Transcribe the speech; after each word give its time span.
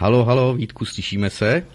Halo, 0.00 0.24
halo, 0.24 0.54
Vítku, 0.54 0.84
slyšíme 0.84 1.30
se? 1.30 1.66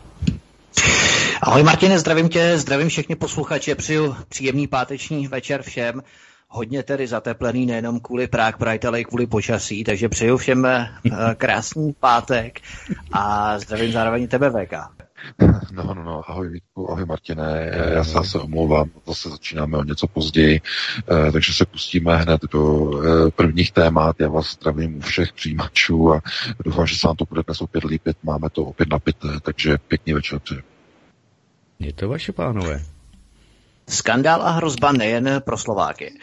Ahoj 1.42 1.64
Martine, 1.64 2.00
zdravím 2.00 2.30
tě, 2.30 2.58
zdravím 2.58 2.90
všechny 2.90 3.16
posluchače, 3.16 3.76
přeju 3.76 4.16
příjemný 4.30 4.68
páteční 4.68 5.28
večer 5.28 5.62
všem 5.62 6.02
hodně 6.48 6.84
tedy 6.84 7.08
zateplený 7.08 7.66
nejenom 7.66 8.00
kvůli 8.00 8.28
Prague 8.28 8.58
Pride, 8.58 8.88
ale 8.88 9.02
i 9.02 9.06
kvůli 9.06 9.28
počasí, 9.28 9.84
takže 9.84 10.10
přeju 10.10 10.38
všem 10.38 10.66
eh, 10.66 10.90
krásný 11.38 11.94
pátek 12.00 12.60
a 13.12 13.60
zdravím 13.60 13.92
zároveň 13.92 14.28
tebe, 14.28 14.50
VK. 14.50 15.03
No, 15.72 15.94
no, 15.94 16.04
no, 16.04 16.22
ahoj 16.30 16.50
Vítku, 16.50 16.92
ahoj 16.92 17.06
Martine, 17.06 17.72
já 17.94 18.04
se 18.04 18.12
zase 18.12 18.40
omlouvám, 18.40 18.90
zase 19.08 19.30
začínáme 19.30 19.78
o 19.78 19.84
něco 19.84 20.08
později, 20.08 20.62
eh, 21.28 21.32
takže 21.32 21.54
se 21.54 21.66
pustíme 21.66 22.18
hned 22.18 22.42
do 22.52 22.92
eh, 23.04 23.32
prvních 23.32 23.72
témat, 23.72 24.16
já 24.20 24.30
vás 24.30 24.54
zdravím 24.54 24.98
u 24.98 25.02
všech 25.02 25.34
přijímačů 25.34 26.14
a 26.14 26.22
doufám, 26.66 26.88
že 26.88 26.98
se 26.98 27.08
nám 27.08 27.16
to 27.16 27.26
bude 27.26 27.42
dnes 27.48 27.62
opět 27.62 27.84
líbit, 27.84 28.18
máme 28.24 28.50
to 28.50 28.64
opět 28.64 28.90
napité, 28.90 29.28
takže 29.42 29.78
pěkný 29.88 30.14
večer 30.14 30.40
přeji. 30.40 30.62
Je 31.80 31.94
to 31.94 32.10
vaše 32.10 32.32
pánové. 32.32 32.82
Skandál 33.90 34.42
a 34.42 34.52
hrozba 34.52 34.92
nejen 34.92 35.42
pro 35.46 35.58
Slováky. 35.58 36.14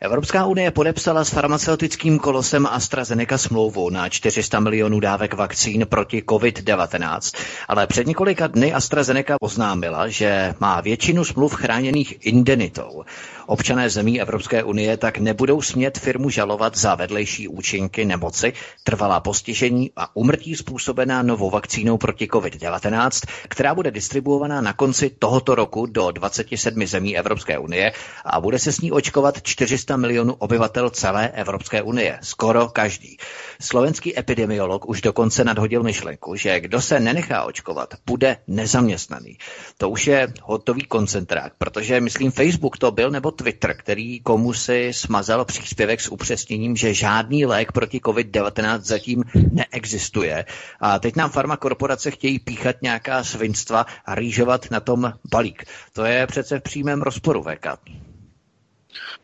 Evropská 0.00 0.46
unie 0.46 0.70
podepsala 0.70 1.24
s 1.24 1.30
farmaceutickým 1.30 2.18
kolosem 2.18 2.66
AstraZeneca 2.66 3.38
smlouvu 3.38 3.90
na 3.90 4.08
400 4.08 4.60
milionů 4.60 5.00
dávek 5.00 5.34
vakcín 5.34 5.86
proti 5.88 6.22
COVID-19, 6.22 7.38
ale 7.68 7.86
před 7.86 8.06
několika 8.06 8.46
dny 8.46 8.72
AstraZeneca 8.72 9.36
oznámila, 9.40 10.08
že 10.08 10.54
má 10.60 10.80
většinu 10.80 11.24
smluv 11.24 11.54
chráněných 11.54 12.26
indenitou. 12.26 13.04
Občané 13.46 13.90
zemí 13.90 14.20
Evropské 14.20 14.62
unie 14.64 14.96
tak 14.96 15.18
nebudou 15.18 15.62
smět 15.62 15.98
firmu 15.98 16.30
žalovat 16.30 16.76
za 16.78 16.94
vedlejší 16.94 17.48
účinky 17.48 18.04
nemoci, 18.04 18.52
trvalá 18.84 19.20
postižení 19.20 19.90
a 19.96 20.16
umrtí 20.16 20.56
způsobená 20.56 21.22
novou 21.22 21.50
vakcínou 21.50 21.98
proti 21.98 22.26
COVID-19, 22.26 23.26
která 23.48 23.74
bude 23.74 23.90
distribuovaná 23.90 24.60
na 24.60 24.72
konci 24.72 25.10
tohoto 25.18 25.54
roku 25.54 25.86
do 25.86 26.10
27 26.10 26.86
zemí 26.86 27.18
Evropské 27.18 27.58
unie 27.58 27.92
a 28.24 28.40
bude 28.40 28.58
se 28.58 28.72
s 28.72 28.80
ní 28.80 28.92
očkovat 28.92 29.42
400 29.42 29.96
milionů 29.96 30.34
obyvatel 30.34 30.90
celé 30.90 31.28
Evropské 31.28 31.82
unie. 31.82 32.18
Skoro 32.22 32.68
každý. 32.68 33.16
Slovenský 33.60 34.18
epidemiolog 34.18 34.88
už 34.88 35.00
dokonce 35.00 35.44
nadhodil 35.44 35.82
myšlenku, 35.82 36.36
že 36.36 36.60
kdo 36.60 36.80
se 36.80 37.00
nenechá 37.00 37.44
očkovat, 37.44 37.94
bude 38.06 38.36
nezaměstnaný. 38.46 39.38
To 39.78 39.90
už 39.90 40.06
je 40.06 40.32
hotový 40.42 40.82
koncentrák, 40.84 41.52
protože 41.58 42.00
myslím 42.00 42.30
Facebook 42.30 42.78
to 42.78 42.90
byl 42.90 43.10
nebo 43.10 43.35
Twitter, 43.36 43.76
který 43.76 44.20
komu 44.20 44.52
si 44.52 44.92
smazal 44.92 45.44
příspěvek 45.44 46.00
s 46.00 46.08
upřesněním, 46.08 46.76
že 46.76 46.94
žádný 46.94 47.46
lék 47.46 47.72
proti 47.72 47.98
COVID-19 47.98 48.80
zatím 48.80 49.24
neexistuje. 49.52 50.44
A 50.80 50.98
teď 50.98 51.16
nám 51.16 51.30
farmakorporace 51.30 52.10
chtějí 52.10 52.38
píchat 52.38 52.76
nějaká 52.82 53.24
svinstva 53.24 53.86
a 54.04 54.14
rýžovat 54.14 54.70
na 54.70 54.80
tom 54.80 55.12
balík. 55.30 55.64
To 55.92 56.04
je 56.04 56.26
přece 56.26 56.58
v 56.58 56.62
přímém 56.62 57.02
rozporu, 57.02 57.42
VK. 57.42 57.66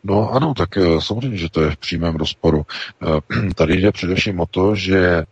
No 0.04 0.30
ano, 0.30 0.54
tak 0.54 0.76
eh, 0.76 1.00
samozřejmě, 1.00 1.36
že 1.36 1.48
to 1.50 1.62
je 1.62 1.70
v 1.70 1.76
přímém 1.76 2.16
rozporu. 2.16 2.66
Eh, 3.02 3.54
tady 3.56 3.76
jde 3.76 3.92
především 3.92 4.40
o 4.40 4.46
to, 4.46 4.74
že 4.74 4.98
eh, 4.98 5.24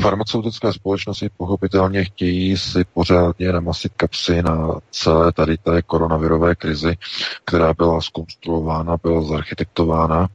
farmaceutické 0.00 0.72
společnosti 0.72 1.30
pochopitelně 1.36 2.04
chtějí 2.04 2.56
si 2.56 2.84
pořádně 2.94 3.52
namasit 3.52 3.92
kapsy 3.96 4.42
na 4.42 4.80
celé 4.90 5.32
tady 5.32 5.58
té 5.58 5.82
koronavirové 5.82 6.54
krizi, 6.54 6.96
která 7.44 7.74
byla 7.74 8.00
skonstruována, 8.00 8.96
byla 9.02 9.22
zarchitektována 9.22 10.28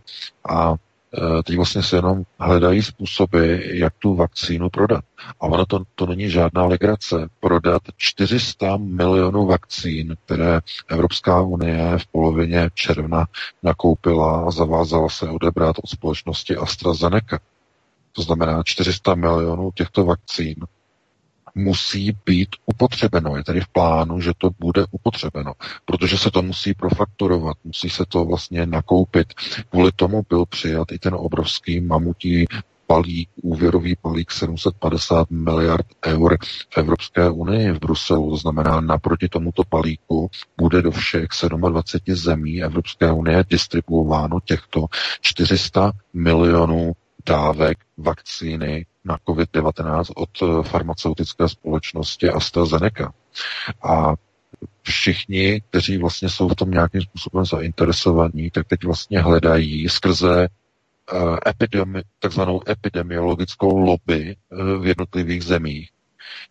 a 0.49 0.73
e, 0.73 1.43
teď 1.43 1.55
vlastně 1.55 1.83
se 1.83 1.95
jenom 1.95 2.23
hledají 2.39 2.81
způsoby, 2.83 3.55
jak 3.79 3.93
tu 3.99 4.15
vakcínu 4.15 4.69
prodat. 4.69 5.03
A 5.39 5.45
ono 5.45 5.65
to, 5.65 5.83
to 5.95 6.05
není 6.05 6.29
žádná 6.29 6.65
legrace. 6.65 7.27
Prodat 7.39 7.81
400 7.97 8.77
milionů 8.77 9.45
vakcín, 9.45 10.15
které 10.25 10.59
Evropská 10.87 11.41
unie 11.41 11.97
v 11.97 12.07
polovině 12.07 12.69
června 12.73 13.25
nakoupila 13.63 14.45
a 14.47 14.51
zavázala 14.51 15.09
se 15.09 15.29
odebrat 15.29 15.75
od 15.83 15.89
společnosti 15.89 16.55
AstraZeneca 16.55 17.39
to 18.11 18.21
znamená 18.21 18.63
400 18.63 19.15
milionů 19.15 19.71
těchto 19.75 20.05
vakcín, 20.05 20.55
musí 21.55 22.17
být 22.25 22.49
upotřebeno. 22.65 23.35
Je 23.37 23.43
tedy 23.43 23.61
v 23.61 23.67
plánu, 23.67 24.21
že 24.21 24.31
to 24.37 24.49
bude 24.59 24.85
upotřebeno, 24.91 25.53
protože 25.85 26.17
se 26.17 26.31
to 26.31 26.41
musí 26.41 26.73
profakturovat, 26.73 27.57
musí 27.63 27.89
se 27.89 28.03
to 28.07 28.25
vlastně 28.25 28.65
nakoupit. 28.65 29.33
Kvůli 29.69 29.91
tomu 29.95 30.23
byl 30.29 30.45
přijat 30.45 30.91
i 30.91 30.99
ten 30.99 31.13
obrovský 31.15 31.81
mamutí 31.81 32.45
balík, 32.87 33.29
úvěrový 33.41 33.95
balík 34.03 34.31
750 34.31 35.31
miliard 35.31 35.85
eur 36.05 36.37
v 36.69 36.77
Evropské 36.77 37.29
unii 37.29 37.71
v 37.71 37.79
Bruselu. 37.79 38.29
To 38.29 38.37
znamená, 38.37 38.81
naproti 38.81 39.29
tomuto 39.29 39.63
balíku 39.71 40.29
bude 40.57 40.81
do 40.81 40.91
všech 40.91 41.27
27 41.57 42.15
zemí 42.15 42.63
Evropské 42.63 43.11
unie 43.11 43.43
distribuováno 43.49 44.39
těchto 44.45 44.85
400 45.21 45.91
milionů 46.13 46.93
dávek 47.25 47.77
vakcíny 47.97 48.85
na 49.05 49.17
COVID-19 49.17 50.05
od 50.15 50.29
eh, 50.41 50.63
farmaceutické 50.63 51.49
společnosti 51.49 52.29
AstraZeneca. 52.29 53.13
A 53.83 54.13
všichni, 54.81 55.61
kteří 55.69 55.97
vlastně 55.97 56.29
jsou 56.29 56.49
v 56.49 56.55
tom 56.55 56.71
nějakým 56.71 57.01
způsobem 57.01 57.45
zainteresovaní, 57.45 58.51
tak 58.51 58.67
teď 58.67 58.83
vlastně 58.83 59.19
hledají 59.21 59.89
skrze 59.89 60.47
uh, 61.13 61.37
epidemi, 61.47 62.03
takzvanou 62.19 62.61
epidemiologickou 62.69 63.77
lobby 63.77 64.35
uh, 64.49 64.83
v 64.83 64.87
jednotlivých 64.87 65.43
zemích, 65.43 65.89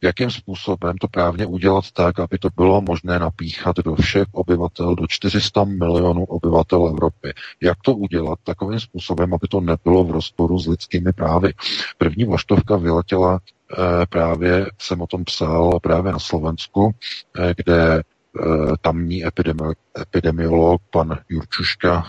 jakým 0.03 0.31
způsobem 0.31 0.97
to 0.99 1.09
právně 1.09 1.47
udělat 1.47 1.85
tak, 1.93 2.21
aby 2.21 2.39
to 2.39 2.49
bylo 2.57 2.81
možné 2.81 3.19
napíchat 3.19 3.77
do 3.77 3.95
všech 3.95 4.27
obyvatel, 4.33 4.95
do 4.95 5.07
400 5.09 5.65
milionů 5.65 6.25
obyvatel 6.25 6.87
Evropy. 6.87 7.33
Jak 7.63 7.79
to 7.85 7.95
udělat 7.95 8.39
takovým 8.45 8.81
způsobem, 8.81 9.35
aby 9.35 9.49
to 9.49 9.61
nebylo 9.61 10.05
v 10.05 10.11
rozporu 10.11 10.59
s 10.59 10.67
lidskými 10.67 11.13
právy. 11.13 11.55
První 11.99 12.25
vlaštovka 12.25 12.77
vyletěla 12.77 13.39
eh, 13.73 13.77
právě, 14.07 14.67
jsem 14.79 15.01
o 15.01 15.07
tom 15.07 15.25
psal, 15.25 15.81
právě 15.81 16.13
na 16.13 16.19
Slovensku, 16.19 16.91
eh, 17.39 17.55
kde 17.57 17.99
eh, 18.01 18.43
tamní 18.81 19.27
epidemi- 19.27 19.75
epidemiolog, 20.01 20.83
pan 20.91 21.19
Jurčuška, 21.29 22.07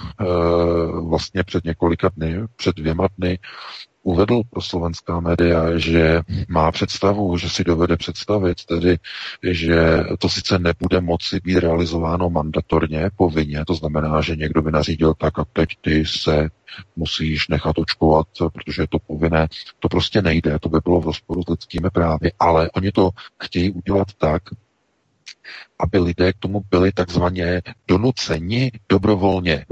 vlastně 1.02 1.44
před 1.44 1.64
několika 1.64 2.10
dny, 2.16 2.42
před 2.56 2.76
dvěma 2.76 3.08
dny, 3.18 3.40
uvedl 4.04 4.42
pro 4.50 4.62
slovenská 4.62 5.20
média, 5.20 5.78
že 5.78 6.22
má 6.48 6.72
představu, 6.72 7.38
že 7.38 7.50
si 7.50 7.64
dovede 7.64 7.98
představit, 7.98 8.66
tedy, 8.66 8.98
že 9.44 10.04
to 10.20 10.30
sice 10.30 10.60
nebude 10.60 11.02
moci 11.02 11.40
být 11.44 11.60
realizováno 11.60 12.30
mandatorně, 12.30 13.10
povinně, 13.16 13.66
to 13.66 13.74
znamená, 13.74 14.22
že 14.22 14.36
někdo 14.36 14.62
by 14.62 14.72
nařídil 14.72 15.14
tak 15.14 15.40
a 15.40 15.46
teď 15.54 15.70
ty 15.82 16.06
se 16.06 16.50
musíš 16.96 17.48
nechat 17.48 17.78
očkovat, 17.78 18.28
protože 18.54 18.82
je 18.82 18.88
to 18.88 19.00
povinné. 19.00 19.48
To 19.80 19.90
prostě 19.90 20.22
nejde, 20.22 20.60
to 20.60 20.70
by 20.70 20.80
bylo 20.84 21.02
v 21.02 21.06
rozporu 21.06 21.44
s 21.44 21.50
lidskými 21.50 21.90
právy, 21.90 22.32
ale 22.40 22.70
oni 22.72 22.92
to 22.92 23.10
chtějí 23.44 23.72
udělat 23.72 24.08
tak, 24.18 24.44
aby 25.80 26.00
lidé 26.00 26.34
k 26.34 26.38
tomu 26.38 26.62
byli 26.70 26.92
takzvaně 26.92 27.62
donuceni 27.88 28.72
dobrovolně. 28.90 29.66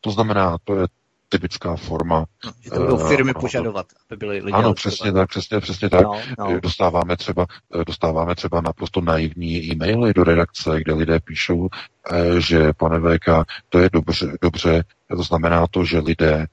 To 0.00 0.10
znamená, 0.10 0.58
to 0.64 0.80
je 0.80 0.86
typická 1.30 1.76
forma. 1.76 2.24
No, 2.44 2.52
že 2.60 2.70
to 2.70 2.80
budou 2.80 3.00
eh, 3.00 3.08
firmy 3.08 3.34
uh, 3.34 3.40
požadovat, 3.40 3.86
aby 4.10 4.16
byly 4.16 4.40
lidé. 4.40 4.56
Ano, 4.56 4.74
přesně 4.74 5.12
tak, 5.12 5.28
přesně, 5.28 5.60
přesně 5.60 5.90
tak. 5.90 6.02
No, 6.02 6.20
no. 6.38 6.60
Dostáváme 6.60 7.16
třeba, 7.16 7.46
eh, 7.80 7.84
dostáváme 7.84 8.34
třeba 8.34 8.60
naprosto 8.60 9.00
naivní 9.00 9.72
e-maily 9.72 10.14
do 10.14 10.24
redakce, 10.24 10.80
kde 10.80 10.94
lidé 10.94 11.20
píšou, 11.20 11.68
eh, 12.10 12.40
že 12.40 12.72
pane 12.72 12.98
VK, 13.00 13.44
to 13.68 13.78
je 13.78 13.90
dobře, 13.92 14.36
dobře, 14.42 14.84
to 15.16 15.22
znamená 15.22 15.66
to, 15.70 15.84
že 15.84 15.98
lidé, 15.98 16.46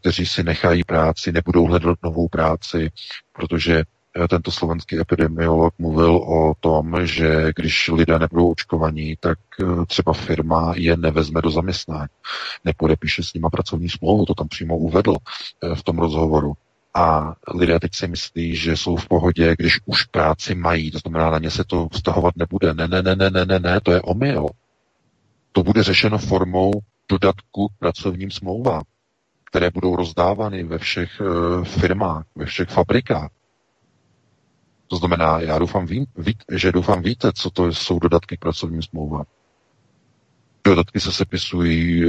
kteří 0.00 0.26
si 0.26 0.42
nechají 0.42 0.84
práci, 0.84 1.32
nebudou 1.32 1.66
hledat 1.66 1.98
novou 2.02 2.28
práci, 2.28 2.90
protože 3.32 3.78
Eh, 3.78 3.84
tento 4.28 4.50
slovenský 4.50 5.00
epidemiolog 5.00 5.74
mluvil 5.78 6.16
o 6.16 6.54
tom, 6.60 7.06
že 7.06 7.52
když 7.56 7.88
lidé 7.88 8.18
nebudou 8.18 8.50
očkovaní, 8.50 9.16
tak 9.20 9.38
eh, 9.60 9.86
třeba 9.86 10.12
firma 10.12 10.72
je 10.76 10.96
nevezme 10.96 11.42
do 11.42 11.50
zaměstnání. 11.50 12.08
Nepodepíše 12.64 13.22
s 13.22 13.34
nima 13.34 13.50
pracovní 13.50 13.88
smlouvu, 13.88 14.24
to 14.26 14.34
tam 14.34 14.48
přímo 14.48 14.78
uvedl 14.78 15.16
eh, 15.16 15.74
v 15.74 15.82
tom 15.82 15.98
rozhovoru. 15.98 16.52
A 16.94 17.34
lidé 17.54 17.80
teď 17.80 17.94
si 17.94 18.08
myslí, 18.08 18.56
že 18.56 18.76
jsou 18.76 18.96
v 18.96 19.08
pohodě, 19.08 19.54
když 19.58 19.80
už 19.86 20.04
práci 20.04 20.54
mají, 20.54 20.90
to 20.90 20.98
znamená, 20.98 21.30
na 21.30 21.38
ně 21.38 21.50
se 21.50 21.64
to 21.64 21.88
vztahovat 21.92 22.36
nebude. 22.36 22.74
Ne, 22.74 22.88
ne, 22.88 23.02
ne, 23.02 23.16
ne, 23.16 23.30
ne, 23.30 23.44
ne, 23.46 23.58
ne, 23.58 23.80
to 23.80 23.92
je 23.92 24.00
omyl. 24.02 24.46
To 25.52 25.62
bude 25.62 25.82
řešeno 25.82 26.18
formou 26.18 26.70
dodatku 27.08 27.68
k 27.68 27.78
pracovním 27.78 28.30
smlouvám, 28.30 28.82
které 29.50 29.70
budou 29.70 29.96
rozdávány 29.96 30.64
ve 30.64 30.78
všech 30.78 31.22
firmách, 31.64 32.24
ve 32.36 32.46
všech 32.46 32.68
fabrikách. 32.68 33.30
To 34.92 34.96
znamená, 34.96 35.40
já 35.40 35.58
doufám, 35.58 35.86
vím, 35.86 36.06
ví, 36.16 36.36
že 36.52 36.72
doufám 36.72 37.02
víte, 37.02 37.32
co 37.34 37.50
to 37.50 37.66
jsou 37.66 37.98
dodatky 37.98 38.36
k 38.36 38.40
pracovním 38.40 38.82
smlouvám. 38.82 39.24
Dodatky 40.64 41.00
se 41.00 41.12
sepisují 41.12 42.04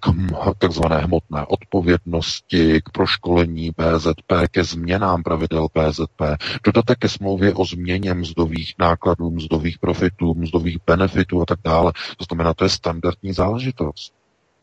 k 0.00 0.58
takzvané 0.58 0.98
hmotné 0.98 1.46
odpovědnosti, 1.46 2.80
k 2.80 2.90
proškolení 2.90 3.70
PZP, 3.70 4.32
ke 4.50 4.64
změnám 4.64 5.22
pravidel 5.22 5.68
PZP, 5.68 6.22
dodatek 6.64 6.98
ke 6.98 7.08
smlouvě 7.08 7.54
o 7.54 7.64
změně 7.64 8.14
mzdových 8.14 8.74
nákladů, 8.78 9.30
mzdových 9.30 9.78
profitů, 9.78 10.34
mzdových 10.34 10.78
benefitů 10.86 11.42
a 11.42 11.44
tak 11.44 11.58
dále. 11.64 11.92
To 12.16 12.24
znamená, 12.24 12.54
to 12.54 12.64
je 12.64 12.70
standardní 12.70 13.32
záležitost. 13.32 14.14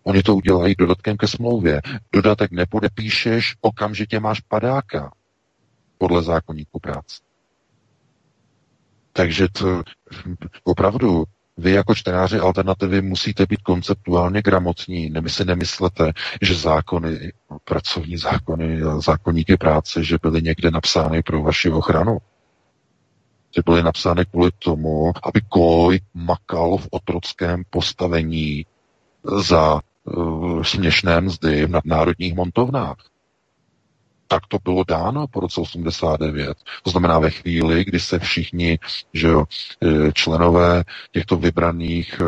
Oni 0.03 0.23
to 0.23 0.35
udělají 0.35 0.75
dodatkem 0.77 1.17
ke 1.17 1.27
smlouvě. 1.27 1.81
Dodatek 2.13 2.51
nepodepíšeš, 2.51 3.55
okamžitě 3.61 4.19
máš 4.19 4.39
padáka 4.39 5.11
podle 5.97 6.23
zákonníku 6.23 6.79
práce. 6.79 7.30
Takže 9.13 9.47
to 9.49 9.83
opravdu 10.63 11.23
vy 11.57 11.71
jako 11.71 11.95
čtenáři 11.95 12.39
alternativy 12.39 13.01
musíte 13.01 13.45
být 13.45 13.61
konceptuálně 13.61 14.41
gramotní. 14.41 15.09
Nemy 15.09 15.29
si 15.29 15.45
nemyslete, 15.45 16.11
že 16.41 16.55
zákony, 16.55 17.31
pracovní 17.63 18.17
zákony, 18.17 18.79
zákonníky 19.05 19.57
práce, 19.57 20.03
že 20.03 20.17
byly 20.21 20.41
někde 20.41 20.71
napsány 20.71 21.23
pro 21.23 21.41
vaši 21.43 21.69
ochranu. 21.71 22.17
Že 23.55 23.61
byly 23.65 23.83
napsány 23.83 24.25
kvůli 24.25 24.51
tomu, 24.59 25.11
aby 25.23 25.41
koj 25.49 25.99
makal 26.13 26.77
v 26.77 26.87
otrockém 26.91 27.63
postavení 27.69 28.65
za 29.23 29.81
uh, 30.03 30.63
směšné 30.63 31.21
mzdy 31.21 31.65
v 31.65 31.69
nadnárodních 31.69 32.35
montovnách 32.35 33.10
tak 34.31 34.47
to 34.47 34.57
bylo 34.63 34.83
dáno 34.87 35.27
po 35.27 35.39
roce 35.39 35.61
89. 35.61 36.57
To 36.83 36.89
znamená 36.89 37.19
ve 37.19 37.29
chvíli, 37.29 37.85
kdy 37.85 37.99
se 37.99 38.19
všichni 38.19 38.79
že 39.13 39.27
jo, 39.27 39.43
e, 39.83 40.11
členové 40.13 40.83
těchto 41.11 41.37
vybraných, 41.37 42.21
e, 42.21 42.25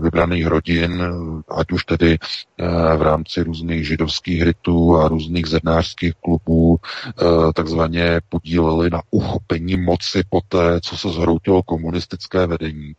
vybraných 0.00 0.46
rodin, 0.46 1.04
ať 1.56 1.72
už 1.72 1.84
tedy 1.84 2.12
e, 2.12 2.18
v 2.96 3.02
rámci 3.02 3.42
různých 3.42 3.86
židovských 3.86 4.42
rytů 4.42 4.96
a 4.96 5.08
různých 5.08 5.46
zednářských 5.46 6.14
klubů, 6.14 6.78
takzvaně 7.54 8.20
podíleli 8.28 8.90
na 8.90 9.02
uchopení 9.10 9.76
moci 9.76 10.22
poté, 10.30 10.80
co 10.80 10.96
se 10.96 11.08
zhroutilo 11.08 11.62
komunistické 11.62 12.46
vedení 12.46 12.92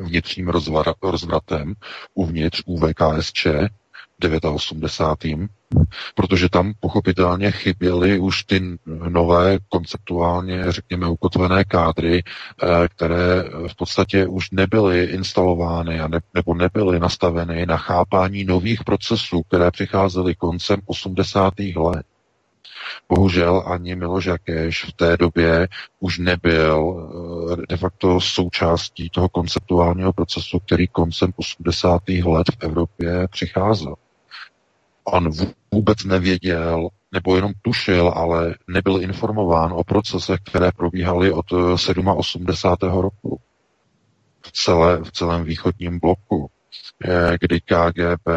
vnitřním 0.00 0.48
rozvratem 1.02 1.74
uvnitř 2.14 2.62
UVKSČ, 2.66 3.46
89. 4.28 5.50
Protože 6.14 6.48
tam 6.48 6.72
pochopitelně 6.80 7.50
chyběly 7.50 8.18
už 8.18 8.44
ty 8.44 8.62
nové 9.08 9.58
konceptuálně, 9.68 10.64
řekněme, 10.72 11.08
ukotvené 11.08 11.64
kádry, 11.64 12.22
eh, 12.22 12.88
které 12.88 13.42
v 13.68 13.76
podstatě 13.76 14.26
už 14.26 14.50
nebyly 14.50 15.04
instalovány 15.04 16.00
a 16.00 16.08
ne, 16.08 16.20
nebo 16.34 16.54
nebyly 16.54 17.00
nastaveny 17.00 17.66
na 17.66 17.76
chápání 17.76 18.44
nových 18.44 18.84
procesů, 18.84 19.42
které 19.42 19.70
přicházely 19.70 20.34
koncem 20.34 20.80
80. 20.86 21.76
let. 21.76 22.06
Bohužel 23.08 23.62
ani 23.66 23.94
Miloš 23.96 24.24
Jakeš 24.24 24.84
v 24.84 24.92
té 24.92 25.16
době 25.16 25.68
už 26.00 26.18
nebyl 26.18 27.10
eh, 27.52 27.66
de 27.68 27.76
facto 27.76 28.20
součástí 28.20 29.10
toho 29.10 29.28
konceptuálního 29.28 30.12
procesu, 30.12 30.58
který 30.58 30.88
koncem 30.88 31.32
80. 31.36 32.02
let 32.08 32.46
v 32.50 32.64
Evropě 32.64 33.28
přicházel. 33.30 33.94
On 35.04 35.30
vůbec 35.72 36.04
nevěděl, 36.04 36.88
nebo 37.12 37.36
jenom 37.36 37.52
tušil, 37.62 38.08
ale 38.08 38.54
nebyl 38.68 39.00
informován 39.02 39.72
o 39.72 39.84
procesech, 39.84 40.40
které 40.44 40.72
probíhaly 40.72 41.32
od 41.32 41.52
87. 41.52 42.98
Eh, 42.98 43.02
roku 43.02 43.40
v, 44.42 44.52
celé, 44.52 44.98
v 45.04 45.12
celém 45.12 45.44
východním 45.44 46.00
bloku, 46.00 46.50
eh, 47.04 47.36
kdy 47.40 47.60
KGB 47.60 48.28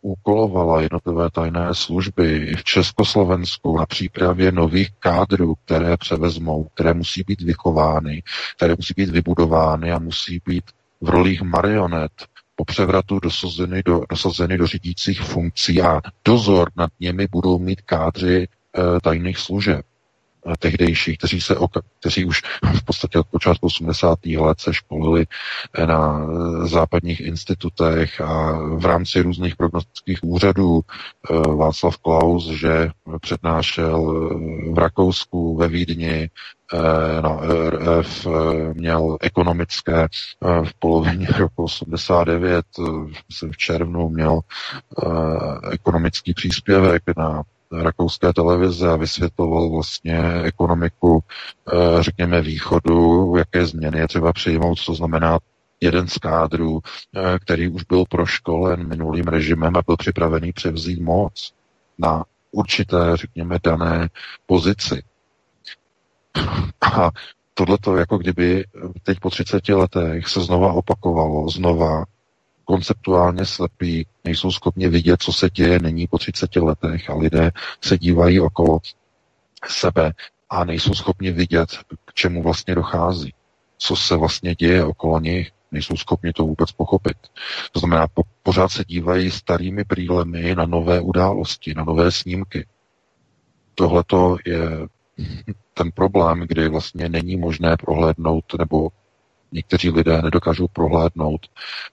úkolovala 0.00 0.80
jednotlivé 0.80 1.30
tajné 1.30 1.68
služby 1.72 2.54
v 2.56 2.64
Československu 2.64 3.76
na 3.78 3.86
přípravě 3.86 4.52
nových 4.52 4.90
kádrů, 4.98 5.54
které 5.64 5.96
převezmou, 5.96 6.64
které 6.74 6.94
musí 6.94 7.22
být 7.26 7.40
vychovány, 7.42 8.22
které 8.56 8.74
musí 8.76 8.94
být 8.96 9.08
vybudovány 9.10 9.92
a 9.92 9.98
musí 9.98 10.40
být 10.46 10.64
v 11.00 11.08
rolích 11.08 11.42
marionet 11.42 12.12
po 12.56 12.64
převratu 12.64 13.18
dosazeny 13.18 13.82
do, 13.82 14.00
dosazeny 14.10 14.58
do 14.58 14.66
řídících 14.66 15.20
funkcí 15.20 15.82
a 15.82 16.00
dozor 16.24 16.70
nad 16.76 16.90
nimi 17.00 17.26
budou 17.30 17.58
mít 17.58 17.80
kádři 17.80 18.46
e, 18.46 19.00
tajných 19.00 19.38
služeb 19.38 19.86
eh, 20.46 20.52
tehdejších, 20.58 21.18
kteří, 21.18 21.40
se, 21.40 21.56
kteří 22.00 22.24
už 22.24 22.42
v 22.74 22.82
podstatě 22.84 23.18
od 23.18 23.26
počátku 23.26 23.66
80. 23.66 24.18
let 24.26 24.60
se 24.60 24.74
školili 24.74 25.26
eh, 25.74 25.86
na 25.86 26.26
západních 26.66 27.20
institutech 27.20 28.20
a 28.20 28.52
v 28.76 28.84
rámci 28.84 29.20
různých 29.20 29.56
prognostických 29.56 30.18
úřadů 30.24 30.80
Václav 31.56 31.96
Klaus, 31.98 32.46
že 32.48 32.90
přednášel 33.20 34.28
v 34.72 34.78
Rakousku, 34.78 35.56
ve 35.56 35.68
Vídni, 35.68 36.30
Eh, 36.72 37.22
na 37.22 37.40
RF 37.70 38.26
eh, 38.26 38.74
měl 38.74 39.16
ekonomické 39.20 40.02
eh, 40.02 40.64
v 40.64 40.74
polovině 40.78 41.26
roku 41.38 41.62
89, 41.64 42.66
v 43.52 43.56
červnu 43.56 44.08
měl 44.08 44.40
ekonomický 45.70 46.34
příspěvek 46.34 47.02
na 47.16 47.42
rakouské 47.82 48.32
televize 48.32 48.90
a 48.90 48.96
vysvětloval 48.96 49.70
vlastně 49.70 50.18
ekonomiku, 50.42 51.22
řekněme, 52.00 52.40
východu, 52.40 53.34
jaké 53.36 53.66
změny 53.66 53.98
je 53.98 54.08
třeba 54.08 54.32
přijmout, 54.32 54.78
co 54.78 54.94
znamená 54.94 55.38
jeden 55.80 56.08
z 56.08 56.18
kádrů, 56.18 56.80
který 57.40 57.68
už 57.68 57.84
byl 57.84 58.04
proškolen 58.08 58.88
minulým 58.88 59.24
režimem 59.24 59.76
a 59.76 59.82
byl 59.86 59.96
připravený 59.96 60.52
převzít 60.52 61.00
moc 61.00 61.52
na 61.98 62.24
určité, 62.52 62.96
řekněme, 63.14 63.58
dané 63.62 64.08
pozici. 64.46 65.02
A 66.92 67.10
tohleto 67.54 67.96
jako 67.96 68.18
kdyby 68.18 68.64
teď 69.02 69.20
po 69.20 69.30
30 69.30 69.68
letech 69.68 70.28
se 70.28 70.40
znova 70.40 70.72
opakovalo, 70.72 71.48
znova 71.48 72.04
konceptuálně 72.64 73.44
slepí, 73.44 74.06
nejsou 74.24 74.50
schopni 74.50 74.88
vidět, 74.88 75.22
co 75.22 75.32
se 75.32 75.50
děje 75.50 75.78
nyní 75.78 76.06
po 76.06 76.18
30 76.18 76.56
letech 76.56 77.10
a 77.10 77.14
lidé 77.14 77.50
se 77.80 77.98
dívají 77.98 78.40
okolo 78.40 78.78
sebe 79.66 80.12
a 80.50 80.64
nejsou 80.64 80.94
schopni 80.94 81.30
vidět, 81.30 81.68
k 82.04 82.14
čemu 82.14 82.42
vlastně 82.42 82.74
dochází, 82.74 83.34
co 83.78 83.96
se 83.96 84.16
vlastně 84.16 84.54
děje 84.54 84.84
okolo 84.84 85.20
nich, 85.20 85.50
nejsou 85.72 85.96
schopni 85.96 86.32
to 86.32 86.44
vůbec 86.44 86.72
pochopit. 86.72 87.16
To 87.72 87.80
znamená, 87.80 88.08
po, 88.08 88.22
pořád 88.42 88.68
se 88.68 88.84
dívají 88.84 89.30
starými 89.30 89.84
brýlemi 89.84 90.54
na 90.54 90.66
nové 90.66 91.00
události, 91.00 91.74
na 91.74 91.84
nové 91.84 92.10
snímky. 92.10 92.66
Tohle 93.74 94.04
je 94.46 94.68
ten 95.74 95.90
problém, 95.90 96.40
kdy 96.40 96.68
vlastně 96.68 97.08
není 97.08 97.36
možné 97.36 97.76
prohlédnout, 97.76 98.44
nebo 98.58 98.88
někteří 99.54 99.90
lidé 99.90 100.22
nedokážou 100.22 100.68
prohlédnout 100.68 101.46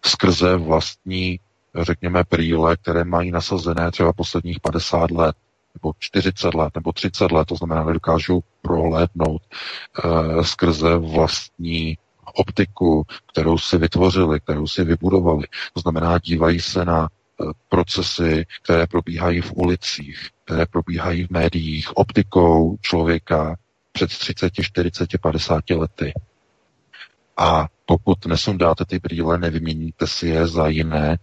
skrze 0.06 0.58
vlastní, 0.58 1.40
řekněme, 1.82 2.24
brýle, 2.30 2.78
které 2.78 3.04
mají 3.04 3.32
nasazené 3.32 3.92
třeba 3.92 4.14
posledních 4.14 4.60
50 4.60 5.12
let, 5.12 5.36
nebo 5.76 5.94
40 6.00 6.54
let, 6.54 6.76
nebo 6.76 6.92
30 6.92 7.32
let, 7.32 7.48
to 7.48 7.56
znamená, 7.56 7.84
nedokážou 7.84 8.42
prohlédnout 8.62 9.42
uh, 10.06 10.42
skrze 10.42 10.98
vlastní 10.98 11.98
optiku, 12.36 13.04
kterou 13.32 13.58
si 13.58 13.78
vytvořili, 13.78 14.40
kterou 14.40 14.68
si 14.68 14.84
vybudovali. 14.84 15.44
To 15.74 15.80
znamená, 15.80 16.18
dívají 16.20 16.60
se 16.60 16.86
na 16.86 17.10
procesy, 17.70 18.46
které 18.64 18.88
probíhají 18.88 19.42
v 19.42 19.54
ulicích, 19.56 20.30
které 20.46 20.66
probíhají 20.66 21.24
v 21.28 21.30
médiích, 21.30 21.98
optikou 21.98 22.78
člověka 22.82 23.56
před 23.92 24.10
30, 24.10 24.52
40, 24.62 25.10
50 25.22 25.70
lety. 25.70 26.14
A 27.42 27.68
pokud 27.86 28.26
nesundáte 28.26 28.86
ty 28.86 29.00
brýle, 29.00 29.38
nevyměníte 29.38 30.08
si 30.08 30.28
je 30.28 30.48
za 30.48 30.68
jiné, 30.68 31.18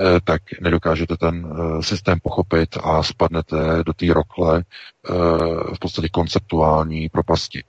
eh, 0.00 0.20
tak 0.24 0.42
nedokážete 0.60 1.16
ten 1.16 1.46
eh, 1.46 1.82
systém 1.82 2.20
pochopit 2.20 2.76
a 2.84 3.02
spadnete 3.02 3.56
do 3.86 3.92
té 3.92 4.06
rokle 4.12 4.58
eh, 4.64 5.12
v 5.74 5.78
podstatě 5.80 6.08
konceptuální 6.08 7.08
propasti. 7.08 7.64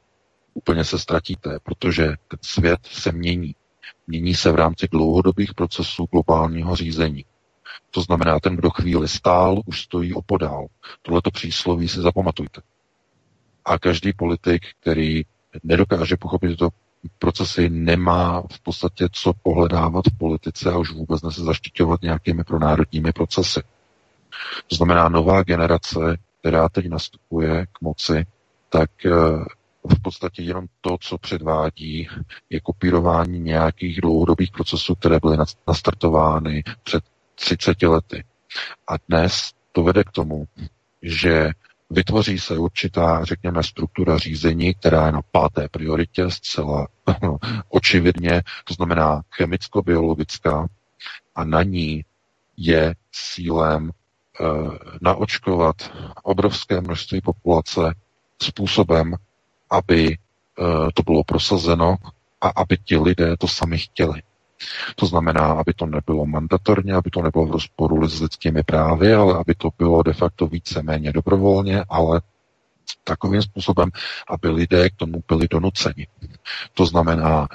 Úplně 0.54 0.84
se 0.84 1.00
ztratíte, 1.00 1.58
protože 1.64 2.06
ten 2.28 2.40
svět 2.42 2.80
se 2.84 3.12
mění. 3.12 3.56
Mění 4.08 4.36
se 4.36 4.52
v 4.52 4.56
rámci 4.56 4.88
dlouhodobých 4.92 5.54
procesů 5.54 6.08
globálního 6.12 6.76
řízení. 6.76 7.26
To 7.92 8.02
znamená, 8.02 8.40
ten, 8.40 8.56
kdo 8.56 8.70
chvíli 8.70 9.08
stál, 9.08 9.62
už 9.66 9.82
stojí 9.82 10.14
opodál. 10.14 10.66
Tohleto 11.02 11.32
přísloví 11.32 11.88
si 11.88 12.02
zapamatujte. 12.02 12.62
A 13.66 13.80
každý 13.80 14.14
politik, 14.14 14.62
který 14.82 15.24
nedokáže 15.64 16.18
pochopit 16.18 16.48
tyto 16.48 16.70
procesy, 17.20 17.70
nemá 17.70 18.42
v 18.42 18.60
podstatě 18.60 19.08
co 19.12 19.34
pohledávat 19.44 20.06
v 20.14 20.18
politice 20.18 20.72
a 20.72 20.78
už 20.78 20.92
vůbec 20.92 21.22
ne 21.22 21.32
se 21.32 21.42
zaštiťovat 21.44 22.02
nějakými 22.02 22.44
pronárodními 22.44 23.12
procesy. 23.12 23.62
To 24.68 24.76
znamená, 24.76 25.10
nová 25.10 25.44
generace, 25.44 26.18
která 26.40 26.70
teď 26.70 26.90
nastupuje 26.90 27.66
k 27.72 27.82
moci, 27.82 28.26
tak 28.70 28.90
eh, 29.06 29.10
v 29.90 30.02
podstatě 30.02 30.42
jenom 30.42 30.66
to, 30.82 30.98
co 31.02 31.18
předvádí, 31.18 32.08
je 32.50 32.60
kopírování 32.60 33.40
nějakých 33.40 34.02
dlouhodobých 34.02 34.52
procesů, 34.52 34.96
které 34.96 35.20
byly 35.20 35.38
nastartovány 35.68 36.64
před 36.84 37.04
30 37.36 37.82
lety. 37.82 38.24
A 38.88 38.94
dnes 39.10 39.52
to 39.72 39.84
vede 39.84 40.04
k 40.04 40.12
tomu, 40.12 40.46
že 41.02 41.50
vytvoří 41.90 42.40
se 42.40 42.58
určitá, 42.58 43.24
řekněme, 43.24 43.64
struktura 43.64 44.18
řízení, 44.18 44.74
která 44.74 45.06
je 45.06 45.12
na 45.12 45.22
páté 45.32 45.70
prioritě, 45.70 46.32
zcela 46.32 46.88
očividně, 47.70 48.42
to 48.64 48.74
znamená 48.74 49.22
chemicko-biologická, 49.38 50.68
a 51.36 51.44
na 51.44 51.64
ní 51.64 52.06
je 52.58 52.96
sílem 53.12 53.90
e, 53.90 54.44
naočkovat 55.02 55.76
obrovské 56.24 56.82
množství 56.82 57.22
populace 57.22 57.96
způsobem, 58.42 59.16
aby 59.70 60.08
e, 60.14 60.18
to 60.94 61.04
bylo 61.04 61.24
prosazeno 61.24 61.96
a 62.42 62.48
aby 62.48 62.78
ti 62.78 62.98
lidé 62.98 63.38
to 63.38 63.48
sami 63.48 63.78
chtěli. 63.78 64.22
To 64.96 65.06
znamená, 65.06 65.42
aby 65.42 65.74
to 65.74 65.86
nebylo 65.86 66.26
mandatorně, 66.26 66.94
aby 66.94 67.10
to 67.10 67.22
nebylo 67.22 67.46
v 67.46 67.52
rozporu 67.52 68.08
s 68.08 68.22
lidskými 68.22 68.64
právy, 68.64 69.14
ale 69.14 69.34
aby 69.34 69.56
to 69.56 69.70
bylo 69.78 70.04
de 70.04 70.14
facto 70.14 70.48
více-méně 70.48 71.12
dobrovolně, 71.12 71.84
ale 71.90 72.22
takovým 73.04 73.42
způsobem, 73.42 73.90
aby 74.28 74.50
lidé 74.50 74.90
k 74.90 74.96
tomu 74.96 75.24
byli 75.28 75.48
donuceni. 75.48 76.08
To 76.74 76.86
znamená, 76.86 77.48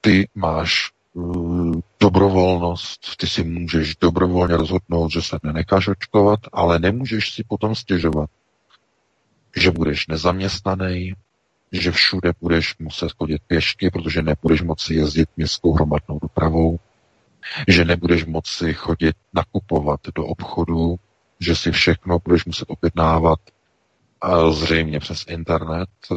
ty 0.00 0.28
máš 0.34 0.90
uh, 1.12 1.74
dobrovolnost, 2.00 3.16
ty 3.16 3.26
si 3.26 3.44
můžeš 3.44 3.96
dobrovolně 3.96 4.56
rozhodnout, 4.56 5.12
že 5.12 5.22
se 5.22 5.38
nenecháš 5.42 5.88
očkovat, 5.88 6.40
ale 6.52 6.78
nemůžeš 6.78 7.32
si 7.34 7.44
potom 7.44 7.74
stěžovat, 7.74 8.30
že 9.56 9.70
budeš 9.70 10.06
nezaměstnaný, 10.06 11.14
že 11.72 11.92
všude 11.92 12.32
budeš 12.40 12.78
muset 12.78 13.12
chodit 13.12 13.42
pěšky, 13.46 13.90
protože 13.90 14.22
nebudeš 14.22 14.62
moci 14.62 14.94
jezdit 14.94 15.28
městskou 15.36 15.72
hromadnou 15.72 16.18
dopravou, 16.22 16.78
že 17.68 17.84
nebudeš 17.84 18.24
moci 18.24 18.74
chodit 18.74 19.16
nakupovat 19.34 20.00
do 20.14 20.26
obchodu, 20.26 20.96
že 21.40 21.56
si 21.56 21.72
všechno 21.72 22.18
budeš 22.24 22.44
muset 22.44 22.70
objednávat 22.70 23.38
zřejmě 24.50 25.00
přes 25.00 25.24
internet, 25.28 25.88
eh, 26.12 26.16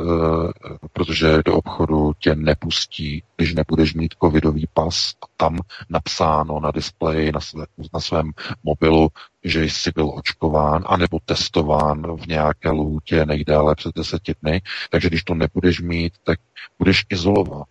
protože 0.93 1.43
do 1.45 1.55
obchodu 1.55 2.11
tě 2.19 2.35
nepustí, 2.35 3.23
když 3.37 3.53
nebudeš 3.53 3.93
mít 3.93 4.13
covidový 4.23 4.67
pas 4.73 5.13
a 5.23 5.25
tam 5.37 5.59
napsáno 5.89 6.59
na 6.59 6.71
displeji 6.71 7.31
na, 7.31 7.39
své, 7.39 7.65
na 7.93 7.99
svém 7.99 8.31
mobilu, 8.63 9.09
že 9.43 9.63
jsi 9.63 9.91
byl 9.95 10.09
očkován 10.09 10.83
anebo 10.85 11.19
testován 11.25 12.17
v 12.17 12.27
nějaké 12.27 12.69
lhůtě 12.69 13.25
nejdéle 13.25 13.75
přes 13.75 13.91
deseti 13.95 14.35
dny. 14.41 14.61
Takže 14.89 15.07
když 15.07 15.23
to 15.23 15.33
nebudeš 15.33 15.81
mít, 15.81 16.13
tak 16.23 16.39
budeš 16.79 17.05
izolován. 17.09 17.63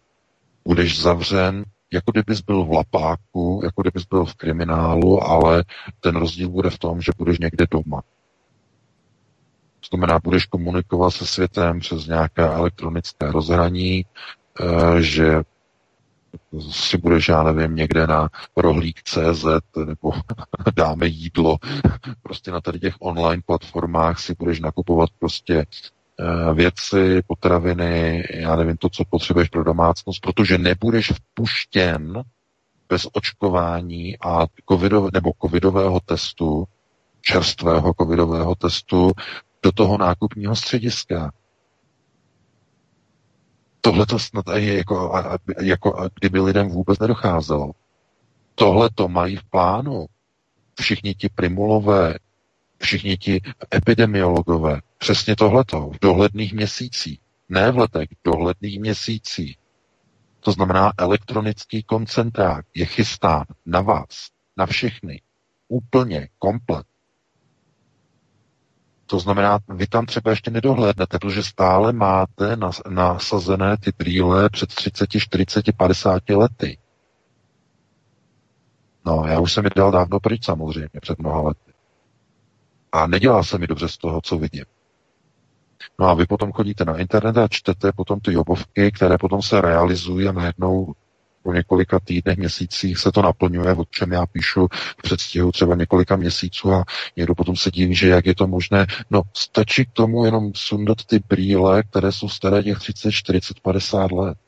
Budeš 0.65 1.03
zavřen 1.03 1.65
jako 1.93 2.13
kdybys 2.13 2.41
byl 2.41 2.65
v 2.65 2.73
lapáku, 2.73 3.61
jako 3.65 3.83
kdybys 3.83 4.05
byl 4.05 4.25
v 4.25 4.35
kriminálu, 4.35 5.23
ale 5.23 5.65
ten 6.01 6.17
rozdíl 6.17 6.49
bude 6.49 6.71
v 6.71 6.79
tom, 6.79 7.01
že 7.01 7.13
budeš 7.19 7.39
někde 7.39 7.67
doma. 7.71 8.03
Znamená, 9.95 10.19
budeš 10.19 10.47
komunikovat 10.47 11.11
se 11.11 11.27
světem 11.27 11.81
přes 11.81 12.07
nějaké 12.07 12.43
elektronické 12.43 13.33
rozhraní, 13.33 14.07
eh, 14.61 15.03
že 15.03 15.43
si 16.71 16.99
budeš, 16.99 17.29
já 17.29 17.43
nevím, 17.43 17.77
někde 17.77 18.07
na 18.07 18.29
rohlík 18.57 19.03
CZ 19.03 19.45
nebo 19.87 20.13
dáme 20.77 21.07
jídlo, 21.07 21.57
prostě 22.23 22.51
na 22.51 22.61
tady 22.61 22.81
těch 22.81 22.95
online 23.01 23.43
platformách 23.47 24.19
si 24.19 24.35
budeš 24.39 24.61
nakupovat 24.61 25.09
prostě 25.19 25.65
eh, 26.21 26.55
věci, 26.55 27.23
potraviny, 27.27 28.25
já 28.35 28.57
nevím, 28.57 28.77
to, 28.77 28.89
co 28.89 29.05
potřebuješ 29.11 29.49
pro 29.49 29.65
domácnost, 29.65 30.21
protože 30.21 30.59
nebudeš 30.59 31.13
vpuštěn 31.13 32.23
bez 32.89 33.07
očkování 33.13 34.19
a 34.19 34.47
covidové, 34.71 35.11
nebo 35.13 35.33
covidového 35.43 36.01
testu, 36.01 36.65
čerstvého 37.21 37.95
covidového 38.01 38.55
testu 38.55 39.13
do 39.63 39.73
toho 39.73 39.99
nákupního 39.99 40.57
střediska. 40.57 41.33
Tohle 43.81 44.07
to 44.07 44.19
snad 44.19 44.45
je 44.55 44.77
jako, 44.77 45.23
jako 45.61 46.09
kdyby 46.21 46.41
lidem 46.41 46.69
vůbec 46.69 46.99
nedocházelo. 46.99 47.73
Tohle 48.55 48.91
to 48.95 49.09
mají 49.09 49.37
v 49.37 49.45
plánu. 49.45 50.07
Všichni 50.81 51.15
ti 51.15 51.29
primulové, 51.29 52.15
všichni 52.79 53.17
ti 53.17 53.41
epidemiologové. 53.75 54.81
Přesně 54.99 55.37
tohleto 55.37 55.81
v 55.81 55.99
dohledných 56.01 56.53
měsících. 56.53 57.21
Ne 57.49 57.73
v 57.73 57.79
letech, 57.79 58.09
v 58.09 58.25
dohledných 58.25 58.81
měsících. 58.81 59.57
To 60.41 60.53
znamená, 60.53 60.93
elektronický 60.99 61.83
koncentrák 61.83 62.67
je 62.75 62.87
chystán 62.87 63.45
na 63.67 63.81
vás, 63.81 64.29
na 64.57 64.67
všechny. 64.67 65.23
Úplně, 65.69 66.29
komplet. 66.39 66.87
To 69.11 69.19
znamená, 69.19 69.59
vy 69.69 69.87
tam 69.87 70.07
třeba 70.07 70.31
ještě 70.31 70.51
nedohlédnete, 70.51 71.19
protože 71.19 71.43
stále 71.43 71.93
máte 71.93 72.57
nasazené 72.89 73.77
ty 73.77 73.93
brýle 73.99 74.51
před 74.51 74.75
30, 74.75 75.07
40, 75.19 75.65
50 75.77 76.29
lety. 76.29 76.79
No, 79.07 79.25
já 79.27 79.41
už 79.41 79.53
jsem 79.53 79.65
je 79.65 79.71
dal 79.77 79.91
dávno 79.91 80.21
pryč 80.21 80.45
samozřejmě, 80.45 80.89
před 81.01 81.19
mnoha 81.19 81.41
lety. 81.41 81.73
A 82.93 83.07
nedělá 83.07 83.43
se 83.43 83.59
mi 83.59 83.67
dobře 83.67 83.89
z 83.89 83.99
toho, 83.99 84.21
co 84.21 84.39
vidím. 84.39 84.65
No 85.99 86.07
a 86.07 86.15
vy 86.15 86.27
potom 86.27 86.53
chodíte 86.53 86.85
na 86.85 86.99
internet 86.99 87.39
a 87.39 87.49
čtete 87.49 87.93
potom 87.93 88.21
ty 88.21 88.33
jobovky, 88.33 88.93
které 88.93 89.19
potom 89.19 89.43
se 89.43 89.61
realizují 89.61 90.29
a 90.29 90.33
najednou 90.33 90.95
po 91.43 91.53
několika 91.53 92.01
týdnech, 92.01 92.39
měsících 92.39 92.99
se 92.99 93.13
to 93.13 93.23
naplňuje, 93.23 93.75
o 93.75 93.85
čem 93.91 94.13
já 94.13 94.27
píšu 94.27 94.69
v 94.99 95.03
předstihu 95.03 95.53
třeba 95.53 95.75
několika 95.75 96.17
měsíců 96.17 96.73
a 96.73 96.85
někdo 97.17 97.35
potom 97.35 97.57
se 97.57 97.71
diví, 97.71 97.95
že 97.95 98.09
jak 98.09 98.27
je 98.27 98.35
to 98.35 98.47
možné. 98.47 98.87
No, 99.11 99.23
stačí 99.35 99.85
k 99.87 99.93
tomu 99.93 100.25
jenom 100.25 100.53
sundat 100.55 101.05
ty 101.05 101.21
brýle, 101.29 101.83
které 101.83 102.13
jsou 102.13 102.29
staré 102.29 102.63
těch 102.63 102.79
30, 102.79 103.13
40, 103.13 103.61
50 103.61 104.13
let. 104.13 104.39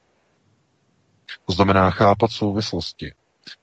To 1.46 1.52
znamená 1.52 1.90
chápat 1.90 2.30
souvislosti, 2.30 3.12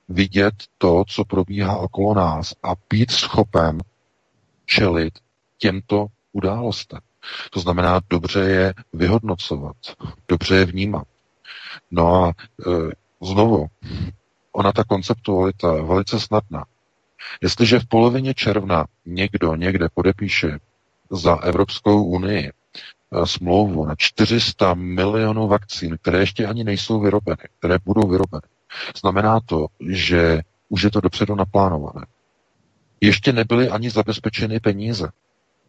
vidět 0.10 0.54
to, 0.78 1.04
co 1.08 1.26
probíhá 1.26 1.78
okolo 1.78 2.14
nás 2.14 2.54
a 2.64 2.74
být 2.90 3.12
schopen 3.12 3.78
čelit 4.66 5.14
těmto 5.58 6.06
událostem. 6.32 7.00
To 7.52 7.60
znamená 7.60 8.00
dobře 8.10 8.40
je 8.40 8.74
vyhodnocovat, 8.94 9.76
dobře 10.28 10.56
je 10.56 10.66
vnímat. 10.66 11.08
No 11.92 12.24
a 12.24 12.30
e, 12.30 12.34
Znovu, 13.22 13.68
ona 14.52 14.72
ta 14.72 14.84
konceptualita 14.84 15.76
je 15.76 15.82
velice 15.82 16.20
snadná. 16.20 16.66
Jestliže 17.42 17.80
v 17.80 17.86
polovině 17.88 18.34
června 18.34 18.86
někdo 19.06 19.56
někde 19.56 19.88
podepíše 19.94 20.60
za 21.12 21.36
Evropskou 21.36 22.04
unii 22.04 22.52
eh, 22.52 23.26
smlouvu 23.28 23.86
na 23.86 23.96
400 23.98 24.74
milionů 24.74 25.48
vakcín, 25.48 25.98
které 26.02 26.20
ještě 26.20 26.48
ani 26.48 26.64
nejsou 26.64 27.00
vyrobeny, 27.00 27.44
které 27.60 27.78
budou 27.86 28.08
vyrobeny, 28.08 28.42
znamená 29.02 29.40
to, 29.46 29.68
že 29.90 30.42
už 30.70 30.82
je 30.84 30.92
to 30.92 31.02
dopředu 31.02 31.36
naplánované. 31.36 32.06
Ještě 33.02 33.34
nebyly 33.34 33.70
ani 33.70 33.90
zabezpečeny 33.90 34.60
peníze. 34.60 35.10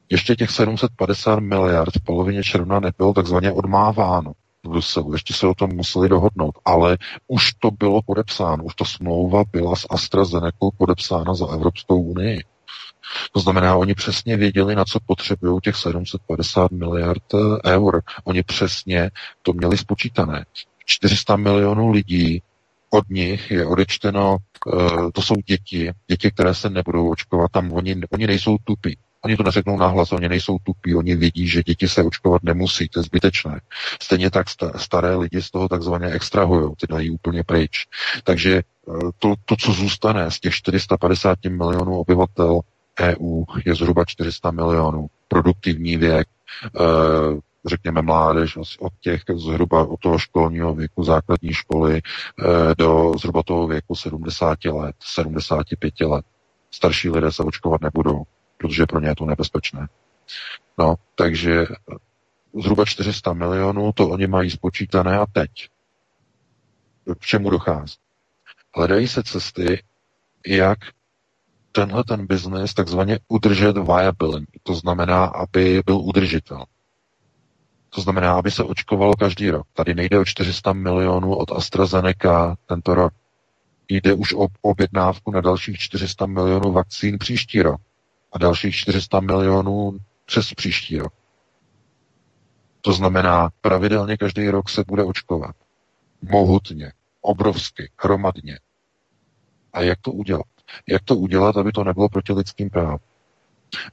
Ještě 0.08 0.36
těch 0.36 0.50
750 0.50 1.40
miliard 1.40 1.96
v 1.96 2.04
polovině 2.04 2.42
června 2.42 2.80
nebylo 2.80 3.12
takzvaně 3.14 3.52
odmáváno 3.52 4.32
v 4.64 4.68
Bruselu. 4.68 5.12
Ještě 5.12 5.34
se 5.34 5.46
o 5.46 5.54
tom 5.54 5.70
museli 5.70 6.08
dohodnout, 6.08 6.58
ale 6.64 6.98
už 7.28 7.52
to 7.52 7.70
bylo 7.70 8.02
podepsáno, 8.02 8.64
už 8.64 8.74
to 8.74 8.84
smlouva 8.84 9.44
byla 9.52 9.76
s 9.76 9.86
AstraZeneca 9.90 10.56
podepsána 10.78 11.34
za 11.34 11.46
Evropskou 11.46 12.02
unii. 12.02 12.38
To 13.32 13.40
znamená, 13.40 13.76
oni 13.76 13.94
přesně 13.94 14.36
věděli, 14.36 14.74
na 14.74 14.84
co 14.84 14.98
potřebují 15.06 15.60
těch 15.60 15.76
750 15.76 16.70
miliard 16.70 17.22
eh, 17.34 17.70
eur. 17.72 18.02
Oni 18.24 18.42
přesně 18.42 19.10
to 19.42 19.52
měli 19.52 19.76
spočítané. 19.76 20.44
400 20.84 21.36
milionů 21.36 21.90
lidí, 21.90 22.42
od 22.90 23.10
nich 23.10 23.50
je 23.50 23.66
odečteno, 23.66 24.36
eh, 24.38 25.12
to 25.12 25.22
jsou 25.22 25.34
děti, 25.46 25.92
děti, 26.06 26.30
které 26.30 26.54
se 26.54 26.70
nebudou 26.70 27.10
očkovat, 27.10 27.50
tam 27.52 27.72
oni, 27.72 28.00
oni 28.10 28.26
nejsou 28.26 28.56
tupí. 28.64 28.98
Oni 29.24 29.36
to 29.36 29.42
neřeknou 29.42 29.76
nahlas, 29.76 30.12
oni 30.12 30.28
nejsou 30.28 30.58
tupí, 30.62 30.94
oni 30.94 31.16
vědí, 31.16 31.48
že 31.48 31.62
děti 31.62 31.88
se 31.88 32.02
očkovat 32.02 32.42
nemusí, 32.42 32.88
to 32.88 32.98
je 32.98 33.02
zbytečné. 33.02 33.60
Stejně 34.02 34.30
tak 34.30 34.46
staré 34.76 35.16
lidi 35.16 35.42
z 35.42 35.50
toho 35.50 35.68
takzvaně 35.68 36.06
extrahují, 36.06 36.74
ty 36.80 36.86
dají 36.86 37.10
úplně 37.10 37.44
pryč. 37.44 37.86
Takže 38.24 38.56
eh, 38.56 38.92
to, 39.18 39.34
to, 39.44 39.56
co 39.56 39.72
zůstane 39.72 40.30
z 40.30 40.40
těch 40.40 40.54
450 40.54 41.38
milionů 41.48 41.98
obyvatel 41.98 42.60
EU, 43.00 43.44
je 43.66 43.74
zhruba 43.74 44.04
400 44.04 44.50
milionů. 44.50 45.06
Produktivní 45.28 45.96
věk, 45.96 46.28
eh, 46.66 46.80
řekněme 47.66 48.02
mládež, 48.02 48.56
od 48.56 48.92
těch 49.00 49.22
zhruba 49.34 49.88
od 49.88 50.00
toho 50.00 50.18
školního 50.18 50.74
věku 50.74 51.04
základní 51.04 51.52
školy 51.52 52.00
eh, 52.02 52.74
do 52.78 53.12
zhruba 53.20 53.42
toho 53.42 53.66
věku 53.66 53.94
70 53.94 54.64
let, 54.64 54.96
75 55.00 56.00
let. 56.00 56.24
Starší 56.70 57.10
lidé 57.10 57.32
se 57.32 57.42
očkovat 57.42 57.80
nebudou, 57.80 58.22
protože 58.60 58.86
pro 58.86 59.00
ně 59.00 59.08
je 59.08 59.16
to 59.16 59.24
nebezpečné. 59.26 59.88
No, 60.78 60.94
takže 61.14 61.66
zhruba 62.62 62.84
400 62.84 63.32
milionů, 63.32 63.92
to 63.92 64.08
oni 64.08 64.26
mají 64.26 64.50
spočítané 64.50 65.18
a 65.18 65.26
teď. 65.26 65.50
K 67.18 67.24
čemu 67.26 67.50
dochází? 67.50 67.94
Hledají 68.76 69.08
se 69.08 69.22
cesty, 69.22 69.82
jak 70.46 70.78
tenhle 71.72 72.04
ten 72.04 72.26
biznis 72.26 72.74
takzvaně 72.74 73.18
udržet 73.28 73.76
viable, 73.78 74.40
to 74.62 74.74
znamená, 74.74 75.24
aby 75.24 75.82
byl 75.86 75.96
udržitel. 75.96 76.64
To 77.90 78.00
znamená, 78.00 78.32
aby 78.34 78.50
se 78.50 78.62
očkovalo 78.64 79.14
každý 79.14 79.50
rok. 79.50 79.66
Tady 79.72 79.94
nejde 79.94 80.18
o 80.18 80.24
400 80.24 80.72
milionů 80.72 81.34
od 81.34 81.52
AstraZeneca 81.52 82.56
tento 82.66 82.94
rok. 82.94 83.12
Jde 83.88 84.14
už 84.14 84.34
o 84.34 84.46
objednávku 84.62 85.30
na 85.30 85.40
dalších 85.40 85.78
400 85.78 86.26
milionů 86.26 86.72
vakcín 86.72 87.18
příští 87.18 87.62
rok 87.62 87.80
a 88.32 88.38
dalších 88.38 88.74
400 88.74 89.20
milionů 89.20 89.98
přes 90.26 90.54
příští 90.54 90.98
rok. 90.98 91.12
To 92.80 92.92
znamená, 92.92 93.50
pravidelně 93.60 94.16
každý 94.16 94.48
rok 94.48 94.68
se 94.68 94.84
bude 94.86 95.04
očkovat. 95.04 95.56
Mohutně, 96.22 96.92
obrovsky, 97.20 97.90
hromadně. 97.96 98.58
A 99.72 99.82
jak 99.82 99.98
to 100.00 100.12
udělat? 100.12 100.46
Jak 100.88 101.02
to 101.04 101.16
udělat, 101.16 101.56
aby 101.56 101.72
to 101.72 101.84
nebylo 101.84 102.08
proti 102.08 102.32
lidským 102.32 102.70
právům? 102.70 102.98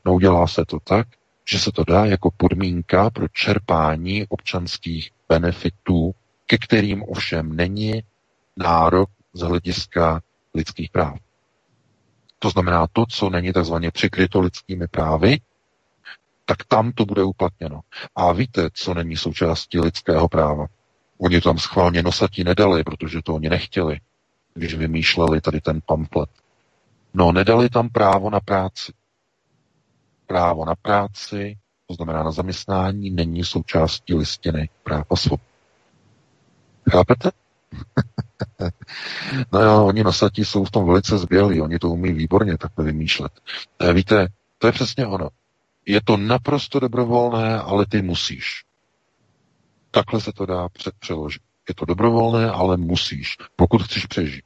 No 0.06 0.14
udělá 0.14 0.48
se 0.48 0.66
to 0.66 0.80
tak, 0.80 1.08
že 1.50 1.60
se 1.60 1.72
to 1.72 1.84
dá 1.84 2.06
jako 2.06 2.32
podmínka 2.38 3.10
pro 3.10 3.28
čerpání 3.28 4.26
občanských 4.30 5.12
benefitů, 5.30 6.16
ke 6.46 6.58
kterým 6.58 7.04
ovšem 7.04 7.56
není 7.56 8.04
nárok 8.58 9.10
z 9.34 9.42
hlediska 9.42 10.22
lidských 10.54 10.90
práv. 10.90 11.18
To 12.40 12.50
znamená 12.50 12.88
to, 12.94 13.06
co 13.10 13.30
není 13.30 13.54
takzvaně 13.54 13.92
přikryto 13.92 14.40
lidskými 14.40 14.88
právy, 14.88 15.40
tak 16.46 16.64
tam 16.64 16.92
to 16.92 17.06
bude 17.06 17.24
uplatněno. 17.24 17.82
A 18.16 18.32
víte, 18.32 18.70
co 18.74 18.94
není 18.94 19.18
součástí 19.18 19.80
lidského 19.80 20.28
práva? 20.30 20.66
Oni 21.18 21.42
tam 21.42 21.58
schválně 21.58 22.04
nosatí 22.04 22.44
nedali, 22.44 22.84
protože 22.84 23.22
to 23.22 23.36
oni 23.36 23.50
nechtěli, 23.50 24.00
když 24.54 24.74
vymýšleli 24.74 25.42
tady 25.42 25.62
ten 25.62 25.80
pamflet. 25.86 26.30
No, 27.14 27.32
nedali 27.32 27.70
tam 27.70 27.90
právo 27.90 28.30
na 28.30 28.40
práci 28.40 28.94
právo 30.28 30.66
na 30.66 30.76
práci, 30.76 31.58
to 31.88 31.94
znamená 31.94 32.24
na 32.24 32.32
zaměstnání, 32.32 33.10
není 33.10 33.44
součástí 33.44 34.14
listiny 34.14 34.70
práv 34.84 35.06
a 35.12 35.16
svobod. 35.16 35.48
Chápete? 36.92 37.32
no 39.52 39.62
jo, 39.62 39.86
oni 39.86 40.04
nosatí 40.04 40.46
jsou 40.46 40.66
v 40.66 40.72
tom 40.72 40.86
velice 40.86 41.18
zbělí, 41.18 41.62
oni 41.62 41.80
to 41.80 41.90
umí 41.90 42.14
výborně 42.14 42.58
takhle 42.58 42.86
vymýšlet. 42.86 43.32
E, 43.80 43.94
víte, 43.94 44.28
to 44.58 44.68
je 44.68 44.74
přesně 44.74 45.08
ono. 45.08 45.30
Je 45.86 46.02
to 46.06 46.18
naprosto 46.18 46.80
dobrovolné, 46.80 47.60
ale 47.60 47.86
ty 47.86 48.02
musíš. 48.02 48.64
Takhle 49.92 50.22
se 50.22 50.32
to 50.32 50.46
dá 50.46 50.68
přeložit. 51.00 51.42
Je 51.70 51.76
to 51.76 51.86
dobrovolné, 51.86 52.50
ale 52.52 52.78
musíš, 52.78 53.36
pokud 53.56 53.84
chceš 53.84 54.06
přežít. 54.06 54.46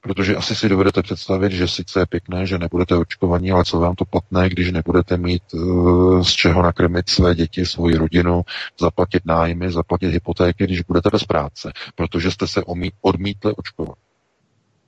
Protože 0.00 0.36
asi 0.36 0.54
si 0.56 0.68
dovedete 0.68 1.02
představit, 1.02 1.52
že 1.52 1.68
sice 1.68 2.00
je 2.00 2.06
pěkné, 2.06 2.46
že 2.46 2.58
nebudete 2.58 2.96
očkovaní, 2.96 3.50
ale 3.50 3.64
co 3.64 3.78
vám 3.80 3.94
to 3.94 4.04
platné, 4.04 4.48
když 4.48 4.72
nebudete 4.72 5.16
mít 5.16 5.42
uh, 5.54 6.22
z 6.22 6.28
čeho 6.30 6.62
nakrmit 6.62 7.08
své 7.08 7.34
děti, 7.34 7.66
svoji 7.66 7.96
rodinu, 7.96 8.42
zaplatit 8.80 9.22
nájmy, 9.26 9.70
zaplatit 9.72 10.08
hypotéky, 10.08 10.64
když 10.64 10.80
budete 10.82 11.08
bez 11.12 11.24
práce, 11.24 11.72
protože 11.94 12.30
jste 12.30 12.46
se 12.46 12.62
odmítli 13.00 13.52
očkovat. 13.56 13.98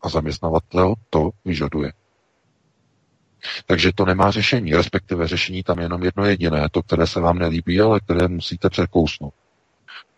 A 0.02 0.08
zaměstnavatel 0.08 0.94
to 1.10 1.30
vyžaduje. 1.44 1.92
Takže 3.66 3.92
to 3.94 4.04
nemá 4.04 4.30
řešení, 4.30 4.74
respektive 4.74 5.28
řešení 5.28 5.62
tam 5.62 5.78
jenom 5.78 6.02
jedno 6.02 6.24
jediné, 6.24 6.68
to, 6.70 6.82
které 6.82 7.06
se 7.06 7.20
vám 7.20 7.38
nelíbí, 7.38 7.80
ale 7.80 8.00
které 8.00 8.28
musíte 8.28 8.70
překousnout. 8.70 9.34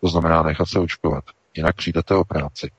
To 0.01 0.07
znamená 0.07 0.43
nechat 0.43 0.65
se 0.65 0.79
očkovat. 0.79 1.23
Jinak 1.57 1.75
přijdete 1.75 2.15
o 2.15 2.23
práci. 2.23 2.71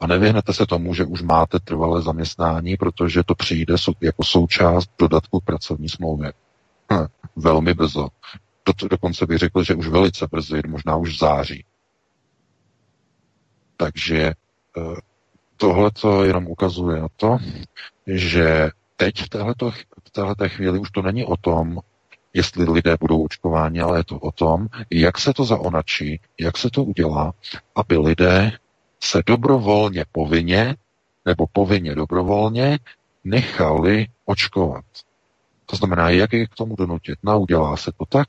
A 0.00 0.06
nevyhnete 0.06 0.52
se 0.52 0.66
tomu, 0.66 0.94
že 0.94 1.04
už 1.04 1.22
máte 1.22 1.58
trvalé 1.60 2.02
zaměstnání, 2.02 2.76
protože 2.76 3.22
to 3.22 3.34
přijde 3.34 3.74
jako 4.00 4.24
součást 4.24 4.90
dodatku 4.98 5.40
k 5.40 5.44
pracovní 5.44 5.88
smlouvě. 5.88 6.32
Hm, 6.92 7.06
velmi 7.36 7.74
brzo. 7.74 8.08
Do, 8.66 8.88
dokonce 8.88 9.26
bych 9.26 9.38
řekl, 9.38 9.62
že 9.62 9.74
už 9.74 9.88
velice 9.88 10.26
brzy, 10.32 10.62
možná 10.68 10.96
už 10.96 11.10
v 11.10 11.18
září. 11.18 11.64
Takže 13.76 14.22
eh, 14.22 15.00
tohle 15.56 15.90
to 15.90 16.24
jenom 16.24 16.46
ukazuje 16.46 17.00
na 17.00 17.08
to, 17.16 17.38
že 18.06 18.70
teď 18.96 19.22
v 19.22 19.28
této, 19.28 19.70
v 20.04 20.10
této 20.12 20.48
chvíli 20.48 20.78
už 20.78 20.90
to 20.90 21.02
není 21.02 21.24
o 21.24 21.36
tom, 21.36 21.78
jestli 22.34 22.70
lidé 22.70 22.96
budou 23.00 23.24
očkováni, 23.24 23.80
ale 23.80 23.98
je 23.98 24.04
to 24.04 24.16
o 24.18 24.32
tom, 24.32 24.66
jak 24.90 25.18
se 25.18 25.32
to 25.32 25.44
zaonačí, 25.44 26.20
jak 26.40 26.58
se 26.58 26.70
to 26.70 26.84
udělá, 26.84 27.32
aby 27.74 27.98
lidé 27.98 28.52
se 29.04 29.22
dobrovolně 29.26 30.04
povinně 30.12 30.76
nebo 31.24 31.46
povinně 31.52 31.94
dobrovolně 31.94 32.78
nechali 33.24 34.06
očkovat. 34.24 34.84
To 35.66 35.76
znamená, 35.76 36.10
jak 36.10 36.32
je 36.32 36.46
k 36.46 36.54
tomu 36.54 36.76
donutit? 36.76 37.18
No, 37.22 37.40
udělá 37.40 37.76
se 37.76 37.92
to 37.98 38.06
tak, 38.06 38.28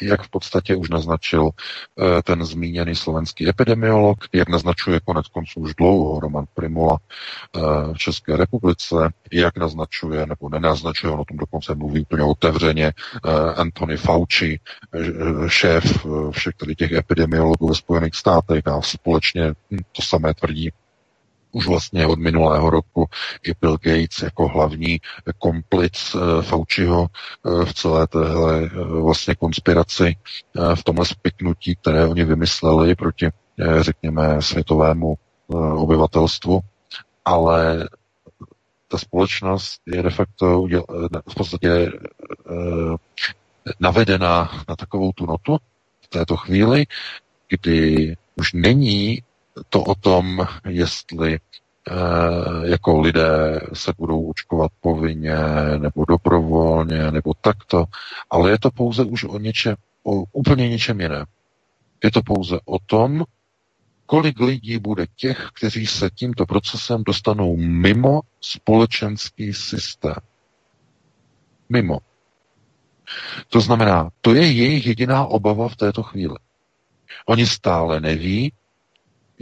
jak 0.00 0.22
v 0.22 0.30
podstatě 0.30 0.76
už 0.76 0.88
naznačil 0.88 1.50
eh, 1.50 2.22
ten 2.22 2.44
zmíněný 2.44 2.94
slovenský 2.94 3.48
epidemiolog, 3.48 4.18
jak 4.32 4.48
naznačuje 4.48 5.00
konec 5.04 5.26
konců 5.28 5.60
už 5.60 5.74
dlouho 5.74 6.20
Roman 6.20 6.44
Primula 6.54 6.98
eh, 7.56 7.60
v 7.92 7.98
České 7.98 8.36
republice, 8.36 8.96
jak 9.32 9.56
naznačuje 9.56 10.26
nebo 10.26 10.48
nenaznačuje, 10.48 11.12
on 11.12 11.20
o 11.20 11.24
tom 11.24 11.36
dokonce 11.36 11.74
mluví 11.74 12.00
úplně 12.00 12.22
otevřeně, 12.22 12.86
eh, 12.86 13.30
Anthony 13.54 13.96
Fauci, 13.96 14.60
šéf 15.46 16.06
všech 16.30 16.54
tady 16.54 16.74
těch 16.74 16.92
epidemiologů 16.92 17.68
ve 17.68 17.74
Spojených 17.74 18.14
státech 18.14 18.66
a 18.66 18.82
společně 18.82 19.48
hm, 19.70 19.78
to 19.92 20.02
samé 20.02 20.34
tvrdí 20.34 20.70
už 21.52 21.66
vlastně 21.66 22.06
od 22.06 22.18
minulého 22.18 22.70
roku 22.70 23.06
i 23.46 23.52
Bill 23.60 23.78
Gates 23.80 24.22
jako 24.22 24.48
hlavní 24.48 25.00
komplic 25.38 26.14
uh, 26.14 26.42
Fauciho 26.42 27.06
uh, 27.42 27.64
v 27.64 27.74
celé 27.74 28.06
téhle 28.06 28.62
uh, 28.62 29.04
vlastně 29.04 29.34
konspiraci, 29.34 30.16
v 30.74 30.84
tomhle 30.84 31.06
spiknutí, 31.06 31.76
které 31.76 32.06
oni 32.06 32.24
vymysleli 32.24 32.94
proti, 32.94 33.28
řekněme, 33.80 34.42
světovému 34.42 35.14
obyvatelstvu, 35.76 36.60
ale 37.24 37.88
ta 38.88 38.98
společnost 38.98 39.80
je 39.86 40.02
de 40.02 40.10
facto 40.10 40.66
v 41.28 41.34
podstatě 41.34 41.92
navedena 43.80 44.50
na 44.68 44.76
takovou 44.76 45.12
tu 45.12 45.26
notu 45.26 45.56
v 46.00 46.08
této 46.08 46.36
chvíli, 46.36 46.86
kdy 47.48 48.16
už 48.34 48.52
není 48.52 49.22
to 49.68 49.82
o 49.82 49.94
tom, 49.94 50.46
jestli 50.68 51.34
eh, 51.34 51.92
jako 52.64 53.00
lidé 53.00 53.60
se 53.72 53.92
budou 53.98 54.30
očkovat 54.30 54.72
povinně, 54.80 55.36
nebo 55.78 56.04
dobrovolně, 56.04 57.10
nebo 57.10 57.34
takto, 57.40 57.84
ale 58.30 58.50
je 58.50 58.58
to 58.58 58.70
pouze 58.70 59.04
už 59.04 59.24
o 59.24 59.38
něčem, 59.38 59.76
o 60.02 60.24
úplně 60.32 60.68
něčem 60.68 61.00
jiném. 61.00 61.24
Je 62.04 62.10
to 62.10 62.22
pouze 62.22 62.58
o 62.64 62.78
tom, 62.78 63.24
kolik 64.06 64.40
lidí 64.40 64.78
bude 64.78 65.06
těch, 65.16 65.48
kteří 65.54 65.86
se 65.86 66.10
tímto 66.10 66.46
procesem 66.46 67.02
dostanou 67.04 67.56
mimo 67.56 68.20
společenský 68.40 69.52
systém. 69.52 70.14
Mimo. 71.68 71.98
To 73.48 73.60
znamená, 73.60 74.10
to 74.20 74.34
je 74.34 74.52
jejich 74.52 74.86
jediná 74.86 75.26
obava 75.26 75.68
v 75.68 75.76
této 75.76 76.02
chvíli. 76.02 76.36
Oni 77.26 77.46
stále 77.46 78.00
neví, 78.00 78.52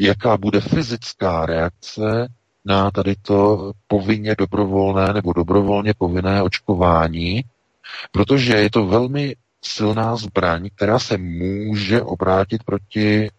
jaká 0.00 0.36
bude 0.36 0.60
fyzická 0.60 1.46
reakce 1.46 2.28
na 2.64 2.90
tady 2.90 3.16
to 3.16 3.72
povinně 3.86 4.34
dobrovolné 4.38 5.12
nebo 5.12 5.32
dobrovolně 5.32 5.94
povinné 5.98 6.42
očkování, 6.42 7.44
protože 8.12 8.56
je 8.56 8.70
to 8.70 8.86
velmi 8.86 9.36
silná 9.62 10.16
zbraň, 10.16 10.68
která 10.76 10.98
se 10.98 11.18
může 11.18 12.02
obrátit 12.02 12.64
proti 12.64 13.30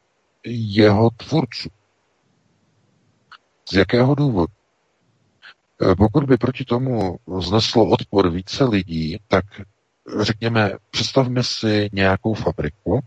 jeho 0.46 1.10
tvůrců. 1.10 1.70
Z 3.70 3.74
jakého 3.74 4.16
důvodu? 4.16 4.54
pokud 5.98 6.24
by 6.24 6.38
proti 6.38 6.66
tomu 6.66 7.18
zneslo 7.40 7.90
odpor 7.90 8.30
více 8.30 8.64
lidí, 8.64 9.18
tak 9.28 9.46
řekněme, 10.22 10.72
představme 10.92 11.44
si 11.44 11.90
nějakou 11.94 12.34
fabriku, 12.34 13.00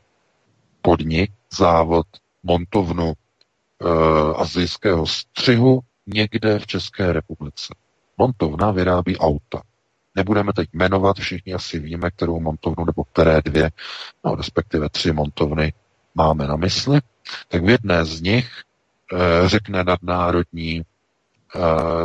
podnik, 0.83 1.31
závod, 1.57 2.07
montovnu 2.43 3.13
e, 3.85 3.89
azijského 4.37 5.07
střihu 5.07 5.81
někde 6.07 6.59
v 6.59 6.67
České 6.67 7.13
republice. 7.13 7.75
Montovna 8.19 8.71
vyrábí 8.71 9.19
auta. 9.19 9.63
Nebudeme 10.15 10.53
teď 10.53 10.69
jmenovat, 10.73 11.17
všichni 11.17 11.55
asi 11.55 11.79
víme, 11.79 12.11
kterou 12.11 12.41
montovnu 12.41 12.85
nebo 12.85 13.05
které 13.05 13.43
dvě, 13.45 13.71
no 14.25 14.35
respektive 14.35 14.89
tři 14.89 15.13
montovny 15.13 15.73
máme 16.15 16.47
na 16.47 16.57
mysli. 16.57 17.01
Tak 17.49 17.65
v 17.65 17.69
jedné 17.69 18.05
z 18.05 18.21
nich 18.21 18.51
e, 19.13 19.49
řekne 19.49 19.85
nadnárodní 19.85 20.77
e, 20.79 20.85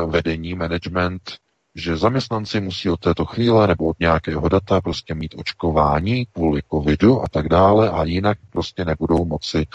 vedení, 0.05 0.53
management, 0.53 1.21
že 1.79 1.97
zaměstnanci 1.97 2.61
musí 2.61 2.89
od 2.89 2.99
této 2.99 3.25
chvíle 3.25 3.67
nebo 3.67 3.85
od 3.85 3.99
nějakého 3.99 4.49
data 4.49 4.81
prostě 4.81 5.15
mít 5.15 5.35
očkování 5.37 6.25
kvůli 6.25 6.61
covidu 6.71 7.21
a 7.21 7.25
tak 7.31 7.49
dále 7.49 7.89
a 7.89 8.03
jinak 8.03 8.37
prostě 8.49 8.85
nebudou 8.85 9.25
moci 9.25 9.67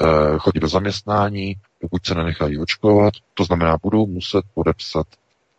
uh, 0.00 0.38
chodit 0.38 0.60
do 0.60 0.68
zaměstnání, 0.68 1.56
pokud 1.80 2.06
se 2.06 2.14
nenechají 2.14 2.58
očkovat. 2.58 3.14
To 3.34 3.44
znamená, 3.44 3.76
budou 3.82 4.06
muset 4.06 4.44
podepsat 4.54 5.06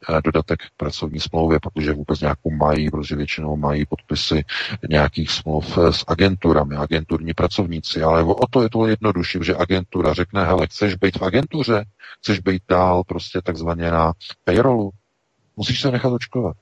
uh, 0.10 0.22
dodatek 0.22 0.60
k 0.60 0.78
pracovní 0.78 1.20
smlouvě, 1.20 1.60
protože 1.60 1.94
vůbec 1.94 2.20
nějakou 2.22 2.52
mají, 2.52 2.92
protože 2.92 3.16
většinou 3.16 3.58
mají 3.58 3.86
podpisy 3.86 4.44
nějakých 4.90 5.32
smluv 5.32 5.78
eh, 5.78 5.94
s 5.94 6.04
agenturami, 6.08 6.76
agenturní 6.76 7.34
pracovníci, 7.34 8.02
ale 8.02 8.24
o 8.24 8.48
to 8.50 8.64
je 8.64 8.70
to 8.70 8.88
jednodušší, 8.88 9.40
že 9.42 9.56
agentura 9.56 10.14
řekne, 10.14 10.46
hele, 10.46 10.68
chceš 10.68 10.96
být 10.96 11.18
v 11.18 11.22
agentuře, 11.22 11.86
chceš 12.20 12.40
být 12.40 12.64
dál 12.70 13.04
prostě 13.04 13.42
takzvaně 13.42 13.92
na 13.92 14.14
payrollu, 14.44 14.92
Musíš 15.60 15.82
se 15.82 15.92
nechat 15.92 16.10
očkovat. 16.14 16.58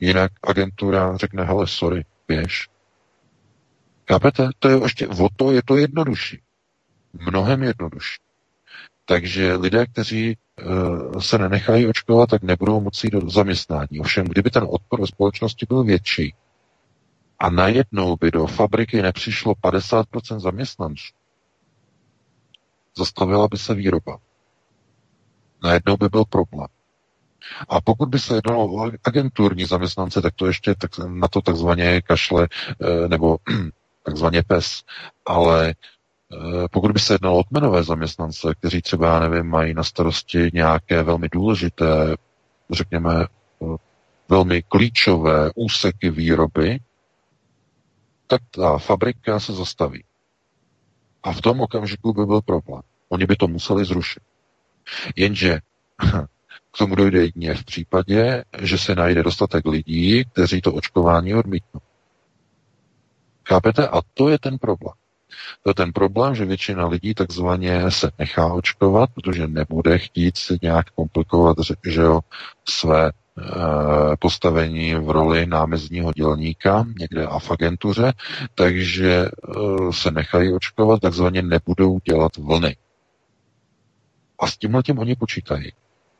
Jinak 0.00 0.32
agentura 0.42 1.16
řekne, 1.16 1.44
hele, 1.44 1.66
sorry, 1.66 2.04
běž. 2.28 2.68
Chápete? 4.08 4.48
To 4.58 4.68
je 4.68 4.82
ještě, 4.82 5.08
o 5.08 5.28
to 5.36 5.52
je 5.52 5.62
to 5.62 5.76
jednodušší. 5.76 6.42
Mnohem 7.12 7.62
jednodušší. 7.62 8.16
Takže 9.04 9.54
lidé, 9.54 9.86
kteří 9.86 10.36
uh, 10.66 11.20
se 11.20 11.38
nenechají 11.38 11.86
očkovat, 11.86 12.30
tak 12.30 12.42
nebudou 12.42 12.80
moci 12.80 13.10
do 13.10 13.30
zaměstnání. 13.30 14.00
Ovšem, 14.00 14.26
kdyby 14.26 14.50
ten 14.50 14.66
odpor 14.70 15.00
ve 15.00 15.06
společnosti 15.06 15.66
byl 15.68 15.84
větší 15.84 16.34
a 17.38 17.50
najednou 17.50 18.16
by 18.16 18.30
do 18.30 18.46
fabriky 18.46 19.02
nepřišlo 19.02 19.52
50% 19.54 20.38
zaměstnanců, 20.38 21.14
zastavila 22.96 23.48
by 23.48 23.58
se 23.58 23.74
výroba. 23.74 24.18
Najednou 25.62 25.96
by 25.96 26.08
byl 26.08 26.24
problém. 26.24 26.68
A 27.68 27.80
pokud 27.80 28.08
by 28.08 28.18
se 28.18 28.34
jednalo 28.34 28.64
o 28.64 28.90
agenturní 29.04 29.64
zaměstnance, 29.64 30.22
tak 30.22 30.34
to 30.34 30.46
ještě 30.46 30.74
tak, 30.74 30.90
na 30.98 31.28
to 31.28 31.40
takzvaně 31.40 32.02
kašle 32.02 32.48
eh, 32.82 33.08
nebo 33.08 33.36
takzvaně 34.02 34.42
pes. 34.42 34.82
Ale 35.26 35.68
eh, 35.68 36.68
pokud 36.70 36.92
by 36.92 36.98
se 37.00 37.14
jednalo 37.14 37.38
o 37.38 37.44
kmenové 37.44 37.82
zaměstnance, 37.82 38.54
kteří 38.54 38.82
třeba, 38.82 39.06
já 39.14 39.28
nevím, 39.28 39.46
mají 39.46 39.74
na 39.74 39.84
starosti 39.84 40.50
nějaké 40.54 41.02
velmi 41.02 41.28
důležité, 41.28 42.16
řekněme, 42.70 43.26
eh, 43.62 43.76
velmi 44.28 44.62
klíčové 44.62 45.50
úseky 45.54 46.10
výroby, 46.10 46.78
tak 48.26 48.42
ta 48.50 48.78
fabrika 48.78 49.40
se 49.40 49.52
zastaví. 49.52 50.04
A 51.22 51.32
v 51.32 51.40
tom 51.40 51.60
okamžiku 51.60 52.12
by 52.12 52.26
byl 52.26 52.40
problém. 52.40 52.82
Oni 53.08 53.26
by 53.26 53.36
to 53.36 53.48
museli 53.48 53.84
zrušit. 53.84 54.22
Jenže 55.16 55.60
K 56.74 56.78
tomu 56.78 56.94
dojde 56.94 57.20
jedině 57.20 57.54
v 57.54 57.64
případě, 57.64 58.44
že 58.60 58.78
se 58.78 58.94
najde 58.94 59.22
dostatek 59.22 59.66
lidí, 59.66 60.24
kteří 60.24 60.60
to 60.60 60.72
očkování 60.74 61.34
odmítnou. 61.34 61.80
Chápete? 63.48 63.88
A 63.88 64.00
to 64.14 64.28
je 64.28 64.38
ten 64.38 64.58
problém. 64.58 64.94
To 65.62 65.70
je 65.70 65.74
ten 65.74 65.92
problém, 65.92 66.34
že 66.34 66.44
většina 66.44 66.86
lidí 66.86 67.14
takzvaně 67.14 67.90
se 67.90 68.10
nechá 68.18 68.52
očkovat, 68.52 69.10
protože 69.14 69.46
nebude 69.46 69.98
chtít 69.98 70.36
si 70.36 70.58
nějak 70.62 70.90
komplikovat 70.90 71.56
že 71.86 72.00
jo, 72.00 72.20
své 72.68 73.08
e, 73.08 73.12
postavení 74.18 74.94
v 74.94 75.10
roli 75.10 75.46
námezního 75.46 76.12
dělníka 76.12 76.86
někde 76.98 77.26
a 77.26 77.38
v 77.38 77.50
agentuře, 77.50 78.12
takže 78.54 79.12
e, 79.14 79.28
se 79.92 80.10
nechají 80.10 80.52
očkovat, 80.52 81.00
takzvaně 81.00 81.42
nebudou 81.42 81.98
dělat 81.98 82.36
vlny. 82.36 82.76
A 84.38 84.46
s 84.46 84.56
tímhle 84.56 84.82
tím 84.82 84.98
oni 84.98 85.16
počítají 85.16 85.72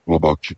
globalči. 0.08 0.56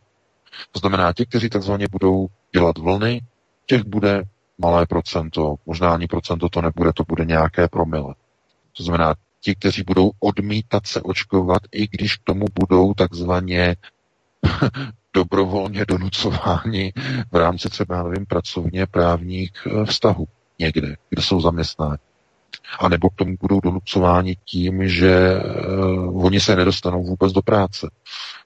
To 0.72 0.78
znamená, 0.78 1.12
ti, 1.12 1.26
kteří 1.26 1.48
takzvaně 1.48 1.86
budou 1.90 2.26
dělat 2.54 2.78
vlny, 2.78 3.20
těch 3.66 3.84
bude 3.84 4.22
malé 4.58 4.86
procento, 4.86 5.54
možná 5.66 5.94
ani 5.94 6.06
procento 6.06 6.48
to 6.48 6.62
nebude, 6.62 6.92
to 6.92 7.04
bude 7.08 7.24
nějaké 7.24 7.68
promile. 7.68 8.14
To 8.76 8.82
znamená, 8.82 9.14
ti, 9.40 9.54
kteří 9.54 9.82
budou 9.82 10.10
odmítat 10.20 10.86
se 10.86 11.02
očkovat, 11.02 11.62
i 11.72 11.88
když 11.88 12.16
k 12.16 12.24
tomu 12.24 12.44
budou 12.60 12.94
takzvaně 12.94 13.76
dobrovolně 15.14 15.84
donucováni 15.84 16.92
v 17.32 17.36
rámci 17.36 17.68
třeba, 17.68 18.02
nevím, 18.02 18.26
pracovně 18.26 18.86
právních 18.86 19.52
eh, 19.66 19.84
vztahů 19.84 20.26
někde, 20.58 20.96
kde 21.10 21.22
jsou 21.22 21.40
zaměstnáni. 21.40 21.98
A 22.78 22.88
nebo 22.88 23.10
k 23.10 23.14
tomu 23.14 23.36
budou 23.40 23.60
donucováni 23.60 24.36
tím, 24.44 24.88
že 24.88 25.36
uh, 25.36 26.26
oni 26.26 26.40
se 26.40 26.56
nedostanou 26.56 27.02
vůbec 27.02 27.32
do 27.32 27.42
práce. 27.42 27.90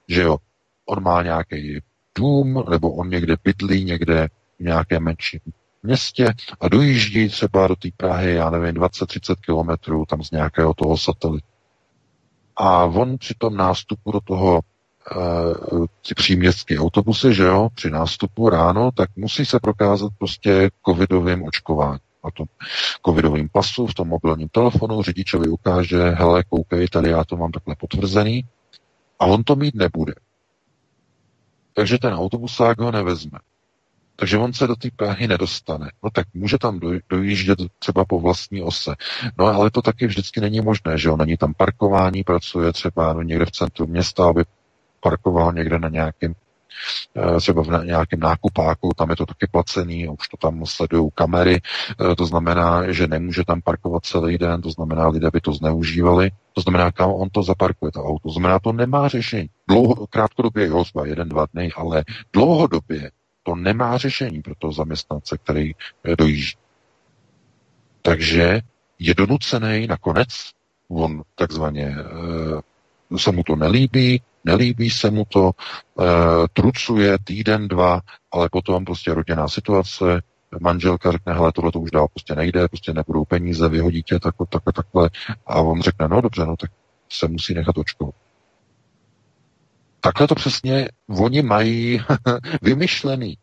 Že 0.07 0.21
jo, 0.21 0.37
on 0.85 1.03
má 1.03 1.23
nějaký 1.23 1.79
dům, 2.17 2.63
nebo 2.69 2.93
on 2.93 3.09
někde 3.09 3.35
bydlí, 3.43 3.85
někde 3.85 4.27
v 4.59 4.63
nějakém 4.63 5.03
menším 5.03 5.39
městě 5.85 6.33
a 6.59 6.69
dojíždí 6.69 7.29
třeba 7.29 7.67
do 7.67 7.75
té 7.75 7.89
Prahy, 7.97 8.33
já 8.33 8.49
nevím, 8.49 8.81
20-30 8.81 9.35
kilometrů 9.35 10.05
tam 10.05 10.23
z 10.23 10.31
nějakého 10.31 10.73
toho 10.73 10.97
satelitu. 10.97 11.47
A 12.55 12.83
on 12.83 13.17
při 13.17 13.33
tom 13.37 13.57
nástupu 13.57 14.11
do 14.11 14.19
toho 14.21 14.59
uh, 15.15 15.85
ty 16.07 16.15
příměstské 16.15 16.79
autobusy, 16.79 17.33
že 17.33 17.43
jo, 17.43 17.69
při 17.75 17.89
nástupu 17.89 18.49
ráno, 18.49 18.91
tak 18.91 19.09
musí 19.15 19.45
se 19.45 19.59
prokázat 19.59 20.11
prostě 20.17 20.69
covidovým 20.87 21.43
očkování. 21.43 21.99
A 22.23 22.31
tom 22.31 22.47
covidovým 23.05 23.49
pasu, 23.49 23.87
v 23.87 23.93
tom 23.93 24.07
mobilním 24.07 24.49
telefonu, 24.49 25.03
řidičovi 25.03 25.47
ukáže, 25.47 26.09
hele, 26.09 26.43
koukej, 26.43 26.87
tady 26.87 27.09
já 27.09 27.23
to 27.23 27.37
mám 27.37 27.51
takhle 27.51 27.75
potvrzený. 27.75 28.45
A 29.19 29.25
on 29.25 29.43
to 29.43 29.55
mít 29.55 29.75
nebude 29.75 30.13
takže 31.75 31.97
ten 31.97 32.13
autobusák 32.13 32.79
ho 32.79 32.91
nevezme. 32.91 33.39
Takže 34.15 34.37
on 34.37 34.53
se 34.53 34.67
do 34.67 34.75
té 34.75 34.89
Prahy 34.95 35.27
nedostane. 35.27 35.91
No 36.03 36.09
tak 36.09 36.27
může 36.33 36.57
tam 36.57 36.79
dojíždět 37.09 37.59
třeba 37.79 38.05
po 38.05 38.19
vlastní 38.19 38.61
ose. 38.61 38.95
No 39.37 39.45
ale 39.45 39.71
to 39.71 39.81
taky 39.81 40.07
vždycky 40.07 40.41
není 40.41 40.61
možné, 40.61 40.97
že 40.97 41.09
jo? 41.09 41.17
Není 41.17 41.37
tam 41.37 41.53
parkování, 41.53 42.23
pracuje 42.23 42.73
třeba 42.73 43.23
někde 43.23 43.45
v 43.45 43.51
centru 43.51 43.87
města, 43.87 44.29
aby 44.29 44.43
parkoval 44.99 45.53
někde 45.53 45.79
na 45.79 45.89
nějakém 45.89 46.35
třeba 47.39 47.63
v 47.63 47.85
nějakém 47.85 48.19
nákupáku, 48.19 48.91
tam 48.95 49.09
je 49.09 49.15
to 49.15 49.25
taky 49.25 49.47
placený, 49.51 50.09
už 50.09 50.27
to 50.27 50.37
tam 50.37 50.65
sledují 50.65 51.09
kamery, 51.15 51.61
eh, 52.11 52.15
to 52.15 52.25
znamená, 52.25 52.91
že 52.91 53.07
nemůže 53.07 53.43
tam 53.43 53.61
parkovat 53.61 54.05
celý 54.05 54.37
den, 54.37 54.61
to 54.61 54.71
znamená, 54.71 55.07
lidé 55.07 55.29
by 55.33 55.41
to 55.41 55.53
zneužívali, 55.53 56.31
to 56.53 56.61
znamená, 56.61 56.91
kam 56.91 57.11
on 57.11 57.29
to 57.29 57.43
zaparkuje, 57.43 57.91
to 57.91 58.03
auto, 58.03 58.23
to 58.23 58.29
znamená, 58.29 58.59
to 58.59 58.73
nemá 58.73 59.07
řešení. 59.07 59.49
Dlouho, 59.67 60.07
krátkodobě 60.07 60.67
jo, 60.67 60.83
zba 60.83 61.05
jeden, 61.05 61.29
dva 61.29 61.45
dny, 61.53 61.71
ale 61.75 62.03
dlouhodobě 62.33 63.11
to 63.43 63.55
nemá 63.55 63.97
řešení 63.97 64.41
pro 64.41 64.55
toho 64.55 64.73
zaměstnance, 64.73 65.37
který 65.37 65.71
eh, 66.03 66.15
dojíždí. 66.15 66.57
Takže 68.01 68.61
je 68.99 69.13
donucený 69.13 69.87
nakonec, 69.87 70.27
on 70.89 71.23
takzvaně 71.35 71.95
se 73.17 73.31
mu 73.31 73.43
to 73.43 73.55
nelíbí, 73.55 74.21
nelíbí 74.45 74.89
se 74.89 75.11
mu 75.11 75.25
to, 75.25 75.51
e, 75.51 76.03
trucuje 76.53 77.17
týden, 77.23 77.67
dva, 77.67 78.01
ale 78.31 78.49
potom 78.51 78.85
prostě 78.85 79.13
rodinná 79.13 79.47
situace, 79.47 80.21
manželka 80.61 81.11
řekne, 81.11 81.33
hele, 81.33 81.51
tohle 81.51 81.71
to 81.71 81.79
už 81.79 81.91
dál 81.91 82.07
prostě 82.07 82.35
nejde, 82.35 82.67
prostě 82.67 82.93
nebudou 82.93 83.25
peníze, 83.25 83.69
vyhodí 83.69 84.03
tě 84.03 84.19
takhle, 84.19 84.47
takhle, 84.49 84.73
takhle. 84.73 85.09
A 85.47 85.61
on 85.61 85.81
řekne, 85.81 86.07
no 86.07 86.21
dobře, 86.21 86.45
no 86.45 86.55
tak 86.57 86.71
se 87.11 87.27
musí 87.27 87.53
nechat 87.53 87.77
očkovat. 87.77 88.15
Takhle 89.99 90.27
to 90.27 90.35
přesně 90.35 90.87
oni 91.19 91.41
mají 91.41 91.99
vymyšlený. 92.61 93.37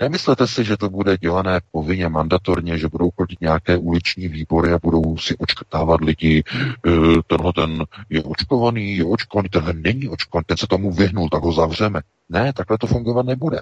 Nemyslete 0.00 0.46
si, 0.46 0.64
že 0.64 0.76
to 0.76 0.90
bude 0.90 1.16
dělané 1.16 1.60
povinně, 1.72 2.08
mandatorně, 2.08 2.78
že 2.78 2.88
budou 2.88 3.10
chodit 3.10 3.40
nějaké 3.40 3.78
uliční 3.78 4.28
výbory 4.28 4.72
a 4.72 4.78
budou 4.82 5.18
si 5.18 5.36
očkrtávat 5.36 6.00
lidi, 6.00 6.42
e, 6.86 6.90
tenhle 7.26 7.52
ten 7.52 7.84
je 8.10 8.22
očkovaný, 8.22 8.96
je 8.96 9.04
očkovaný, 9.04 9.48
tenhle 9.48 9.72
není 9.72 10.08
očkovaný, 10.08 10.44
ten 10.46 10.56
se 10.56 10.66
tomu 10.66 10.92
vyhnul, 10.92 11.28
tak 11.28 11.42
ho 11.42 11.52
zavřeme. 11.52 12.00
Ne, 12.28 12.52
takhle 12.52 12.78
to 12.78 12.86
fungovat 12.86 13.26
nebude. 13.26 13.60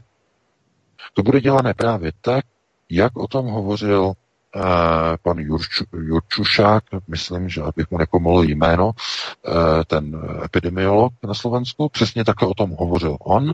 To 1.15 1.23
bude 1.23 1.41
dělané 1.41 1.75
právě 1.75 2.13
tak, 2.21 2.45
jak 2.91 3.17
o 3.17 3.29
tom 3.29 3.47
hovořil 3.47 4.03
uh, 4.03 4.63
pan 5.23 5.39
Jurču, 5.39 5.85
Jurčušák, 5.93 6.85
myslím, 7.09 7.49
že 7.49 7.63
abych 7.63 7.91
mu 7.91 7.99
nekomolil 7.99 8.51
jméno, 8.51 8.87
uh, 8.87 8.93
ten 9.87 10.23
epidemiolog 10.45 11.13
na 11.23 11.35
Slovensku, 11.35 11.89
přesně 11.89 12.25
takhle 12.25 12.49
o 12.49 12.55
tom 12.55 12.71
hovořil 12.71 13.17
on, 13.21 13.53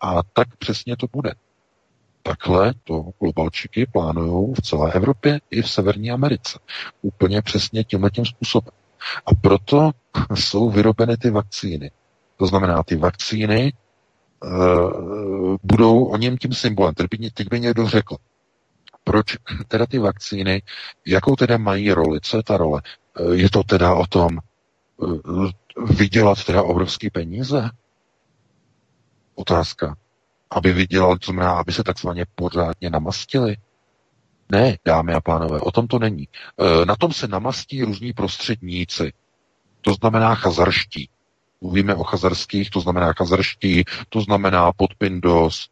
A 0.00 0.22
tak 0.32 0.56
přesně 0.56 0.96
to 0.96 1.06
bude. 1.12 1.32
Takhle 2.28 2.74
to 2.84 3.10
globalčiky 3.20 3.86
plánují 3.86 4.54
v 4.54 4.62
celé 4.62 4.92
Evropě 4.92 5.40
i 5.50 5.62
v 5.62 5.70
Severní 5.70 6.10
Americe. 6.10 6.58
Úplně 7.02 7.42
přesně 7.42 7.84
tímhle 7.84 8.10
tím 8.10 8.26
způsobem. 8.26 8.72
A 9.26 9.34
proto 9.40 9.90
jsou 10.34 10.70
vyrobeny 10.70 11.16
ty 11.16 11.30
vakcíny. 11.30 11.90
To 12.36 12.46
znamená, 12.46 12.82
ty 12.82 12.96
vakcíny 12.96 13.72
uh, 14.44 15.56
budou 15.62 16.04
o 16.04 16.16
něm 16.16 16.38
tím 16.38 16.52
symbolem. 16.52 16.94
Teď 16.94 17.06
by, 17.10 17.30
teď 17.30 17.48
by 17.48 17.60
někdo 17.60 17.88
řekl, 17.88 18.16
proč 19.04 19.36
teda 19.68 19.86
ty 19.86 19.98
vakcíny, 19.98 20.62
jakou 21.06 21.36
teda 21.36 21.58
mají 21.58 21.92
roli, 21.92 22.20
co 22.22 22.36
je 22.36 22.42
ta 22.42 22.56
role? 22.56 22.82
Uh, 23.20 23.32
je 23.32 23.50
to 23.50 23.62
teda 23.62 23.94
o 23.94 24.06
tom 24.06 24.38
uh, 24.96 25.50
vydělat 25.90 26.44
teda 26.44 26.62
obrovské 26.62 27.10
peníze? 27.10 27.70
Otázka. 29.34 29.96
Aby 30.50 30.72
vydělal, 30.72 31.18
to 31.18 31.32
znamená, 31.32 31.52
aby 31.52 31.72
se 31.72 31.84
takzvaně 31.84 32.24
pořádně 32.34 32.90
namastili? 32.90 33.56
Ne, 34.52 34.78
dámy 34.84 35.14
a 35.14 35.20
pánové, 35.20 35.60
o 35.60 35.70
tom 35.70 35.86
to 35.86 35.98
není. 35.98 36.28
Na 36.86 36.96
tom 36.96 37.12
se 37.12 37.28
namastí 37.28 37.84
různí 37.84 38.12
prostředníci. 38.12 39.12
To 39.80 39.94
znamená 39.94 40.34
chazarští. 40.34 41.10
Mluvíme 41.60 41.94
o 41.94 42.04
chazarských, 42.04 42.70
to 42.70 42.80
znamená 42.80 43.12
chazarští, 43.12 43.84
to 44.08 44.20
znamená 44.20 44.72
podpindos, 44.72 45.68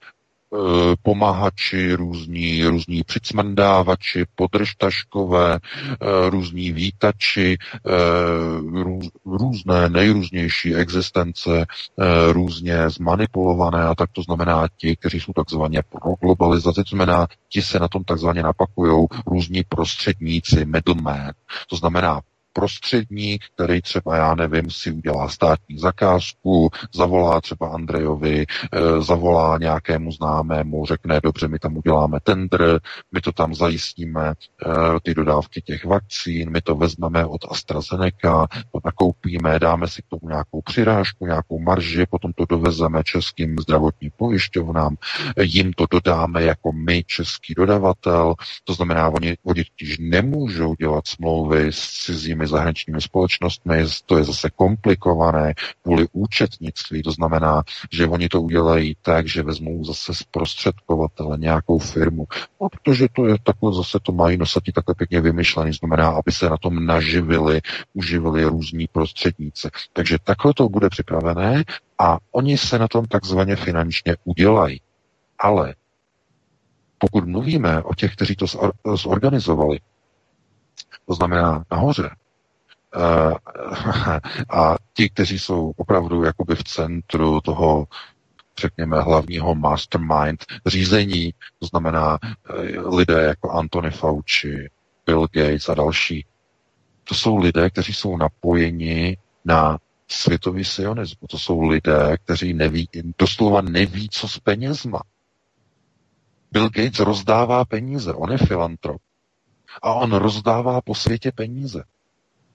e, 0.56 0.96
pomáhači, 1.02 1.92
různí, 1.92 2.64
různí 2.64 3.02
přicmrdávači, 3.02 4.24
podržtaškové, 4.34 5.54
e, 5.54 5.60
různí 6.30 6.72
vítači, 6.72 7.56
e, 7.86 7.90
růz, 8.82 9.08
různé 9.26 9.88
nejrůznější 9.88 10.74
existence, 10.74 11.66
různě 12.32 12.90
zmanipulované 12.90 13.82
a 13.82 13.94
tak 13.94 14.10
to 14.12 14.22
znamená 14.22 14.66
ti, 14.76 14.96
kteří 14.96 15.20
jsou 15.20 15.32
takzvaně 15.32 15.82
pro 15.82 16.14
globalizaci, 16.20 16.84
to 16.84 16.96
znamená, 16.96 17.26
ti 17.48 17.62
se 17.62 17.78
na 17.78 17.88
tom 17.88 18.04
takzvaně 18.04 18.42
napakují 18.42 19.06
různí 19.26 19.62
prostředníci, 19.68 20.64
middleman, 20.64 21.32
to 21.68 21.76
znamená 21.76 22.20
prostředník, 22.56 23.44
který 23.54 23.82
třeba, 23.82 24.16
já 24.16 24.34
nevím, 24.34 24.70
si 24.70 24.92
udělá 24.92 25.28
státní 25.28 25.78
zakázku, 25.78 26.70
zavolá 26.94 27.40
třeba 27.40 27.68
Andrejovi, 27.68 28.46
e, 28.46 29.02
zavolá 29.02 29.58
nějakému 29.58 30.12
známému, 30.12 30.86
řekne, 30.86 31.20
dobře, 31.22 31.48
my 31.48 31.58
tam 31.58 31.76
uděláme 31.76 32.18
tender, 32.22 32.80
my 33.12 33.20
to 33.20 33.32
tam 33.32 33.54
zajistíme, 33.54 34.28
e, 34.28 34.34
ty 35.02 35.14
dodávky 35.14 35.62
těch 35.62 35.84
vakcín, 35.84 36.50
my 36.50 36.60
to 36.60 36.74
vezmeme 36.74 37.26
od 37.26 37.40
AstraZeneca, 37.50 38.46
to 38.72 38.78
nakoupíme, 38.84 39.58
dáme 39.58 39.88
si 39.88 40.02
k 40.02 40.06
tomu 40.08 40.28
nějakou 40.28 40.62
přirážku, 40.62 41.26
nějakou 41.26 41.58
marži, 41.60 42.06
potom 42.10 42.32
to 42.32 42.44
dovezeme 42.48 43.04
českým 43.04 43.56
zdravotním 43.58 44.10
pojišťovnám, 44.16 44.96
jim 45.40 45.72
to 45.72 45.84
dodáme 45.90 46.42
jako 46.42 46.72
my, 46.72 47.04
český 47.06 47.54
dodavatel, 47.54 48.34
to 48.64 48.74
znamená, 48.74 49.08
oni, 49.08 49.36
oni 49.44 49.64
nemůžou 50.00 50.74
dělat 50.74 51.06
smlouvy 51.06 51.66
s 51.70 51.88
cizími 51.90 52.45
zahraničními 52.46 53.00
společnostmi, 53.00 53.84
to 54.06 54.18
je 54.18 54.24
zase 54.24 54.50
komplikované 54.50 55.54
kvůli 55.82 56.06
účetnictví, 56.12 57.02
to 57.02 57.10
znamená, 57.10 57.62
že 57.92 58.06
oni 58.06 58.28
to 58.28 58.42
udělají 58.42 58.96
tak, 59.02 59.28
že 59.28 59.42
vezmou 59.42 59.84
zase 59.84 60.14
zprostředkovatele, 60.14 61.38
nějakou 61.38 61.78
firmu, 61.78 62.26
no, 62.60 62.68
protože 62.68 63.06
to 63.12 63.26
je 63.26 63.36
takhle, 63.42 63.74
zase 63.74 63.98
to 64.02 64.12
mají 64.12 64.36
nosatí 64.36 64.72
takhle 64.72 64.94
pěkně 64.94 65.20
vymyšlený, 65.20 65.72
znamená, 65.72 66.08
aby 66.08 66.32
se 66.32 66.50
na 66.50 66.56
tom 66.56 66.86
naživili, 66.86 67.60
uživili 67.94 68.44
různí 68.44 68.88
prostředníci. 68.92 69.68
Takže 69.92 70.18
takhle 70.24 70.54
to 70.54 70.68
bude 70.68 70.88
připravené 70.88 71.64
a 71.98 72.18
oni 72.32 72.58
se 72.58 72.78
na 72.78 72.88
tom 72.88 73.06
takzvaně 73.06 73.56
finančně 73.56 74.16
udělají. 74.24 74.80
Ale 75.38 75.74
pokud 76.98 77.26
mluvíme 77.28 77.82
o 77.82 77.94
těch, 77.94 78.12
kteří 78.12 78.36
to 78.36 78.46
zorganizovali, 78.94 79.80
to 81.06 81.14
znamená 81.14 81.64
nahoře, 81.70 82.10
a 84.50 84.76
ti, 84.94 85.10
kteří 85.10 85.38
jsou 85.38 85.72
opravdu 85.76 86.22
jakoby 86.24 86.54
v 86.56 86.64
centru 86.64 87.40
toho, 87.40 87.86
řekněme, 88.60 89.00
hlavního 89.00 89.54
mastermind 89.54 90.44
řízení, 90.66 91.34
to 91.58 91.66
znamená 91.66 92.18
eh, 92.22 92.80
lidé 92.80 93.22
jako 93.22 93.50
Anthony 93.50 93.90
Fauci, 93.90 94.70
Bill 95.06 95.26
Gates 95.32 95.68
a 95.68 95.74
další, 95.74 96.26
to 97.04 97.14
jsou 97.14 97.36
lidé, 97.36 97.70
kteří 97.70 97.92
jsou 97.92 98.16
napojeni 98.16 99.16
na 99.44 99.78
světový 100.08 100.64
sionismus. 100.64 101.28
To 101.30 101.38
jsou 101.38 101.62
lidé, 101.62 102.16
kteří 102.24 102.54
neví, 102.54 102.88
doslova 103.18 103.60
neví, 103.60 104.08
co 104.08 104.28
s 104.28 104.38
penězma. 104.38 105.02
Bill 106.52 106.70
Gates 106.70 107.00
rozdává 107.00 107.64
peníze, 107.64 108.12
on 108.12 108.32
je 108.32 108.38
filantrop. 108.38 109.02
A 109.82 109.94
on 109.94 110.12
rozdává 110.12 110.80
po 110.80 110.94
světě 110.94 111.32
peníze. 111.32 111.84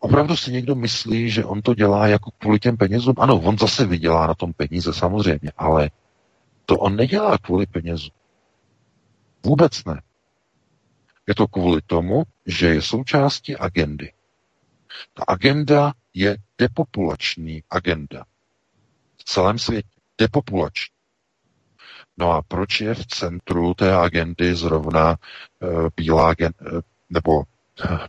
Opravdu 0.04 0.38
si 0.38 0.52
někdo 0.52 0.76
myslí, 0.76 1.30
že 1.30 1.46
on 1.46 1.62
to 1.62 1.74
dělá 1.74 2.08
jako 2.08 2.32
kvůli 2.38 2.60
těm 2.60 2.78
penězům? 2.78 3.16
Ano, 3.18 3.42
on 3.42 3.58
zase 3.58 3.86
vydělá 3.86 4.28
na 4.28 4.34
tom 4.34 4.54
peníze 4.54 4.94
samozřejmě, 4.94 5.52
ale 5.58 5.92
to 6.66 6.78
on 6.78 6.96
nedělá 6.96 7.38
kvůli 7.38 7.66
penězům. 7.66 8.12
Vůbec 9.46 9.86
ne. 9.86 10.02
Je 11.28 11.36
to 11.36 11.48
kvůli 11.48 11.82
tomu, 11.82 12.24
že 12.46 12.68
je 12.68 12.82
součástí 12.82 13.56
agendy. 13.56 14.14
Ta 15.14 15.24
agenda 15.28 15.94
je 16.14 16.38
depopulační 16.58 17.64
agenda. 17.70 18.26
V 19.18 19.24
celém 19.24 19.60
světě. 19.60 19.90
Depopulační. 20.18 20.94
No 22.18 22.32
a 22.32 22.42
proč 22.42 22.82
je 22.82 22.94
v 22.94 23.06
centru 23.06 23.74
té 23.74 23.96
agendy 23.96 24.56
zrovna 24.56 25.16
uh, 25.60 25.88
bílá 25.96 26.30
agenda, 26.30 26.58
uh, 26.72 26.80
nebo 27.10 27.44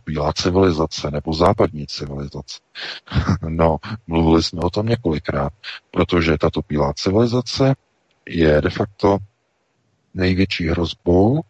bílá 0.05 0.33
civilizace 0.33 1.11
nebo 1.11 1.33
západní 1.33 1.87
civilizace. 1.87 2.59
no, 3.49 3.77
mluvili 4.07 4.43
jsme 4.43 4.59
o 4.61 4.69
tom 4.69 4.85
několikrát, 4.85 5.53
protože 5.91 6.37
tato 6.37 6.61
bílá 6.69 6.93
civilizace 6.93 7.75
je 8.29 8.61
de 8.61 8.69
facto 8.69 9.17
největší 10.13 10.67
hrozbou 10.67 11.41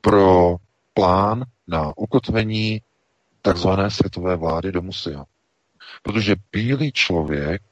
pro 0.00 0.56
plán 0.94 1.44
na 1.68 1.92
ukotvení 1.96 2.82
takzvané 3.42 3.90
světové 3.90 4.36
vlády 4.36 4.72
do 4.72 4.82
Musia. 4.82 5.24
Protože 6.02 6.36
bílý 6.52 6.92
člověk 6.92 7.62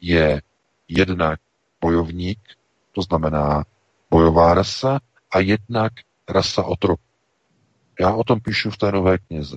je 0.00 0.42
jednak 0.88 1.40
bojovník, 1.80 2.38
to 2.92 3.02
znamená 3.02 3.64
bojová 4.10 4.54
rasa, 4.54 5.00
a 5.30 5.38
jednak 5.38 5.92
rasa 6.28 6.62
otrok. 6.64 7.00
Já 8.00 8.14
o 8.14 8.24
tom 8.24 8.40
píšu 8.40 8.70
v 8.70 8.76
té 8.76 8.92
nové 8.92 9.18
knize. 9.18 9.56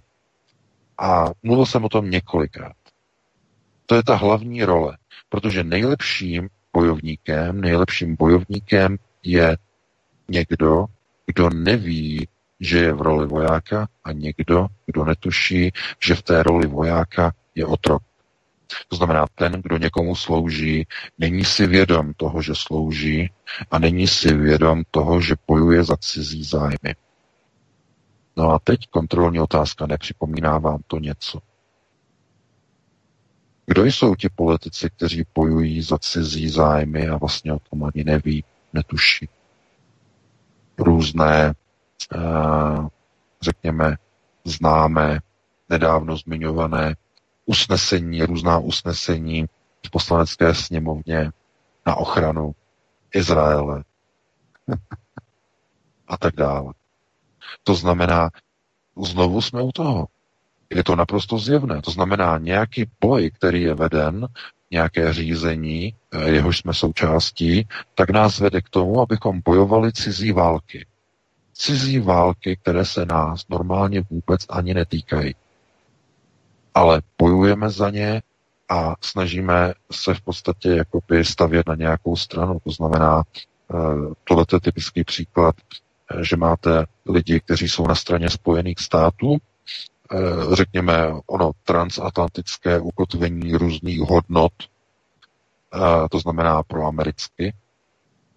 A 0.98 1.26
mluvil 1.44 1.66
jsem 1.66 1.86
o 1.86 1.90
tom 1.90 2.10
několikrát. 2.10 2.76
To 3.86 3.96
je 3.96 4.04
ta 4.04 4.16
hlavní 4.16 4.64
role, 4.64 4.98
protože 5.30 5.64
nejlepším 5.64 6.50
bojovníkem, 6.74 7.62
nejlepším 7.62 8.16
bojovníkem 8.16 8.98
je 9.24 9.58
někdo, 10.30 10.86
kdo 11.26 11.50
neví, 11.50 12.28
že 12.60 12.78
je 12.78 12.94
v 12.94 13.02
roli 13.02 13.28
vojáka 13.28 13.88
a 14.04 14.12
někdo, 14.12 14.68
kdo 14.86 15.06
netuší, 15.06 15.72
že 16.00 16.16
v 16.16 16.22
té 16.22 16.44
roli 16.44 16.68
vojáka 16.68 17.34
je 17.56 17.66
otrok. 17.66 18.04
To 18.88 18.96
znamená, 18.96 19.26
ten, 19.36 19.52
kdo 19.52 19.78
někomu 19.78 20.16
slouží, 20.16 20.88
není 21.18 21.46
si 21.46 21.68
vědom 21.68 22.14
toho, 22.14 22.42
že 22.42 22.56
slouží 22.56 23.32
a 23.72 23.80
není 23.80 24.08
si 24.08 24.34
vědom 24.34 24.84
toho, 24.92 25.22
že 25.22 25.36
bojuje 25.48 25.84
za 25.84 25.98
cizí 25.98 26.44
zájmy. 26.44 26.96
No 28.36 28.52
a 28.52 28.60
teď 28.60 28.88
kontrolní 28.90 29.40
otázka, 29.40 29.86
nepřipomíná 29.88 30.58
vám 30.58 30.80
to 30.88 31.00
něco? 31.00 31.40
Kdo 33.66 33.86
jsou 33.86 34.16
ti 34.16 34.30
politici, 34.30 34.90
kteří 34.90 35.26
bojují 35.36 35.82
za 35.82 35.98
cizí 35.98 36.50
zájmy 36.50 37.08
a 37.10 37.18
vlastně 37.18 37.54
o 37.54 37.60
tom 37.60 37.84
ani 37.84 38.04
neví, 38.04 38.44
netuší? 38.74 39.30
Různé, 40.78 41.54
eh, 42.16 42.18
řekněme, 43.42 43.96
známé, 44.46 45.20
nedávno 45.70 46.18
zmiňované 46.18 46.96
usnesení, 47.46 48.24
různá 48.24 48.60
usnesení 48.60 49.46
v 49.88 49.92
poslanecké 49.92 50.56
sněmovně 50.56 51.32
na 51.86 51.96
ochranu 51.96 52.56
Izraele 53.14 53.84
a 56.08 56.18
tak 56.18 56.36
dále. 56.36 56.74
To 57.64 57.76
znamená, 57.76 58.30
znovu 59.04 59.42
jsme 59.42 59.62
u 59.62 59.72
toho. 59.72 60.08
Je 60.76 60.84
to 60.84 60.96
naprosto 60.96 61.38
zjevné. 61.38 61.82
To 61.82 61.92
znamená, 61.92 62.38
nějaký 62.38 62.86
boj, 63.02 63.32
který 63.32 63.62
je 63.62 63.74
veden, 63.74 64.28
nějaké 64.72 65.14
řízení, 65.14 65.96
eh, 66.12 66.30
jehož 66.30 66.58
jsme 66.58 66.74
součástí, 66.74 67.68
tak 67.96 68.10
nás 68.10 68.40
vede 68.40 68.62
k 68.62 68.70
tomu, 68.70 69.02
abychom 69.02 69.42
bojovali 69.46 69.94
cizí 69.94 70.32
války. 70.32 70.86
Cizí 71.54 72.00
války, 72.00 72.58
které 72.62 72.86
se 72.86 73.06
nás 73.06 73.48
normálně 73.50 74.02
vůbec 74.10 74.46
ani 74.50 74.74
netýkají. 74.74 75.36
Ale 76.74 77.02
bojujeme 77.18 77.70
za 77.70 77.90
ně 77.90 78.22
a 78.70 78.96
snažíme 79.02 79.74
se 79.92 80.14
v 80.14 80.22
podstatě 80.22 80.70
jakoby 80.70 81.26
stavět 81.26 81.68
na 81.68 81.76
nějakou 81.76 82.16
stranu. 82.16 82.58
To 82.64 82.72
znamená, 82.72 83.24
tohle 84.24 84.46
je 84.54 84.60
typický 84.60 85.04
příklad, 85.04 85.56
že 86.22 86.36
máte 86.36 86.86
lidi, 87.10 87.40
kteří 87.40 87.70
jsou 87.70 87.88
na 87.88 87.96
straně 87.96 88.30
Spojených 88.30 88.80
států, 88.80 89.38
řekněme 90.54 91.14
ono 91.26 91.52
transatlantické 91.64 92.80
ukotvení 92.80 93.54
různých 93.56 94.00
hodnot, 94.00 94.54
to 96.12 96.20
znamená 96.20 96.64
pro 96.64 96.86
americky. 96.86 97.54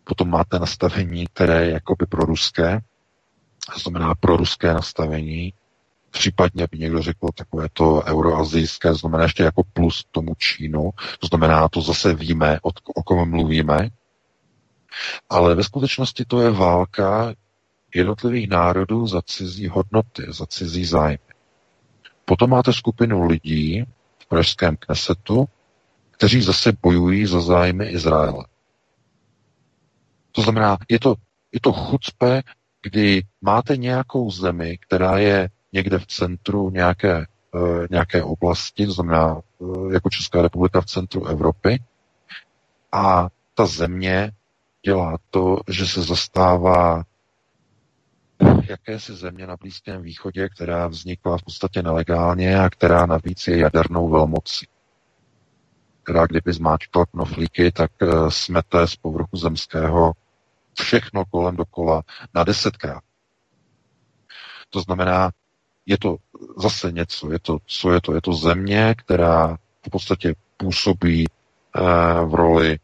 Potom 0.05 0.31
máte 0.31 0.59
nastavení, 0.59 1.26
které 1.33 1.64
je 1.64 1.70
jakoby 1.72 2.07
pro 2.07 2.24
ruské, 2.24 2.81
to 3.74 3.81
znamená 3.81 4.14
pro 4.20 4.37
ruské 4.37 4.74
nastavení, 4.74 5.52
případně 6.11 6.66
by 6.70 6.79
někdo 6.79 7.02
řekl 7.02 7.29
takové 7.35 7.68
to 7.72 8.02
euroazijské, 8.05 8.94
znamená 8.94 9.22
ještě 9.22 9.42
jako 9.42 9.62
plus 9.72 10.05
tomu 10.11 10.35
Čínu, 10.38 10.90
to 11.20 11.26
znamená, 11.26 11.68
to 11.68 11.81
zase 11.81 12.14
víme, 12.14 12.59
o 12.96 13.02
kom 13.02 13.31
mluvíme, 13.31 13.88
ale 15.31 15.55
ve 15.55 15.64
skutečnosti 15.64 16.24
to 16.24 16.40
je 16.40 16.50
válka 16.50 17.35
jednotlivých 17.96 18.48
národů 18.48 19.06
za 19.06 19.22
cizí 19.22 19.68
hodnoty, 19.68 20.22
za 20.28 20.46
cizí 20.46 20.85
zájmy. 20.85 21.18
Potom 22.24 22.50
máte 22.50 22.72
skupinu 22.72 23.26
lidí 23.26 23.85
v 24.18 24.26
pražském 24.26 24.76
knesetu, 24.76 25.48
kteří 26.11 26.42
zase 26.42 26.72
bojují 26.82 27.26
za 27.26 27.40
zájmy 27.40 27.87
Izraele. 27.87 28.44
To 30.32 30.42
znamená, 30.42 30.78
je 30.88 30.98
to, 30.98 31.14
je 31.52 31.61
to 31.61 31.72
chucpe, 31.72 32.42
kdy 32.82 33.22
máte 33.42 33.76
nějakou 33.76 34.30
zemi, 34.30 34.78
která 34.78 35.18
je 35.18 35.48
někde 35.72 35.98
v 35.98 36.06
centru 36.06 36.70
nějaké, 36.70 37.26
uh, 37.54 37.87
nějaké 37.90 38.22
oblasti, 38.22 38.87
to 38.87 38.92
znamená 38.92 39.40
uh, 39.59 39.92
jako 39.92 40.11
Česká 40.11 40.42
republika 40.42 40.80
v 40.80 40.87
centru 40.87 41.26
Evropy, 41.26 41.78
a 42.92 43.28
ta 43.54 43.66
země 43.66 44.32
dělá 44.85 45.16
to, 45.30 45.61
že 45.68 45.87
se 45.87 46.02
zastává 46.02 47.02
jakési 48.68 49.14
země 49.14 49.46
na 49.46 49.57
Blízkém 49.57 50.03
východě, 50.03 50.49
která 50.49 50.87
vznikla 50.88 51.38
v 51.38 51.42
podstatě 51.42 51.83
nelegálně 51.83 52.61
a 52.61 52.70
která 52.70 53.07
navíc 53.07 53.46
je 53.46 53.59
jadernou 53.59 54.09
velmocí. 54.09 54.66
Která 56.03 56.27
kdyby 56.27 56.53
zmáčkla 56.53 57.07
knoflíky, 57.07 57.72
tak 57.72 57.90
uh, 58.03 58.29
smete 58.29 58.87
z 58.87 58.96
povrchu 58.96 59.37
zemského 59.37 60.12
všechno 60.81 61.25
kolem 61.25 61.57
dokola 61.57 62.03
na 62.35 62.44
desetkrát. 62.44 63.03
To 64.70 64.81
znamená, 64.81 65.31
je 65.87 65.99
to 65.99 66.16
zase 66.57 66.92
něco, 66.92 67.33
je 67.33 67.38
to, 67.38 67.59
co 67.66 67.92
je 67.92 68.01
to? 68.01 68.14
Je 68.14 68.20
to 68.20 68.33
země, 68.33 68.94
která 68.99 69.57
v 69.87 69.90
podstatě 69.90 70.35
působí 70.57 71.27
eh, 71.29 71.81
v 72.25 72.35
roli, 72.35 72.79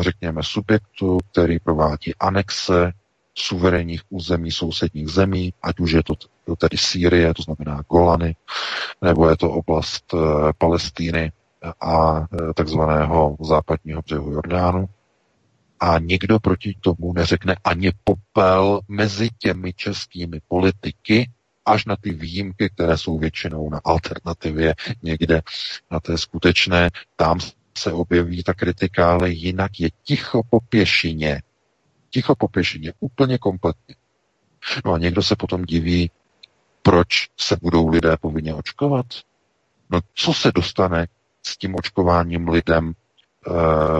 řekněme, 0.00 0.42
subjektu, 0.42 1.18
který 1.32 1.58
provádí 1.58 2.14
anexe 2.20 2.92
suverénních 3.38 4.02
území 4.08 4.50
sousedních 4.52 5.08
zemí, 5.08 5.52
ať 5.62 5.80
už 5.80 5.92
je 5.92 6.02
to 6.02 6.14
tedy 6.58 6.78
Sýrie, 6.78 7.34
to 7.34 7.42
znamená 7.42 7.82
Golany, 7.90 8.36
nebo 9.02 9.28
je 9.28 9.36
to 9.36 9.50
oblast 9.50 10.14
eh, 10.14 10.18
Palestíny 10.58 11.32
a 11.80 12.20
eh, 12.20 12.54
takzvaného 12.54 13.36
západního 13.40 14.02
břehu 14.02 14.32
Jordánu. 14.32 14.86
A 15.80 15.98
nikdo 15.98 16.40
proti 16.40 16.74
tomu 16.80 17.12
neřekne 17.12 17.56
ani 17.64 17.92
popel 18.04 18.80
mezi 18.88 19.28
těmi 19.38 19.72
českými 19.72 20.40
politiky, 20.48 21.30
až 21.64 21.84
na 21.84 21.96
ty 21.96 22.10
výjimky, 22.10 22.70
které 22.74 22.98
jsou 22.98 23.18
většinou 23.18 23.70
na 23.70 23.80
alternativě 23.84 24.74
někde 25.02 25.42
na 25.90 26.00
té 26.00 26.18
skutečné, 26.18 26.90
tam 27.16 27.38
se 27.78 27.92
objeví 27.92 28.42
ta 28.42 28.54
kritika, 28.54 29.12
ale 29.12 29.30
jinak 29.30 29.80
je 29.80 29.90
ticho 30.04 30.42
po 30.50 30.60
pěšině. 30.60 31.42
Ticho 32.14 32.34
po 32.34 32.48
pěšině, 32.48 32.92
úplně 33.00 33.38
kompletně. 33.38 33.94
No 34.84 34.92
a 34.92 34.98
někdo 34.98 35.22
se 35.22 35.36
potom 35.36 35.64
diví, 35.64 36.10
proč 36.82 37.08
se 37.36 37.56
budou 37.62 37.88
lidé 37.88 38.16
povinně 38.20 38.54
očkovat. 38.54 39.06
No 39.90 40.00
co 40.14 40.32
se 40.32 40.52
dostane 40.52 41.06
s 41.42 41.56
tím 41.56 41.74
očkováním 41.74 42.48
lidem 42.48 42.92
e, 42.92 42.92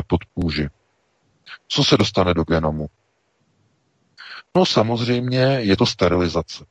pod 0.07 0.25
kůži? 0.25 0.69
Co 1.69 1.85
se 1.85 1.97
dostane 1.97 2.35
do 2.35 2.45
genomu? 2.45 2.87
No 4.57 4.67
samozřejmě 4.67 5.39
je 5.61 5.77
to 5.77 5.87
sterilizace 5.87 6.65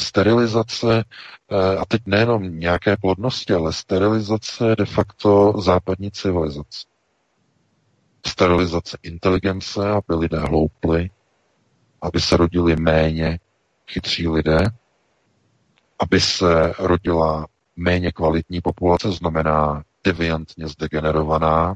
sterilizace, 0.00 1.04
eh, 1.50 1.76
a 1.78 1.84
teď 1.84 2.02
nejenom 2.06 2.58
nějaké 2.60 2.96
plodnosti, 2.96 3.52
ale 3.52 3.72
sterilizace 3.72 4.76
de 4.78 4.84
facto 4.84 5.52
západní 5.60 6.10
civilizace. 6.10 6.89
Sterilizace 8.26 8.98
inteligence, 9.02 9.88
aby 9.90 10.14
lidé 10.14 10.38
hloupli, 10.38 11.10
aby 12.02 12.20
se 12.20 12.36
rodili 12.36 12.76
méně 12.76 13.38
chytří 13.88 14.28
lidé, 14.28 14.58
aby 15.98 16.20
se 16.20 16.72
rodila 16.78 17.46
méně 17.76 18.12
kvalitní 18.12 18.60
populace, 18.60 19.12
znamená 19.12 19.82
deviantně 20.04 20.68
zdegenerovaná, 20.68 21.74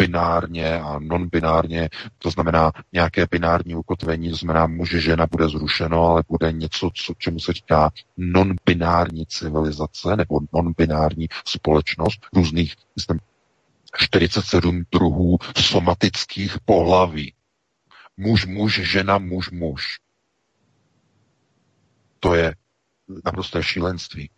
binárně 0.00 0.80
a 0.80 0.98
non-binárně, 0.98 1.88
to 2.18 2.30
znamená 2.30 2.72
nějaké 2.92 3.26
binární 3.30 3.74
ukotvení, 3.74 4.30
to 4.30 4.36
znamená 4.36 4.66
muže, 4.66 5.00
žena 5.00 5.26
bude 5.30 5.48
zrušeno, 5.48 6.06
ale 6.06 6.22
bude 6.28 6.52
něco, 6.52 6.90
co, 6.94 7.14
čemu 7.18 7.40
se 7.40 7.52
říká 7.52 7.90
non-binární 8.16 9.26
civilizace 9.26 10.16
nebo 10.16 10.40
non-binární 10.52 11.28
společnost 11.44 12.26
různých, 12.34 12.74
myslím, 12.96 13.18
47 13.96 14.84
druhů 14.92 15.38
somatických 15.56 16.56
pohlaví. 16.64 17.34
Muž, 18.16 18.46
muž, 18.46 18.80
žena, 18.90 19.18
muž, 19.18 19.50
muž. 19.50 19.98
To 22.20 22.34
je 22.34 22.54
naprosté 23.24 23.62
šílenství. 23.62 24.30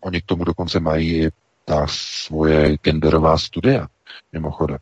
Oni 0.00 0.20
k 0.22 0.26
tomu 0.26 0.44
dokonce 0.44 0.80
mají 0.80 1.28
ta 1.64 1.86
svoje 1.86 2.76
genderová 2.76 3.38
studia 3.38 3.88
mimochodem. 4.32 4.78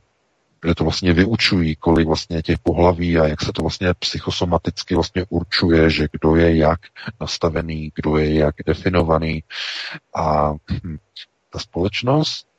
Kde 0.60 0.74
to 0.74 0.84
vlastně 0.84 1.12
vyučují, 1.12 1.76
kolik 1.76 2.06
vlastně 2.06 2.42
těch 2.42 2.58
pohlaví 2.58 3.18
a 3.18 3.26
jak 3.26 3.40
se 3.40 3.52
to 3.52 3.62
vlastně 3.62 3.94
psychosomaticky 3.94 4.94
vlastně 4.94 5.26
určuje, 5.28 5.90
že 5.90 6.08
kdo 6.12 6.36
je 6.36 6.56
jak 6.56 6.80
nastavený, 7.20 7.92
kdo 7.94 8.16
je 8.16 8.34
jak 8.34 8.54
definovaný. 8.66 9.44
A 10.16 10.52
hm, 10.52 10.98
ta 11.50 11.58
společnost 11.58 12.49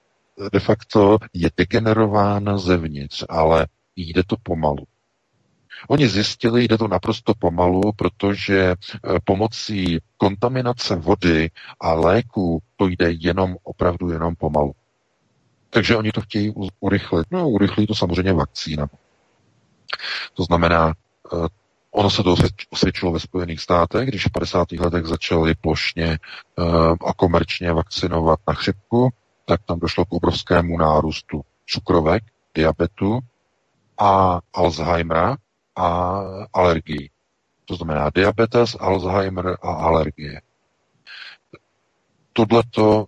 de 0.53 0.59
facto 0.59 1.17
je 1.33 1.49
degenerována 1.57 2.57
zevnitř, 2.57 3.23
ale 3.29 3.67
jde 3.95 4.23
to 4.23 4.35
pomalu. 4.43 4.85
Oni 5.87 6.07
zjistili, 6.07 6.63
jde 6.63 6.77
to 6.77 6.87
naprosto 6.87 7.33
pomalu, 7.39 7.81
protože 7.95 8.59
eh, 8.59 8.75
pomocí 9.23 9.99
kontaminace 10.17 10.95
vody 10.95 11.49
a 11.79 11.93
léku 11.93 12.61
to 12.75 12.87
jde 12.87 13.11
jenom 13.11 13.55
opravdu 13.63 14.09
jenom 14.09 14.35
pomalu. 14.35 14.71
Takže 15.69 15.95
oni 15.95 16.11
to 16.11 16.21
chtějí 16.21 16.53
urychlit. 16.79 17.27
No, 17.31 17.49
urychlí 17.49 17.87
to 17.87 17.95
samozřejmě 17.95 18.33
vakcína. 18.33 18.87
To 20.33 20.43
znamená, 20.43 20.93
eh, 21.33 21.47
ono 21.91 22.09
se 22.09 22.23
to 22.23 22.35
osvědčilo 22.69 23.11
ve 23.11 23.19
Spojených 23.19 23.61
státech, 23.61 24.07
když 24.07 24.27
v 24.27 24.31
50. 24.31 24.79
letech 24.79 25.05
začali 25.05 25.55
plošně 25.55 26.05
eh, 26.07 26.63
a 27.05 27.13
komerčně 27.13 27.73
vakcinovat 27.73 28.39
na 28.47 28.53
chřipku, 28.53 29.09
tak 29.45 29.61
tam 29.65 29.79
došlo 29.79 30.05
k 30.05 30.13
obrovskému 30.13 30.77
nárůstu 30.77 31.41
cukrovek, 31.65 32.23
diabetu 32.55 33.19
a 33.97 34.39
Alzheimera 34.53 35.37
a 35.75 36.19
alergii. 36.53 37.09
To 37.65 37.75
znamená 37.75 38.09
diabetes, 38.15 38.77
Alzheimer 38.79 39.57
a 39.61 39.73
alergie. 39.73 40.41
Tohleto 42.33 43.05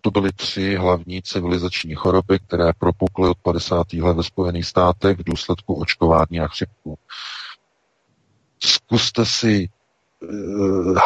to 0.00 0.10
byly 0.10 0.32
tři 0.32 0.76
hlavní 0.76 1.22
civilizační 1.22 1.94
choroby, 1.94 2.38
které 2.38 2.72
propukly 2.78 3.28
od 3.28 3.38
50. 3.38 3.92
let 3.92 4.16
ve 4.16 4.22
Spojených 4.22 4.66
státech 4.66 5.18
v 5.18 5.24
důsledku 5.24 5.74
očkování 5.74 6.40
a 6.40 6.48
chřipku. 6.48 6.98
Zkuste 8.60 9.26
si 9.26 9.68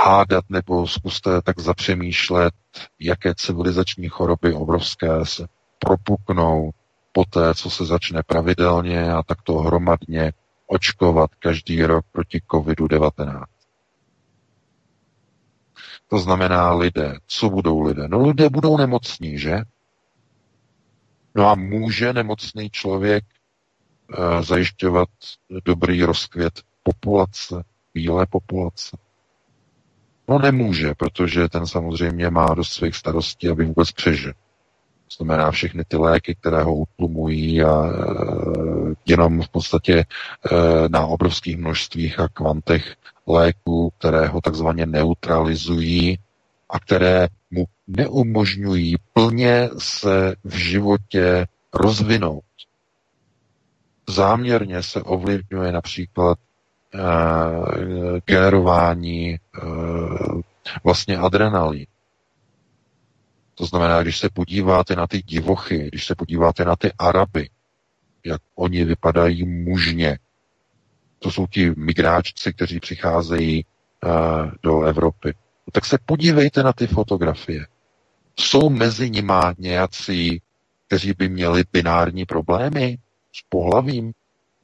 hádat 0.04 0.44
nebo 0.48 0.86
zkuste 0.86 1.42
tak 1.42 1.60
zapřemýšlet, 1.60 2.54
jaké 3.00 3.34
civilizační 3.34 4.08
choroby 4.08 4.54
obrovské 4.54 5.26
se 5.26 5.46
propuknou 5.78 6.70
po 7.12 7.24
té, 7.24 7.54
co 7.54 7.70
se 7.70 7.84
začne 7.84 8.22
pravidelně 8.22 9.12
a 9.12 9.22
takto 9.22 9.58
hromadně 9.58 10.32
očkovat 10.66 11.30
každý 11.34 11.82
rok 11.82 12.04
proti 12.12 12.42
COVID-19. 12.50 13.44
To 16.08 16.18
znamená 16.18 16.72
lidé. 16.72 17.18
Co 17.26 17.50
budou 17.50 17.82
lidé? 17.82 18.08
No 18.08 18.22
lidé 18.22 18.48
budou 18.48 18.76
nemocní, 18.76 19.38
že? 19.38 19.58
No 21.34 21.48
a 21.48 21.54
může 21.54 22.12
nemocný 22.12 22.70
člověk 22.70 23.24
e, 23.24 24.42
zajišťovat 24.42 25.08
dobrý 25.64 26.04
rozkvět 26.04 26.62
populace, 26.82 27.64
bílé 27.94 28.26
populace? 28.26 28.96
No 30.28 30.38
nemůže, 30.38 30.94
protože 30.94 31.48
ten 31.48 31.66
samozřejmě 31.66 32.30
má 32.30 32.54
dost 32.54 32.72
svých 32.72 32.96
starostí, 32.96 33.48
aby 33.48 33.64
vůbec 33.64 33.92
přežil. 33.92 34.32
To 34.32 35.24
znamená 35.24 35.50
všechny 35.50 35.84
ty 35.84 35.96
léky, 35.96 36.34
které 36.34 36.62
ho 36.62 36.74
utlumují 36.74 37.62
a 37.62 37.86
e, 37.86 37.92
jenom 39.06 39.42
v 39.42 39.48
podstatě 39.48 39.98
e, 39.98 40.04
na 40.88 41.06
obrovských 41.06 41.56
množstvích 41.56 42.20
a 42.20 42.28
kvantech 42.28 42.96
léků, 43.26 43.92
které 43.98 44.26
ho 44.26 44.40
takzvaně 44.40 44.86
neutralizují 44.86 46.18
a 46.70 46.80
které 46.80 47.28
mu 47.50 47.64
neumožňují 47.86 48.96
plně 49.12 49.68
se 49.78 50.34
v 50.44 50.54
životě 50.54 51.46
rozvinout. 51.74 52.44
Záměrně 54.08 54.82
se 54.82 55.02
ovlivňuje 55.02 55.72
například 55.72 56.38
generování 58.26 59.30
e, 59.34 59.38
vlastně 60.84 61.16
adrenalin 61.18 61.86
to 63.58 63.66
znamená, 63.66 64.02
když 64.02 64.18
se 64.18 64.28
podíváte 64.28 64.96
na 64.96 65.06
ty 65.06 65.22
divochy, 65.22 65.88
když 65.88 66.06
se 66.06 66.14
podíváte 66.14 66.64
na 66.64 66.76
ty 66.76 66.92
Araby, 66.98 67.50
jak 68.24 68.42
oni 68.54 68.84
vypadají 68.84 69.44
mužně, 69.44 70.18
to 71.18 71.30
jsou 71.30 71.46
ti 71.46 71.70
migráčci, 71.76 72.52
kteří 72.52 72.80
přicházejí 72.80 73.64
uh, 74.04 74.10
do 74.62 74.82
Evropy, 74.82 75.34
tak 75.72 75.84
se 75.84 75.98
podívejte 76.06 76.62
na 76.62 76.72
ty 76.72 76.86
fotografie. 76.86 77.66
Jsou 78.36 78.70
mezi 78.70 79.10
nimi 79.10 79.32
nějací, 79.58 80.42
kteří 80.86 81.12
by 81.18 81.28
měli 81.28 81.64
binární 81.72 82.24
problémy 82.24 82.98
s 83.32 83.42
pohlavím, 83.48 84.12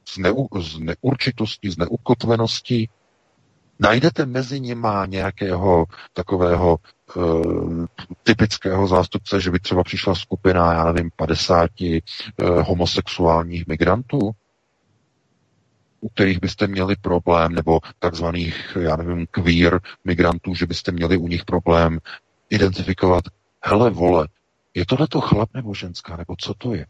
s, 0.05 0.17
neu, 0.17 0.47
s 0.59 0.79
neurčitostí, 0.79 1.69
s 1.69 1.77
neukotveností, 1.77 2.89
Najdete 3.79 4.25
mezi 4.25 4.59
nimi 4.59 4.87
nějakého 5.05 5.85
takového 6.13 6.77
uh, 7.15 7.85
typického 8.23 8.87
zástupce, 8.87 9.41
že 9.41 9.51
by 9.51 9.59
třeba 9.59 9.83
přišla 9.83 10.15
skupina, 10.15 10.73
já 10.73 10.91
nevím, 10.91 11.09
50 11.15 11.69
uh, 11.81 11.87
eh, 11.87 12.01
homosexuálních 12.61 13.67
migrantů, 13.67 14.31
u 16.01 16.09
kterých 16.09 16.39
byste 16.39 16.67
měli 16.67 16.95
problém, 16.95 17.51
nebo 17.51 17.79
takzvaných, 17.99 18.77
já 18.79 18.95
nevím, 18.95 19.27
queer 19.31 19.79
migrantů, 20.03 20.55
že 20.55 20.65
byste 20.65 20.91
měli 20.91 21.17
u 21.17 21.27
nich 21.27 21.45
problém 21.45 21.99
identifikovat, 22.49 23.23
hele 23.63 23.89
vole, 23.89 24.27
je 24.73 24.85
tohle 24.85 25.07
to 25.07 25.21
chlap 25.21 25.49
nebo 25.53 25.73
ženská, 25.73 26.17
nebo 26.17 26.35
co 26.39 26.53
to 26.53 26.73
je? 26.73 26.85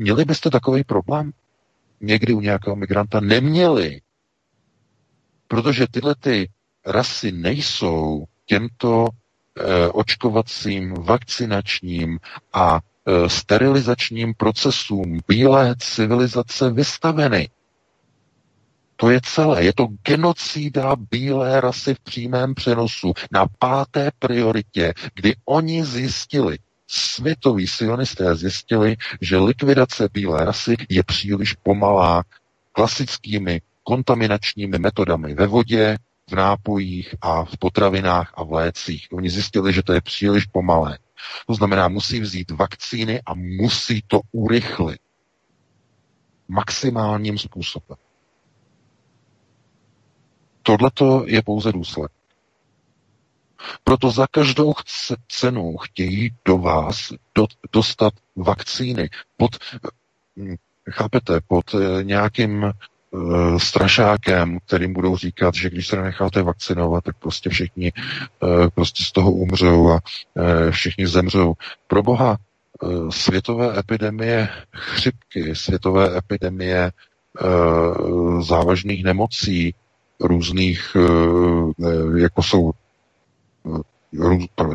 Měli 0.00 0.24
byste 0.24 0.50
takový 0.50 0.84
problém? 0.84 1.32
Někdy 2.00 2.32
u 2.32 2.40
nějakého 2.40 2.76
migranta 2.76 3.20
neměli. 3.20 4.00
Protože 5.48 5.86
tyhle 5.90 6.14
ty 6.14 6.50
rasy 6.86 7.32
nejsou 7.32 8.24
těmto 8.46 9.06
e, 9.06 9.88
očkovacím, 9.88 10.94
vakcinačním 10.94 12.18
a 12.52 12.80
e, 12.80 13.28
sterilizačním 13.28 14.34
procesům 14.34 15.20
bílé 15.28 15.74
civilizace 15.78 16.70
vystaveny. 16.70 17.48
To 18.96 19.10
je 19.10 19.20
celé. 19.24 19.64
Je 19.64 19.72
to 19.72 19.86
genocída 20.02 20.96
bílé 21.10 21.60
rasy 21.60 21.94
v 21.94 22.00
přímém 22.00 22.54
přenosu 22.54 23.12
na 23.32 23.46
páté 23.58 24.10
prioritě, 24.18 24.94
kdy 25.14 25.36
oni 25.44 25.84
zjistili, 25.84 26.58
světoví 26.90 27.66
sionisté 27.66 28.36
zjistili, 28.36 28.96
že 29.20 29.36
likvidace 29.36 30.08
bílé 30.12 30.44
rasy 30.44 30.76
je 30.88 31.02
příliš 31.02 31.52
pomalá 31.52 32.24
klasickými 32.72 33.60
kontaminačními 33.82 34.78
metodami 34.78 35.34
ve 35.34 35.46
vodě, 35.46 35.96
v 36.30 36.32
nápojích 36.32 37.14
a 37.20 37.44
v 37.44 37.56
potravinách 37.58 38.32
a 38.34 38.42
v 38.44 38.52
lécích. 38.52 39.06
Oni 39.12 39.30
zjistili, 39.30 39.72
že 39.72 39.82
to 39.82 39.92
je 39.92 40.00
příliš 40.00 40.46
pomalé. 40.46 40.98
To 41.46 41.54
znamená, 41.54 41.88
musí 41.88 42.20
vzít 42.20 42.50
vakcíny 42.50 43.20
a 43.26 43.34
musí 43.34 44.02
to 44.06 44.20
urychlit 44.32 45.00
maximálním 46.48 47.38
způsobem. 47.38 47.98
Tohle 50.62 50.90
je 51.26 51.42
pouze 51.42 51.72
důsledek. 51.72 52.19
Proto 53.84 54.10
za 54.10 54.26
každou 54.30 54.72
cenu 55.28 55.76
chtějí 55.76 56.30
do 56.44 56.58
vás 56.58 57.12
do, 57.34 57.46
dostat 57.72 58.12
vakcíny 58.36 59.08
pod, 59.36 59.50
hm, 60.36 60.54
chápete, 60.90 61.40
pod 61.48 61.74
eh, 61.74 62.04
nějakým 62.04 62.72
Eh, 63.14 63.58
strašákem, 63.58 64.58
kterým 64.66 64.92
budou 64.92 65.16
říkat, 65.16 65.54
že 65.54 65.70
když 65.70 65.86
se 65.86 65.96
nenecháte 65.96 66.42
vakcinovat, 66.42 67.04
tak 67.04 67.16
prostě 67.16 67.50
všichni 67.50 67.92
eh, 67.96 68.68
prostě 68.74 69.04
z 69.04 69.12
toho 69.12 69.32
umřou 69.32 69.90
a 69.90 70.00
eh, 70.36 70.70
všichni 70.70 71.06
zemřou. 71.06 71.54
Pro 71.86 72.02
boha, 72.02 72.36
světové 73.10 73.78
epidemie 73.78 74.48
chřipky, 74.76 75.54
světové 75.54 76.18
epidemie 76.18 76.92
závažných 78.40 79.04
nemocí, 79.04 79.74
různých, 80.20 80.96
jako 82.16 82.42
jsou 82.42 82.72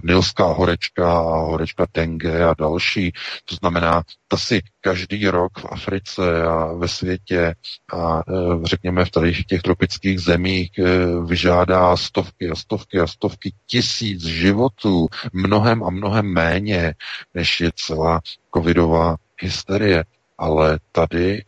nilská 0.04 0.46
horečka 0.46 1.20
a 1.20 1.40
horečka 1.40 1.86
dengue 1.94 2.46
a 2.46 2.54
další. 2.58 3.12
To 3.46 3.56
znamená, 3.56 4.04
ta 4.28 4.38
si 4.38 4.62
každý 4.82 5.28
rok 5.28 5.60
v 5.60 5.66
Africe 5.66 6.44
a 6.44 6.74
ve 6.74 6.88
světě 6.88 7.56
a 7.94 8.20
e, 8.20 8.22
řekněme 8.64 9.06
v 9.06 9.12
tady 9.12 9.44
těch 9.44 9.62
tropických 9.62 10.20
zemích 10.20 10.72
e, 10.80 10.84
vyžádá 11.26 11.98
stovky 11.98 12.50
a 12.50 12.56
stovky 12.56 13.00
a 13.00 13.08
stovky 13.08 13.54
tisíc 13.68 14.26
životů, 14.26 15.08
mnohem 15.34 15.84
a 15.84 15.90
mnohem 15.90 16.26
méně, 16.26 16.94
než 17.34 17.62
je 17.62 17.72
celá 17.76 18.22
covidová 18.56 19.16
hysterie. 19.40 20.06
Ale 20.38 20.80
tady 20.92 21.44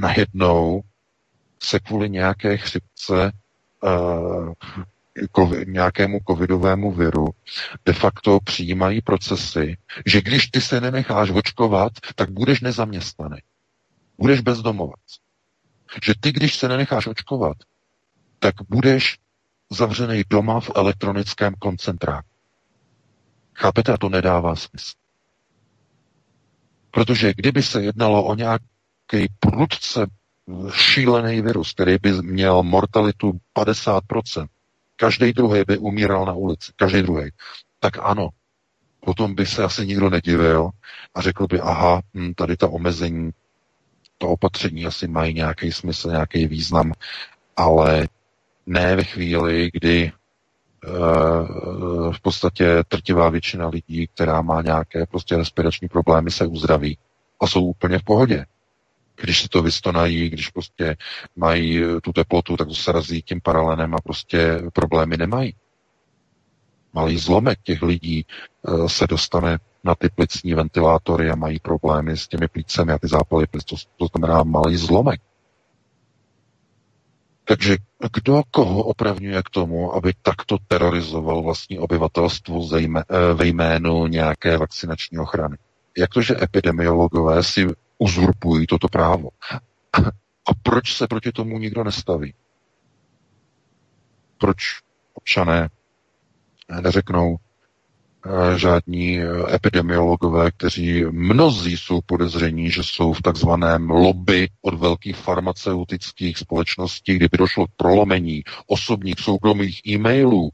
najednou 0.00 0.80
se 1.62 1.80
kvůli 1.80 2.10
nějaké 2.10 2.56
chřipce 2.56 3.32
uh, 5.38 5.64
nějakému 5.64 6.18
covidovému 6.28 6.92
viru 6.92 7.26
de 7.84 7.92
facto 7.92 8.38
přijímají 8.44 9.00
procesy, 9.00 9.76
že 10.06 10.20
když 10.20 10.46
ty 10.46 10.60
se 10.60 10.80
nenecháš 10.80 11.30
očkovat, 11.30 11.92
tak 12.14 12.30
budeš 12.30 12.60
nezaměstnaný. 12.60 13.38
Budeš 14.18 14.40
bezdomovat. 14.40 15.00
Že 16.04 16.12
ty, 16.20 16.32
když 16.32 16.56
se 16.56 16.68
nenecháš 16.68 17.06
očkovat, 17.06 17.56
tak 18.38 18.54
budeš 18.68 19.18
zavřený 19.70 20.22
doma 20.30 20.60
v 20.60 20.70
elektronickém 20.74 21.54
koncentráku. 21.54 22.28
Chápete? 23.54 23.92
A 23.92 23.96
to 23.96 24.08
nedává 24.08 24.56
smysl. 24.56 24.92
Protože 26.90 27.32
kdyby 27.36 27.62
se 27.62 27.82
jednalo 27.82 28.24
o 28.24 28.34
nějaký 28.34 29.32
prudce 29.40 30.06
šílený 30.72 31.40
virus, 31.42 31.72
který 31.72 31.96
by 32.02 32.12
měl 32.22 32.62
mortalitu 32.62 33.40
50%, 33.54 34.46
Každý 34.96 35.32
druhý 35.32 35.62
by 35.66 35.78
umíral 35.78 36.26
na 36.26 36.32
ulici. 36.32 36.72
Každý 36.76 37.02
druhý. 37.02 37.30
Tak 37.80 37.98
ano, 38.00 38.28
potom 39.00 39.34
by 39.34 39.46
se 39.46 39.64
asi 39.64 39.86
nikdo 39.86 40.10
nedivil 40.10 40.70
a 41.14 41.20
řekl 41.20 41.46
by, 41.46 41.60
aha, 41.60 42.02
hm, 42.14 42.34
tady 42.34 42.56
ta 42.56 42.68
omezení, 42.68 43.30
to 44.18 44.28
opatření 44.28 44.86
asi 44.86 45.08
mají 45.08 45.34
nějaký 45.34 45.72
smysl, 45.72 46.10
nějaký 46.10 46.46
význam, 46.46 46.92
ale 47.56 48.08
ne 48.66 48.96
ve 48.96 49.04
chvíli, 49.04 49.70
kdy 49.72 50.12
uh, 50.86 52.12
v 52.12 52.20
podstatě 52.20 52.84
trtivá 52.88 53.28
většina 53.28 53.68
lidí, 53.68 54.06
která 54.14 54.42
má 54.42 54.62
nějaké 54.62 55.06
prostě 55.06 55.36
respirační 55.36 55.88
problémy, 55.88 56.30
se 56.30 56.46
uzdraví 56.46 56.98
a 57.40 57.46
jsou 57.46 57.64
úplně 57.64 57.98
v 57.98 58.04
pohodě 58.04 58.46
když 59.20 59.42
si 59.42 59.48
to 59.48 59.62
vystonají, 59.62 60.30
když 60.30 60.48
prostě 60.48 60.96
mají 61.36 61.84
eh, 61.84 62.00
tu 62.00 62.12
teplotu, 62.12 62.56
tak 62.56 62.68
se 62.72 62.92
razí 62.92 63.22
tím 63.22 63.40
paralenem 63.40 63.94
a 63.94 64.00
prostě 64.04 64.62
problémy 64.72 65.16
nemají. 65.16 65.54
Malý 66.92 67.18
zlomek 67.18 67.58
těch 67.62 67.82
lidí 67.82 68.26
eh, 68.26 68.88
se 68.88 69.06
dostane 69.06 69.58
na 69.84 69.94
ty 69.94 70.08
plicní 70.08 70.54
ventilátory 70.54 71.30
a 71.30 71.36
mají 71.36 71.58
problémy 71.58 72.16
s 72.16 72.28
těmi 72.28 72.48
plícemi 72.48 72.92
a 72.92 72.98
ty 72.98 73.08
zápaly 73.08 73.46
plic. 73.46 73.64
To, 73.64 73.76
to 73.96 74.06
znamená 74.06 74.42
malý 74.42 74.76
zlomek. 74.76 75.20
Takže 77.48 77.76
kdo 78.12 78.42
koho 78.50 78.82
opravňuje 78.82 79.42
k 79.42 79.50
tomu, 79.50 79.94
aby 79.94 80.12
takto 80.22 80.58
terorizoval 80.68 81.42
vlastní 81.42 81.78
obyvatelstvo 81.78 82.68
eh, 82.76 82.92
ve 83.34 83.46
jménu 83.46 84.06
nějaké 84.06 84.58
vakcinační 84.58 85.18
ochrany? 85.18 85.56
Jak 85.98 86.10
to, 86.10 86.22
že 86.22 86.42
epidemiologové 86.42 87.42
si 87.42 87.66
uzurpují 87.98 88.66
toto 88.66 88.88
právo. 88.88 89.28
A 90.48 90.54
proč 90.62 90.94
se 90.96 91.06
proti 91.06 91.32
tomu 91.32 91.58
nikdo 91.58 91.84
nestaví? 91.84 92.34
Proč 94.38 94.56
občané 95.14 95.68
neřeknou 96.80 97.36
eh, 97.36 98.58
žádní 98.58 99.18
eh, 99.18 99.54
epidemiologové, 99.54 100.50
kteří 100.50 101.04
mnozí 101.04 101.76
jsou 101.76 102.00
podezření, 102.06 102.70
že 102.70 102.82
jsou 102.82 103.12
v 103.12 103.22
takzvaném 103.22 103.90
lobby 103.90 104.48
od 104.62 104.74
velkých 104.74 105.16
farmaceutických 105.16 106.38
společností, 106.38 107.14
kdyby 107.14 107.38
došlo 107.38 107.66
k 107.66 107.70
prolomení 107.76 108.42
osobních 108.66 109.20
soukromých 109.20 109.86
e-mailů 109.86 110.50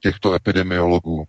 těchto 0.00 0.34
epidemiologů, 0.34 1.24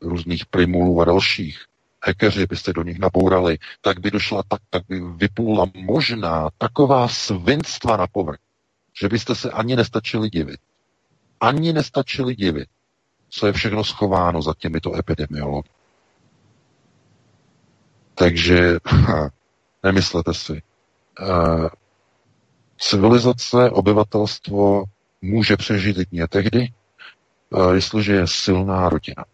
různých 0.00 0.46
primulů 0.46 1.00
a 1.00 1.04
dalších, 1.04 1.64
hekeři 2.02 2.46
byste 2.46 2.72
do 2.72 2.82
nich 2.82 2.98
nabourali, 2.98 3.58
tak 3.80 4.00
by 4.00 4.10
došla, 4.10 4.42
tak, 4.48 4.60
tak 4.70 4.82
by 4.88 5.00
vyplula 5.00 5.66
možná 5.74 6.48
taková 6.58 7.08
svinstva 7.08 7.96
na 7.96 8.06
povrch, 8.06 8.38
že 9.00 9.08
byste 9.08 9.34
se 9.34 9.50
ani 9.50 9.76
nestačili 9.76 10.30
divit. 10.30 10.60
Ani 11.40 11.72
nestačili 11.72 12.34
divit, 12.34 12.68
co 13.28 13.46
je 13.46 13.52
všechno 13.52 13.84
schováno 13.84 14.42
za 14.42 14.54
těmito 14.58 14.98
epidemiology. 14.98 15.68
Takže 18.14 18.78
nemyslete 19.82 20.34
si. 20.34 20.62
Uh, 21.20 21.68
civilizace, 22.78 23.70
obyvatelstvo 23.70 24.84
může 25.22 25.56
přežít 25.56 25.96
jedině 25.96 26.28
tehdy, 26.28 26.68
uh, 27.50 27.72
jestliže 27.72 28.14
je 28.14 28.26
silná 28.26 28.88
rodina. 28.88 29.24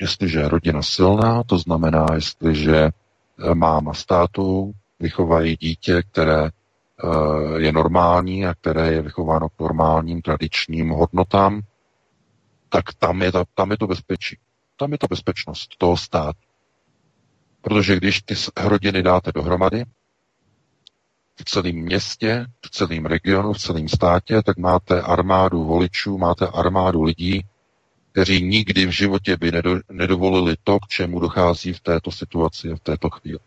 Jestliže 0.00 0.38
je 0.38 0.48
rodina 0.48 0.82
silná, 0.82 1.42
to 1.42 1.58
znamená, 1.58 2.06
jestliže 2.14 2.76
eh, 2.76 3.54
máma 3.54 3.94
státu 3.94 4.72
vychovají 5.00 5.56
dítě, 5.56 6.02
které 6.02 6.46
eh, 6.46 7.60
je 7.60 7.72
normální 7.72 8.46
a 8.46 8.54
které 8.54 8.92
je 8.92 9.02
vychováno 9.02 9.48
k 9.48 9.60
normálním 9.60 10.22
tradičním 10.22 10.90
hodnotám, 10.90 11.60
tak 12.68 12.84
tam 12.98 13.22
je, 13.22 13.32
ta, 13.32 13.44
tam 13.54 13.70
je 13.70 13.78
to 13.78 13.86
bezpečí. 13.86 14.38
Tam 14.76 14.92
je 14.92 14.98
to 14.98 15.06
bezpečnost 15.10 15.76
toho 15.78 15.96
státu. 15.96 16.38
Protože 17.60 17.96
když 17.96 18.22
ty 18.22 18.34
rodiny 18.56 19.02
dáte 19.02 19.32
dohromady, 19.34 19.84
v 21.40 21.44
celém 21.44 21.76
městě, 21.76 22.46
v 22.66 22.70
celém 22.70 23.06
regionu, 23.06 23.52
v 23.52 23.58
celém 23.58 23.88
státě, 23.88 24.42
tak 24.42 24.56
máte 24.56 25.02
armádu 25.02 25.64
voličů, 25.64 26.18
máte 26.18 26.46
armádu 26.46 27.02
lidí, 27.02 27.44
kteří 28.18 28.42
nikdy 28.42 28.86
v 28.86 28.90
životě 28.90 29.36
by 29.36 29.52
nedo, 29.52 29.80
nedovolili 29.90 30.56
to, 30.64 30.78
k 30.80 30.88
čemu 30.88 31.20
dochází 31.20 31.72
v 31.72 31.80
této 31.80 32.10
situaci 32.10 32.72
a 32.72 32.76
v 32.76 32.80
této 32.80 33.10
chvíli. 33.10 33.38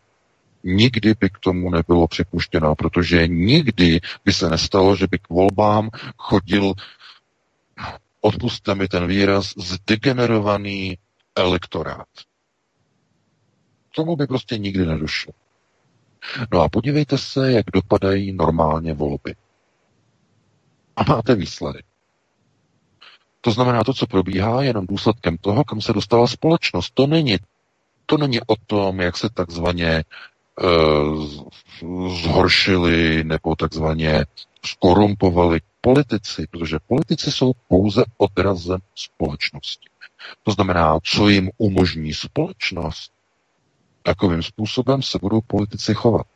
Nikdy 0.63 1.13
by 1.19 1.29
k 1.29 1.39
tomu 1.39 1.69
nebylo 1.69 2.07
připuštěno, 2.07 2.75
protože 2.75 3.27
nikdy 3.27 3.99
by 4.25 4.33
se 4.33 4.49
nestalo, 4.49 4.95
že 4.95 5.07
by 5.07 5.19
k 5.19 5.29
volbám 5.29 5.89
chodil, 6.17 6.73
odpuste 8.21 8.75
mi 8.75 8.87
ten 8.87 9.07
výraz, 9.07 9.53
zdegenerovaný 9.57 10.97
elektorát. 11.35 12.07
Tomu 13.95 14.15
by 14.15 14.27
prostě 14.27 14.57
nikdy 14.57 14.85
nedošlo. 14.85 15.33
No 16.53 16.61
a 16.61 16.69
podívejte 16.69 17.17
se, 17.17 17.51
jak 17.51 17.65
dopadají 17.73 18.31
normálně 18.31 18.93
volby. 18.93 19.35
A 20.95 21.03
máte 21.03 21.35
výsledek. 21.35 21.90
To 23.41 23.51
znamená, 23.51 23.83
to, 23.83 23.93
co 23.93 24.07
probíhá, 24.07 24.61
je 24.61 24.67
jenom 24.67 24.85
důsledkem 24.87 25.37
toho, 25.37 25.63
kam 25.63 25.81
se 25.81 25.93
dostala 25.93 26.27
společnost. 26.27 26.91
To 26.93 27.07
není, 27.07 27.37
to 28.05 28.17
není 28.17 28.39
o 28.41 28.55
tom, 28.67 28.99
jak 29.01 29.17
se 29.17 29.29
takzvaně 29.29 30.03
uh, 30.63 32.11
zhoršili 32.21 33.23
nebo 33.23 33.55
takzvaně 33.55 34.25
skorumpovali 34.65 35.59
politici, 35.81 36.47
protože 36.51 36.77
politici 36.87 37.31
jsou 37.31 37.51
pouze 37.67 38.03
odrazem 38.17 38.79
společnosti. 38.95 39.89
To 40.43 40.51
znamená, 40.51 40.99
co 41.03 41.29
jim 41.29 41.49
umožní 41.57 42.13
společnost, 42.13 43.11
takovým 44.03 44.43
způsobem 44.43 45.01
se 45.01 45.17
budou 45.21 45.41
politici 45.41 45.93
chovat. 45.93 46.27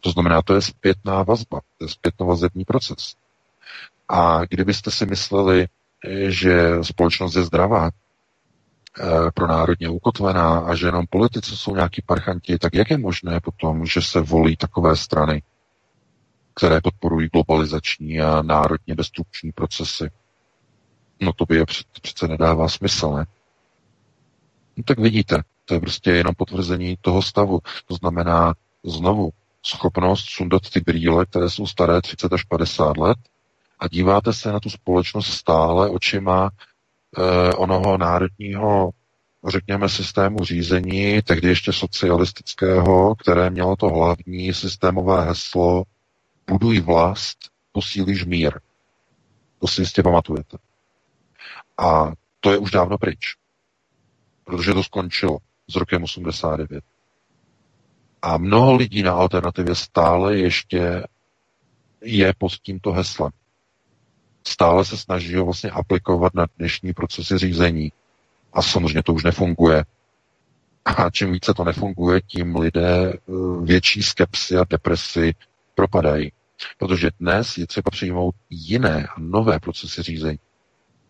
To 0.00 0.10
znamená, 0.10 0.42
to 0.42 0.54
je 0.54 0.62
zpětná 0.62 1.22
vazba, 1.22 1.60
to 1.78 1.84
je 1.84 1.88
zpětnovazební 1.88 2.64
proces. 2.64 3.14
A 4.08 4.44
kdybyste 4.44 4.90
si 4.90 5.06
mysleli, 5.06 5.66
že 6.28 6.70
společnost 6.82 7.36
je 7.36 7.42
zdravá, 7.42 7.90
eh, 7.90 9.30
pro 9.34 9.46
národně 9.46 9.88
ukotvená 9.88 10.58
a 10.58 10.74
že 10.74 10.86
jenom 10.86 11.06
politici 11.10 11.56
jsou 11.56 11.74
nějaký 11.74 12.02
parchanti, 12.06 12.58
tak 12.58 12.74
jak 12.74 12.90
je 12.90 12.98
možné 12.98 13.40
potom, 13.40 13.86
že 13.86 14.02
se 14.02 14.20
volí 14.20 14.56
takové 14.56 14.96
strany, 14.96 15.42
které 16.54 16.80
podporují 16.80 17.28
globalizační 17.28 18.20
a 18.20 18.42
národně 18.42 18.94
destrukční 18.94 19.52
procesy? 19.52 20.10
No 21.20 21.32
to 21.32 21.44
by 21.46 21.56
je 21.56 21.64
přece 22.02 22.28
nedává 22.28 22.68
smysl, 22.68 23.10
ne? 23.10 23.26
No 24.76 24.82
tak 24.82 24.98
vidíte, 24.98 25.42
to 25.64 25.74
je 25.74 25.80
prostě 25.80 26.10
jenom 26.10 26.34
potvrzení 26.34 26.96
toho 27.00 27.22
stavu. 27.22 27.60
To 27.86 27.94
znamená 27.94 28.54
znovu 28.84 29.30
schopnost 29.66 30.24
sundat 30.28 30.62
ty 30.72 30.80
brýle, 30.80 31.26
které 31.26 31.50
jsou 31.50 31.66
staré 31.66 32.02
30 32.02 32.32
až 32.32 32.44
50 32.44 32.96
let, 32.96 33.18
a 33.78 33.88
díváte 33.88 34.32
se 34.32 34.52
na 34.52 34.60
tu 34.60 34.70
společnost 34.70 35.26
stále 35.26 35.90
očima 35.90 36.50
eh, 37.18 37.52
onoho 37.52 37.98
národního, 37.98 38.90
řekněme, 39.48 39.88
systému 39.88 40.44
řízení, 40.44 41.22
tehdy 41.22 41.48
ještě 41.48 41.72
socialistického, 41.72 43.14
které 43.14 43.50
mělo 43.50 43.76
to 43.76 43.88
hlavní 43.88 44.54
systémové 44.54 45.24
heslo 45.24 45.82
buduj 46.46 46.80
vlast, 46.80 47.38
posílíš 47.72 48.24
mír. 48.24 48.60
To 49.58 49.66
si 49.66 49.82
jistě 49.82 50.02
pamatujete. 50.02 50.58
A 51.78 52.12
to 52.40 52.52
je 52.52 52.58
už 52.58 52.70
dávno 52.70 52.98
pryč. 52.98 53.36
Protože 54.44 54.72
to 54.74 54.82
skončilo 54.82 55.38
s 55.68 55.76
rokem 55.76 56.04
89. 56.04 56.84
A 58.22 58.38
mnoho 58.38 58.74
lidí 58.76 59.02
na 59.02 59.12
alternativě 59.12 59.74
stále 59.74 60.36
ještě 60.36 61.04
je 62.02 62.34
pod 62.38 62.52
tímto 62.52 62.92
heslem 62.92 63.30
stále 64.46 64.84
se 64.84 64.96
snaží 64.96 65.34
ho 65.34 65.44
vlastně 65.44 65.70
aplikovat 65.70 66.34
na 66.34 66.46
dnešní 66.58 66.92
procesy 66.92 67.38
řízení. 67.38 67.92
A 68.52 68.62
samozřejmě 68.62 69.02
to 69.02 69.12
už 69.12 69.24
nefunguje. 69.24 69.84
A 70.84 71.10
čím 71.10 71.32
více 71.32 71.54
to 71.54 71.64
nefunguje, 71.64 72.20
tím 72.26 72.56
lidé 72.56 73.12
eh, 73.12 73.20
větší 73.62 74.02
skepsy 74.02 74.56
a 74.56 74.64
depresi 74.70 75.34
propadají. 75.74 76.32
Protože 76.78 77.10
dnes 77.20 77.58
je 77.58 77.66
třeba 77.66 77.90
přijmout 77.90 78.34
jiné 78.50 79.06
a 79.06 79.14
nové 79.20 79.58
procesy 79.60 80.02
řízení. 80.02 80.38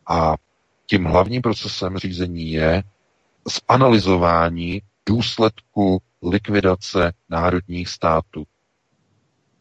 A 0.06 0.34
tím 0.86 1.04
hlavním 1.04 1.42
procesem 1.42 1.98
řízení 1.98 2.52
je 2.52 2.82
zanalizování 3.70 4.82
důsledku 5.08 6.02
likvidace 6.22 7.12
národních 7.28 7.88
států. 7.88 8.44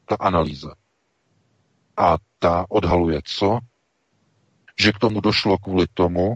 Ta 0.06 0.16
analýza. 0.20 0.74
A 1.98 2.18
ta 2.39 2.66
odhaluje 2.70 3.22
co? 3.26 3.60
Že 4.80 4.91
k 4.91 5.00
tomu 5.00 5.22
došlo 5.22 5.58
kvůli 5.58 5.86
tomu, 5.93 6.36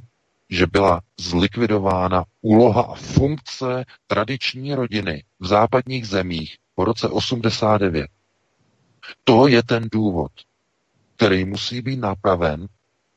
že 0.49 0.67
byla 0.67 1.01
zlikvidována 1.19 2.23
úloha 2.41 2.81
a 2.81 2.95
funkce 2.95 3.85
tradiční 4.07 4.75
rodiny 4.75 5.23
v 5.39 5.47
západních 5.47 6.07
zemích 6.07 6.57
po 6.75 6.85
roce 6.85 7.07
89. 7.07 8.07
To 9.23 9.47
je 9.47 9.63
ten 9.63 9.87
důvod, 9.91 10.31
který 11.15 11.45
musí 11.45 11.81
být 11.81 11.99
napraven, 11.99 12.67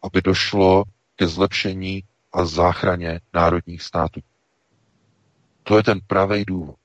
aby 0.02 0.22
došlo 0.22 0.84
ke 1.16 1.26
zlepšení 1.26 2.04
a 2.32 2.44
záchraně 2.44 3.20
národních 3.34 3.82
států. 3.82 4.20
To 5.62 5.76
je 5.76 5.82
ten 5.82 6.00
pravý 6.06 6.44
důvod. 6.44 6.76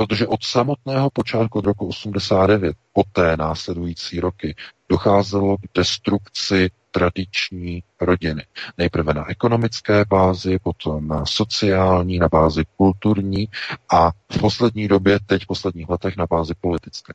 Protože 0.00 0.26
od 0.26 0.44
samotného 0.44 1.10
počátku 1.10 1.58
od 1.58 1.64
roku 1.64 1.86
89, 1.88 2.76
poté 2.92 3.36
následující 3.36 4.20
roky, 4.20 4.54
docházelo 4.88 5.56
k 5.56 5.60
destrukci 5.74 6.70
tradiční 6.90 7.82
rodiny. 8.00 8.46
Nejprve 8.78 9.14
na 9.14 9.30
ekonomické 9.30 10.04
bázi, 10.04 10.58
potom 10.58 11.08
na 11.08 11.26
sociální, 11.26 12.18
na 12.18 12.28
bázi 12.28 12.64
kulturní 12.76 13.48
a 13.92 14.10
v 14.32 14.40
poslední 14.40 14.88
době, 14.88 15.18
teď 15.26 15.42
v 15.42 15.46
posledních 15.46 15.88
letech, 15.88 16.16
na 16.16 16.26
bázi 16.26 16.54
politické. 16.60 17.12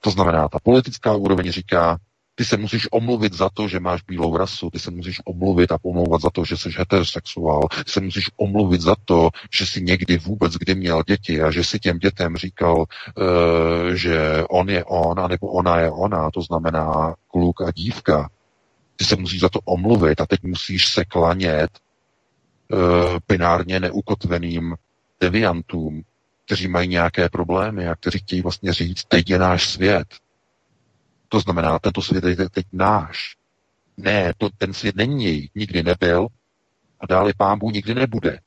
To 0.00 0.10
znamená, 0.10 0.48
ta 0.48 0.58
politická 0.62 1.14
úroveň 1.16 1.50
říká, 1.52 1.98
ty 2.34 2.44
se 2.44 2.56
musíš 2.56 2.88
omluvit 2.90 3.32
za 3.32 3.50
to, 3.50 3.68
že 3.68 3.80
máš 3.80 4.02
bílou 4.02 4.36
rasu, 4.36 4.70
ty 4.70 4.78
se 4.78 4.90
musíš 4.90 5.20
omluvit 5.24 5.72
a 5.72 5.78
pomlouvat 5.78 6.20
za 6.20 6.30
to, 6.30 6.44
že 6.44 6.56
jsi 6.56 6.70
heterosexuál, 6.76 7.62
ty 7.84 7.90
se 7.90 8.00
musíš 8.00 8.30
omluvit 8.36 8.80
za 8.80 8.94
to, 9.04 9.30
že 9.50 9.66
jsi 9.66 9.82
někdy 9.82 10.18
vůbec 10.18 10.52
kdy 10.54 10.74
měl 10.74 11.02
děti 11.06 11.42
a 11.42 11.50
že 11.50 11.64
si 11.64 11.78
těm 11.78 11.98
dětem 11.98 12.36
říkal, 12.36 12.76
uh, 12.78 12.84
že 13.94 14.44
on 14.48 14.70
je 14.70 14.84
on, 14.84 15.20
anebo 15.20 15.46
ona 15.46 15.80
je 15.80 15.90
ona, 15.90 16.30
to 16.30 16.42
znamená 16.42 17.14
kluk 17.28 17.60
a 17.60 17.70
dívka. 17.70 18.30
Ty 18.96 19.04
se 19.04 19.16
musíš 19.16 19.40
za 19.40 19.48
to 19.48 19.60
omluvit 19.64 20.20
a 20.20 20.26
teď 20.26 20.42
musíš 20.42 20.86
se 20.86 21.04
klanět 21.04 21.70
uh, 22.72 22.78
binárně 23.28 23.80
neukotveným 23.80 24.74
deviantům, 25.20 26.02
kteří 26.46 26.68
mají 26.68 26.88
nějaké 26.88 27.28
problémy 27.28 27.88
a 27.88 27.94
kteří 27.94 28.18
chtějí 28.18 28.42
vlastně 28.42 28.72
říct, 28.72 29.04
teď 29.04 29.30
je 29.30 29.38
náš 29.38 29.68
svět, 29.68 30.06
to 31.28 31.40
znamená, 31.40 31.78
tento 31.78 32.02
svět 32.02 32.24
je 32.24 32.50
teď 32.50 32.66
náš. 32.72 33.36
Ne, 33.96 34.32
to, 34.38 34.48
ten 34.58 34.74
svět 34.74 34.96
není, 34.96 35.50
nikdy 35.54 35.82
nebyl 35.82 36.26
a 37.00 37.06
dále 37.06 37.32
pán 37.36 37.58
Bůh 37.58 37.72
nikdy 37.72 37.94
nebude. 37.94 38.38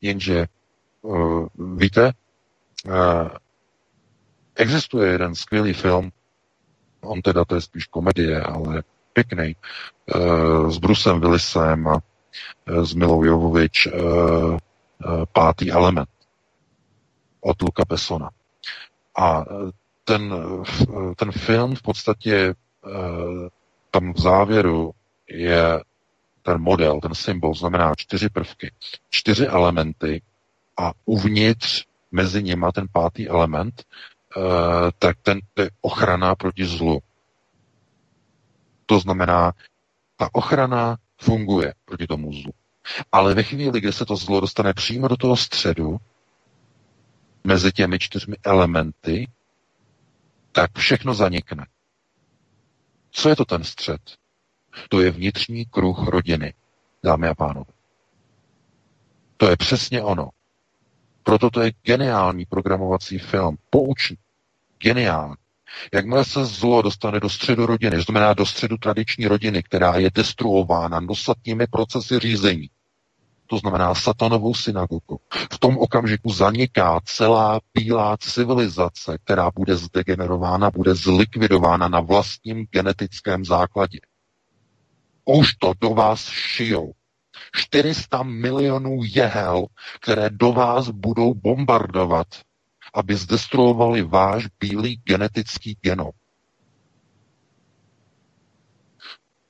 Jenže, 0.00 0.46
uh, 1.02 1.46
víte, 1.76 2.12
uh, 2.86 3.28
existuje 4.54 5.12
jeden 5.12 5.34
skvělý 5.34 5.72
film, 5.72 6.12
on 7.00 7.22
teda 7.22 7.44
to 7.44 7.54
je 7.54 7.60
spíš 7.60 7.86
komedie, 7.86 8.42
ale 8.42 8.82
pěkný, 9.12 9.56
uh, 10.14 10.70
s 10.70 10.78
Brusem 10.78 11.20
Willisem 11.20 11.88
a 11.88 12.00
z 12.82 12.94
Milou 12.94 13.24
Jovovič 13.24 13.88
Pátý 15.32 15.72
element 15.72 16.08
od 17.40 17.62
Luka 17.62 17.84
Bessona. 17.88 18.30
A 19.18 19.44
ten, 20.06 20.34
ten 21.16 21.32
film 21.32 21.74
v 21.74 21.82
podstatě 21.82 22.54
tam 23.90 24.12
v 24.12 24.20
závěru 24.20 24.92
je 25.28 25.82
ten 26.42 26.60
model, 26.60 27.00
ten 27.00 27.14
symbol, 27.14 27.54
znamená 27.54 27.94
čtyři 27.96 28.28
prvky, 28.28 28.72
čtyři 29.10 29.46
elementy 29.46 30.22
a 30.78 30.92
uvnitř 31.04 31.84
mezi 32.12 32.42
nimi 32.42 32.66
ten 32.74 32.86
pátý 32.92 33.28
element, 33.28 33.84
tak 34.98 35.16
ten 35.22 35.38
je 35.58 35.70
ochrana 35.80 36.34
proti 36.34 36.64
zlu. 36.64 36.98
To 38.86 38.98
znamená, 39.00 39.52
ta 40.16 40.28
ochrana 40.32 40.96
funguje 41.20 41.74
proti 41.84 42.06
tomu 42.06 42.32
zlu. 42.32 42.52
Ale 43.12 43.34
ve 43.34 43.42
chvíli, 43.42 43.80
kdy 43.80 43.92
se 43.92 44.04
to 44.06 44.16
zlo 44.16 44.40
dostane 44.40 44.74
přímo 44.74 45.08
do 45.08 45.16
toho 45.16 45.36
středu, 45.36 45.96
mezi 47.44 47.72
těmi 47.72 47.98
čtyřmi 47.98 48.36
elementy, 48.44 49.28
tak 50.56 50.78
všechno 50.78 51.14
zanikne. 51.14 51.66
Co 53.10 53.28
je 53.28 53.36
to 53.36 53.44
ten 53.44 53.64
střed? 53.64 54.00
To 54.88 55.00
je 55.00 55.10
vnitřní 55.10 55.64
kruh 55.66 56.08
rodiny, 56.08 56.54
dámy 57.04 57.28
a 57.28 57.34
pánové. 57.34 57.72
To 59.36 59.48
je 59.48 59.56
přesně 59.56 60.02
ono. 60.02 60.28
Proto 61.22 61.50
to 61.50 61.60
je 61.60 61.72
geniální 61.82 62.44
programovací 62.46 63.18
film, 63.18 63.56
poučný, 63.70 64.16
geniální. 64.78 65.34
Jakmile 65.94 66.24
se 66.24 66.44
zlo 66.44 66.82
dostane 66.82 67.20
do 67.20 67.28
středu 67.30 67.66
rodiny, 67.66 68.02
znamená 68.02 68.34
do 68.34 68.46
středu 68.46 68.76
tradiční 68.76 69.26
rodiny, 69.26 69.62
která 69.62 69.96
je 69.96 70.10
destruována 70.14 71.00
nosatními 71.00 71.66
procesy 71.66 72.18
řízení, 72.18 72.70
to 73.46 73.58
znamená 73.58 73.94
satanovou 73.94 74.54
synagogu, 74.54 75.20
v 75.52 75.58
tom 75.58 75.78
okamžiku 75.78 76.32
zaniká 76.32 77.00
celá 77.04 77.60
bílá 77.74 78.16
civilizace, 78.16 79.18
která 79.24 79.50
bude 79.54 79.76
zdegenerována, 79.76 80.70
bude 80.70 80.94
zlikvidována 80.94 81.88
na 81.88 82.00
vlastním 82.00 82.66
genetickém 82.70 83.44
základě. 83.44 83.98
Už 85.24 85.54
to 85.54 85.72
do 85.80 85.90
vás 85.90 86.28
šijou. 86.28 86.92
400 87.54 88.22
milionů 88.22 88.98
jehel, 89.04 89.66
které 90.00 90.30
do 90.30 90.52
vás 90.52 90.90
budou 90.90 91.34
bombardovat 91.34 92.26
aby 92.96 93.16
zdestruovali 93.16 94.02
váš 94.02 94.46
bílý 94.60 95.00
genetický 95.04 95.76
genom. 95.80 96.10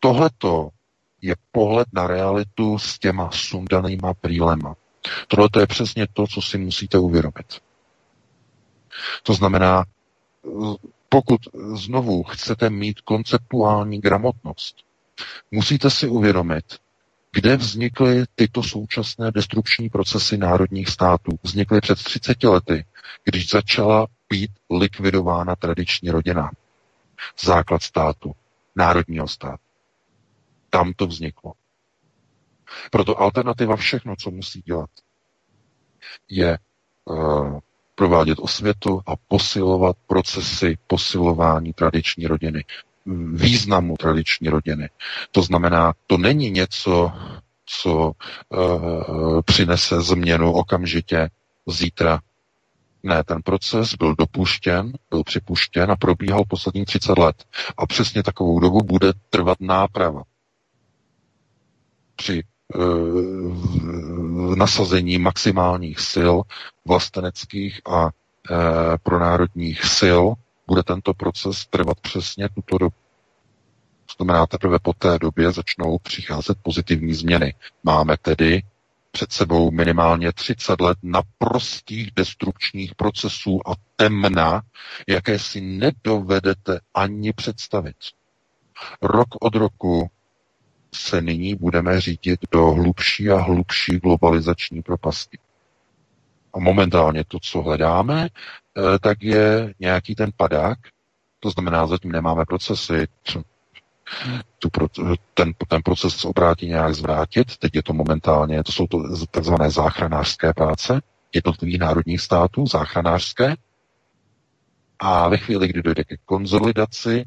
Tohleto 0.01 0.69
je 1.23 1.37
pohled 1.53 1.89
na 1.93 2.07
realitu 2.07 2.79
s 2.79 2.99
těma 2.99 3.31
sundanýma 3.31 4.15
brýlema. 4.23 4.77
Tohle 5.29 5.49
je 5.61 5.67
přesně 5.67 6.07
to, 6.13 6.27
co 6.27 6.43
si 6.43 6.59
musíte 6.59 6.99
uvědomit. 6.99 7.61
To 9.23 9.35
znamená, 9.35 9.85
pokud 11.09 11.41
znovu 11.75 12.23
chcete 12.23 12.71
mít 12.71 13.01
konceptuální 13.01 14.01
gramotnost, 14.01 14.77
musíte 15.51 15.91
si 15.91 16.09
uvědomit, 16.09 16.65
kde 17.33 17.57
vznikly 17.57 18.25
tyto 18.35 18.63
současné 18.63 19.31
destrukční 19.31 19.89
procesy 19.89 20.37
národních 20.37 20.89
států? 20.89 21.39
Vznikly 21.43 21.81
před 21.81 21.99
30 22.05 22.45
lety, 22.45 22.85
když 23.25 23.51
začala 23.51 24.07
být 24.31 24.51
likvidována 24.71 25.57
tradiční 25.57 26.11
rodina. 26.11 26.51
Základ 27.45 27.83
státu, 27.83 28.33
národního 28.77 29.29
státu. 29.29 29.66
Tam 30.71 30.93
to 30.93 31.07
vzniklo. 31.07 31.53
Proto 32.91 33.21
alternativa 33.21 33.77
všechno, 33.77 34.15
co 34.17 34.31
musí 34.31 34.61
dělat, 34.63 34.91
je 36.29 36.59
uh, 37.05 37.59
provádět 37.95 38.39
osvětu 38.41 39.01
a 39.07 39.17
posilovat 39.29 39.97
procesy 40.07 40.79
posilování 40.87 41.73
tradiční 41.73 42.27
rodiny 42.27 42.65
významu 43.33 43.97
tradiční 43.97 44.49
rodiny. 44.49 44.89
To 45.33 45.43
znamená, 45.43 45.93
to 46.07 46.19
není 46.19 46.51
něco, 46.51 47.13
co 47.67 48.13
uh, 48.49 49.41
přinese 49.45 50.01
změnu 50.03 50.53
okamžitě 50.53 51.31
zítra. 51.67 52.21
Ne, 53.03 53.25
ten 53.25 53.43
proces 53.43 53.95
byl 53.95 54.15
dopuštěn, 54.15 54.93
byl 55.11 55.25
připuštěn 55.25 55.91
a 55.91 55.97
probíhal 55.97 56.43
poslední 56.49 56.85
30 56.85 57.19
let. 57.19 57.45
A 57.77 57.87
přesně 57.87 58.23
takovou 58.23 58.61
dobu 58.61 58.79
bude 58.81 59.13
trvat 59.31 59.61
náprava. 59.61 60.23
Při 62.17 62.43
uh, 62.75 64.57
nasazení 64.57 65.19
maximálních 65.19 66.01
sil 66.13 66.35
vlasteneckých 66.85 67.81
a 67.87 68.05
uh, 68.05 68.11
pronárodních 69.03 69.85
sil 69.99 70.23
bude 70.67 70.83
tento 70.83 71.15
proces 71.15 71.67
trvat 71.67 72.01
přesně 72.01 72.49
tuto 72.49 72.79
dobu. 72.79 72.95
To 74.07 74.25
znamená, 74.25 74.47
teprve 74.47 74.79
po 74.79 74.93
té 74.93 75.19
době 75.19 75.53
začnou 75.53 75.99
přicházet 75.99 76.59
pozitivní 76.63 77.15
změny. 77.15 77.55
Máme 77.85 78.17
tedy 78.17 78.63
před 79.11 79.33
sebou 79.33 79.71
minimálně 79.71 80.33
30 80.33 80.81
let 80.81 80.99
naprostých 81.03 82.11
destrukčních 82.17 82.95
procesů 82.95 83.61
a 83.69 83.73
temna, 83.97 84.63
jaké 85.09 85.39
si 85.39 85.61
nedovedete 85.61 86.81
ani 86.95 87.33
představit. 87.33 87.97
Rok 89.03 89.29
od 89.41 89.55
roku 89.55 90.11
se 90.95 91.21
nyní 91.21 91.55
budeme 91.55 92.01
řídit 92.01 92.41
do 92.51 92.71
hlubší 92.71 93.31
a 93.31 93.37
hlubší 93.37 93.99
globalizační 93.99 94.83
propasti. 94.83 95.39
A 96.55 96.59
momentálně 96.59 97.25
to, 97.25 97.39
co 97.43 97.63
hledáme, 97.63 98.29
eh, 98.29 98.99
tak 98.99 99.23
je 99.23 99.75
nějaký 99.81 100.15
ten 100.15 100.31
padák, 100.37 100.79
to 101.41 101.51
znamená, 101.51 101.87
zatím 101.87 102.13
nemáme 102.13 102.45
procesy, 102.45 103.07
tu, 104.59 104.69
ten, 105.35 105.53
ten 105.69 105.83
proces 105.83 106.25
obrátí 106.25 106.67
nějak 106.67 106.95
zvrátit. 106.95 107.57
Teď 107.57 107.75
je 107.75 107.83
to 107.83 107.93
momentálně, 107.93 108.63
to 108.63 108.73
jsou 108.73 108.87
to 108.87 108.99
takzvané 109.31 109.71
záchranářské 109.71 110.53
práce 110.53 111.01
jednotlivých 111.35 111.79
národních 111.79 112.21
států, 112.21 112.67
záchranářské. 112.67 113.55
A 114.99 115.29
ve 115.29 115.37
chvíli, 115.37 115.69
kdy 115.69 115.83
dojde 115.83 116.05
ke 116.05 116.17
konzolidaci, 116.25 117.25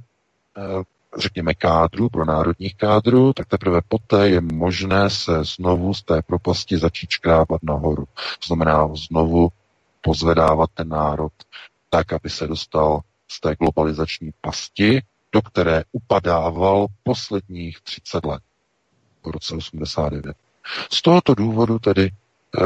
eh, 0.57 0.83
řekněme, 1.17 1.53
kádru, 1.53 2.09
pro 2.09 2.25
národních 2.25 2.75
kádrů, 2.75 3.33
tak 3.33 3.47
teprve 3.47 3.81
poté 3.87 4.29
je 4.29 4.41
možné 4.41 5.09
se 5.09 5.43
znovu 5.43 5.93
z 5.93 6.03
té 6.03 6.21
propasti 6.21 6.77
začít 6.77 7.09
škrábat 7.09 7.63
nahoru. 7.63 8.05
To 8.05 8.47
znamená 8.47 8.89
znovu 8.95 9.49
pozvedávat 10.01 10.69
ten 10.73 10.89
národ 10.89 11.31
tak, 11.89 12.13
aby 12.13 12.29
se 12.29 12.47
dostal 12.47 12.99
z 13.27 13.39
té 13.39 13.55
globalizační 13.55 14.31
pasti, 14.41 15.01
do 15.31 15.41
které 15.41 15.83
upadával 15.91 16.87
posledních 17.03 17.81
30 17.81 18.25
let 18.25 18.41
v 19.23 19.27
roce 19.27 19.55
89. 19.55 20.37
Z 20.91 21.01
tohoto 21.01 21.35
důvodu 21.35 21.79
tedy 21.79 22.11
eh, 22.57 22.61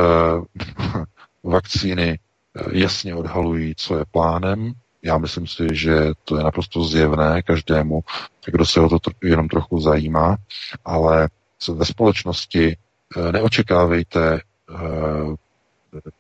vakcíny 1.43 2.19
eh, 2.55 2.77
jasně 2.77 3.15
odhalují, 3.15 3.73
co 3.77 3.97
je 3.97 4.05
plánem, 4.11 4.73
já 5.03 5.17
myslím 5.17 5.47
si, 5.47 5.67
že 5.71 5.95
to 6.25 6.37
je 6.37 6.43
naprosto 6.43 6.83
zjevné 6.83 7.41
každému, 7.41 8.01
kdo 8.45 8.65
se 8.65 8.79
o 8.79 8.99
to 8.99 9.11
jenom 9.23 9.47
trochu 9.47 9.79
zajímá, 9.79 10.37
ale 10.85 11.29
ve 11.73 11.85
společnosti 11.85 12.77
eh, 13.17 13.31
neočekávejte 13.31 14.33
eh, 14.35 15.35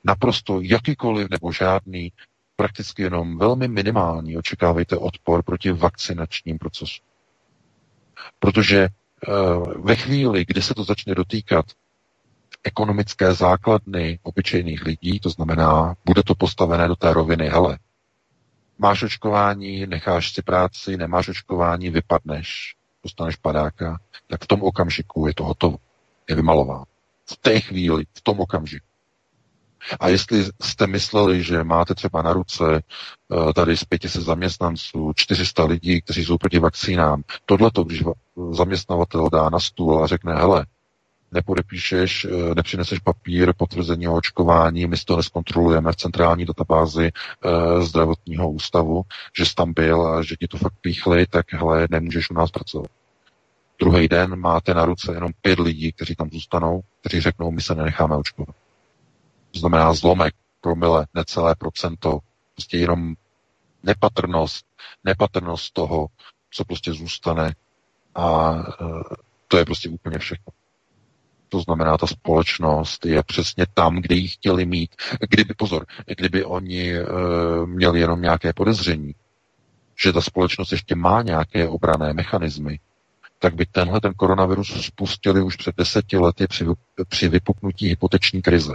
naprosto 0.03 0.61
jakýkoliv 0.61 1.29
nebo 1.29 1.51
žádný, 1.51 2.11
prakticky 2.55 3.01
jenom 3.01 3.37
velmi 3.37 3.67
minimální, 3.67 4.37
očekávejte 4.37 4.97
odpor 4.97 5.43
proti 5.43 5.71
vakcinačním 5.71 6.57
procesu. 6.57 7.01
Protože 8.39 8.79
eh, 8.79 9.31
ve 9.79 9.95
chvíli, 9.95 10.45
kdy 10.47 10.61
se 10.61 10.73
to 10.73 10.83
začne 10.83 11.15
dotýkat 11.15 11.65
ekonomické 12.63 13.33
základny 13.33 14.19
obyčejných 14.23 14.85
lidí, 14.85 15.19
to 15.19 15.29
znamená, 15.29 15.95
bude 16.05 16.23
to 16.23 16.35
postavené 16.35 16.87
do 16.87 16.95
té 16.95 17.13
roviny, 17.13 17.49
hele, 17.49 17.77
Máš 18.77 19.03
očkování, 19.03 19.85
necháš 19.87 20.33
si 20.33 20.41
práci, 20.41 20.97
nemáš 20.97 21.27
očkování, 21.29 21.89
vypadneš, 21.89 22.75
dostaneš 23.03 23.35
padáka, 23.35 23.99
tak 24.27 24.43
v 24.43 24.47
tom 24.47 24.63
okamžiku 24.63 25.27
je 25.27 25.33
to 25.33 25.43
hotovo. 25.43 25.77
Je 26.29 26.35
vymalováno. 26.35 26.83
V 27.25 27.37
té 27.37 27.59
chvíli, 27.59 28.05
v 28.13 28.21
tom 28.21 28.39
okamžiku. 28.39 28.85
A 29.99 30.07
jestli 30.07 30.45
jste 30.61 30.87
mysleli, 30.87 31.43
že 31.43 31.63
máte 31.63 31.95
třeba 31.95 32.21
na 32.21 32.33
ruce 32.33 32.63
eh, 32.79 33.53
tady 33.53 33.77
z 33.77 33.83
500 33.83 34.21
zaměstnanců, 34.21 35.13
400 35.15 35.65
lidí, 35.65 36.01
kteří 36.01 36.25
jsou 36.25 36.37
proti 36.37 36.59
vakcínám, 36.59 37.23
tohleto, 37.45 37.83
když 37.83 38.03
zaměstnavatel 38.51 39.29
dá 39.29 39.49
na 39.49 39.59
stůl 39.59 40.03
a 40.03 40.07
řekne, 40.07 40.35
hele, 40.35 40.65
nepodepíšeš, 41.33 42.25
eh, 42.25 42.55
nepřineseš 42.55 42.99
papír, 42.99 43.53
potvrzení 43.57 44.07
o 44.07 44.15
očkování, 44.15 44.87
my 44.87 44.97
to 45.05 45.17
neskontrolujeme 45.17 45.91
v 45.91 45.95
centrální 45.95 46.45
databázi 46.45 47.11
e, 47.11 47.81
zdravotního 47.81 48.51
ústavu, 48.51 49.01
že 49.37 49.45
jsi 49.45 49.55
tam 49.55 49.73
byl 49.73 50.07
a 50.07 50.23
že 50.23 50.35
ti 50.35 50.47
to 50.47 50.57
fakt 50.57 50.73
píchli, 50.81 51.27
tak 51.27 51.53
hele, 51.53 51.87
nemůžeš 51.89 52.29
u 52.29 52.33
nás 52.33 52.51
pracovat. 52.51 52.91
Druhý 53.79 54.07
den 54.07 54.35
máte 54.35 54.73
na 54.73 54.85
ruce 54.85 55.13
jenom 55.13 55.31
pět 55.41 55.59
lidí, 55.59 55.91
kteří 55.91 56.15
tam 56.15 56.29
zůstanou, 56.29 56.81
kteří 57.01 57.21
řeknou, 57.21 57.51
my 57.51 57.61
se 57.61 57.75
nenecháme 57.75 58.15
očkovat. 58.15 58.55
To 59.51 59.59
znamená 59.59 59.93
zlomek, 59.93 60.33
promile, 60.61 61.07
necelé 61.13 61.55
procento, 61.55 62.19
prostě 62.53 62.77
jenom 62.77 63.13
nepatrnost, 63.83 64.65
nepatrnost 65.03 65.73
toho, 65.73 66.07
co 66.51 66.65
prostě 66.65 66.93
zůstane 66.93 67.55
a 68.15 68.53
e, 68.53 68.85
to 69.47 69.57
je 69.57 69.65
prostě 69.65 69.89
úplně 69.89 70.17
všechno. 70.19 70.62
To 71.53 71.59
znamená, 71.59 71.97
ta 71.97 72.07
společnost 72.07 73.05
je 73.05 73.23
přesně 73.23 73.65
tam, 73.73 74.01
kde 74.01 74.15
ji 74.15 74.27
chtěli 74.27 74.65
mít. 74.65 74.95
Kdyby, 75.29 75.53
pozor, 75.53 75.85
kdyby 76.17 76.45
oni 76.45 76.93
e, 76.93 77.05
měli 77.65 77.99
jenom 77.99 78.21
nějaké 78.21 78.53
podezření, 78.53 79.15
že 80.03 80.13
ta 80.13 80.21
společnost 80.21 80.71
ještě 80.71 80.95
má 80.95 81.21
nějaké 81.21 81.67
obrané 81.67 82.13
mechanismy, 82.13 82.79
tak 83.39 83.55
by 83.55 83.65
tenhle 83.65 84.01
ten 84.01 84.13
koronavirus 84.13 84.85
spustili 84.85 85.41
už 85.41 85.55
před 85.55 85.75
deseti 85.75 86.17
lety 86.17 86.47
při, 86.47 86.65
při 87.07 87.29
vypuknutí 87.29 87.87
hypoteční 87.87 88.41
krize. 88.41 88.73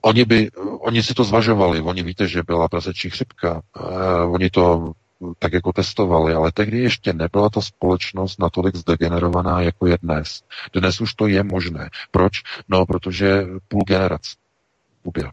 Oni 0.00 0.24
by, 0.24 0.50
oni 0.80 1.02
si 1.02 1.14
to 1.14 1.24
zvažovali, 1.24 1.80
oni 1.80 2.02
víte, 2.02 2.28
že 2.28 2.42
byla 2.42 2.68
prasečí 2.68 3.10
chřipka, 3.10 3.62
uh, 3.80 4.34
oni 4.34 4.50
to 4.50 4.92
tak 5.38 5.52
jako 5.52 5.72
testovali, 5.72 6.34
ale 6.34 6.52
tehdy 6.52 6.78
ještě 6.78 7.12
nebyla 7.12 7.50
ta 7.50 7.60
společnost 7.60 8.40
natolik 8.40 8.76
zdegenerovaná, 8.76 9.60
jako 9.60 9.86
je 9.86 9.98
dnes. 10.02 10.42
Dnes 10.72 11.00
už 11.00 11.14
to 11.14 11.26
je 11.26 11.42
možné. 11.42 11.90
Proč? 12.10 12.32
No, 12.68 12.86
protože 12.86 13.46
půl 13.68 13.82
generace 13.86 14.36
uběhla. 15.02 15.32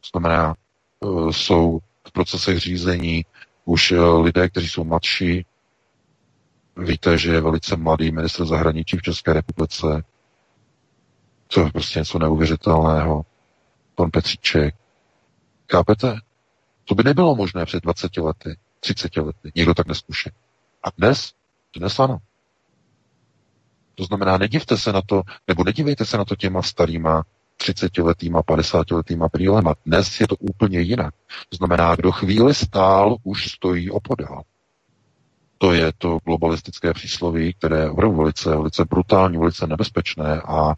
To 0.00 0.18
znamená, 0.18 0.54
uh, 1.00 1.30
jsou 1.30 1.78
v 2.08 2.12
procesech 2.12 2.58
řízení 2.58 3.24
už 3.64 3.92
uh, 3.92 4.20
lidé, 4.24 4.48
kteří 4.48 4.68
jsou 4.68 4.84
mladší. 4.84 5.46
Víte, 6.76 7.18
že 7.18 7.32
je 7.32 7.40
velice 7.40 7.76
mladý 7.76 8.12
ministr 8.12 8.44
zahraničí 8.46 8.96
v 8.96 9.02
České 9.02 9.32
republice. 9.32 10.04
To 11.54 11.60
je 11.60 11.70
prostě 11.70 11.98
něco 11.98 12.18
neuvěřitelného 12.18 13.24
pan 13.94 14.10
Petříček. 14.10 14.74
Kápete? 15.66 16.16
To 16.84 16.94
by 16.94 17.02
nebylo 17.02 17.36
možné 17.36 17.66
před 17.66 17.82
20 17.82 18.16
lety, 18.16 18.56
30 18.84 19.16
lety. 19.16 19.52
Někdo 19.54 19.74
tak 19.74 19.86
neskuše. 19.86 20.30
A 20.82 20.88
dnes? 20.98 21.32
Dnes 21.76 21.98
ano. 21.98 22.18
To 23.94 24.04
znamená, 24.04 24.38
nedivte 24.38 24.76
se 24.76 24.92
na 24.92 25.02
to, 25.06 25.22
nebo 25.48 25.64
nedívejte 25.64 26.04
se 26.04 26.18
na 26.18 26.24
to 26.24 26.36
těma 26.36 26.62
starýma 26.62 27.22
30-letýma, 27.60 28.42
50-letýma 28.42 29.28
brýlema. 29.32 29.74
Dnes 29.86 30.20
je 30.20 30.28
to 30.28 30.36
úplně 30.36 30.80
jinak. 30.80 31.14
To 31.48 31.56
znamená, 31.56 31.94
kdo 31.96 32.12
chvíli 32.12 32.54
stál, 32.54 33.16
už 33.22 33.50
stojí 33.50 33.90
opodál. 33.90 34.42
To 35.58 35.72
je 35.72 35.92
to 35.98 36.18
globalistické 36.24 36.92
přísloví, 36.92 37.52
které 37.54 37.78
je 37.78 37.90
opravdu 37.90 38.16
velice, 38.16 38.50
velice 38.50 38.84
brutální, 38.84 39.38
velice 39.38 39.66
nebezpečné 39.66 40.40
a 40.40 40.70
e, 40.72 40.74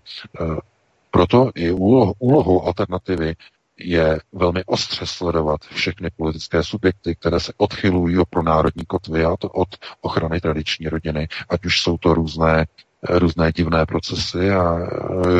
proto 1.10 1.50
i 1.54 1.70
úloh, 1.72 2.14
úlohou 2.18 2.62
alternativy 2.66 3.34
je 3.78 4.18
velmi 4.32 4.64
ostře 4.64 5.06
sledovat 5.06 5.60
všechny 5.64 6.10
politické 6.16 6.62
subjekty, 6.62 7.14
které 7.14 7.40
se 7.40 7.52
odchylují 7.56 8.16
pro 8.30 8.42
národní 8.42 8.84
kotvy 8.84 9.24
a 9.24 9.36
to 9.36 9.48
od 9.48 9.68
ochrany 10.00 10.40
tradiční 10.40 10.88
rodiny, 10.88 11.28
ať 11.48 11.64
už 11.66 11.80
jsou 11.80 11.98
to 11.98 12.14
různé 12.14 12.66
různé 13.08 13.52
divné 13.52 13.86
procesy 13.86 14.50
a 14.50 14.78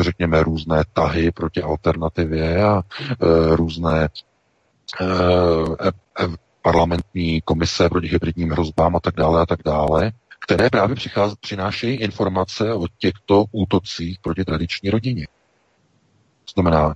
řekněme 0.01 0.43
různé 0.43 0.83
tahy 0.93 1.31
proti 1.31 1.61
alternativě 1.61 2.63
a 2.63 2.81
e, 2.81 3.55
různé 3.55 4.03
e, 4.03 5.05
e, 6.23 6.27
parlamentní 6.61 7.41
komise 7.41 7.89
proti 7.89 8.07
hybridním 8.07 8.49
hrozbám 8.49 8.95
a 8.95 8.99
tak 8.99 9.15
dále 9.15 9.41
a 9.41 9.45
tak 9.45 9.59
dále, 9.65 10.11
které 10.45 10.69
právě 10.69 10.95
přichází, 10.95 11.35
přinášejí 11.39 11.95
informace 11.97 12.73
o 12.73 12.87
těchto 12.97 13.45
útocích 13.51 14.19
proti 14.21 14.45
tradiční 14.45 14.89
rodině. 14.89 15.27
To 16.45 16.61
znamená, 16.61 16.95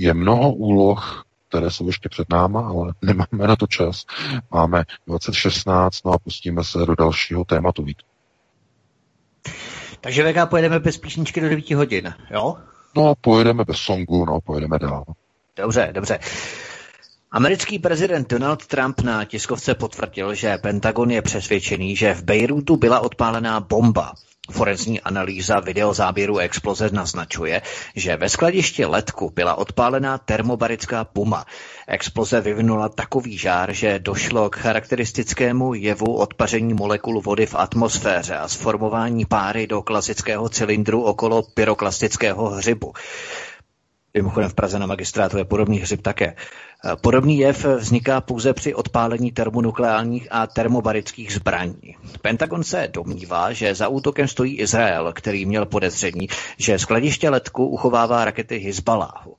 je 0.00 0.14
mnoho 0.14 0.52
úloh, 0.52 1.24
které 1.48 1.70
jsou 1.70 1.86
ještě 1.86 2.08
před 2.08 2.30
náma, 2.30 2.68
ale 2.68 2.94
nemáme 3.02 3.48
na 3.48 3.56
to 3.56 3.66
čas. 3.66 4.04
Máme 4.50 4.84
2016, 5.06 6.04
no 6.04 6.12
a 6.12 6.18
pustíme 6.18 6.64
se 6.64 6.78
do 6.78 6.94
dalšího 6.94 7.44
tématu 7.44 7.82
víc. 7.82 7.98
Takže 10.00 10.32
VK 10.32 10.50
pojedeme 10.50 10.80
bez 10.80 10.98
píšničky 10.98 11.40
do 11.40 11.48
9 11.48 11.70
hodin, 11.70 12.14
jo? 12.30 12.56
No, 12.96 13.14
pojedeme 13.20 13.64
bez 13.64 13.76
songu, 13.76 14.24
no, 14.24 14.40
pojedeme 14.40 14.78
dál. 14.78 15.04
Dobře, 15.56 15.90
dobře. 15.92 16.18
Americký 17.30 17.78
prezident 17.78 18.30
Donald 18.30 18.66
Trump 18.66 19.00
na 19.00 19.24
tiskovce 19.24 19.74
potvrdil, 19.74 20.34
že 20.34 20.58
Pentagon 20.58 21.10
je 21.10 21.22
přesvědčený, 21.22 21.96
že 21.96 22.14
v 22.14 22.22
Bejrutu 22.22 22.76
byla 22.76 23.00
odpálená 23.00 23.60
bomba. 23.60 24.12
Forenzní 24.50 25.00
analýza 25.00 25.60
videozáběru 25.60 26.38
exploze 26.38 26.90
naznačuje, 26.92 27.62
že 27.96 28.16
ve 28.16 28.28
skladišti 28.28 28.84
letku 28.84 29.32
byla 29.34 29.54
odpálená 29.54 30.18
termobarická 30.18 31.04
puma. 31.04 31.46
Exploze 31.88 32.40
vyvinula 32.40 32.88
takový 32.88 33.38
žár, 33.38 33.72
že 33.72 33.98
došlo 33.98 34.50
k 34.50 34.56
charakteristickému 34.56 35.74
jevu 35.74 36.16
odpaření 36.16 36.74
molekul 36.74 37.20
vody 37.20 37.46
v 37.46 37.54
atmosféře 37.54 38.36
a 38.36 38.48
sformování 38.48 39.24
páry 39.24 39.66
do 39.66 39.82
klasického 39.82 40.48
cylindru 40.48 41.02
okolo 41.02 41.42
pyroklastického 41.42 42.48
hřibu. 42.48 42.92
Mimochodem 44.16 44.50
v 44.50 44.54
Praze 44.54 44.78
na 44.78 44.86
magistrátu 44.86 45.38
je 45.38 45.44
podobný 45.44 45.78
hřib 45.78 46.02
také. 46.02 46.36
Podobný 47.00 47.38
jev 47.38 47.64
vzniká 47.64 48.20
pouze 48.20 48.52
při 48.52 48.74
odpálení 48.74 49.32
termonukleálních 49.32 50.28
a 50.30 50.46
termobarických 50.46 51.32
zbraní. 51.32 51.96
Pentagon 52.22 52.64
se 52.64 52.88
domnívá, 52.92 53.52
že 53.52 53.74
za 53.74 53.88
útokem 53.88 54.28
stojí 54.28 54.58
Izrael, 54.58 55.12
který 55.12 55.46
měl 55.46 55.66
podezření, 55.66 56.28
že 56.58 56.78
skladiště 56.78 57.30
letku 57.30 57.66
uchovává 57.66 58.24
rakety 58.24 58.58
Hezbaláhu. 58.58 59.36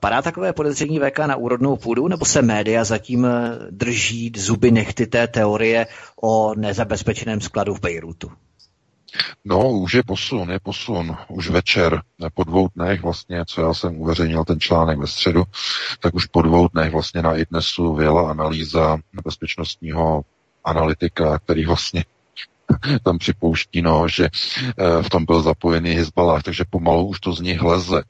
Padá 0.00 0.22
takové 0.22 0.52
podezření 0.52 1.00
VK 1.00 1.18
na 1.18 1.36
úrodnou 1.36 1.76
půdu, 1.76 2.08
nebo 2.08 2.24
se 2.24 2.42
média 2.42 2.84
zatím 2.84 3.26
drží 3.70 4.32
zuby 4.36 4.70
nechty 4.70 5.06
té 5.06 5.26
teorie 5.26 5.86
o 6.22 6.54
nezabezpečeném 6.54 7.40
skladu 7.40 7.74
v 7.74 7.80
Bejrutu? 7.80 8.30
No, 9.44 9.70
už 9.70 9.94
je 9.94 10.02
posun, 10.02 10.50
je 10.50 10.60
posun. 10.60 11.16
Už 11.28 11.50
večer, 11.50 12.02
po 12.34 12.44
dvou 12.44 12.68
dnech 12.76 13.02
vlastně, 13.02 13.44
co 13.46 13.60
já 13.60 13.74
jsem 13.74 14.00
uveřejnil 14.00 14.44
ten 14.44 14.60
článek 14.60 14.98
ve 14.98 15.06
středu, 15.06 15.44
tak 16.00 16.14
už 16.14 16.26
po 16.26 16.42
dvou 16.42 16.68
dnech 16.68 16.92
vlastně 16.92 17.22
na 17.22 17.36
IDNESu 17.36 17.94
vyjela 17.94 18.30
analýza 18.30 18.98
bezpečnostního 19.24 20.22
analytika, 20.64 21.38
který 21.38 21.66
vlastně 21.66 22.04
tam 23.02 23.18
připouští, 23.18 23.82
no, 23.82 24.08
že 24.08 24.28
eh, 24.28 25.02
v 25.02 25.10
tom 25.10 25.24
byl 25.24 25.42
zapojený 25.42 25.90
Hezbalah, 25.90 26.42
takže 26.42 26.64
pomalu 26.70 27.06
už 27.06 27.20
to 27.20 27.32
z 27.32 27.40
nich 27.40 27.62
leze. 27.62 28.02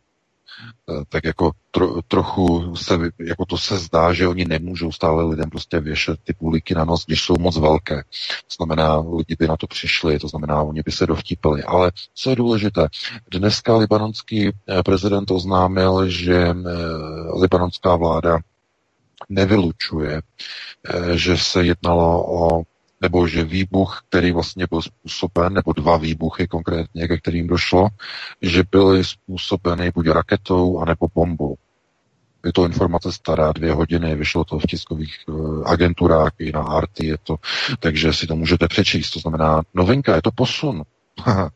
Eh, 0.91 1.03
tak 1.09 1.25
jako 1.25 1.51
tro, 1.71 2.03
trochu 2.03 2.77
se, 2.77 2.99
jako 3.19 3.45
to 3.47 3.59
se 3.59 3.79
zdá, 3.79 4.13
že 4.13 4.29
oni 4.29 4.45
nemůžou 4.45 4.93
stále 4.93 5.25
lidem 5.25 5.51
prostě 5.51 5.81
věšet 5.81 6.21
ty 6.25 6.33
půlíky 6.33 6.75
na 6.75 6.85
nos, 6.85 7.07
když 7.07 7.23
jsou 7.23 7.35
moc 7.41 7.59
velké. 7.59 8.03
To 8.03 8.65
znamená, 8.65 8.99
lidi 8.99 9.37
by 9.39 9.49
na 9.49 9.57
to 9.57 9.67
přišli, 9.67 10.19
to 10.19 10.29
znamená, 10.29 10.63
oni 10.63 10.83
by 10.85 10.93
se 10.93 11.07
dovtípili. 11.07 11.63
Ale 11.63 11.93
co 12.15 12.31
je 12.31 12.37
důležité, 12.37 12.89
dneska 13.31 13.77
libanonský 13.77 14.49
eh, 14.49 14.83
prezident 14.83 15.31
oznámil, 15.31 16.09
že 16.09 16.37
eh, 16.37 16.55
libanonská 17.41 17.97
vláda 17.97 18.39
nevylučuje, 19.29 20.23
že 21.15 21.39
se 21.39 21.65
jednalo 21.65 22.25
o 22.27 22.63
nebo 23.01 23.27
že 23.27 23.45
výbuch, 23.45 24.03
který 24.09 24.33
vlastně 24.33 24.67
byl 24.71 24.83
způsoben, 24.83 25.53
nebo 25.53 25.73
dva 25.73 25.97
výbuchy 25.97 26.47
konkrétně, 26.47 27.09
ke 27.09 27.19
kterým 27.19 27.47
došlo, 27.47 27.89
že 28.43 28.63
byly 28.71 29.05
způsobeny 29.05 29.91
buď 29.95 30.07
raketou, 30.09 30.79
anebo 30.79 31.07
bombou. 31.15 31.57
Je 32.45 32.53
to 32.53 32.65
informace 32.65 33.13
stará, 33.13 33.53
dvě 33.53 33.73
hodiny, 33.73 34.15
vyšlo 34.15 34.45
to 34.45 34.59
v 34.59 34.67
tiskových 34.67 35.15
uh, 35.27 35.63
agenturách 35.67 36.33
i 36.39 36.53
na 36.53 36.63
Arty, 36.63 37.07
je 37.07 37.17
to, 37.23 37.37
takže 37.81 38.13
si 38.13 38.27
to 38.27 38.37
můžete 38.37 38.69
přečíst. 38.69 39.11
To 39.11 39.21
znamená, 39.21 39.63
novinka, 39.75 40.15
je 40.15 40.23
to 40.23 40.31
posun. 40.31 40.83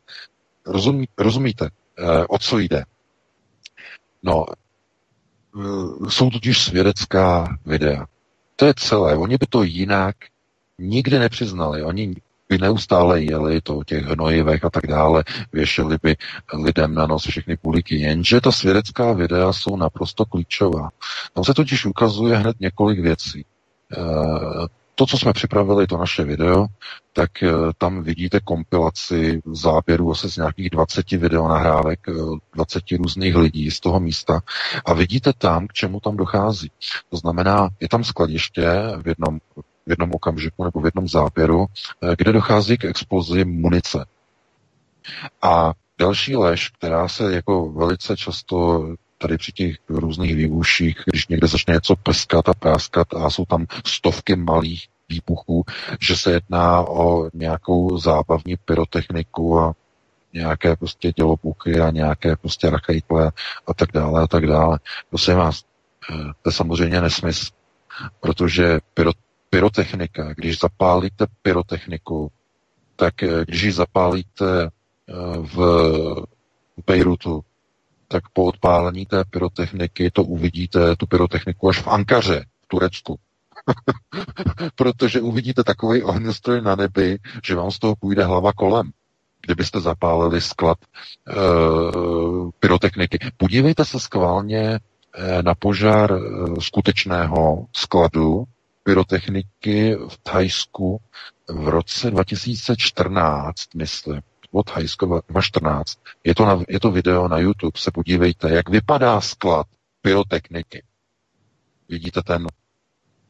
Rozumí, 0.66 1.08
rozumíte, 1.18 1.64
uh, 1.98 2.24
o 2.28 2.38
co 2.38 2.58
jde? 2.58 2.84
No, 4.22 4.46
uh, 5.54 6.08
jsou 6.08 6.30
totiž 6.30 6.62
svědecká 6.62 7.58
videa. 7.66 8.06
To 8.56 8.66
je 8.66 8.74
celé. 8.76 9.16
Oni 9.16 9.36
by 9.36 9.46
to 9.46 9.62
jinak 9.62 10.16
nikdy 10.82 11.18
nepřiznali. 11.18 11.82
Oni 11.82 12.14
by 12.48 12.58
neustále 12.58 13.22
jeli 13.22 13.60
to 13.60 13.76
o 13.76 13.84
těch 13.84 14.04
hnojivech 14.04 14.64
a 14.64 14.70
tak 14.70 14.86
dále, 14.86 15.24
věšeli 15.52 15.96
by 16.02 16.16
lidem 16.54 16.94
na 16.94 17.06
nos 17.06 17.26
všechny 17.26 17.56
půlíky, 17.56 17.96
jenže 17.96 18.40
ta 18.40 18.52
svědecká 18.52 19.12
videa 19.12 19.52
jsou 19.52 19.76
naprosto 19.76 20.24
klíčová. 20.24 20.88
Tam 21.32 21.44
se 21.44 21.54
totiž 21.54 21.86
ukazuje 21.86 22.36
hned 22.36 22.60
několik 22.60 23.00
věcí. 23.00 23.40
E, 23.40 23.96
to, 24.94 25.06
co 25.06 25.18
jsme 25.18 25.32
připravili, 25.32 25.86
to 25.86 25.96
naše 25.96 26.24
video, 26.24 26.66
tak 27.12 27.42
e, 27.42 27.52
tam 27.78 28.02
vidíte 28.02 28.40
kompilaci 28.40 29.42
záběrů 29.52 30.10
asi 30.10 30.28
z 30.30 30.36
nějakých 30.36 30.70
20 30.70 31.10
videonahrávek, 31.10 32.00
20 32.54 32.82
e, 32.92 32.96
různých 32.96 33.36
lidí 33.36 33.70
z 33.70 33.80
toho 33.80 34.00
místa 34.00 34.40
a 34.84 34.94
vidíte 34.94 35.32
tam, 35.38 35.66
k 35.66 35.72
čemu 35.72 36.00
tam 36.00 36.16
dochází. 36.16 36.70
To 37.10 37.16
znamená, 37.16 37.68
je 37.80 37.88
tam 37.88 38.04
skladiště 38.04 38.66
v 39.02 39.08
jednom 39.08 39.38
v 39.86 39.90
jednom 39.90 40.10
okamžiku 40.12 40.64
nebo 40.64 40.80
v 40.80 40.84
jednom 40.84 41.08
záběru, 41.08 41.66
kde 42.18 42.32
dochází 42.32 42.78
k 42.78 42.84
explozi 42.84 43.44
munice. 43.44 44.04
A 45.42 45.72
další 45.98 46.36
lež, 46.36 46.68
která 46.68 47.08
se 47.08 47.34
jako 47.34 47.72
velice 47.72 48.16
často 48.16 48.86
tady 49.18 49.38
při 49.38 49.52
těch 49.52 49.76
různých 49.88 50.36
výbuších, 50.36 50.96
když 51.06 51.28
někde 51.28 51.46
začne 51.46 51.74
něco 51.74 51.96
prskat 51.96 52.48
a 52.48 52.54
práskat 52.54 53.14
a 53.14 53.30
jsou 53.30 53.44
tam 53.44 53.66
stovky 53.86 54.36
malých 54.36 54.88
výbuchů, 55.08 55.64
že 56.00 56.16
se 56.16 56.32
jedná 56.32 56.80
o 56.88 57.30
nějakou 57.34 57.98
zábavní 57.98 58.56
pyrotechniku 58.64 59.60
a 59.60 59.74
nějaké 60.32 60.76
prostě 60.76 61.12
dělopuchy 61.12 61.80
a 61.80 61.90
nějaké 61.90 62.36
prostě 62.36 62.70
rakajtle 62.70 63.32
a 63.66 63.74
tak 63.74 63.92
dále 63.92 64.22
a 64.22 64.26
tak 64.26 64.46
dále. 64.46 64.78
Prosím 65.10 65.34
vás, 65.34 65.62
eh, 66.10 66.14
to 66.42 66.48
je 66.48 66.52
samozřejmě 66.52 67.00
nesmysl, 67.00 67.46
protože 68.20 68.78
pyro, 68.94 69.10
pyrotechnika, 69.52 70.34
když 70.34 70.58
zapálíte 70.58 71.26
pyrotechniku, 71.42 72.30
tak 72.96 73.22
eh, 73.22 73.44
když 73.44 73.62
ji 73.62 73.72
zapálíte 73.72 74.64
eh, 74.64 75.12
v 75.38 75.56
Bejrutu, 76.86 77.44
tak 78.08 78.22
po 78.32 78.44
odpálení 78.44 79.06
té 79.06 79.24
pyrotechniky 79.24 80.10
to 80.10 80.24
uvidíte, 80.24 80.96
tu 80.96 81.06
pyrotechniku 81.06 81.68
až 81.68 81.78
v 81.78 81.88
Ankaře, 81.88 82.44
v 82.64 82.66
Turecku. 82.66 83.18
Protože 84.74 85.20
uvidíte 85.20 85.64
takový 85.64 86.02
ohňostroj 86.02 86.62
na 86.62 86.76
nebi, 86.76 87.18
že 87.44 87.54
vám 87.54 87.70
z 87.70 87.78
toho 87.78 87.96
půjde 87.96 88.24
hlava 88.24 88.52
kolem 88.52 88.90
kdybyste 89.46 89.80
zapálili 89.80 90.40
sklad 90.40 90.78
e, 90.82 91.34
pyrotechniky. 92.60 93.18
Podívejte 93.36 93.84
se 93.84 94.00
skválně 94.00 94.80
na 95.42 95.54
požár 95.54 96.18
skutečného 96.60 97.66
skladu 97.76 98.44
pyrotechniky 98.82 99.96
v 100.08 100.18
Thajsku 100.22 101.00
v 101.48 101.68
roce 101.68 102.10
2014, 102.10 103.74
myslím 103.74 104.20
od 104.52 104.70
Thajsko 104.70 105.06
2014. 105.06 105.98
Je 106.24 106.34
to, 106.34 106.46
na, 106.46 106.62
je 106.68 106.80
to 106.80 106.90
video 106.90 107.28
na 107.28 107.38
YouTube, 107.38 107.78
se 107.78 107.90
podívejte, 107.90 108.50
jak 108.50 108.68
vypadá 108.68 109.20
sklad 109.20 109.66
pyrotechniky. 110.02 110.82
Vidíte 111.88 112.22
ten 112.22 112.46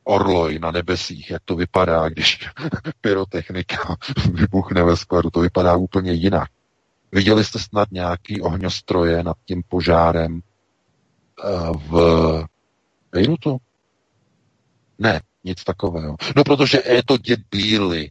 orloj 0.05 0.59
na 0.59 0.70
nebesích, 0.70 1.30
jak 1.30 1.42
to 1.44 1.57
vypadá, 1.57 2.09
když 2.09 2.48
pyrotechnika 3.00 3.96
vybuchne 4.32 4.84
ve 4.84 4.96
skladu. 4.96 5.30
To 5.30 5.40
vypadá 5.40 5.76
úplně 5.76 6.12
jinak. 6.12 6.50
Viděli 7.12 7.44
jste 7.44 7.59
snad 7.59 7.88
nějaký 7.90 8.40
ohňostroje 8.40 9.22
nad 9.22 9.36
tím 9.44 9.62
požárem 9.68 10.40
eh, 10.40 11.72
v 11.76 12.44
Bejrutu? 13.12 13.59
Ne, 14.98 15.20
nic 15.45 15.64
takového. 15.64 16.16
No 16.36 16.45
protože 16.45 16.82
je 16.86 17.03
to 17.07 17.16
děbíly. 17.16 18.11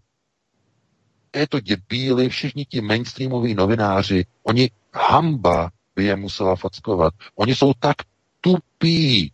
Je 1.35 1.47
to 1.47 1.59
děbíly, 1.59 2.29
všichni 2.29 2.65
ti 2.65 2.81
mainstreamoví 2.81 3.53
novináři, 3.53 4.25
oni 4.43 4.69
hamba 4.93 5.71
by 5.95 6.03
je 6.03 6.15
musela 6.15 6.55
fackovat. 6.55 7.13
Oni 7.35 7.55
jsou 7.55 7.73
tak 7.73 7.95
tupí, 8.41 9.31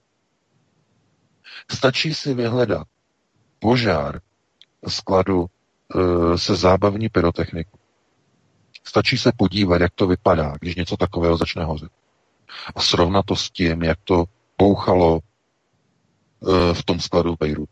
Stačí 1.72 2.14
si 2.14 2.34
vyhledat 2.34 2.88
požár 3.60 4.22
skladu 4.88 5.46
e, 5.46 6.38
se 6.38 6.56
zábavní 6.56 7.10
pyrotechnikou. 7.10 7.78
Stačí 8.84 9.18
se 9.18 9.32
podívat, 9.38 9.82
jak 9.82 9.94
to 9.96 10.08
vypadá, 10.08 10.54
když 10.62 10.76
něco 10.76 10.98
takového 10.98 11.38
začne 11.38 11.64
hořet. 11.64 11.92
A 12.76 12.82
srovnat 12.82 13.26
to 13.26 13.36
s 13.36 13.50
tím, 13.50 13.84
jak 13.84 13.98
to 14.04 14.26
pouchalo 14.58 15.20
e, 15.20 16.74
v 16.74 16.84
tom 16.84 17.00
skladu 17.00 17.36
Beirut. 17.40 17.70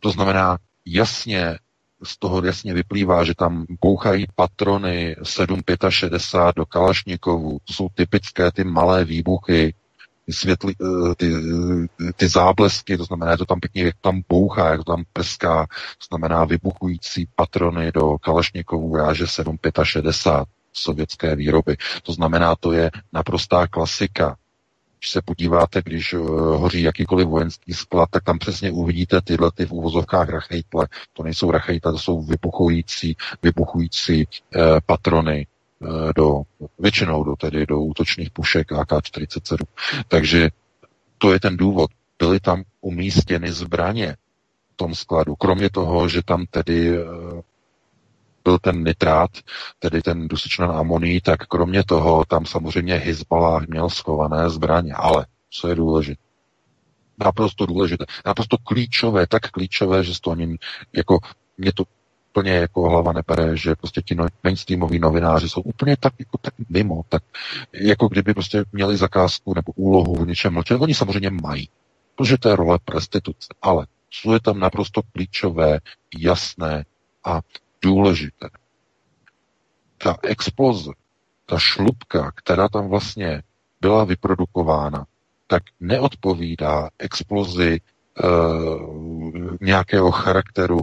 To 0.00 0.10
znamená, 0.10 0.58
jasně 0.86 1.58
z 2.02 2.18
toho 2.18 2.44
jasně 2.44 2.74
vyplývá, 2.74 3.24
že 3.24 3.34
tam 3.34 3.66
pouchají 3.80 4.26
patrony 4.34 5.16
7,65 5.22 6.52
do 6.56 6.66
Kalašnikovů. 6.66 7.58
To 7.64 7.72
jsou 7.72 7.88
typické 7.94 8.52
ty 8.52 8.64
malé 8.64 9.04
výbuchy, 9.04 9.74
světli, 10.30 10.74
eh, 10.82 11.14
ty, 11.14 11.32
eh, 12.08 12.12
ty 12.12 12.28
záblesky, 12.28 12.96
to 12.96 13.04
znamená, 13.04 13.32
je 13.32 13.38
to 13.38 13.44
tam 13.44 13.60
pěkně, 13.60 13.82
jak 13.82 13.94
tam 14.00 14.22
bouchá, 14.28 14.68
jak 14.70 14.84
to 14.84 14.92
tam 14.92 15.04
prská, 15.12 15.66
to 15.98 16.06
znamená 16.08 16.44
vybuchující 16.44 17.28
patrony 17.34 17.92
do 17.92 18.18
Kalašnikovů 18.18 18.96
ráže 18.96 19.26
765 19.26 20.48
sovětské 20.72 21.36
výroby. 21.36 21.76
To 22.02 22.12
znamená, 22.12 22.56
to 22.56 22.72
je 22.72 22.90
naprostá 23.12 23.66
klasika. 23.66 24.36
Když 24.98 25.10
se 25.10 25.22
podíváte, 25.22 25.82
když 25.84 26.14
uh, 26.14 26.28
hoří 26.60 26.82
jakýkoliv 26.82 27.28
vojenský 27.28 27.72
sklad, 27.72 28.08
tak 28.10 28.24
tam 28.24 28.38
přesně 28.38 28.70
uvidíte 28.70 29.20
tyhle 29.20 29.50
ty 29.54 29.66
v 29.66 29.72
úvozovkách 29.72 30.28
rachejtle. 30.28 30.88
To 31.12 31.22
nejsou 31.22 31.50
rachejtle, 31.50 31.92
to 31.92 31.98
jsou 31.98 32.22
vybuchující, 32.22 33.16
vybuchující 33.42 34.24
uh, 34.56 34.62
patrony 34.86 35.46
Eh, 35.82 36.12
do, 36.16 36.42
většinou 36.78 37.24
do, 37.24 37.36
tedy 37.36 37.66
do 37.66 37.80
útočných 37.80 38.30
pušek 38.30 38.72
AK-47. 38.72 39.56
Takže 40.08 40.48
to 41.18 41.32
je 41.32 41.40
ten 41.40 41.56
důvod. 41.56 41.90
Byly 42.18 42.40
tam 42.40 42.62
umístěny 42.80 43.52
zbraně 43.52 44.16
v 44.72 44.76
tom 44.76 44.94
skladu. 44.94 45.36
Kromě 45.36 45.70
toho, 45.70 46.08
že 46.08 46.22
tam 46.22 46.46
tedy 46.50 46.98
eh, 46.98 47.02
byl 48.46 48.58
ten 48.58 48.84
nitrát, 48.84 49.30
tedy 49.78 50.02
ten 50.02 50.28
dusičnan 50.28 50.70
amoní, 50.70 51.20
tak 51.20 51.46
kromě 51.46 51.84
toho 51.84 52.24
tam 52.24 52.46
samozřejmě 52.46 52.94
Hezbollah 52.94 53.66
měl 53.66 53.90
schované 53.90 54.50
zbraně. 54.50 54.92
Ale 54.94 55.26
co 55.50 55.68
je 55.68 55.74
důležité? 55.74 56.22
Naprosto 57.18 57.66
důležité, 57.66 58.04
naprosto 58.26 58.56
klíčové, 58.58 59.26
tak 59.26 59.50
klíčové, 59.50 60.04
že 60.04 60.12
to 60.20 60.30
ani 60.30 60.58
jako 60.92 61.18
mě 61.58 61.72
to 61.72 61.84
úplně 62.30 62.52
jako 62.52 62.88
hlava 62.88 63.12
nepere, 63.12 63.56
že 63.56 63.74
prostě 63.74 64.02
ti 64.02 64.14
no, 64.14 64.26
mainstreamoví 64.44 64.98
novináři 64.98 65.48
jsou 65.48 65.60
úplně 65.60 65.96
tak, 65.96 66.12
jako 66.18 66.38
tak 66.38 66.54
mimo, 66.68 67.02
tak 67.08 67.22
jako 67.72 68.08
kdyby 68.08 68.34
prostě 68.34 68.64
měli 68.72 68.96
zakázku 68.96 69.54
nebo 69.54 69.72
úlohu 69.76 70.14
v 70.14 70.26
něčem 70.26 70.54
mlčet. 70.54 70.80
Oni 70.80 70.94
samozřejmě 70.94 71.30
mají, 71.30 71.68
protože 72.14 72.38
to 72.38 72.48
je 72.48 72.56
role 72.56 72.78
prostituce, 72.84 73.48
ale 73.62 73.86
co 74.10 74.34
je 74.34 74.40
tam 74.40 74.58
naprosto 74.58 75.00
klíčové, 75.12 75.78
jasné 76.18 76.84
a 77.24 77.40
důležité. 77.86 78.48
Ta 79.98 80.16
exploze, 80.22 80.90
ta 81.46 81.58
šlubka, 81.58 82.32
která 82.34 82.68
tam 82.68 82.88
vlastně 82.88 83.42
byla 83.80 84.04
vyprodukována, 84.04 85.06
tak 85.46 85.62
neodpovídá 85.80 86.90
explozi 86.98 87.80
e, 87.80 87.80
nějakého 89.60 90.10
charakteru 90.10 90.80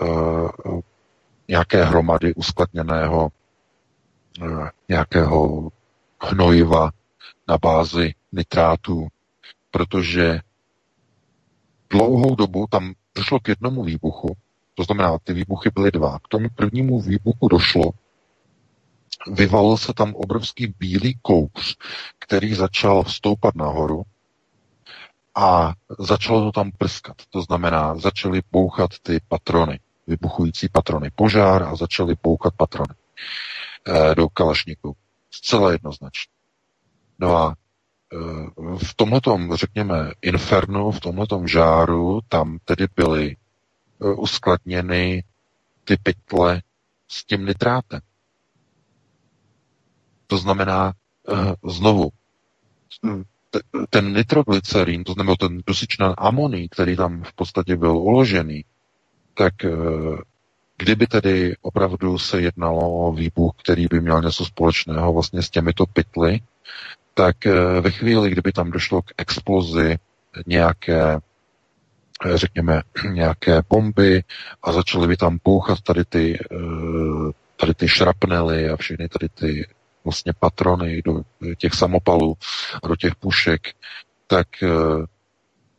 uh, 0.00 0.80
nějaké 1.48 1.84
hromady 1.84 2.34
uskladněného 2.34 3.28
uh, 4.40 4.68
nějakého 4.88 5.68
hnojiva 6.20 6.90
na 7.48 7.58
bázi 7.58 8.14
nitrátu, 8.32 9.08
protože 9.70 10.40
dlouhou 11.90 12.34
dobu 12.34 12.66
tam 12.70 12.94
došlo 13.14 13.40
k 13.40 13.48
jednomu 13.48 13.84
výbuchu, 13.84 14.36
to 14.74 14.84
znamená, 14.84 15.18
ty 15.18 15.32
výbuchy 15.32 15.70
byly 15.74 15.90
dva. 15.90 16.18
K 16.18 16.28
tomu 16.28 16.48
prvnímu 16.54 17.00
výbuchu 17.00 17.48
došlo, 17.48 17.90
vyvalil 19.26 19.76
se 19.76 19.92
tam 19.92 20.14
obrovský 20.14 20.74
bílý 20.78 21.18
kouř, 21.22 21.76
který 22.18 22.54
začal 22.54 23.04
stoupat 23.04 23.54
nahoru 23.54 24.02
a 25.34 25.72
začalo 25.98 26.40
to 26.40 26.52
tam 26.52 26.70
prskat. 26.78 27.16
To 27.30 27.42
znamená, 27.42 27.94
začaly 27.98 28.40
bouchat 28.52 28.90
ty 29.02 29.20
patrony, 29.28 29.80
vybuchující 30.06 30.68
patrony. 30.68 31.10
Požár 31.14 31.62
a 31.62 31.76
začaly 31.76 32.14
bouchat 32.22 32.54
patrony 32.56 32.94
e, 33.88 34.14
do 34.14 34.28
kalašníku. 34.28 34.96
Zcela 35.30 35.72
jednoznačně. 35.72 36.32
No 37.18 37.36
a 37.36 37.54
e, 38.12 38.16
v 38.78 38.94
tomhletom, 38.96 39.54
řekněme, 39.54 40.10
infernu, 40.22 40.90
v 40.90 41.00
tomhletom 41.00 41.48
žáru, 41.48 42.20
tam 42.28 42.58
tedy 42.64 42.86
byly 42.96 43.36
uskladněny 44.04 45.24
ty 45.84 45.96
pytle 45.96 46.62
s 47.08 47.24
tím 47.24 47.46
nitrátem. 47.46 48.00
To 50.26 50.38
znamená, 50.38 50.92
e, 51.28 51.70
znovu, 51.70 52.10
ten 53.90 54.12
nitroglycerín, 54.14 55.04
to 55.04 55.12
znamená 55.12 55.36
ten 55.36 55.60
dusičnan 55.66 56.14
amoný, 56.18 56.68
který 56.68 56.96
tam 56.96 57.22
v 57.22 57.32
podstatě 57.32 57.76
byl 57.76 57.96
uložený, 57.96 58.64
tak 59.34 59.64
eh, 59.64 59.70
kdyby 60.78 61.06
tedy 61.06 61.56
opravdu 61.62 62.18
se 62.18 62.40
jednalo 62.40 63.06
o 63.06 63.12
výbuch, 63.12 63.52
který 63.62 63.86
by 63.86 64.00
měl 64.00 64.22
něco 64.22 64.44
společného 64.44 65.12
vlastně 65.12 65.42
s 65.42 65.50
těmito 65.50 65.86
pytly, 65.86 66.40
tak 67.14 67.46
eh, 67.46 67.80
ve 67.80 67.90
chvíli, 67.90 68.30
kdyby 68.30 68.52
tam 68.52 68.70
došlo 68.70 69.02
k 69.02 69.12
explozi 69.18 69.98
nějaké 70.46 71.14
eh, 71.14 71.18
řekněme, 72.34 72.82
nějaké 73.10 73.62
bomby 73.68 74.24
a 74.62 74.72
začaly 74.72 75.06
by 75.06 75.16
tam 75.16 75.38
pouchat 75.38 75.80
tady 75.80 76.04
ty, 76.04 76.38
tady 77.56 77.74
ty 77.74 77.88
šrapnely 77.88 78.68
a 78.68 78.76
všechny 78.76 79.08
tady 79.08 79.28
ty 79.28 79.66
vlastně 80.04 80.32
patrony 80.32 81.02
do 81.02 81.22
těch 81.58 81.74
samopalů 81.74 82.34
a 82.82 82.88
do 82.88 82.96
těch 82.96 83.14
pušek, 83.14 83.60
tak 84.26 84.62
eh, 84.62 84.68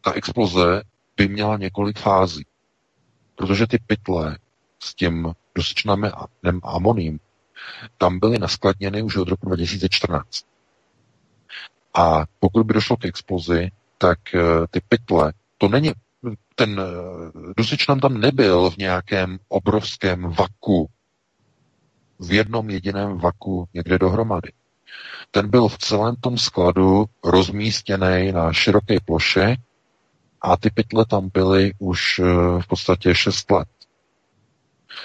ta 0.01 0.11
exploze 0.11 0.81
by 1.17 1.27
měla 1.27 1.57
několik 1.57 1.99
fází. 1.99 2.45
Protože 3.35 3.67
ty 3.67 3.77
pytle 3.87 4.37
s 4.79 4.95
tím 4.95 5.33
dusičným 5.55 6.11
amoním 6.63 7.19
tam 7.97 8.19
byly 8.19 8.39
naskladněny 8.39 9.01
už 9.01 9.17
od 9.17 9.27
roku 9.27 9.47
2014. 9.47 10.45
A 11.93 12.25
pokud 12.39 12.65
by 12.65 12.73
došlo 12.73 12.97
k 12.97 13.05
explozi, 13.05 13.71
tak 13.97 14.19
eh, 14.35 14.39
ty 14.71 14.81
pytle, 14.89 15.33
to 15.57 15.67
není, 15.67 15.91
ten 16.55 16.79
eh, 16.79 17.53
dusičnan 17.57 17.99
tam 17.99 18.17
nebyl 18.17 18.69
v 18.69 18.77
nějakém 18.77 19.39
obrovském 19.47 20.21
vaku, 20.21 20.89
v 22.19 22.31
jednom 22.31 22.69
jediném 22.69 23.17
vaku 23.17 23.67
někde 23.73 23.99
dohromady. 23.99 24.51
Ten 25.31 25.49
byl 25.49 25.67
v 25.67 25.77
celém 25.77 26.15
tom 26.15 26.37
skladu 26.37 27.05
rozmístěný 27.23 28.31
na 28.31 28.53
široké 28.53 28.97
ploše 29.05 29.55
a 30.41 30.57
ty 30.57 30.69
pytle 30.69 31.05
tam 31.05 31.29
byly 31.33 31.71
už 31.79 32.19
eh, 32.19 32.23
v 32.61 32.67
podstatě 32.67 33.15
6 33.15 33.51
let. 33.51 33.67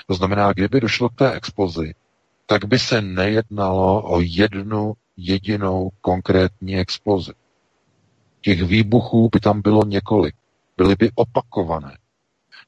To 0.07 0.14
znamená, 0.14 0.53
kdyby 0.53 0.81
došlo 0.81 1.09
k 1.09 1.14
té 1.14 1.33
explozi, 1.33 1.95
tak 2.47 2.64
by 2.64 2.79
se 2.79 3.01
nejednalo 3.03 4.03
o 4.11 4.21
jednu 4.21 4.95
jedinou 5.16 5.91
konkrétní 6.01 6.77
explozi. 6.77 7.33
Těch 8.41 8.62
výbuchů 8.62 9.29
by 9.33 9.41
tam 9.41 9.62
bylo 9.62 9.85
několik. 9.85 10.35
Byly 10.79 10.97
by 10.97 11.11
opakované. 11.14 11.99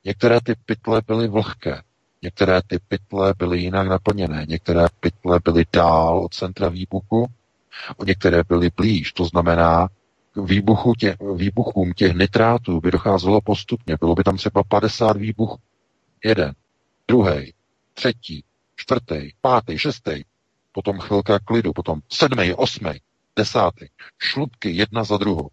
Některé 0.04 0.40
ty 0.40 0.54
pytle 0.66 1.02
byly 1.06 1.28
vlhké, 1.28 1.82
některé 2.22 2.60
ty 2.66 2.78
pytle 2.88 3.34
byly 3.38 3.58
jinak 3.60 3.88
naplněné, 3.88 4.46
některé 4.48 4.86
pytle 5.00 5.40
byly 5.44 5.64
dál 5.72 6.24
od 6.24 6.34
centra 6.34 6.68
výbuchu, 6.68 7.26
některé 8.06 8.42
byly 8.48 8.70
blíž. 8.76 9.12
To 9.12 9.24
znamená, 9.24 9.88
výbuchu 10.44 10.94
tě, 10.94 11.16
výbuchům 11.36 11.92
těch 11.92 12.14
nitrátů 12.14 12.80
by 12.80 12.90
docházelo 12.90 13.40
postupně. 13.40 13.96
Bylo 14.00 14.14
by 14.14 14.24
tam 14.24 14.36
třeba 14.36 14.62
50 14.68 15.16
výbuchů. 15.16 15.58
Jeden, 16.24 16.54
druhý, 17.08 17.54
třetí, 17.94 18.44
čtvrtý, 18.76 19.30
pátý, 19.40 19.78
šestý, 19.78 20.24
potom 20.72 20.98
chvilka 20.98 21.38
klidu, 21.38 21.72
potom 21.72 22.00
sedmý, 22.12 22.54
osmý, 22.54 22.90
desátý. 23.36 23.86
Šlupky 24.18 24.70
jedna 24.70 25.04
za 25.04 25.16
druhou. 25.16 25.50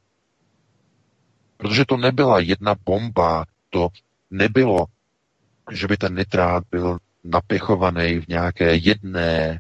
Protože 1.58 1.86
to 1.86 1.98
nebyla 1.98 2.40
jedna 2.40 2.76
bomba, 2.86 3.46
to 3.70 3.90
nebylo, 4.32 4.86
že 5.72 5.88
by 5.88 5.98
ten 5.98 6.16
nitrát 6.16 6.64
byl 6.72 6.98
napěchovaný 7.24 8.20
v 8.20 8.28
nějaké 8.28 8.76
jedné 8.76 9.60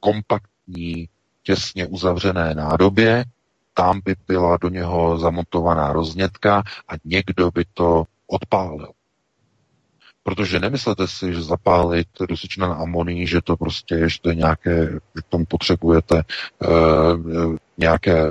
kompaktní, 0.00 1.08
těsně 1.42 1.86
uzavřené 1.86 2.54
nádobě, 2.54 3.24
tam 3.74 4.00
by 4.04 4.14
byla 4.28 4.56
do 4.56 4.68
něho 4.68 5.18
zamontovaná 5.18 5.92
roznětka 5.92 6.62
a 6.88 6.92
někdo 7.04 7.50
by 7.50 7.64
to 7.74 8.04
odpálil. 8.26 8.88
Protože 10.22 10.60
nemyslete 10.60 11.08
si, 11.08 11.34
že 11.34 11.42
zapálit 11.42 12.08
dusičnan 12.28 12.72
amoní, 12.72 13.26
že 13.26 13.40
to 13.42 13.56
prostě, 13.56 14.08
že 14.08 14.20
to 14.20 14.28
je 14.28 14.34
nějaké, 14.34 14.86
že 14.92 15.22
tomu 15.28 15.44
potřebujete 15.44 16.22
uh, 16.58 17.56
nějaké, 17.78 18.24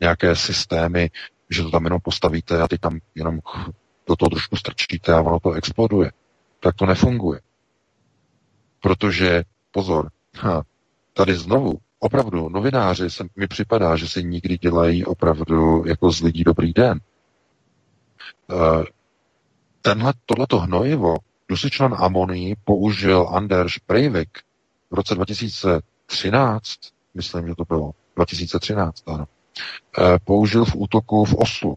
nějaké 0.00 0.36
systémy, 0.36 1.10
že 1.50 1.62
to 1.62 1.70
tam 1.70 1.84
jenom 1.84 2.00
postavíte 2.00 2.62
a 2.62 2.68
ty 2.68 2.78
tam 2.78 2.98
jenom 3.14 3.40
do 4.08 4.16
toho 4.16 4.30
trošku 4.30 4.56
strčíte 4.56 5.12
a 5.12 5.20
ono 5.20 5.40
to 5.40 5.52
exploduje. 5.52 6.12
Tak 6.60 6.74
to 6.74 6.86
nefunguje. 6.86 7.40
Protože, 8.80 9.44
pozor, 9.70 10.10
ha, 10.36 10.62
tady 11.12 11.34
znovu, 11.34 11.78
opravdu, 11.98 12.48
novináři 12.48 13.10
se 13.10 13.24
mi 13.36 13.46
připadá, 13.48 13.96
že 13.96 14.08
si 14.08 14.24
nikdy 14.24 14.58
dělají 14.58 15.04
opravdu 15.04 15.84
jako 15.86 16.12
z 16.12 16.22
lidí 16.22 16.44
dobrý 16.44 16.72
den. 16.72 17.00
Uh, 18.52 18.84
tenhle, 19.82 20.12
tohleto 20.26 20.58
hnojivo, 20.58 21.16
dusičnan 21.48 21.94
amoní 21.98 22.54
použil 22.64 23.28
Anders 23.32 23.74
Breivik 23.88 24.38
v 24.90 24.94
roce 24.94 25.14
2013, 25.14 26.70
myslím, 27.14 27.48
že 27.48 27.54
to 27.54 27.64
bylo, 27.64 27.90
2013, 28.16 29.02
ano, 29.06 29.24
eh, 29.30 29.35
použil 30.24 30.64
v 30.64 30.74
útoku 30.76 31.24
v 31.24 31.34
Oslu, 31.34 31.74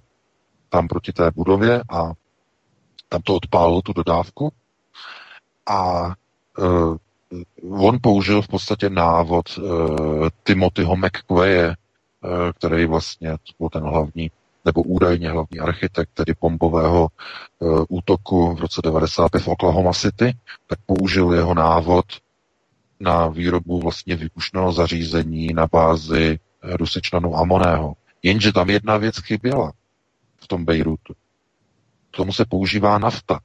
tam 0.69 0.87
proti 0.87 1.13
té 1.13 1.31
budově 1.31 1.83
a 1.89 2.11
tam 3.09 3.21
to 3.21 3.35
odpálilo 3.35 3.81
tu 3.81 3.93
dodávku. 3.93 4.51
A 5.69 6.07
uh, 6.57 6.97
on 7.87 7.97
použil 8.01 8.41
v 8.41 8.47
podstatě 8.47 8.89
návod 8.89 9.57
uh, 9.57 10.29
Timothyho 10.43 10.95
McQuaye, 10.95 11.75
který 12.53 12.85
vlastně 12.85 13.37
byl 13.59 13.69
ten 13.69 13.83
hlavní 13.83 14.31
nebo 14.65 14.81
údajně 14.81 15.29
hlavní 15.31 15.59
architekt 15.59 16.09
tedy 16.13 16.33
bombového 16.41 17.07
e, 17.07 17.65
útoku 17.89 18.55
v 18.55 18.59
roce 18.59 18.81
95 18.83 19.43
v 19.43 19.47
Oklahoma 19.47 19.93
City, 19.93 20.37
tak 20.67 20.79
použil 20.85 21.33
jeho 21.33 21.53
návod 21.53 22.05
na 22.99 23.27
výrobu 23.27 23.79
vlastně 23.79 24.15
výbušného 24.15 24.71
zařízení 24.71 25.47
na 25.53 25.67
bázi 25.67 26.39
Rusičnanu 26.63 27.35
Amoného. 27.35 27.93
Jenže 28.23 28.53
tam 28.53 28.69
jedna 28.69 28.97
věc 28.97 29.19
chyběla 29.19 29.71
v 30.37 30.47
tom 30.47 30.65
Bejrutu. 30.65 31.13
K 32.11 32.17
tomu 32.17 32.33
se 32.33 32.45
používá 32.45 32.97
nafta. 32.97 33.39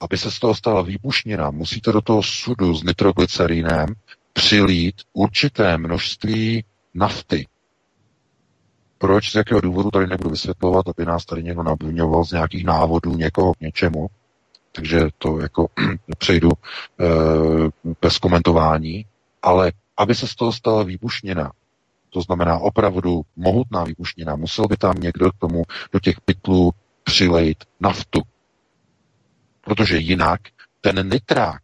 Aby 0.00 0.18
se 0.18 0.30
z 0.30 0.38
toho 0.38 0.54
stala 0.54 0.82
výbušnina, 0.82 1.50
musíte 1.50 1.92
do 1.92 2.00
toho 2.00 2.22
sudu 2.22 2.74
s 2.74 2.82
nitroglycerinem 2.82 3.86
přilít 4.32 5.02
určité 5.12 5.78
množství 5.78 6.64
nafty. 6.94 7.46
Proč, 8.98 9.30
z 9.30 9.34
jakého 9.34 9.60
důvodu 9.60 9.90
tady 9.90 10.06
nebudu 10.06 10.30
vysvětlovat, 10.30 10.88
aby 10.88 11.06
nás 11.06 11.24
tady 11.24 11.42
někdo 11.42 11.62
nabvňoval 11.62 12.24
z 12.24 12.32
nějakých 12.32 12.64
návodů 12.64 13.16
někoho 13.16 13.54
k 13.54 13.60
něčemu. 13.60 14.06
Takže 14.72 15.00
to 15.18 15.40
jako 15.40 15.66
přejdu 16.18 16.50
e, 16.50 16.54
bez 18.02 18.18
komentování. 18.18 19.06
Ale 19.42 19.72
aby 19.98 20.14
se 20.14 20.28
z 20.28 20.34
toho 20.34 20.52
stala 20.52 20.82
výbušnina, 20.82 21.52
to 22.10 22.20
znamená 22.20 22.58
opravdu 22.58 23.22
mohutná 23.36 23.84
výbušnina, 23.84 24.36
musel 24.36 24.66
by 24.66 24.76
tam 24.76 24.94
někdo 25.00 25.32
k 25.32 25.38
tomu 25.38 25.62
do 25.92 26.00
těch 26.00 26.20
pytlů 26.20 26.70
přilejt 27.04 27.64
naftu. 27.80 28.20
Protože 29.60 29.98
jinak 29.98 30.40
ten 30.80 31.10
nitrák 31.10 31.62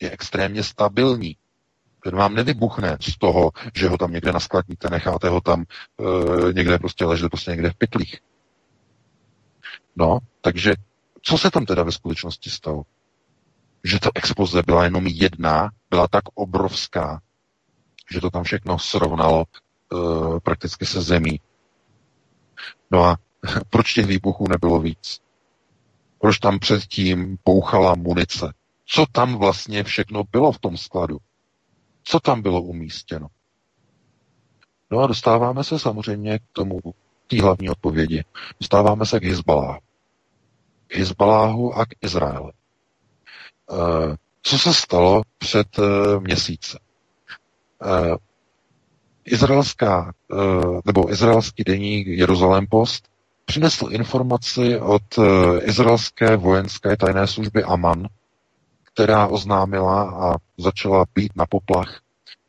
je 0.00 0.10
extrémně 0.10 0.62
stabilní. 0.62 1.36
Ten 2.02 2.16
vám 2.16 2.34
nevybuchne 2.34 2.96
z 3.00 3.18
toho, 3.18 3.50
že 3.74 3.88
ho 3.88 3.98
tam 3.98 4.12
někde 4.12 4.32
naskladníte, 4.32 4.90
necháte 4.90 5.28
ho 5.28 5.40
tam 5.40 5.64
e, 5.64 6.52
někde 6.52 6.78
prostě 6.78 7.04
ležet, 7.04 7.28
prostě 7.28 7.50
někde 7.50 7.70
v 7.70 7.74
pytlích. 7.74 8.20
No, 9.96 10.18
takže 10.40 10.74
co 11.22 11.38
se 11.38 11.50
tam 11.50 11.66
teda 11.66 11.82
ve 11.82 11.92
skutečnosti 11.92 12.50
stalo? 12.50 12.82
Že 13.84 14.00
ta 14.00 14.10
exploze 14.14 14.62
byla 14.66 14.84
jenom 14.84 15.06
jedna, 15.06 15.70
byla 15.90 16.08
tak 16.08 16.22
obrovská, 16.34 17.20
že 18.10 18.20
to 18.20 18.30
tam 18.30 18.42
všechno 18.44 18.78
srovnalo 18.78 19.44
e, 19.44 20.40
prakticky 20.40 20.86
se 20.86 21.02
zemí. 21.02 21.40
No 22.90 23.04
a 23.04 23.16
proč 23.70 23.94
těch 23.94 24.06
výbuchů 24.06 24.48
nebylo 24.48 24.80
víc? 24.80 25.20
Proč 26.18 26.38
tam 26.38 26.58
předtím 26.58 27.38
pouchala 27.44 27.94
munice? 27.94 28.52
Co 28.86 29.06
tam 29.12 29.36
vlastně 29.36 29.84
všechno 29.84 30.24
bylo 30.32 30.52
v 30.52 30.58
tom 30.58 30.76
skladu? 30.76 31.18
Co 32.04 32.20
tam 32.20 32.42
bylo 32.42 32.62
umístěno? 32.62 33.26
No 34.90 34.98
a 34.98 35.06
dostáváme 35.06 35.64
se 35.64 35.78
samozřejmě 35.78 36.38
k 36.38 36.42
tomu, 36.52 36.80
té 37.26 37.42
hlavní 37.42 37.70
odpovědi. 37.70 38.24
Dostáváme 38.60 39.06
se 39.06 39.20
k 39.20 39.24
Hezbaláhu. 39.24 39.80
K 40.86 40.96
Hezbaláhu 40.96 41.74
a 41.74 41.86
k 41.86 41.88
Izraeli. 42.00 42.52
E, 42.52 42.54
co 44.42 44.58
se 44.58 44.74
stalo 44.74 45.22
před 45.38 45.78
e, 45.78 45.82
měsíce? 46.20 46.78
E, 47.84 48.16
izraelská, 49.24 50.12
e, 50.32 50.36
nebo 50.84 51.10
izraelský 51.12 51.64
deník 51.64 52.06
Jeruzalém 52.06 52.66
Post 52.66 53.08
přinesl 53.44 53.88
informaci 53.90 54.78
od 54.80 55.18
e, 55.18 55.22
izraelské 55.64 56.36
vojenské 56.36 56.96
tajné 56.96 57.26
služby 57.26 57.64
Aman, 57.64 58.08
která 58.94 59.26
oznámila 59.26 60.02
a 60.10 60.36
začala 60.58 61.04
být 61.14 61.32
na 61.36 61.46
poplach, 61.46 62.00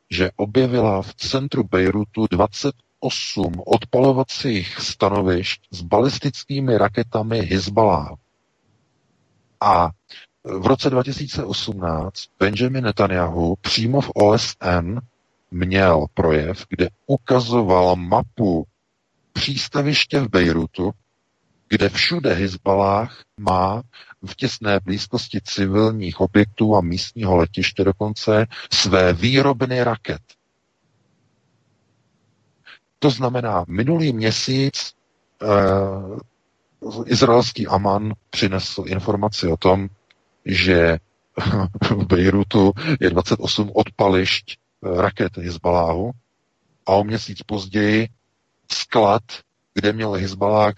že 0.10 0.30
objevila 0.36 1.02
v 1.02 1.14
centru 1.14 1.64
Bejrutu 1.64 2.28
28 2.32 3.54
odpalovacích 3.66 4.80
stanovišť 4.80 5.62
s 5.72 5.82
balistickými 5.82 6.78
raketami 6.78 7.40
Hezbollah. 7.42 8.14
A 9.62 9.90
v 10.44 10.66
roce 10.68 10.90
2018 10.90 12.24
Benjamin 12.40 12.84
Netanyahu 12.84 13.56
přímo 13.62 14.02
v 14.02 14.12
OSN 14.16 15.00
měl 15.52 16.06
projev, 16.14 16.66
kde 16.70 16.90
ukazoval 17.06 17.96
mapu 17.96 18.68
přístaviště 19.34 20.20
v 20.20 20.30
Bejrutu, 20.30 20.92
kde 21.70 21.90
všude 21.90 22.34
Hezbalách 22.34 23.24
má 23.40 23.82
v 24.26 24.36
těsné 24.36 24.80
blízkosti 24.80 25.40
civilních 25.44 26.20
objektů 26.22 26.76
a 26.76 26.82
místního 26.82 27.36
letiště 27.36 27.84
dokonce 27.84 28.46
své 28.74 29.14
výrobny 29.14 29.84
raket. 29.84 30.22
To 33.00 33.10
znamená, 33.10 33.66
minulý 33.68 34.14
měsíc 34.14 34.94
eh, 35.42 35.46
izraelský 37.06 37.68
Aman 37.68 38.14
přinesl 38.30 38.84
informaci 38.88 39.48
o 39.48 39.58
tom, 39.58 39.88
že 40.46 40.98
v 41.90 42.06
Bejrutu 42.06 42.72
je 43.00 43.10
28 43.10 43.72
odpališť 43.74 44.58
raket 44.84 45.38
Hezbaláhu 45.38 46.12
a 46.86 46.92
o 46.92 47.04
měsíc 47.04 47.42
později 47.44 48.08
sklad, 48.72 49.24
kde 49.74 49.94
měl 49.94 50.12
Hezbalák 50.12 50.76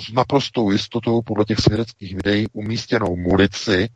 s 0.00 0.12
naprostou 0.12 0.70
jistotou 0.70 1.22
podle 1.22 1.44
těch 1.44 1.58
svědeckých 1.58 2.14
videí 2.14 2.46
umístěnou 2.52 3.16
munici, 3.16 3.88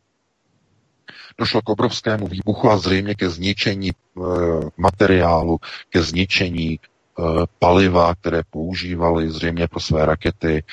došlo 1.37 1.61
k 1.61 1.69
obrovskému 1.69 2.27
výbuchu 2.27 2.69
a 2.69 2.77
zřejmě 2.77 3.15
ke 3.15 3.29
zničení 3.29 3.89
e, 3.89 3.93
materiálu, 4.77 5.57
ke 5.89 6.01
zničení 6.03 6.73
e, 6.73 6.79
paliva, 7.59 8.15
které 8.15 8.41
používali 8.49 9.31
zřejmě 9.31 9.67
pro 9.67 9.79
své 9.79 10.05
rakety, 10.05 10.57
e, 10.57 10.63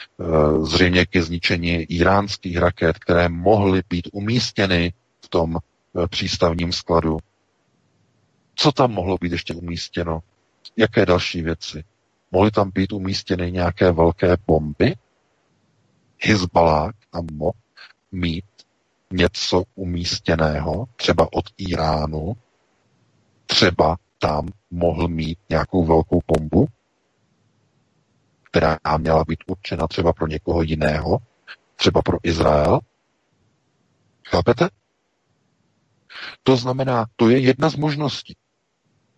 zřejmě 0.66 1.06
ke 1.06 1.22
zničení 1.22 1.72
iránských 1.82 2.56
raket, 2.56 2.98
které 2.98 3.28
mohly 3.28 3.82
být 3.90 4.08
umístěny 4.12 4.92
v 5.24 5.28
tom 5.28 5.58
přístavním 6.08 6.72
skladu. 6.72 7.18
Co 8.54 8.72
tam 8.72 8.92
mohlo 8.92 9.16
být 9.20 9.32
ještě 9.32 9.54
umístěno? 9.54 10.20
Jaké 10.76 11.06
další 11.06 11.42
věci? 11.42 11.84
Mohly 12.30 12.50
tam 12.50 12.70
být 12.70 12.92
umístěny 12.92 13.52
nějaké 13.52 13.92
velké 13.92 14.36
bomby? 14.46 14.94
Hezbalah 16.22 16.92
tam 17.10 17.26
mohl 17.32 17.58
mít 18.12 18.44
něco 19.12 19.64
umístěného, 19.74 20.86
třeba 20.96 21.28
od 21.32 21.44
Iránu, 21.58 22.36
třeba 23.46 23.96
tam 24.18 24.48
mohl 24.70 25.08
mít 25.08 25.38
nějakou 25.48 25.84
velkou 25.84 26.20
bombu, 26.26 26.66
která 28.42 28.78
měla 28.98 29.24
být 29.24 29.38
určena 29.46 29.86
třeba 29.86 30.12
pro 30.12 30.26
někoho 30.26 30.62
jiného, 30.62 31.18
třeba 31.76 32.02
pro 32.02 32.18
Izrael. 32.22 32.80
Chápete? 34.28 34.68
To 36.42 36.56
znamená, 36.56 37.06
to 37.16 37.28
je 37.28 37.38
jedna 37.38 37.68
z 37.68 37.76
možností. 37.76 38.36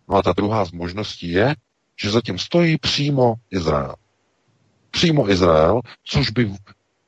No 0.09 0.15
a 0.17 0.21
ta 0.21 0.33
druhá 0.33 0.65
z 0.65 0.71
možností 0.71 1.31
je, 1.31 1.55
že 2.01 2.11
zatím 2.11 2.39
stojí 2.39 2.77
přímo 2.77 3.33
Izrael. 3.51 3.95
Přímo 4.91 5.29
Izrael, 5.29 5.81
což 6.03 6.29
by 6.29 6.53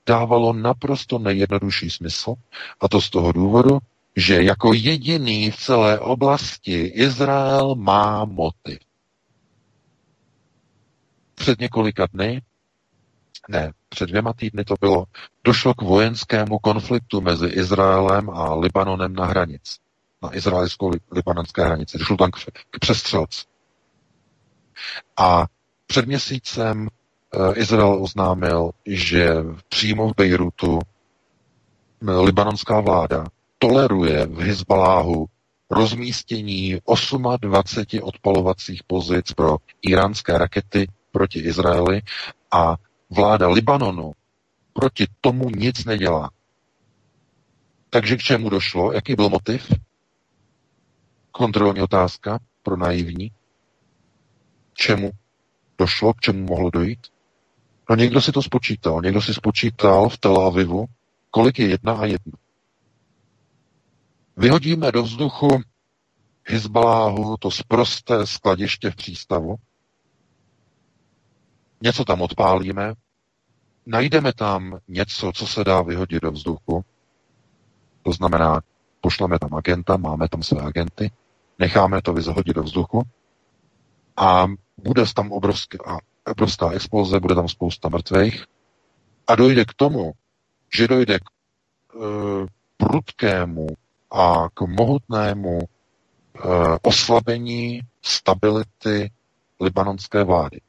dávalo 0.05 0.53
naprosto 0.53 1.19
nejjednodušší 1.19 1.89
smysl, 1.89 2.33
a 2.81 2.87
to 2.87 3.01
z 3.01 3.09
toho 3.09 3.31
důvodu, 3.31 3.79
že 4.15 4.43
jako 4.43 4.73
jediný 4.73 5.51
v 5.51 5.57
celé 5.57 5.99
oblasti 5.99 6.81
Izrael 6.81 7.75
má 7.75 8.25
motiv. 8.25 8.79
Před 11.35 11.59
několika 11.59 12.07
dny, 12.13 12.41
ne, 13.49 13.71
před 13.89 14.09
dvěma 14.09 14.33
týdny 14.33 14.63
to 14.65 14.75
bylo, 14.81 15.05
došlo 15.43 15.73
k 15.73 15.81
vojenskému 15.81 16.59
konfliktu 16.59 17.21
mezi 17.21 17.47
Izraelem 17.47 18.29
a 18.29 18.53
Libanonem 18.55 19.13
na 19.13 19.25
hranici. 19.25 19.79
Na 20.21 20.35
izraelsko-libanonské 20.35 21.65
hranici. 21.65 21.97
Došlo 21.97 22.17
tam 22.17 22.31
k, 22.31 22.79
přestřelci. 22.79 23.45
A 25.17 25.45
před 25.87 26.05
měsícem 26.05 26.89
Eh, 27.33 27.53
Izrael 27.59 28.03
oznámil, 28.03 28.71
že 28.85 29.35
přímo 29.69 30.09
v 30.09 30.15
Bejrutu 30.15 30.79
eh, 32.07 32.11
libanonská 32.11 32.79
vláda 32.79 33.25
toleruje 33.57 34.25
v 34.25 34.39
Hezbaláhu 34.39 35.25
rozmístění 35.69 36.77
28 37.41 38.03
odpalovacích 38.03 38.83
pozic 38.83 39.33
pro 39.33 39.57
iránské 39.81 40.37
rakety 40.37 40.87
proti 41.11 41.39
Izraeli 41.39 42.01
a 42.51 42.75
vláda 43.09 43.47
Libanonu 43.47 44.11
proti 44.73 45.05
tomu 45.21 45.49
nic 45.49 45.85
nedělá. 45.85 46.29
Takže 47.89 48.17
k 48.17 48.19
čemu 48.21 48.49
došlo? 48.49 48.91
Jaký 48.93 49.15
byl 49.15 49.29
motiv? 49.29 49.73
Kontrolní 51.39 51.81
otázka 51.81 52.39
pro 52.63 52.77
naivní. 52.77 53.31
Čemu 54.73 55.11
došlo, 55.77 56.13
k 56.13 56.19
čemu 56.19 56.45
mohlo 56.45 56.69
dojít? 56.69 57.07
No 57.89 57.95
někdo 57.95 58.21
si 58.21 58.31
to 58.31 58.41
spočítal. 58.41 59.01
Někdo 59.01 59.21
si 59.21 59.33
spočítal 59.33 60.09
v 60.09 60.17
Tel 60.17 60.37
Avivu, 60.37 60.85
kolik 61.31 61.59
je 61.59 61.69
jedna 61.69 61.93
a 61.93 62.05
jedna. 62.05 62.33
Vyhodíme 64.37 64.91
do 64.91 65.03
vzduchu 65.03 65.47
Hezbaláhu 66.43 67.37
to 67.37 67.51
zprosté 67.51 68.27
skladiště 68.27 68.91
v 68.91 68.95
přístavu, 68.95 69.55
něco 71.81 72.05
tam 72.05 72.21
odpálíme, 72.21 72.93
najdeme 73.85 74.33
tam 74.33 74.79
něco, 74.87 75.31
co 75.35 75.47
se 75.47 75.63
dá 75.63 75.81
vyhodit 75.81 76.23
do 76.23 76.31
vzduchu, 76.31 76.85
to 78.03 78.11
znamená, 78.11 78.61
pošleme 79.01 79.39
tam 79.39 79.53
agenta, 79.53 79.97
máme 79.97 80.29
tam 80.29 80.43
své 80.43 80.61
agenty, 80.61 81.11
necháme 81.59 82.01
to 82.01 82.13
vyzhodit 82.13 82.55
do 82.55 82.63
vzduchu 82.63 83.03
a 84.17 84.47
bude 84.77 85.03
tam 85.15 85.31
obrovské, 85.31 85.77
a 85.85 85.97
obrovská 86.31 86.71
exploze, 86.71 87.19
bude 87.19 87.35
tam 87.35 87.47
spousta 87.47 87.89
mrtvých 87.89 88.45
a 89.27 89.35
dojde 89.35 89.65
k 89.65 89.73
tomu, 89.73 90.11
že 90.77 90.87
dojde 90.87 91.19
k 91.19 91.23
e, 91.23 91.27
prudkému 92.77 93.67
a 94.11 94.49
k 94.53 94.61
mohutnému 94.61 95.59
e, 95.59 95.65
oslabení 96.81 97.81
stability 98.01 99.11
libanonské 99.59 100.23
vlády. 100.23 100.61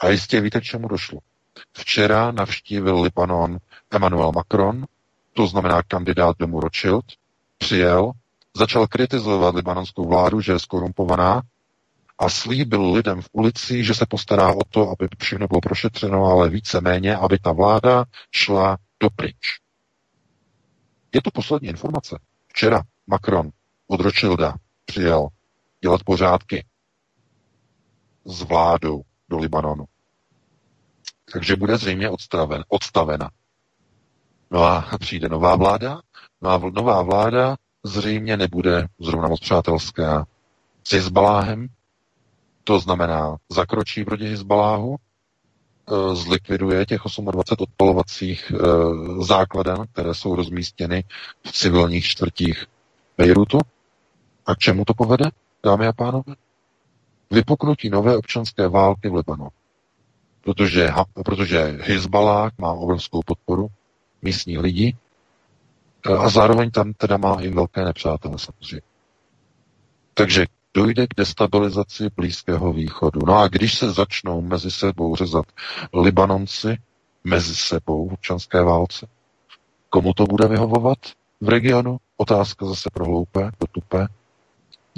A 0.00 0.08
jistě 0.08 0.40
víte, 0.40 0.60
k 0.60 0.64
čemu 0.64 0.88
došlo. 0.88 1.18
Včera 1.72 2.32
navštívil 2.32 3.00
Libanon 3.00 3.58
Emmanuel 3.90 4.32
Macron, 4.32 4.86
to 5.32 5.46
znamená 5.46 5.82
kandidát 5.82 6.36
domu 6.38 6.60
Rothschild, 6.60 7.04
přijel, 7.58 8.12
začal 8.56 8.86
kritizovat 8.86 9.54
libanonskou 9.54 10.08
vládu, 10.08 10.40
že 10.40 10.52
je 10.52 10.58
skorumpovaná 10.58 11.42
a 12.18 12.28
slíbil 12.28 12.92
lidem 12.92 13.22
v 13.22 13.28
ulici, 13.32 13.84
že 13.84 13.94
se 13.94 14.06
postará 14.08 14.52
o 14.52 14.64
to, 14.70 14.90
aby 14.90 15.08
všechno 15.18 15.48
bylo 15.48 15.60
prošetřeno, 15.60 16.24
ale 16.24 16.48
více-méně, 16.48 17.16
aby 17.16 17.38
ta 17.38 17.52
vláda 17.52 18.04
šla 18.30 18.78
dopryč. 19.00 19.36
Je 21.14 21.22
to 21.22 21.30
poslední 21.30 21.68
informace. 21.68 22.18
Včera 22.48 22.82
Macron 23.06 23.50
od 23.86 24.00
Rothschilda 24.00 24.54
přijel 24.84 25.28
dělat 25.80 26.02
pořádky 26.04 26.64
s 28.24 28.42
vládou 28.42 29.02
do 29.28 29.38
Libanonu. 29.38 29.84
Takže 31.32 31.56
bude 31.56 31.76
zřejmě 31.76 32.10
odstaven, 32.10 32.64
odstavena. 32.68 33.30
No 34.50 34.64
a 34.64 34.98
přijde 35.00 35.28
nová 35.28 35.56
vláda, 35.56 36.00
no 36.40 36.50
a 36.50 36.58
nová 36.58 37.02
vláda 37.02 37.56
zřejmě 37.84 38.36
nebude 38.36 38.86
zrovna 39.00 39.28
moc 39.28 39.40
přátelská 39.40 40.26
s 40.84 40.92
Hezbaláhem, 40.92 41.68
to 42.64 42.78
znamená, 42.80 43.36
zakročí 43.48 44.04
proti 44.04 44.24
Hezbaláhu, 44.24 44.96
e, 44.96 46.14
zlikviduje 46.16 46.86
těch 46.86 47.00
28 47.30 47.62
odpalovacích 47.62 48.52
e, 48.52 48.56
základen, 49.24 49.76
které 49.92 50.14
jsou 50.14 50.36
rozmístěny 50.36 51.04
v 51.46 51.52
civilních 51.52 52.04
čtvrtích 52.04 52.66
Bejrutu. 53.18 53.58
A 54.46 54.54
k 54.54 54.58
čemu 54.58 54.84
to 54.84 54.94
povede, 54.94 55.24
dámy 55.64 55.86
a 55.86 55.92
pánové? 55.92 56.34
Vypuknutí 57.30 57.90
nové 57.90 58.16
občanské 58.16 58.68
války 58.68 59.08
v 59.08 59.14
Libanu. 59.14 59.48
Protože, 60.40 60.88
protože 61.24 61.78
Hezbalah 61.80 62.52
má 62.58 62.72
obrovskou 62.72 63.20
podporu 63.26 63.68
místních 64.22 64.58
lidí 64.58 64.96
a 66.18 66.28
zároveň 66.28 66.70
tam 66.70 66.92
teda 66.92 67.16
má 67.16 67.34
i 67.40 67.48
velké 67.48 67.84
nepřátelé 67.84 68.38
samozřejmě. 68.38 68.82
Takže 70.14 70.46
dojde 70.74 71.06
k 71.06 71.14
destabilizaci 71.16 72.08
Blízkého 72.16 72.72
východu. 72.72 73.20
No 73.26 73.38
a 73.38 73.48
když 73.48 73.78
se 73.78 73.92
začnou 73.92 74.40
mezi 74.40 74.70
sebou 74.70 75.16
řezat 75.16 75.44
Libanonci, 75.94 76.76
mezi 77.24 77.56
sebou 77.56 78.08
v 78.08 78.12
občanské 78.12 78.62
válce, 78.62 79.06
komu 79.90 80.12
to 80.12 80.24
bude 80.26 80.48
vyhovovat 80.48 80.98
v 81.40 81.48
regionu? 81.48 81.96
Otázka 82.16 82.66
zase 82.66 82.90
pro 82.92 83.04
hloupé, 83.04 83.50
pro 83.58 83.68
tupé. 83.68 84.06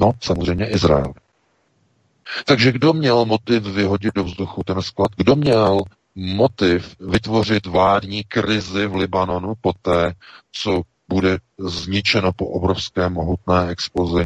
No, 0.00 0.12
samozřejmě 0.20 0.66
Izrael. 0.70 1.12
Takže 2.44 2.72
kdo 2.72 2.92
měl 2.92 3.24
motiv 3.24 3.62
vyhodit 3.62 4.14
do 4.14 4.24
vzduchu 4.24 4.62
ten 4.62 4.82
sklad? 4.82 5.10
Kdo 5.16 5.36
měl 5.36 5.80
motiv 6.14 6.96
vytvořit 7.00 7.66
vládní 7.66 8.24
krizi 8.24 8.86
v 8.86 8.94
Libanonu 8.94 9.54
poté, 9.60 10.14
co 10.52 10.82
bude 11.14 11.38
zničeno 11.58 12.32
po 12.32 12.46
obrovské 12.46 13.08
mohutné 13.08 13.70
explozi 13.70 14.24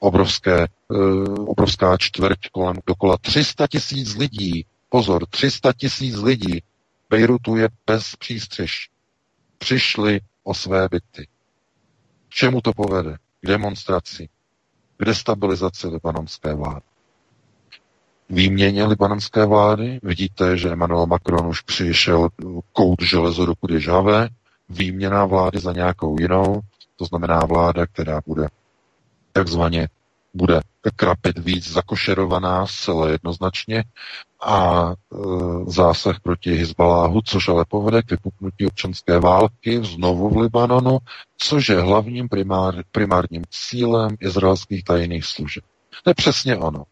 obrovské, 0.00 0.66
uh, 0.88 0.98
obrovská 1.52 1.96
čtvrť 2.00 2.48
kolem 2.52 2.76
dokola 2.86 3.16
300 3.20 3.66
tisíc 3.66 4.16
lidí. 4.16 4.64
Pozor, 4.88 5.26
300 5.28 5.72
tisíc 5.72 6.16
lidí. 6.16 6.62
Bejrutu 7.10 7.56
je 7.56 7.68
bez 7.86 8.16
přístřež. 8.16 8.88
Přišli 9.58 10.20
o 10.42 10.54
své 10.54 10.88
byty. 10.88 11.28
K 12.28 12.34
čemu 12.34 12.60
to 12.60 12.72
povede? 12.72 13.16
K 13.40 13.46
demonstraci. 13.46 14.28
K 14.96 15.04
destabilizaci 15.04 15.86
libanonské 15.86 16.54
vlády. 16.54 16.86
výměně 18.30 18.84
libanonské 18.86 19.46
vlády. 19.46 20.00
Vidíte, 20.02 20.56
že 20.56 20.70
Emmanuel 20.70 21.06
Macron 21.06 21.46
už 21.46 21.60
přišel 21.60 22.28
kout 22.72 23.02
železo 23.02 23.46
do 23.46 23.54
žavé, 23.78 24.28
výměna 24.70 25.24
vlády 25.24 25.58
za 25.58 25.72
nějakou 25.72 26.20
jinou, 26.20 26.60
to 26.96 27.04
znamená 27.04 27.38
vláda, 27.38 27.86
která 27.86 28.20
bude 28.26 28.48
takzvaně 29.32 29.88
bude 30.34 30.60
krapit 30.96 31.38
víc 31.38 31.72
zakošerovaná 31.72 32.66
zcela 32.66 33.08
jednoznačně 33.08 33.84
a 34.42 34.86
e, 34.90 35.16
zásah 35.66 36.20
proti 36.20 36.54
Hezbaláhu, 36.54 37.20
což 37.24 37.48
ale 37.48 37.64
povede 37.68 38.02
k 38.02 38.10
vypuknutí 38.10 38.66
občanské 38.66 39.18
války 39.18 39.80
znovu 39.84 40.28
v 40.30 40.36
Libanonu, 40.36 40.98
což 41.38 41.68
je 41.68 41.80
hlavním 41.80 42.28
primár, 42.28 42.74
primárním 42.92 43.42
cílem 43.50 44.16
izraelských 44.20 44.84
tajných 44.84 45.24
služeb. 45.24 45.64
To 46.04 46.10
je 46.10 46.14
přesně 46.14 46.56
ono. 46.56 46.84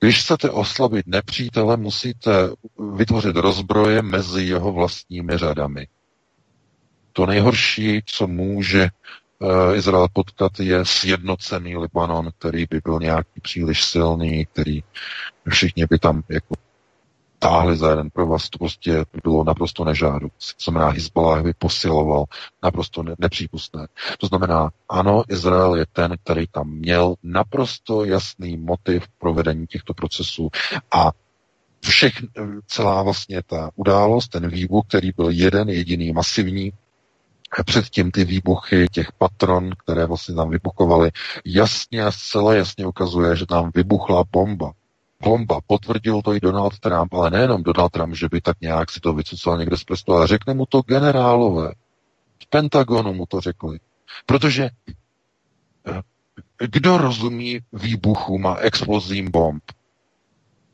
Když 0.00 0.22
chcete 0.22 0.50
oslabit 0.50 1.06
nepřítele, 1.06 1.76
musíte 1.76 2.50
vytvořit 2.96 3.36
rozbroje 3.36 4.02
mezi 4.02 4.42
jeho 4.42 4.72
vlastními 4.72 5.38
řadami. 5.38 5.86
To 7.18 7.26
nejhorší, 7.26 8.02
co 8.06 8.26
může 8.26 8.88
uh, 9.38 9.76
Izrael 9.76 10.08
potkat, 10.12 10.52
je 10.60 10.84
sjednocený 10.84 11.76
Libanon, 11.76 12.30
který 12.38 12.66
by 12.70 12.80
byl 12.84 12.98
nějaký 13.00 13.40
příliš 13.42 13.84
silný, 13.84 14.46
který 14.46 14.82
všichni 15.48 15.86
by 15.86 15.98
tam 15.98 16.22
jako 16.28 16.54
táhli 17.38 17.76
za 17.76 17.90
jeden 17.90 18.10
pro 18.10 18.26
vás, 18.26 18.50
to 18.50 18.58
prostě 18.58 19.04
bylo 19.24 19.44
naprosto 19.44 19.84
nežádoucí. 19.84 20.52
To 20.56 20.70
znamená, 20.70 20.88
Hezbollah 20.90 21.42
by 21.42 21.54
posiloval 21.58 22.24
naprosto 22.62 23.02
ne- 23.02 23.14
nepřípustné. 23.18 23.86
To 24.18 24.26
znamená, 24.26 24.70
ano, 24.88 25.22
Izrael 25.28 25.74
je 25.76 25.86
ten, 25.92 26.16
který 26.24 26.46
tam 26.46 26.70
měl 26.70 27.14
naprosto 27.22 28.04
jasný 28.04 28.56
motiv 28.56 29.04
provedení 29.18 29.66
těchto 29.66 29.94
procesů 29.94 30.50
a 30.90 31.10
všech, 31.80 32.12
celá 32.66 33.02
vlastně 33.02 33.42
ta 33.46 33.70
událost, 33.76 34.28
ten 34.28 34.48
výbuch, 34.48 34.84
který 34.88 35.10
byl 35.16 35.30
jeden 35.30 35.68
jediný 35.68 36.12
masivní, 36.12 36.72
předtím 37.66 38.10
ty 38.10 38.24
výbuchy 38.24 38.86
těch 38.92 39.12
patron, 39.12 39.70
které 39.78 40.06
vlastně 40.06 40.34
tam 40.34 40.50
vybuchovaly, 40.50 41.10
jasně 41.44 42.04
a 42.04 42.10
zcela 42.10 42.54
jasně 42.54 42.86
ukazuje, 42.86 43.36
že 43.36 43.46
tam 43.46 43.70
vybuchla 43.74 44.24
bomba 44.32 44.72
bomba. 45.22 45.60
Potvrdil 45.66 46.22
to 46.22 46.34
i 46.34 46.40
Donald 46.40 46.78
Trump, 46.78 47.14
ale 47.14 47.30
nejenom 47.30 47.62
Donald 47.62 47.92
Trump, 47.92 48.14
že 48.14 48.28
by 48.28 48.40
tak 48.40 48.60
nějak 48.60 48.90
si 48.90 49.00
to 49.00 49.12
vycucal 49.12 49.58
někde 49.58 49.76
z 49.76 49.84
prstu, 49.84 50.12
ale 50.12 50.26
řekne 50.26 50.54
mu 50.54 50.66
to 50.66 50.82
generálové. 50.82 51.72
V 52.42 52.46
Pentagonu 52.50 53.14
mu 53.14 53.26
to 53.26 53.40
řekli. 53.40 53.80
Protože 54.26 54.70
eh, 55.86 56.02
kdo 56.66 56.98
rozumí 56.98 57.60
výbuchům 57.72 58.46
a 58.46 58.56
explozím 58.56 59.30
bomb? 59.30 59.62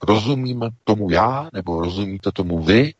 Rozumíme 0.03 0.69
tomu 0.85 1.11
já, 1.11 1.49
nebo 1.53 1.81
rozumíte 1.81 2.33
tomu 2.33 2.63
vy, 2.63 2.95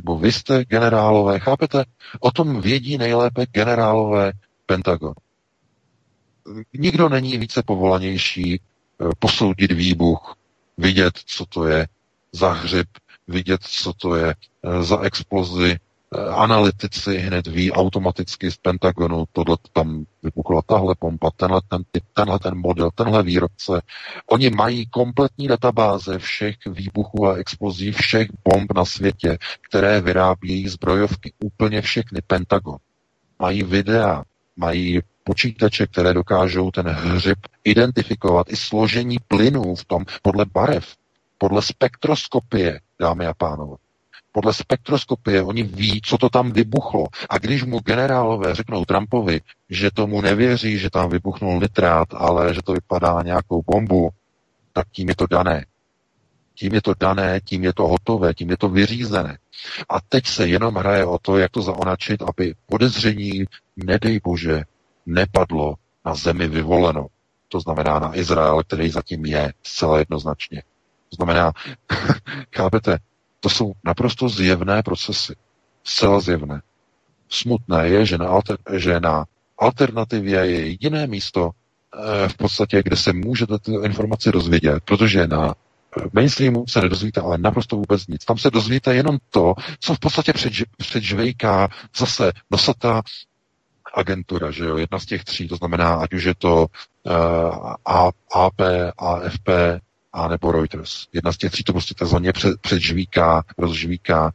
nebo 0.00 0.18
vy 0.18 0.32
jste 0.32 0.64
generálové, 0.64 1.38
chápete? 1.38 1.84
O 2.20 2.30
tom 2.30 2.60
vědí 2.60 2.98
nejlépe 2.98 3.46
generálové 3.52 4.32
Pentagon. 4.66 5.14
Nikdo 6.72 7.08
není 7.08 7.38
více 7.38 7.62
povolanější 7.62 8.60
eh, 8.60 9.04
posoudit 9.18 9.72
výbuch 9.72 10.36
vidět, 10.78 11.18
co 11.26 11.46
to 11.46 11.64
je 11.66 11.88
za 12.32 12.52
hřib, 12.52 12.88
vidět, 13.28 13.60
co 13.64 13.92
to 13.92 14.14
je 14.16 14.34
eh, 14.64 14.82
za 14.82 15.00
explozi. 15.00 15.76
Eh, 16.14 16.34
analytici 16.34 17.18
hned 17.18 17.46
ví 17.46 17.72
automaticky 17.72 18.50
z 18.50 18.56
Pentagonu, 18.56 19.24
tohle 19.32 19.56
tam 19.72 20.04
vypukla 20.22 20.62
tahle 20.62 20.94
pompa, 20.98 21.30
tenhle 21.36 21.60
ten 21.68 21.82
typ, 21.90 22.04
tenhle 22.14 22.38
ten 22.38 22.58
model, 22.58 22.90
tenhle 22.94 23.22
výrobce. 23.22 23.82
Oni 24.26 24.50
mají 24.50 24.86
kompletní 24.86 25.48
databáze 25.48 26.18
všech 26.18 26.56
výbuchů 26.66 27.26
a 27.26 27.36
explozí, 27.36 27.92
všech 27.92 28.28
bomb 28.44 28.72
na 28.72 28.84
světě, 28.84 29.38
které 29.68 30.00
vyrábějí 30.00 30.68
zbrojovky. 30.68 31.32
Úplně 31.38 31.82
všechny 31.82 32.20
Pentagon. 32.26 32.76
Mají 33.38 33.62
videa, 33.62 34.24
mají 34.56 35.00
počítače, 35.24 35.86
které 35.86 36.14
dokážou 36.14 36.70
ten 36.70 36.88
hřib 36.88 37.38
identifikovat, 37.64 38.52
i 38.52 38.56
složení 38.56 39.16
plynů 39.28 39.74
v 39.74 39.84
tom 39.84 40.04
podle 40.22 40.44
barev, 40.54 40.96
podle 41.38 41.62
spektroskopie, 41.62 42.80
dámy 43.00 43.26
a 43.26 43.34
pánové. 43.34 43.76
Podle 44.32 44.54
spektroskopie 44.54 45.42
oni 45.42 45.62
ví, 45.62 46.00
co 46.04 46.18
to 46.18 46.28
tam 46.28 46.52
vybuchlo. 46.52 47.06
A 47.30 47.38
když 47.38 47.64
mu 47.64 47.78
generálové 47.78 48.54
řeknou 48.54 48.84
Trumpovi, 48.84 49.40
že 49.70 49.90
tomu 49.90 50.20
nevěří, 50.20 50.78
že 50.78 50.90
tam 50.90 51.10
vybuchnul 51.10 51.60
nitrát, 51.60 52.08
ale 52.14 52.54
že 52.54 52.62
to 52.62 52.72
vypadá 52.72 53.14
na 53.14 53.22
nějakou 53.22 53.62
bombu, 53.66 54.10
tak 54.72 54.86
tím 54.92 55.08
je 55.08 55.14
to 55.16 55.26
dané. 55.26 55.66
Tím 56.54 56.74
je 56.74 56.82
to 56.82 56.94
dané, 57.00 57.40
tím 57.40 57.64
je 57.64 57.72
to 57.72 57.88
hotové, 57.88 58.34
tím 58.34 58.50
je 58.50 58.56
to 58.56 58.68
vyřízené. 58.68 59.38
A 59.88 60.00
teď 60.08 60.26
se 60.26 60.48
jenom 60.48 60.74
hraje 60.74 61.04
o 61.04 61.18
to, 61.18 61.38
jak 61.38 61.50
to 61.50 61.62
zaonačit, 61.62 62.22
aby 62.22 62.54
podezření, 62.66 63.44
nedej 63.76 64.20
bože, 64.24 64.62
nepadlo 65.06 65.74
na 66.04 66.14
zemi 66.14 66.48
vyvoleno. 66.48 67.06
To 67.48 67.60
znamená 67.60 67.98
na 67.98 68.16
Izrael, 68.16 68.62
který 68.62 68.90
zatím 68.90 69.24
je 69.24 69.52
zcela 69.62 69.98
jednoznačně. 69.98 70.62
To 71.08 71.16
znamená, 71.16 71.52
chápete, 72.56 72.98
to 73.40 73.48
jsou 73.48 73.72
naprosto 73.84 74.28
zjevné 74.28 74.82
procesy. 74.82 75.34
Zcela 75.84 76.20
zjevné. 76.20 76.62
Smutné 77.28 77.88
je, 77.88 78.06
že 78.06 78.18
na, 78.18 78.28
alter, 78.28 78.58
že 78.76 79.00
na 79.00 79.24
alternativě 79.58 80.38
je 80.38 80.66
jediné 80.66 81.06
místo, 81.06 81.50
eh, 81.50 82.28
v 82.28 82.36
podstatě, 82.36 82.82
kde 82.82 82.96
se 82.96 83.12
můžete 83.12 83.58
ty 83.58 83.72
informace 83.84 84.32
dozvědět, 84.32 84.84
protože 84.84 85.26
na 85.26 85.54
eh, 85.96 86.02
mainstreamu 86.12 86.64
se 86.68 86.80
nedozvíte 86.80 87.20
ale 87.20 87.38
naprosto 87.38 87.76
vůbec 87.76 88.06
nic. 88.06 88.24
Tam 88.24 88.38
se 88.38 88.50
dozvíte 88.50 88.94
jenom 88.94 89.18
to, 89.30 89.54
co 89.80 89.94
v 89.94 89.98
podstatě 89.98 90.32
předžvejká 90.76 91.68
zase 91.96 92.32
nosatá 92.50 93.02
agentura, 93.94 94.50
že 94.50 94.64
jo, 94.64 94.76
jedna 94.76 94.98
z 94.98 95.06
těch 95.06 95.24
tří, 95.24 95.48
to 95.48 95.56
znamená, 95.56 95.94
ať 95.94 96.14
už 96.14 96.24
je 96.24 96.34
to 96.34 96.66
uh, 96.66 97.74
AP, 98.34 98.60
AFP, 98.98 99.48
a 100.12 100.28
nebo 100.28 100.52
Reuters. 100.52 101.06
Jedna 101.12 101.32
z 101.32 101.36
těch 101.36 101.52
tří 101.52 101.64
to 101.64 101.72
prostě 101.72 101.94
takzvaně 101.94 102.32
před, 102.32 102.60
předžvíká, 102.60 103.42
rozžvíká 103.58 104.32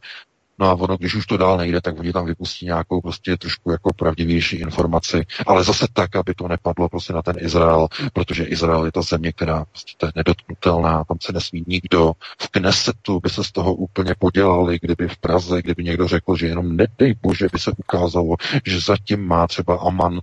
No 0.60 0.70
a 0.70 0.74
ono, 0.74 0.98
když 0.98 1.16
už 1.16 1.26
to 1.26 1.38
dál 1.38 1.58
nejde, 1.58 1.82
tak 1.82 2.00
oni 2.00 2.14
tam 2.14 2.26
vypustí 2.26 2.66
nějakou 2.66 3.02
prostě 3.02 3.38
trošku 3.38 3.72
jako 3.72 3.94
pravdivější 3.94 4.56
informaci, 4.56 5.26
ale 5.48 5.64
zase 5.64 5.88
tak, 5.94 6.16
aby 6.16 6.34
to 6.34 6.48
nepadlo 6.48 6.90
prostě 6.90 7.14
na 7.14 7.22
ten 7.22 7.36
Izrael, 7.40 7.88
protože 8.14 8.44
Izrael 8.44 8.86
je 8.86 8.92
ta 8.92 9.02
země, 9.02 9.32
která 9.32 9.66
prostě 9.66 10.06
je 10.06 10.12
nedotknutelná, 10.16 11.04
tam 11.04 11.18
se 11.22 11.32
nesmí 11.34 11.64
nikdo. 11.68 12.14
V 12.42 12.48
Knesetu 12.48 13.20
by 13.20 13.30
se 13.30 13.44
z 13.44 13.52
toho 13.52 13.74
úplně 13.74 14.16
podělali, 14.20 14.80
kdyby 14.82 15.08
v 15.08 15.18
Praze, 15.18 15.62
kdyby 15.62 15.84
někdo 15.84 16.08
řekl, 16.08 16.36
že 16.36 16.48
jenom 16.48 16.78
nedej 16.78 17.16
bože 17.22 17.48
by 17.54 17.60
se 17.60 17.72
ukázalo, 17.78 18.36
že 18.66 18.80
zatím 18.80 19.28
má 19.28 19.48
třeba 19.48 19.76
Aman, 19.78 20.14
e, 20.18 20.20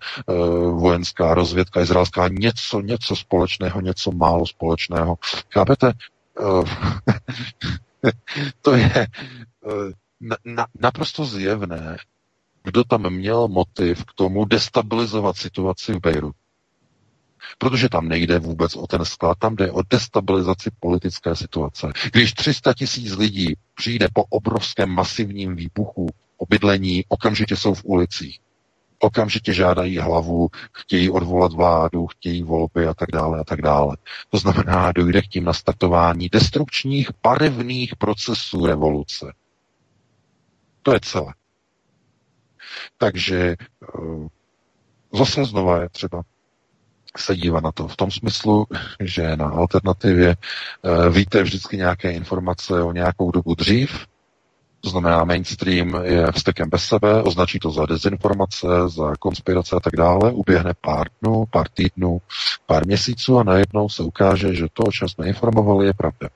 vojenská 0.71 1.35
rozvědka 1.35 1.81
izraelská, 1.81 2.29
něco, 2.29 2.81
něco 2.81 3.17
společného, 3.17 3.81
něco 3.81 4.13
málo 4.13 4.47
společného. 4.47 5.17
Chápete? 5.51 5.89
E, 5.89 5.93
to 8.63 8.75
je, 8.75 9.07
e, 9.07 9.07
na, 10.23 10.37
na, 10.45 10.67
naprosto 10.81 11.25
zjevné, 11.25 11.97
kdo 12.65 12.85
tam 12.85 13.11
měl 13.11 13.49
motiv 13.49 14.05
k 14.05 14.13
tomu 14.15 14.45
destabilizovat 14.45 15.37
situaci 15.37 15.93
v 15.93 16.01
Bejru. 16.01 16.33
Protože 17.59 17.89
tam 17.89 18.09
nejde 18.09 18.39
vůbec 18.39 18.77
o 18.77 18.87
ten 18.87 19.05
sklad, 19.05 19.39
tam 19.39 19.57
jde 19.57 19.73
o 19.73 19.83
destabilizaci 19.91 20.71
politické 20.81 21.37
situace. 21.37 21.93
Když 22.13 22.33
300 22.33 22.75
tisíc 22.75 23.13
lidí 23.13 23.55
přijde 23.75 24.09
po 24.13 24.25
obrovském 24.25 24.91
masivním 24.91 25.57
výbuchu 25.57 26.07
o 26.37 26.47
bydlení, 26.49 27.05
okamžitě 27.09 27.57
jsou 27.57 27.75
v 27.75 27.85
ulicích. 27.85 28.39
Okamžitě 28.99 29.53
žádají 29.53 29.99
hlavu, 29.99 30.49
chtějí 30.73 31.11
odvolat 31.11 31.53
vládu, 31.53 32.07
chtějí 32.07 32.43
volby 32.43 32.87
a 32.87 32.95
tak 32.95 33.09
dále 33.13 33.41
a 33.41 33.45
tak 33.45 33.63
dále. 33.63 33.97
To 34.31 34.39
znamená, 34.39 34.93
dojde 34.93 35.23
k 35.23 35.29
tím 35.29 35.45
nastartování 35.45 36.29
destrukčních 36.29 37.11
barevných 37.23 37.97
procesů 37.97 38.67
revoluce. 38.67 39.33
To 40.83 40.93
je 40.93 41.01
celé. 41.01 41.35
Takže 42.99 43.39
eh, 43.39 44.29
zase 45.13 45.45
znova 45.45 45.83
je 45.83 45.89
třeba 45.89 46.23
se 47.17 47.37
dívat 47.37 47.65
na 47.65 47.73
to 47.73 47.89
v 47.89 47.97
tom 47.97 48.11
smyslu, 48.11 48.67
že 49.01 49.37
na 49.37 49.49
alternativě 49.49 50.37
eh, 50.37 51.11
víte 51.11 51.43
vždycky 51.43 51.77
nějaké 51.77 52.13
informace 52.13 52.83
o 52.83 52.93
nějakou 52.93 53.31
dobu 53.31 53.55
dřív, 53.55 54.07
to 54.85 54.91
znamená 54.91 55.25
mainstream 55.25 56.05
je 56.05 56.33
vstekem 56.33 56.71
bez 56.71 56.85
sebe, 56.85 57.23
označí 57.23 57.59
to 57.59 57.71
za 57.71 57.87
dezinformace, 57.87 58.67
za 58.87 59.15
konspirace 59.19 59.77
a 59.77 59.81
tak 59.81 59.97
dále, 59.97 60.33
uběhne 60.33 60.75
pár 60.81 61.07
dnů, 61.23 61.45
pár 61.51 61.69
týdnů, 61.69 62.19
pár 62.67 62.87
měsíců 62.87 63.39
a 63.39 63.45
najednou 63.45 63.89
se 63.89 64.03
ukáže, 64.03 64.55
že 64.55 64.67
to, 64.73 64.83
o 64.83 64.93
čem 64.93 65.09
jsme 65.09 65.27
informovali, 65.27 65.87
je 65.87 65.95
pravda. 65.95 66.29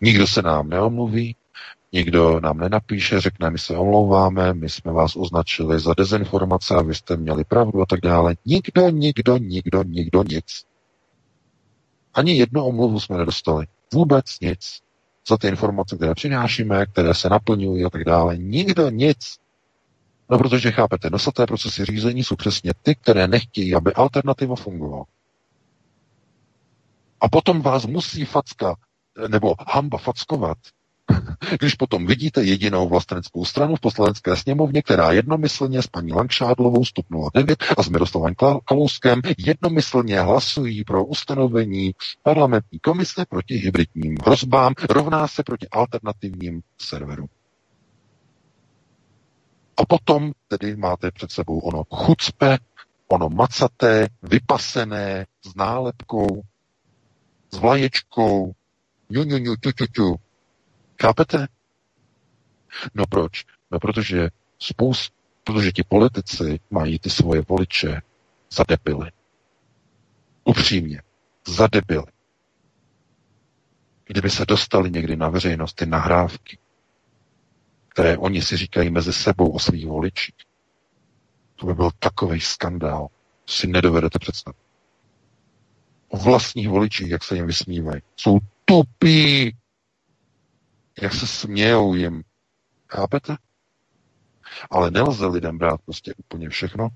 Nikdo 0.00 0.26
se 0.26 0.42
nám 0.42 0.68
neomluví, 0.68 1.36
Nikdo 1.92 2.40
nám 2.40 2.58
nenapíše, 2.58 3.20
řekne, 3.20 3.50
my 3.50 3.58
se 3.58 3.76
omlouváme, 3.76 4.54
my 4.54 4.68
jsme 4.68 4.92
vás 4.92 5.16
označili 5.16 5.80
za 5.80 5.94
dezinformace 5.94 6.74
a 6.74 6.82
vy 6.82 6.94
jste 6.94 7.16
měli 7.16 7.44
pravdu 7.44 7.82
a 7.82 7.86
tak 7.86 8.00
dále. 8.00 8.34
Nikdo, 8.44 8.88
nikdo, 8.88 9.36
nikdo, 9.36 9.82
nikdo, 9.82 10.22
nic. 10.22 10.64
Ani 12.14 12.36
jednu 12.36 12.64
omluvu 12.64 13.00
jsme 13.00 13.18
nedostali. 13.18 13.66
Vůbec 13.94 14.24
nic. 14.40 14.80
Za 15.28 15.36
ty 15.36 15.48
informace, 15.48 15.96
které 15.96 16.14
přinášíme, 16.14 16.86
které 16.86 17.14
se 17.14 17.28
naplňují 17.28 17.84
a 17.84 17.90
tak 17.90 18.04
dále. 18.04 18.36
Nikdo 18.38 18.90
nic. 18.90 19.36
No 20.30 20.38
protože 20.38 20.70
chápete, 20.70 21.10
nosaté 21.10 21.46
procesy 21.46 21.84
řízení 21.84 22.24
jsou 22.24 22.36
přesně 22.36 22.72
ty, 22.82 22.94
které 22.94 23.28
nechtějí, 23.28 23.74
aby 23.74 23.92
alternativa 23.92 24.56
fungovala. 24.56 25.04
A 27.20 27.28
potom 27.28 27.62
vás 27.62 27.86
musí 27.86 28.24
facka, 28.24 28.74
nebo 29.28 29.54
hamba 29.68 29.98
fackovat, 29.98 30.58
když 31.60 31.74
potom 31.74 32.06
vidíte 32.06 32.42
jedinou 32.44 32.88
vlasteneckou 32.88 33.44
stranu 33.44 33.76
v 33.76 33.80
poslanecké 33.80 34.36
sněmovně, 34.36 34.82
která 34.82 35.12
jednomyslně 35.12 35.82
s 35.82 35.86
paní 35.86 36.12
Langšádlovou 36.12 36.84
stup 36.84 37.06
09 37.34 37.64
a 37.78 37.82
s 37.82 37.88
Miroslavem 37.88 38.34
Kalouskem 38.64 39.20
jednomyslně 39.38 40.20
hlasují 40.20 40.84
pro 40.84 41.04
ustanovení 41.04 41.94
parlamentní 42.22 42.78
komise 42.78 43.24
proti 43.28 43.54
hybridním 43.54 44.16
hrozbám, 44.22 44.74
rovná 44.90 45.28
se 45.28 45.42
proti 45.42 45.68
alternativním 45.68 46.62
serverům. 46.78 47.28
A 49.76 49.86
potom 49.86 50.32
tedy 50.48 50.76
máte 50.76 51.10
před 51.10 51.30
sebou 51.30 51.58
ono 51.58 51.84
chucpe, 51.94 52.58
ono 53.08 53.28
macaté, 53.28 54.08
vypasené, 54.22 55.26
s 55.46 55.54
nálepkou, 55.54 56.42
s 57.50 57.58
vlaječkou, 57.58 58.52
ňu, 59.10 59.22
ňu, 59.24 59.38
ňu, 59.38 59.56
ťu, 59.56 59.72
ťu, 59.72 59.86
ťu. 59.86 60.16
Chápete? 61.02 61.48
No 62.94 63.04
proč? 63.06 63.44
No 63.70 63.78
protože 63.78 64.28
spoust, 64.58 65.12
protože 65.44 65.72
ti 65.72 65.82
politici 65.82 66.60
mají 66.70 66.98
ty 66.98 67.10
svoje 67.10 67.42
voliče 67.48 68.02
za 68.52 68.64
debily. 68.68 69.10
Upřímně, 70.44 71.02
za 71.46 71.66
debily. 71.66 72.06
Kdyby 74.04 74.30
se 74.30 74.46
dostali 74.46 74.90
někdy 74.90 75.16
na 75.16 75.28
veřejnost 75.28 75.74
ty 75.74 75.86
nahrávky, 75.86 76.58
které 77.88 78.18
oni 78.18 78.42
si 78.42 78.56
říkají 78.56 78.90
mezi 78.90 79.12
sebou 79.12 79.50
o 79.50 79.58
svých 79.58 79.86
voličích, 79.86 80.34
to 81.56 81.66
by 81.66 81.74
byl 81.74 81.90
takový 81.98 82.40
skandál, 82.40 83.08
si 83.46 83.66
nedovedete 83.66 84.18
představit. 84.18 84.56
O 86.08 86.16
vlastních 86.16 86.68
voličích, 86.68 87.10
jak 87.10 87.24
se 87.24 87.34
jim 87.36 87.46
vysmívají. 87.46 88.02
Jsou 88.16 88.38
tupí, 88.64 89.56
jak 91.00 91.14
se 91.14 91.26
smějou 91.26 91.94
jim. 91.94 92.22
Chápete? 92.88 93.36
Ale 94.70 94.90
nelze 94.90 95.26
lidem 95.26 95.58
brát 95.58 95.80
prostě 95.84 96.14
úplně 96.16 96.48
všechno. 96.48 96.88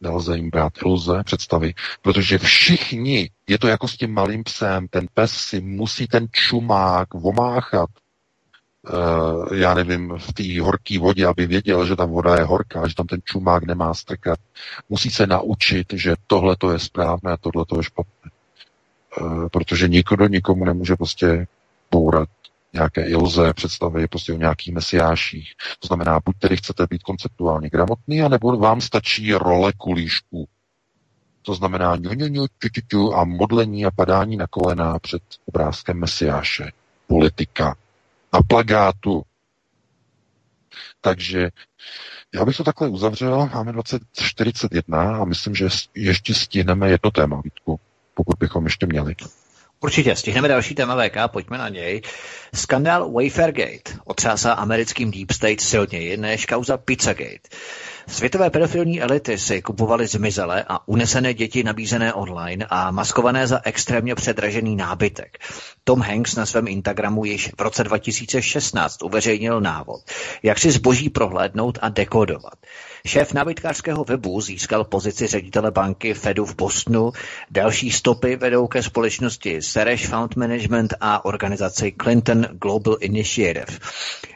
Nelze 0.00 0.36
jim 0.36 0.50
brát 0.50 0.72
iluze, 0.84 1.22
představy, 1.24 1.74
protože 2.02 2.38
všichni, 2.38 3.30
je 3.48 3.58
to 3.58 3.68
jako 3.68 3.88
s 3.88 3.96
tím 3.96 4.14
malým 4.14 4.44
psem, 4.44 4.88
ten 4.88 5.06
pes 5.14 5.32
si 5.32 5.60
musí 5.60 6.06
ten 6.06 6.26
čumák 6.32 7.14
vomáchat, 7.14 7.90
uh, 8.92 9.56
já 9.56 9.74
nevím, 9.74 10.14
v 10.18 10.32
té 10.32 10.60
horké 10.60 10.98
vodě, 10.98 11.26
aby 11.26 11.46
věděl, 11.46 11.86
že 11.86 11.96
ta 11.96 12.04
voda 12.04 12.34
je 12.34 12.44
horká, 12.44 12.88
že 12.88 12.94
tam 12.94 13.06
ten 13.06 13.20
čumák 13.24 13.62
nemá 13.62 13.94
strkat. 13.94 14.38
Musí 14.88 15.10
se 15.10 15.26
naučit, 15.26 15.92
že 15.92 16.14
tohle 16.26 16.56
to 16.56 16.72
je 16.72 16.78
správné 16.78 17.32
a 17.32 17.36
tohle 17.36 17.64
to 17.66 17.76
je 17.76 17.82
špatné. 17.82 18.30
Uh, 19.20 19.48
protože 19.48 19.88
nikdo 19.88 20.26
nikomu 20.28 20.64
nemůže 20.64 20.96
prostě 20.96 21.46
bourat 21.90 22.28
nějaké 22.72 23.02
iluze, 23.08 23.52
představy 23.54 24.08
prostě 24.08 24.32
o 24.32 24.36
nějakých 24.36 24.74
mesiáších. 24.74 25.52
To 25.78 25.86
znamená, 25.86 26.20
buď 26.24 26.36
tedy 26.38 26.56
chcete 26.56 26.86
být 26.90 27.02
konceptuálně 27.02 27.70
gramotný, 27.70 28.22
anebo 28.22 28.56
vám 28.56 28.80
stačí 28.80 29.34
role 29.34 29.72
kulíšku. 29.76 30.48
To 31.42 31.54
znamená 31.54 31.96
ňu, 31.96 32.10
ňu, 32.12 32.26
ňu, 32.92 33.14
a 33.14 33.24
modlení 33.24 33.84
a 33.84 33.90
padání 33.90 34.36
na 34.36 34.46
kolena 34.46 34.98
před 34.98 35.22
obrázkem 35.46 35.98
mesiáše. 35.98 36.72
Politika. 37.06 37.76
Na 38.32 38.40
plagátu. 38.48 39.22
Takže 41.00 41.50
já 42.34 42.44
bych 42.44 42.56
to 42.56 42.64
takhle 42.64 42.88
uzavřel. 42.88 43.48
Máme 43.54 43.72
2041 43.72 45.16
a 45.16 45.24
myslím, 45.24 45.54
že 45.54 45.68
ještě 45.94 46.34
stihneme 46.34 46.90
jedno 46.90 47.10
téma, 47.10 47.40
Vítku, 47.44 47.80
pokud 48.14 48.36
bychom 48.38 48.64
ještě 48.64 48.86
měli. 48.86 49.14
Určitě, 49.82 50.16
stihneme 50.16 50.48
další 50.48 50.74
téma 50.74 50.96
VK, 50.96 51.16
pojďme 51.26 51.58
na 51.58 51.68
něj. 51.68 52.02
Skandál 52.54 53.12
Wafergate 53.12 53.92
otřásá 54.04 54.52
americkým 54.52 55.10
Deep 55.10 55.30
State 55.30 55.60
silněji 55.60 56.16
než 56.16 56.46
kauza 56.46 56.76
Pizzagate. 56.76 57.48
Světové 58.06 58.50
pedofilní 58.50 59.02
elity 59.02 59.38
si 59.38 59.62
kupovaly 59.62 60.06
zmizelé 60.06 60.64
a 60.68 60.88
unesené 60.88 61.34
děti 61.34 61.64
nabízené 61.64 62.14
online 62.14 62.66
a 62.70 62.90
maskované 62.90 63.46
za 63.46 63.60
extrémně 63.64 64.14
předražený 64.14 64.76
nábytek. 64.76 65.38
Tom 65.84 66.00
Hanks 66.00 66.36
na 66.36 66.46
svém 66.46 66.68
Instagramu 66.68 67.24
již 67.24 67.50
v 67.58 67.60
roce 67.60 67.84
2016 67.84 69.02
uveřejnil 69.02 69.60
návod, 69.60 70.00
jak 70.42 70.58
si 70.58 70.70
zboží 70.70 71.10
prohlédnout 71.10 71.78
a 71.82 71.88
dekodovat. 71.88 72.54
Šéf 73.06 73.32
nábytkářského 73.32 74.04
webu 74.04 74.40
získal 74.40 74.84
pozici 74.84 75.26
ředitele 75.26 75.70
banky 75.70 76.14
Fedu 76.14 76.44
v 76.44 76.56
Bostonu. 76.56 77.12
Další 77.50 77.90
stopy 77.90 78.36
vedou 78.36 78.66
ke 78.66 78.82
společnosti 78.82 79.62
Sereš 79.62 80.06
Fund 80.06 80.36
Management 80.36 80.94
a 81.00 81.24
organizaci 81.24 81.94
Clinton 82.02 82.46
Global 82.52 82.96
Initiative. 83.00 83.78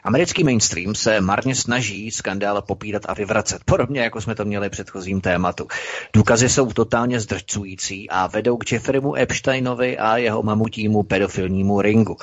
Americký 0.04 0.44
mainstream 0.44 0.94
se 0.94 1.20
marně 1.20 1.54
snaží 1.54 2.10
skandál 2.10 2.62
popírat 2.62 3.02
a 3.08 3.14
vyvracet, 3.14 3.64
podobně 3.68 4.00
jako 4.00 4.20
jsme 4.20 4.34
to 4.34 4.44
měli 4.44 4.68
v 4.68 4.72
předchozím 4.72 5.20
tématu. 5.20 5.66
Důkazy 6.12 6.48
jsou 6.48 6.72
totálně 6.72 7.20
zdrcující 7.20 8.10
a 8.10 8.26
vedou 8.26 8.56
k 8.56 8.72
Jeffreymu 8.72 9.16
Epsteinovi 9.16 9.98
a 9.98 10.16
jeho 10.16 10.42
mamutímu 10.42 11.02
pedofilnímu 11.02 11.80
ringu. 11.80 12.16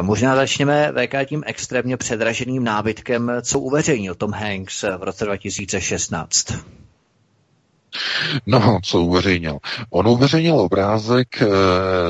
Možná 0.00 0.36
začněme 0.36 0.92
VK 0.92 1.28
tím 1.28 1.42
extrémně 1.46 1.96
předraženým 1.96 2.64
nábytkem, 2.64 3.32
co 3.42 3.58
uveřejnil 3.58 4.14
Tom 4.14 4.32
Hanks 4.32 4.82
v 4.82 5.02
roce 5.02 5.24
2006 5.24 6.04
16. 6.04 6.46
No, 8.46 8.78
co 8.84 9.00
uveřejnil? 9.00 9.58
On 9.90 10.08
uveřejnil 10.08 10.60
obrázek, 10.60 11.42
eh, 11.42 11.46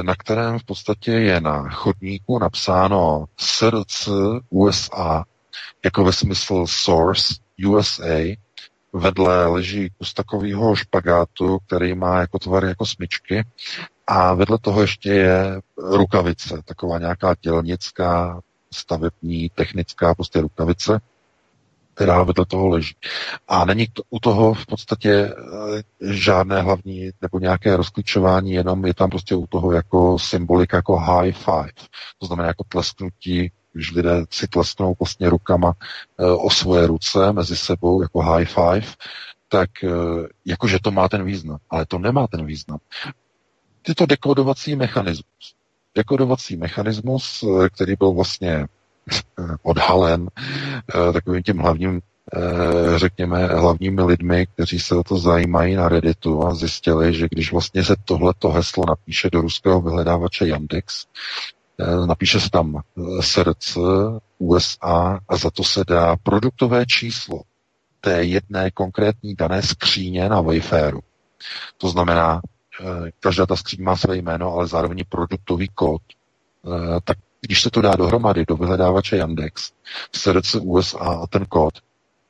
na 0.02 0.14
kterém 0.14 0.58
v 0.58 0.64
podstatě 0.64 1.12
je 1.12 1.40
na 1.40 1.70
chodníku 1.70 2.38
napsáno 2.38 3.24
SRC 3.36 4.08
USA, 4.50 5.24
jako 5.84 6.04
ve 6.04 6.12
smysl 6.12 6.66
Source 6.68 7.34
USA, 7.68 8.36
vedle 8.94 9.46
leží 9.46 9.90
kus 9.98 10.14
takového 10.14 10.76
špagátu, 10.76 11.58
který 11.66 11.94
má 11.94 12.20
jako 12.20 12.38
tvar 12.38 12.64
jako 12.64 12.86
smyčky 12.86 13.44
a 14.06 14.34
vedle 14.34 14.58
toho 14.58 14.80
ještě 14.80 15.12
je 15.12 15.60
rukavice, 15.76 16.62
taková 16.64 16.98
nějaká 16.98 17.34
dělnická, 17.40 18.40
stavební, 18.72 19.50
technická 19.54 20.14
prostě 20.14 20.40
rukavice 20.40 21.00
která 21.94 22.22
vedle 22.22 22.46
toho 22.46 22.68
leží. 22.68 22.96
A 23.48 23.64
není 23.64 23.86
to, 23.92 24.02
u 24.10 24.18
toho 24.18 24.54
v 24.54 24.66
podstatě 24.66 25.10
eh, 25.10 25.82
žádné 26.00 26.62
hlavní 26.62 27.10
nebo 27.22 27.38
nějaké 27.38 27.76
rozklíčování, 27.76 28.52
jenom 28.52 28.86
je 28.86 28.94
tam 28.94 29.10
prostě 29.10 29.34
u 29.34 29.46
toho 29.46 29.72
jako 29.72 30.18
symbolika 30.18 30.76
jako 30.76 30.96
high 30.96 31.32
five. 31.32 31.72
To 32.18 32.26
znamená 32.26 32.48
jako 32.48 32.64
tlesknutí, 32.68 33.52
když 33.74 33.92
lidé 33.92 34.24
si 34.30 34.48
tlesknou 34.48 34.94
vlastně 35.00 35.30
rukama 35.30 35.72
eh, 36.18 36.24
o 36.26 36.50
svoje 36.50 36.86
ruce 36.86 37.32
mezi 37.32 37.56
sebou 37.56 38.02
jako 38.02 38.22
high 38.22 38.44
five, 38.46 38.94
tak 39.48 39.70
eh, 39.84 39.88
jakože 40.44 40.78
to 40.82 40.90
má 40.90 41.08
ten 41.08 41.24
význam. 41.24 41.58
Ale 41.70 41.86
to 41.86 41.98
nemá 41.98 42.26
ten 42.26 42.46
význam. 42.46 42.78
Je 43.88 43.94
to 43.94 44.06
dekodovací 44.06 44.76
mechanismus. 44.76 45.54
Dekodovací 45.94 46.56
mechanismus, 46.56 47.44
který 47.74 47.94
byl 47.98 48.12
vlastně 48.12 48.66
odhalen 49.62 50.28
eh, 50.94 51.12
takovým 51.12 51.42
tím 51.42 51.58
hlavním 51.58 52.00
eh, 52.34 52.98
řekněme, 52.98 53.46
hlavními 53.46 54.02
lidmi, 54.02 54.46
kteří 54.46 54.80
se 54.80 54.94
o 54.96 55.02
to 55.02 55.18
zajímají 55.18 55.74
na 55.74 55.88
Redditu 55.88 56.46
a 56.46 56.54
zjistili, 56.54 57.14
že 57.14 57.26
když 57.30 57.52
vlastně 57.52 57.84
se 57.84 57.96
tohleto 58.04 58.50
heslo 58.50 58.84
napíše 58.88 59.30
do 59.30 59.40
ruského 59.40 59.80
vyhledávače 59.80 60.46
Yandex, 60.48 61.04
eh, 61.04 61.08
napíše 62.06 62.40
se 62.40 62.50
tam 62.50 62.82
srdce 63.20 63.80
USA 64.38 65.18
a 65.28 65.36
za 65.36 65.50
to 65.50 65.64
se 65.64 65.84
dá 65.88 66.16
produktové 66.16 66.86
číslo 66.86 67.42
té 68.00 68.24
jedné 68.24 68.70
konkrétní 68.70 69.34
dané 69.34 69.62
skříně 69.62 70.28
na 70.28 70.40
Wayfairu. 70.40 71.00
To 71.78 71.88
znamená, 71.88 72.40
každá 73.20 73.46
ta 73.46 73.56
skříň 73.56 73.82
má 73.82 73.96
své 73.96 74.16
jméno, 74.16 74.52
ale 74.52 74.66
zároveň 74.66 75.04
produktový 75.08 75.68
kód, 75.68 76.02
tak 77.04 77.18
když 77.40 77.62
se 77.62 77.70
to 77.70 77.80
dá 77.80 77.96
dohromady 77.96 78.44
do 78.46 78.56
vyhledávače 78.56 79.16
Yandex, 79.16 79.72
srdce 80.12 80.58
USA 80.58 80.98
a 80.98 81.26
ten 81.26 81.46
kód, 81.46 81.74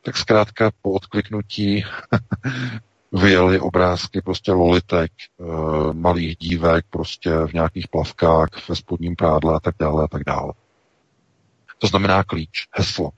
tak 0.05 0.17
zkrátka 0.17 0.71
po 0.83 0.91
odkliknutí 0.93 1.85
vyjeli 3.15 3.61
obrázky 3.61 4.21
prostě 4.21 4.53
lolitek, 4.53 5.13
e, 5.13 5.45
malých 5.93 6.37
dívek 6.37 6.85
prostě 6.91 7.31
v 7.47 7.53
nějakých 7.53 7.89
plavkách, 7.89 8.69
ve 8.69 8.77
spodním 8.77 9.17
prádle 9.17 9.57
a 9.57 9.61
tak 9.61 9.75
dále 9.79 10.05
a 10.05 10.09
tak 10.09 10.25
dále. 10.25 10.53
To 11.79 11.87
znamená 11.87 12.25
klíč, 12.25 12.69
heslo, 12.73 13.11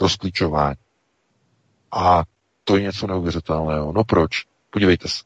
rozklíčování. 0.00 0.76
A 1.92 2.24
to 2.64 2.76
je 2.76 2.82
něco 2.82 3.06
neuvěřitelného. 3.06 3.92
No 3.92 4.04
proč? 4.04 4.44
Podívejte 4.70 5.08
se. 5.08 5.22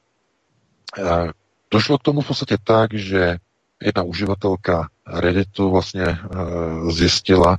E, 0.98 1.30
došlo 1.70 1.98
k 1.98 2.02
tomu 2.02 2.20
v 2.20 2.26
podstatě 2.26 2.56
tak, 2.64 2.94
že 2.94 3.36
jedna 3.82 4.02
uživatelka 4.02 4.88
Redditu 5.06 5.70
vlastně 5.70 6.02
e, 6.02 6.18
zjistila, 6.90 7.58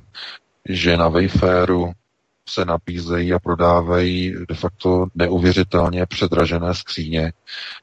že 0.69 0.97
na 0.97 1.09
Wayfairu 1.09 1.91
se 2.49 2.65
nabízejí 2.65 3.33
a 3.33 3.39
prodávají 3.39 4.35
de 4.49 4.55
facto 4.55 5.05
neuvěřitelně 5.15 6.05
předražené 6.05 6.75
skříně 6.75 7.33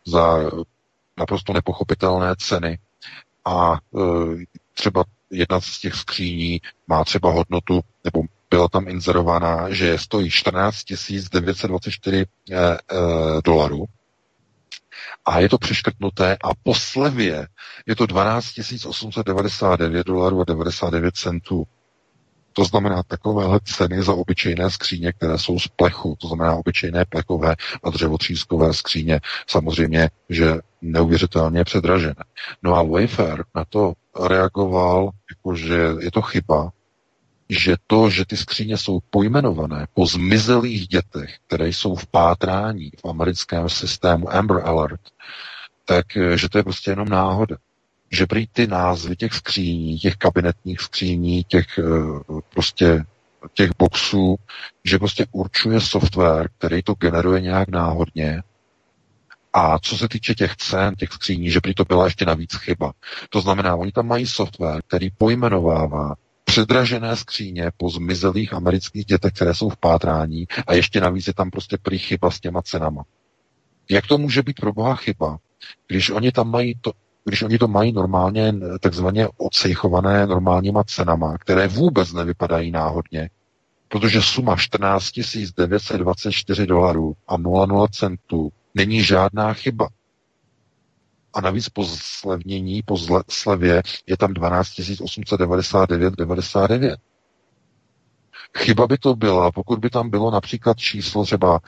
za 0.07 0.39
naprosto 1.19 1.53
nepochopitelné 1.53 2.35
ceny 2.39 2.79
a 3.45 3.73
e, 3.75 3.79
třeba 4.75 5.05
jedna 5.31 5.61
z 5.61 5.79
těch 5.81 5.95
skříní 5.95 6.61
má 6.87 7.05
třeba 7.05 7.31
hodnotu, 7.33 7.81
nebo 8.05 8.23
byla 8.51 8.69
tam 8.69 8.89
inzerována, 8.89 9.71
že 9.71 9.99
stojí 9.99 10.31
14 10.31 10.85
924 11.33 12.17
e, 12.17 12.57
e, 12.57 12.77
dolarů 13.45 13.85
a 15.25 15.41
je 15.41 15.49
to 15.49 15.59
přeškrtnuté 15.59 16.37
a 16.45 16.49
po 16.63 16.75
slevě 16.75 17.49
je 17.87 17.97
to 17.97 18.07
12 18.07 18.47
899 18.87 20.07
dolarů 20.07 20.41
a 20.41 20.45
99 20.45 21.17
centů. 21.17 21.67
To 22.53 22.65
znamená 22.65 23.03
takovéhle 23.03 23.61
ceny 23.65 24.03
za 24.03 24.13
obyčejné 24.13 24.71
skříně, 24.71 25.13
které 25.13 25.39
jsou 25.39 25.59
z 25.59 25.69
plechu, 25.69 26.17
to 26.21 26.27
znamená 26.29 26.55
obyčejné 26.55 27.05
plechové 27.05 27.57
a 27.83 27.91
dřevotřískové 27.91 28.75
skříně. 28.75 29.21
Samozřejmě, 29.47 30.11
že 30.29 30.55
neuvěřitelně 30.83 31.65
předražené. 31.65 32.25
No 32.63 32.75
a 32.77 32.83
Wayfair 32.83 33.45
na 33.55 33.65
to 33.65 33.93
reagoval, 34.29 35.11
jako 35.31 35.57
že 35.57 35.89
je 36.01 36.11
to 36.11 36.23
chyba, 36.23 36.71
že 37.49 37.77
to, 37.87 38.11
že 38.11 38.27
ty 38.27 38.37
skříně 38.37 38.77
jsou 38.77 38.99
pojmenované 39.11 39.87
po 39.95 40.07
zmizelých 40.07 40.89
dětech, 40.89 41.37
které 41.47 41.69
jsou 41.69 41.95
v 41.95 42.07
pátrání 42.07 42.91
v 43.05 43.09
americkém 43.09 43.69
systému 43.69 44.33
Amber 44.33 44.61
Alert, 44.65 45.01
tak 45.85 46.07
že 46.35 46.49
to 46.49 46.59
je 46.59 46.65
prostě 46.65 46.91
jenom 46.91 47.09
náhoda 47.09 47.57
že 48.11 48.27
prý 48.27 48.47
ty 48.47 48.67
názvy 48.67 49.17
těch 49.17 49.35
skříní, 49.35 49.99
těch 49.99 50.17
kabinetních 50.17 50.81
skříní, 50.81 51.45
těch 51.45 51.79
eh, 51.79 51.83
prostě 52.55 53.05
těch 53.55 53.71
boxů, 53.79 54.37
že 54.85 54.99
prostě 54.99 55.27
určuje 55.33 55.81
software, 55.81 56.49
který 56.59 56.83
to 56.83 56.95
generuje 56.95 57.41
nějak 57.41 57.69
náhodně. 57.69 58.43
A 59.53 59.79
co 59.79 59.99
se 59.99 60.09
týče 60.09 60.35
těch 60.35 60.57
cen, 60.57 60.95
těch 60.95 61.13
skříní, 61.13 61.51
že 61.51 61.61
prý 61.61 61.75
to 61.75 61.85
byla 61.85 62.05
ještě 62.05 62.25
navíc 62.25 62.55
chyba. 62.55 62.93
To 63.31 63.41
znamená, 63.41 63.77
oni 63.77 63.93
tam 63.93 64.07
mají 64.07 64.27
software, 64.27 64.83
který 64.87 65.11
pojmenovává 65.11 66.15
předražené 66.45 67.17
skříně 67.17 67.71
po 67.77 67.91
zmizelých 67.91 68.53
amerických 68.53 69.05
dětech, 69.05 69.33
které 69.33 69.55
jsou 69.55 69.69
v 69.69 69.77
pátrání 69.77 70.47
a 70.67 70.75
ještě 70.75 71.01
navíc 71.01 71.27
je 71.27 71.35
tam 71.35 71.51
prostě 71.51 71.79
prý 71.83 71.99
chyba 71.99 72.31
s 72.31 72.41
těma 72.41 72.63
cenama. 72.63 73.03
Jak 73.91 74.07
to 74.07 74.19
může 74.19 74.43
být 74.43 74.61
pro 74.61 74.73
boha 74.73 74.95
chyba, 74.95 75.39
když 75.87 76.11
oni 76.11 76.33
tam 76.33 76.51
mají 76.51 76.75
to, 76.81 76.93
když 77.25 77.43
oni 77.43 77.59
to 77.59 77.69
mají 77.69 77.93
normálně 77.93 78.55
takzvaně 78.81 79.29
odsejchované 79.37 80.27
normálníma 80.27 80.85
cenama, 80.85 81.39
které 81.39 81.69
vůbec 81.69 82.13
nevypadají 82.13 82.71
náhodně, 82.71 83.31
protože 83.89 84.23
suma 84.23 84.57
14 84.57 85.11
924 85.57 86.67
dolarů 86.67 87.15
a 87.29 87.37
00 87.37 87.89
centů 87.89 88.51
není 88.75 89.03
žádná 89.03 89.53
chyba. 89.53 89.89
A 91.35 91.41
navíc 91.41 91.69
po 91.69 91.85
slevnění, 91.85 92.83
po 92.83 92.97
slevě 93.29 93.83
je 94.07 94.17
tam 94.17 94.35
12 94.35 94.69
899,99. 94.69 96.97
Chyba 98.59 98.87
by 98.87 98.99
to 98.99 99.15
byla, 99.17 99.53
pokud 99.53 99.79
by 99.79 99.91
tam 99.91 100.11
bylo 100.11 100.31
například 100.31 100.79
číslo 100.79 101.25
třeba 101.25 101.61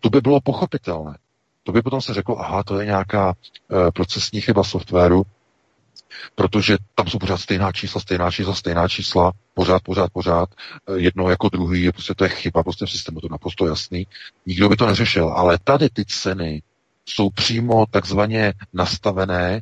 To 0.00 0.10
by 0.10 0.20
bylo 0.20 0.40
pochopitelné. 0.40 1.18
To 1.62 1.72
by 1.72 1.82
potom 1.82 2.00
se 2.00 2.14
řeklo, 2.14 2.40
aha, 2.40 2.62
to 2.62 2.80
je 2.80 2.86
nějaká 2.86 3.28
uh, 3.28 3.34
procesní 3.90 4.40
chyba 4.40 4.64
softwaru, 4.64 5.22
protože 6.34 6.76
tam 6.94 7.06
jsou 7.06 7.18
pořád 7.18 7.36
stejná 7.36 7.72
čísla, 7.72 8.00
stejná 8.00 8.30
čísla, 8.30 8.54
stejná 8.54 8.88
čísla, 8.88 9.32
pořád, 9.54 9.82
pořád, 9.82 10.10
pořád, 10.12 10.48
eh, 10.54 10.98
jedno 10.98 11.28
jako 11.28 11.48
druhý, 11.48 11.82
je 11.82 11.92
prostě 11.92 12.14
to 12.14 12.24
je 12.24 12.30
chyba, 12.30 12.62
prostě 12.62 12.86
v 12.86 12.90
systému 12.90 13.20
to 13.20 13.28
naprosto 13.30 13.66
jasný. 13.66 14.06
Nikdo 14.46 14.68
by 14.68 14.76
to 14.76 14.86
neřešil, 14.86 15.28
ale 15.28 15.58
tady 15.64 15.88
ty 15.88 16.04
ceny 16.04 16.62
jsou 17.06 17.30
přímo 17.30 17.86
takzvaně 17.90 18.52
nastavené 18.72 19.60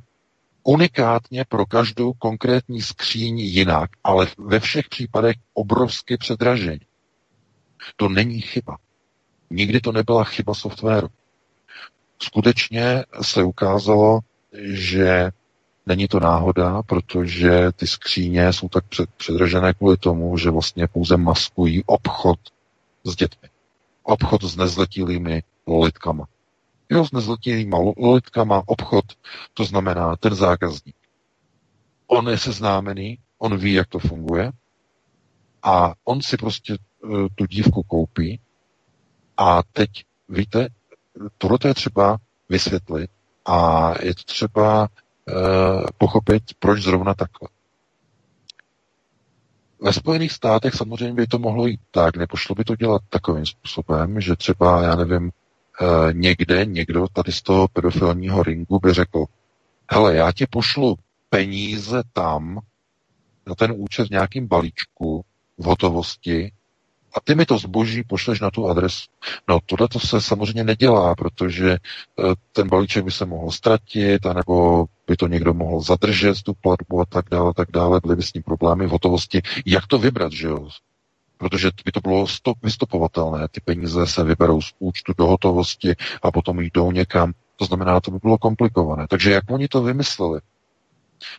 unikátně 0.63 1.45
pro 1.49 1.67
každou 1.67 2.13
konkrétní 2.13 2.83
skříň 2.83 3.39
jinak, 3.39 3.91
ale 4.05 4.27
ve 4.39 4.61
všech 4.61 4.89
případech 4.89 5.37
obrovsky 5.55 6.17
předražení. 6.17 6.81
To 7.97 8.09
není 8.09 8.41
chyba. 8.41 8.77
Nikdy 9.51 9.81
to 9.81 9.93
nebyla 9.93 10.25
chyba 10.25 10.55
softwaru. 10.55 11.09
Skutečně 12.23 13.05
se 13.23 13.43
ukázalo, 13.43 14.21
že 14.73 15.31
Není 15.87 16.09
to 16.09 16.21
náhoda, 16.21 16.83
protože 16.83 17.73
ty 17.73 17.87
skříně 17.87 18.53
jsou 18.53 18.69
tak 18.69 18.85
předražené 19.17 19.75
kvůli 19.75 19.97
tomu, 19.97 20.39
že 20.39 20.51
vlastně 20.51 20.87
pouze 20.87 21.17
maskují 21.17 21.85
obchod 21.87 22.39
s 23.05 23.17
dětmi. 23.17 23.49
Obchod 24.03 24.43
s 24.43 24.57
nezletilými 24.57 25.43
lolitkama. 25.67 26.27
Jo, 26.91 27.05
s 27.07 27.13
nezletilými 27.13 27.77
lolitkama 27.97 28.63
obchod, 28.67 29.05
to 29.55 29.65
znamená 29.65 30.17
ten 30.17 30.35
zákazník. 30.35 30.97
On 32.07 32.29
je 32.29 32.39
seznámený, 32.39 33.19
on 33.39 33.57
ví, 33.57 33.73
jak 33.73 33.89
to 33.89 33.99
funguje 33.99 34.53
a 35.63 35.95
on 36.05 36.23
si 36.23 36.37
prostě 36.37 36.77
uh, 37.03 37.27
tu 37.35 37.47
dívku 37.47 37.83
koupí 37.83 38.41
a 39.37 39.63
teď, 39.73 39.91
víte, 40.29 40.69
tohle 41.39 41.59
je 41.65 41.75
třeba 41.75 42.19
vysvětlit 42.49 43.11
a 43.47 43.93
je 44.03 44.15
to 44.15 44.23
třeba 44.27 44.89
pochopit, 45.99 46.43
proč 46.59 46.83
zrovna 46.83 47.15
takhle. 47.15 47.49
Ve 49.83 49.93
Spojených 49.93 50.33
státech 50.33 50.75
samozřejmě 50.75 51.15
by 51.15 51.27
to 51.27 51.39
mohlo 51.39 51.67
jít 51.67 51.81
tak, 51.91 52.17
nepošlo 52.17 52.55
by 52.55 52.65
to 52.65 52.77
dělat 52.77 53.03
takovým 53.09 53.47
způsobem, 53.47 54.21
že 54.21 54.37
třeba, 54.37 54.83
já 54.83 54.97
nevím, 54.97 55.31
eh, 55.31 56.13
někde 56.13 56.65
někdo 56.65 57.07
tady 57.13 57.33
z 57.33 57.43
toho 57.43 57.69
pedofilního 57.69 58.43
ringu 58.43 58.79
by 58.79 58.93
řekl, 58.93 59.25
hele, 59.93 60.15
já 60.15 60.33
ti 60.33 60.47
pošlu 60.47 60.97
peníze 61.29 62.03
tam, 62.13 62.61
na 63.47 63.55
ten 63.55 63.73
účet 63.77 64.07
v 64.07 64.11
nějakým 64.11 64.47
balíčku 64.47 65.25
v 65.59 65.65
hotovosti 65.65 66.53
a 67.15 67.21
ty 67.21 67.35
mi 67.35 67.47
to 67.47 67.59
zboží 67.59 68.03
pošleš 68.03 68.41
na 68.41 68.51
tu 68.51 68.69
adresu. 68.69 69.07
No 69.49 69.59
tohle 69.67 69.89
to 69.89 70.01
se 70.01 70.21
samozřejmě 70.21 70.65
nedělá, 70.65 71.15
protože 71.15 71.71
eh, 71.73 72.23
ten 72.53 72.69
balíček 72.69 73.05
by 73.05 73.11
se 73.11 73.27
mohl 73.27 73.51
ztratit, 73.51 74.27
anebo 74.27 74.87
by 75.07 75.17
to 75.17 75.27
někdo 75.27 75.55
mohl 75.55 75.81
zadržet, 75.81 76.43
tu 76.43 76.55
platbu 76.55 77.01
a 77.01 77.05
tak 77.05 77.25
dále, 77.31 77.55
tak 77.55 77.69
dále, 77.71 78.01
byly 78.03 78.17
by 78.17 78.23
s 78.23 78.33
ním 78.35 78.43
problémy 78.43 78.87
v 78.87 78.91
hotovosti. 78.91 79.43
Jak 79.67 79.87
to 79.87 79.99
vybrat, 79.99 80.33
že 80.33 80.49
jo? 80.49 80.69
Protože 81.39 81.71
by 81.85 81.93
to 81.93 82.01
bylo 82.01 82.27
stop, 82.27 82.59
vystopovatelné. 82.63 83.49
Ty 83.49 83.61
peníze 83.61 84.07
se 84.07 84.25
vyberou 84.25 84.61
z 84.61 84.73
účtu 84.79 85.13
do 85.19 85.27
hotovosti 85.27 85.95
a 86.23 86.31
potom 86.31 86.61
jdou 86.61 86.93
někam. 86.93 87.33
To 87.57 87.65
znamená, 87.65 88.01
to 88.01 88.11
by 88.11 88.19
bylo 88.23 88.39
komplikované. 88.39 89.07
Takže 89.09 89.31
jak 89.31 89.45
oni 89.51 89.69
to 89.69 89.83
vymysleli? 89.83 90.41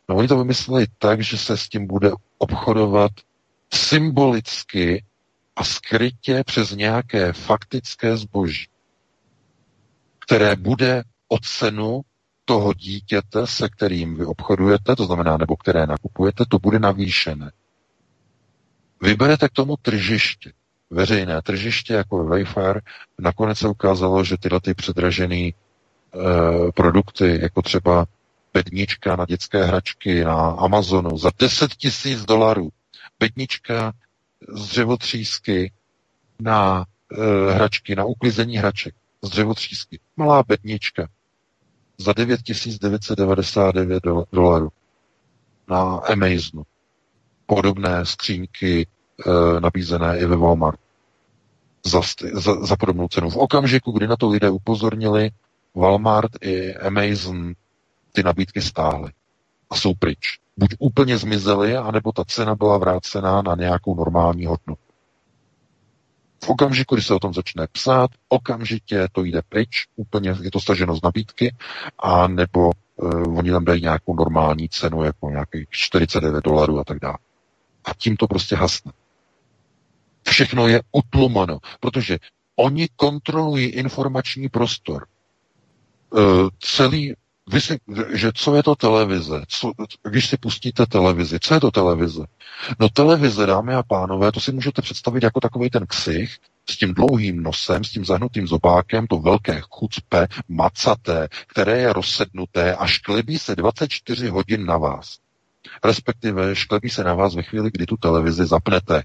No 0.09 0.15
oni 0.15 0.27
to 0.27 0.37
vymysleli 0.37 0.85
tak, 0.97 1.21
že 1.21 1.37
se 1.37 1.57
s 1.57 1.69
tím 1.69 1.87
bude 1.87 2.11
obchodovat 2.37 3.11
symbolicky 3.73 5.03
a 5.61 5.63
skrytě 5.63 6.43
přes 6.45 6.71
nějaké 6.71 7.33
faktické 7.33 8.17
zboží, 8.17 8.67
které 10.19 10.55
bude 10.55 11.03
o 11.27 11.39
cenu 11.39 12.01
toho 12.45 12.73
dítěte, 12.73 13.47
se 13.47 13.69
kterým 13.69 14.17
vy 14.17 14.25
obchodujete, 14.25 14.95
to 14.95 15.05
znamená, 15.05 15.37
nebo 15.37 15.55
které 15.57 15.87
nakupujete, 15.87 16.43
to 16.49 16.59
bude 16.59 16.79
navýšené. 16.79 17.51
Vyberete 19.01 19.49
k 19.49 19.51
tomu 19.51 19.77
tržiště, 19.81 20.51
veřejné 20.89 21.41
tržiště 21.41 21.93
jako 21.93 22.25
Wayfair. 22.25 22.81
Nakonec 23.19 23.57
se 23.57 23.67
ukázalo, 23.67 24.23
že 24.23 24.37
tyhle 24.37 24.61
ty 24.61 24.73
předražené 24.73 25.35
e, 25.35 25.51
produkty, 26.75 27.39
jako 27.41 27.61
třeba 27.61 28.05
bednička 28.53 29.15
na 29.15 29.25
dětské 29.25 29.63
hračky 29.63 30.23
na 30.23 30.35
Amazonu 30.51 31.17
za 31.17 31.31
10 31.39 31.75
tisíc 31.75 32.25
dolarů, 32.25 32.69
bednička 33.19 33.93
z 34.49 34.67
dřevotřísky 34.69 35.71
na 36.39 36.85
e, 37.11 37.53
hračky, 37.53 37.95
na 37.95 38.05
uklizení 38.05 38.57
hraček 38.57 38.95
z 39.21 39.29
dřevotřísky. 39.29 39.99
Malá 40.17 40.43
bednička 40.43 41.07
za 41.97 42.13
9999 42.13 44.03
dolarů 44.31 44.69
na 45.67 45.81
Amazonu. 45.97 46.63
Podobné 47.45 48.05
skřínky 48.05 48.87
e, 48.87 49.59
nabízené 49.59 50.19
i 50.19 50.25
ve 50.25 50.35
Walmart 50.35 50.79
za, 51.85 52.01
za, 52.33 52.65
za 52.65 52.75
podobnou 52.75 53.07
cenu. 53.07 53.29
V 53.29 53.37
okamžiku, 53.37 53.91
kdy 53.91 54.07
na 54.07 54.15
to 54.15 54.29
lidé 54.29 54.49
upozornili, 54.49 55.31
Walmart 55.75 56.31
i 56.41 56.75
Amazon 56.75 57.53
ty 58.11 58.23
nabídky 58.23 58.61
stáhly. 58.61 59.11
A 59.71 59.75
jsou 59.75 59.93
pryč. 59.93 60.39
Buď 60.57 60.69
úplně 60.79 61.17
zmizely, 61.17 61.77
anebo 61.77 62.11
ta 62.11 62.23
cena 62.25 62.55
byla 62.55 62.77
vrácená 62.77 63.41
na 63.41 63.55
nějakou 63.55 63.95
normální 63.95 64.45
hodnotu. 64.45 64.81
V 66.43 66.49
okamžiku, 66.49 66.95
kdy 66.95 67.03
se 67.03 67.13
o 67.13 67.19
tom 67.19 67.33
začne 67.33 67.67
psát, 67.71 68.11
okamžitě 68.29 69.07
to 69.11 69.23
jde 69.23 69.41
pryč, 69.49 69.87
úplně 69.95 70.35
je 70.41 70.51
to 70.51 70.59
staženo 70.59 70.95
z 70.95 71.01
nabídky, 71.01 71.55
a 71.99 72.27
nebo 72.27 72.71
uh, 72.95 73.37
oni 73.37 73.51
tam 73.51 73.65
dají 73.65 73.81
nějakou 73.81 74.15
normální 74.15 74.69
cenu, 74.69 75.03
jako 75.03 75.29
nějakých 75.29 75.67
49 75.69 76.43
dolarů 76.43 76.79
a 76.79 76.83
tak 76.83 76.99
dále. 76.99 77.17
A 77.85 77.93
tím 77.93 78.17
to 78.17 78.27
prostě 78.27 78.55
hasne. 78.55 78.91
Všechno 80.27 80.67
je 80.67 80.81
utlumano, 80.91 81.59
protože 81.79 82.17
oni 82.55 82.89
kontrolují 82.95 83.65
informační 83.65 84.49
prostor. 84.49 85.05
Uh, 86.09 86.49
celý 86.59 87.13
vy 87.49 87.61
si, 87.61 87.79
že 88.13 88.31
co 88.35 88.55
je 88.55 88.63
to 88.63 88.75
televize? 88.75 89.41
Co, 89.47 89.71
když 90.09 90.27
si 90.27 90.37
pustíte 90.37 90.85
televizi, 90.85 91.39
co 91.39 91.53
je 91.53 91.59
to 91.59 91.71
televize? 91.71 92.25
No 92.79 92.89
televize, 92.89 93.45
dámy 93.45 93.73
a 93.73 93.83
pánové, 93.83 94.31
to 94.31 94.39
si 94.39 94.51
můžete 94.51 94.81
představit 94.81 95.23
jako 95.23 95.39
takový 95.39 95.69
ten 95.69 95.85
ksich 95.87 96.37
s 96.69 96.77
tím 96.77 96.93
dlouhým 96.93 97.43
nosem, 97.43 97.83
s 97.83 97.91
tím 97.91 98.05
zahnutým 98.05 98.47
zobákem, 98.47 99.07
to 99.07 99.17
velké 99.17 99.61
chucpe, 99.69 100.27
macaté, 100.47 101.27
které 101.47 101.77
je 101.77 101.93
rozsednuté 101.93 102.75
a 102.75 102.87
šklebí 102.87 103.39
se 103.39 103.55
24 103.55 104.27
hodin 104.27 104.65
na 104.65 104.77
vás. 104.77 105.17
Respektive 105.83 106.55
šklebí 106.55 106.89
se 106.89 107.03
na 107.03 107.13
vás 107.13 107.35
ve 107.35 107.43
chvíli, 107.43 107.71
kdy 107.73 107.85
tu 107.85 107.97
televizi 107.97 108.45
zapnete. 108.45 109.03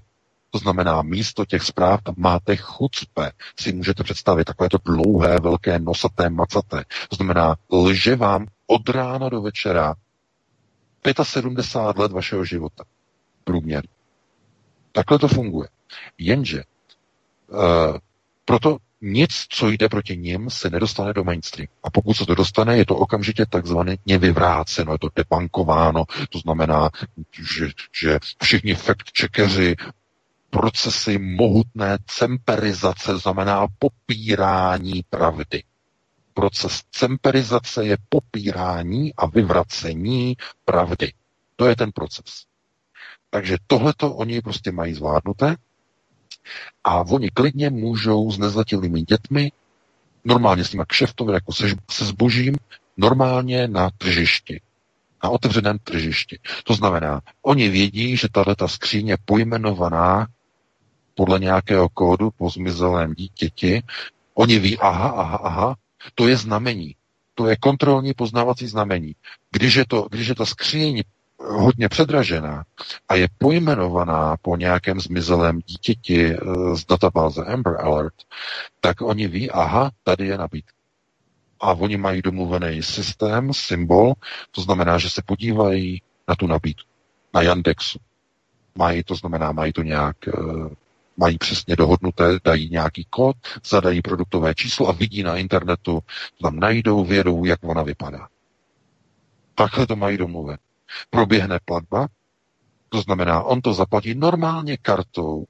To 0.51 0.57
znamená, 0.57 1.01
místo 1.01 1.45
těch 1.45 1.63
zpráv 1.63 2.01
tam 2.01 2.15
máte 2.17 2.55
chucpe. 2.55 3.31
Si 3.59 3.73
můžete 3.73 4.03
představit 4.03 4.45
takové 4.45 4.69
to 4.69 4.77
dlouhé, 4.85 5.39
velké, 5.39 5.79
nosaté, 5.79 6.29
macaté. 6.29 6.83
To 7.09 7.15
znamená, 7.15 7.55
lže 7.71 8.15
vám 8.15 8.47
od 8.67 8.89
rána 8.89 9.29
do 9.29 9.41
večera 9.41 9.95
75 11.23 12.01
let 12.01 12.11
vašeho 12.11 12.45
života. 12.45 12.83
Průměr. 13.43 13.87
Takhle 14.91 15.19
to 15.19 15.27
funguje. 15.27 15.69
Jenže 16.17 16.63
uh, 17.47 17.97
proto 18.45 18.77
nic, 19.01 19.45
co 19.49 19.69
jde 19.69 19.89
proti 19.89 20.17
ním, 20.17 20.49
se 20.49 20.69
nedostane 20.69 21.13
do 21.13 21.23
mainstream. 21.23 21.67
A 21.83 21.89
pokud 21.89 22.13
se 22.13 22.25
to 22.25 22.35
dostane, 22.35 22.77
je 22.77 22.85
to 22.85 22.95
okamžitě 22.95 23.45
takzvaně 23.45 23.97
vyvráceno, 24.17 24.91
je 24.91 24.99
to 24.99 25.09
debankováno, 25.15 26.03
to 26.29 26.39
znamená, 26.39 26.89
že, 27.57 27.69
že 28.01 28.19
všichni 28.43 28.73
fact-checkeři 28.75 29.75
procesy 30.49 31.17
mohutné 31.17 31.97
cemperizace 32.05 33.17
znamená 33.17 33.67
popírání 33.79 35.03
pravdy. 35.09 35.63
Proces 36.33 36.81
cemperizace 36.91 37.85
je 37.85 37.97
popírání 38.09 39.15
a 39.15 39.25
vyvracení 39.25 40.35
pravdy. 40.65 41.13
To 41.55 41.65
je 41.65 41.75
ten 41.75 41.91
proces. 41.91 42.45
Takže 43.29 43.57
tohleto 43.67 44.15
oni 44.15 44.41
prostě 44.41 44.71
mají 44.71 44.93
zvládnuté 44.93 45.55
a 46.83 46.99
oni 46.99 47.29
klidně 47.29 47.69
můžou 47.69 48.31
s 48.31 48.37
nezletilými 48.37 49.01
dětmi 49.01 49.51
normálně 50.25 50.65
s 50.65 50.71
nimi 50.71 50.83
kšeftovat 50.87 51.33
jako 51.33 51.53
se, 51.53 51.67
se 51.91 52.05
zbožím, 52.05 52.55
normálně 52.97 53.67
na 53.67 53.89
tržišti 53.97 54.61
na 55.23 55.29
otevřeném 55.29 55.77
tržišti. 55.83 56.39
To 56.63 56.73
znamená, 56.73 57.21
oni 57.41 57.69
vědí, 57.69 58.17
že 58.17 58.27
tato 58.31 58.67
skříň 58.67 59.07
je 59.07 59.17
pojmenovaná 59.25 60.27
podle 61.17 61.39
nějakého 61.39 61.89
kódu 61.89 62.29
po 62.37 62.49
zmizelém 62.49 63.13
dítěti, 63.13 63.83
oni 64.33 64.59
ví, 64.59 64.77
aha, 64.77 65.09
aha, 65.09 65.37
aha, 65.43 65.75
to 66.15 66.27
je 66.27 66.37
znamení. 66.37 66.95
To 67.35 67.47
je 67.47 67.55
kontrolní 67.57 68.13
poznávací 68.13 68.67
znamení. 68.67 69.15
Když 69.51 69.75
je, 69.75 69.85
to, 69.87 70.07
když 70.11 70.27
je 70.27 70.35
ta 70.35 70.45
skříň 70.45 71.03
hodně 71.39 71.89
předražená 71.89 72.63
a 73.09 73.15
je 73.15 73.27
pojmenovaná 73.37 74.37
po 74.41 74.55
nějakém 74.55 74.99
zmizelém 74.99 75.59
dítěti 75.65 76.33
eh, 76.33 76.37
z 76.75 76.85
databáze 76.85 77.45
Amber 77.45 77.81
Alert, 77.81 78.13
tak 78.79 79.01
oni 79.01 79.27
ví, 79.27 79.51
aha, 79.51 79.91
tady 80.03 80.27
je 80.27 80.37
nabídka. 80.37 80.73
A 81.59 81.73
oni 81.73 81.97
mají 81.97 82.21
domluvený 82.21 82.83
systém, 82.83 83.53
symbol, 83.53 84.13
to 84.51 84.61
znamená, 84.61 84.97
že 84.97 85.09
se 85.09 85.21
podívají 85.25 86.01
na 86.27 86.35
tu 86.35 86.47
nabídku, 86.47 86.89
na 87.33 87.41
Yandexu. 87.41 87.99
Mají, 88.75 89.03
to 89.03 89.15
znamená, 89.15 89.51
mají 89.51 89.73
to 89.73 89.81
nějak 89.81 90.15
eh, 90.27 90.31
mají 91.17 91.37
přesně 91.37 91.75
dohodnuté, 91.75 92.39
dají 92.43 92.69
nějaký 92.69 93.05
kód, 93.09 93.35
zadají 93.65 94.01
produktové 94.01 94.55
číslo 94.55 94.87
a 94.87 94.91
vidí 94.91 95.23
na 95.23 95.37
internetu, 95.37 95.99
tam 96.41 96.59
najdou, 96.59 97.05
vědou, 97.05 97.45
jak 97.45 97.63
ona 97.63 97.83
vypadá. 97.83 98.27
Takhle 99.55 99.87
to 99.87 99.95
mají 99.95 100.17
domluven. 100.17 100.57
Proběhne 101.09 101.59
platba, 101.65 102.07
to 102.89 103.01
znamená, 103.01 103.43
on 103.43 103.61
to 103.61 103.73
zaplatí 103.73 104.15
normálně 104.15 104.77
kartou, 104.77 105.45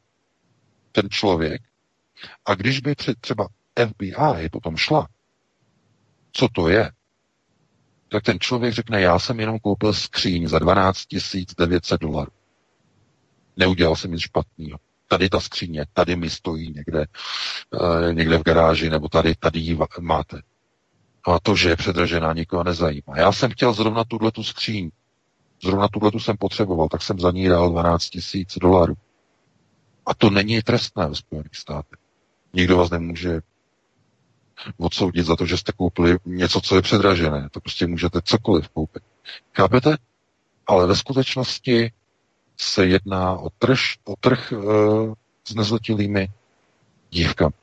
ten 0.92 1.10
člověk, 1.10 1.62
a 2.46 2.56
když 2.56 2.80
by 2.80 2.96
třeba 3.20 3.48
FBI 3.88 4.50
potom 4.52 4.78
šla, 4.78 5.08
co 6.32 6.48
to 6.48 6.70
je, 6.70 6.92
tak 8.10 8.24
ten 8.24 8.40
člověk 8.40 8.74
řekne, 8.74 9.02
já 9.02 9.20
jsem 9.20 9.40
jenom 9.40 9.60
koupil 9.60 9.94
skříň 9.94 10.48
za 10.48 10.60
12 10.60 11.04
900 11.58 12.02
dolarů. 12.02 12.32
Neudělal 13.58 13.96
jsem 13.96 14.12
nic 14.12 14.22
špatného 14.22 14.80
tady 15.08 15.30
ta 15.30 15.40
skříně, 15.40 15.86
tady 15.94 16.16
mi 16.16 16.30
stojí 16.30 16.74
někde, 16.76 17.06
eh, 18.10 18.14
někde 18.14 18.38
v 18.38 18.44
garáži, 18.44 18.90
nebo 18.90 19.10
tady, 19.10 19.36
tady 19.36 19.60
ji 19.60 19.78
máte. 20.00 20.42
A 21.28 21.40
to, 21.40 21.56
že 21.56 21.70
je 21.70 21.76
předražená, 21.76 22.34
nikoho 22.34 22.64
nezajímá. 22.64 23.18
Já 23.18 23.32
jsem 23.32 23.52
chtěl 23.52 23.74
zrovna 23.74 24.04
tuhle 24.04 24.32
tu 24.32 24.44
skříň. 24.44 24.90
Zrovna 25.64 25.88
tuhle 25.88 26.12
tu 26.12 26.20
jsem 26.20 26.38
potřeboval, 26.38 26.88
tak 26.90 27.02
jsem 27.02 27.20
za 27.20 27.32
ní 27.32 27.48
dal 27.48 27.70
12 27.70 28.10
tisíc 28.10 28.58
dolarů. 28.58 28.94
A 30.06 30.14
to 30.14 30.30
není 30.30 30.62
trestné 30.62 31.08
ve 31.08 31.16
Spojených 31.16 31.56
státech. 31.56 32.00
Nikdo 32.54 32.78
vás 32.78 32.90
nemůže 32.90 33.42
odsoudit 34.78 35.26
za 35.26 35.36
to, 35.36 35.46
že 35.46 35.58
jste 35.58 35.72
koupili 35.72 36.18
něco, 36.26 36.62
co 36.62 36.76
je 36.76 36.82
předražené. 36.82 37.50
To 37.52 37.60
prostě 37.60 37.88
můžete 37.88 38.20
cokoliv 38.24 38.70
koupit. 38.70 39.04
Chápete? 39.56 39.98
Ale 40.68 40.88
ve 40.88 40.96
skutečnosti 40.96 41.92
se 42.58 42.86
jedná 42.86 43.32
o, 43.32 43.50
trž, 43.50 43.98
o 44.06 44.16
trh 44.20 44.54
e, 44.54 44.56
s 45.48 45.56
nezletilými 45.56 46.28
dívkami. 47.10 47.54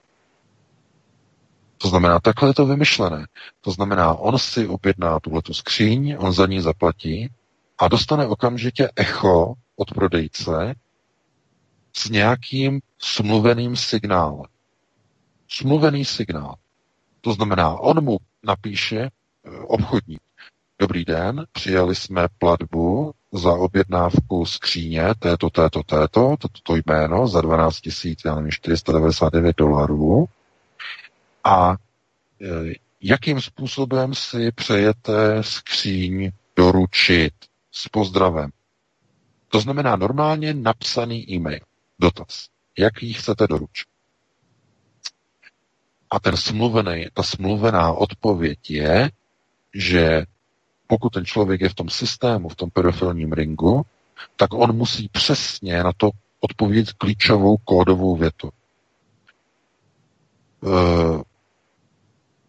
To 1.78 1.88
znamená, 1.88 2.20
takhle 2.20 2.48
je 2.48 2.54
to 2.54 2.66
vymyšlené. 2.66 3.26
To 3.60 3.70
znamená, 3.70 4.14
on 4.14 4.38
si 4.38 4.68
objedná 4.68 5.20
tuhle 5.20 5.42
skříň, 5.52 6.16
on 6.18 6.32
za 6.32 6.46
ní 6.46 6.60
zaplatí 6.60 7.30
a 7.78 7.88
dostane 7.88 8.26
okamžitě 8.26 8.90
echo 8.96 9.54
od 9.76 9.94
prodejce 9.94 10.74
s 11.96 12.08
nějakým 12.08 12.80
smluveným 12.98 13.76
signálem. 13.76 14.46
Smluvený 15.48 16.04
signál. 16.04 16.54
To 17.20 17.32
znamená, 17.32 17.74
on 17.74 18.04
mu 18.04 18.18
napíše 18.42 18.98
e, 18.98 19.10
obchodník. 19.66 20.22
Dobrý 20.78 21.04
den, 21.04 21.46
přijali 21.52 21.94
jsme 21.94 22.28
platbu 22.38 23.14
za 23.32 23.52
objednávku 23.52 24.46
skříně 24.46 25.14
této, 25.18 25.50
této, 25.50 25.82
této, 25.82 26.36
toto 26.38 26.60
to 26.62 26.76
jméno 26.76 27.28
za 27.28 27.40
12 27.40 27.80
499 28.50 29.56
dolarů. 29.56 30.26
A 31.44 31.72
e, 31.72 32.74
jakým 33.00 33.40
způsobem 33.40 34.14
si 34.14 34.52
přejete 34.52 35.42
skříň 35.42 36.30
doručit 36.56 37.34
s 37.72 37.88
pozdravem? 37.88 38.50
To 39.48 39.60
znamená 39.60 39.96
normálně 39.96 40.54
napsaný 40.54 41.30
e-mail, 41.32 41.60
dotaz. 41.98 42.48
Jak 42.78 43.02
ji 43.02 43.12
chcete 43.12 43.46
doručit? 43.46 43.86
A 46.10 46.20
ten 46.20 46.36
smluvený, 46.36 47.06
ta 47.14 47.22
smluvená 47.22 47.92
odpověď 47.92 48.70
je, 48.70 49.10
že 49.74 50.24
pokud 50.94 51.10
ten 51.12 51.24
člověk 51.24 51.60
je 51.60 51.68
v 51.68 51.74
tom 51.74 51.88
systému, 51.88 52.48
v 52.48 52.56
tom 52.56 52.70
pedofilním 52.70 53.32
ringu, 53.32 53.82
tak 54.36 54.54
on 54.54 54.76
musí 54.76 55.08
přesně 55.08 55.82
na 55.82 55.92
to 55.96 56.10
odpovědět 56.40 56.92
klíčovou 56.92 57.56
kódovou 57.56 58.16
větu. 58.16 58.50
E, 60.64 60.68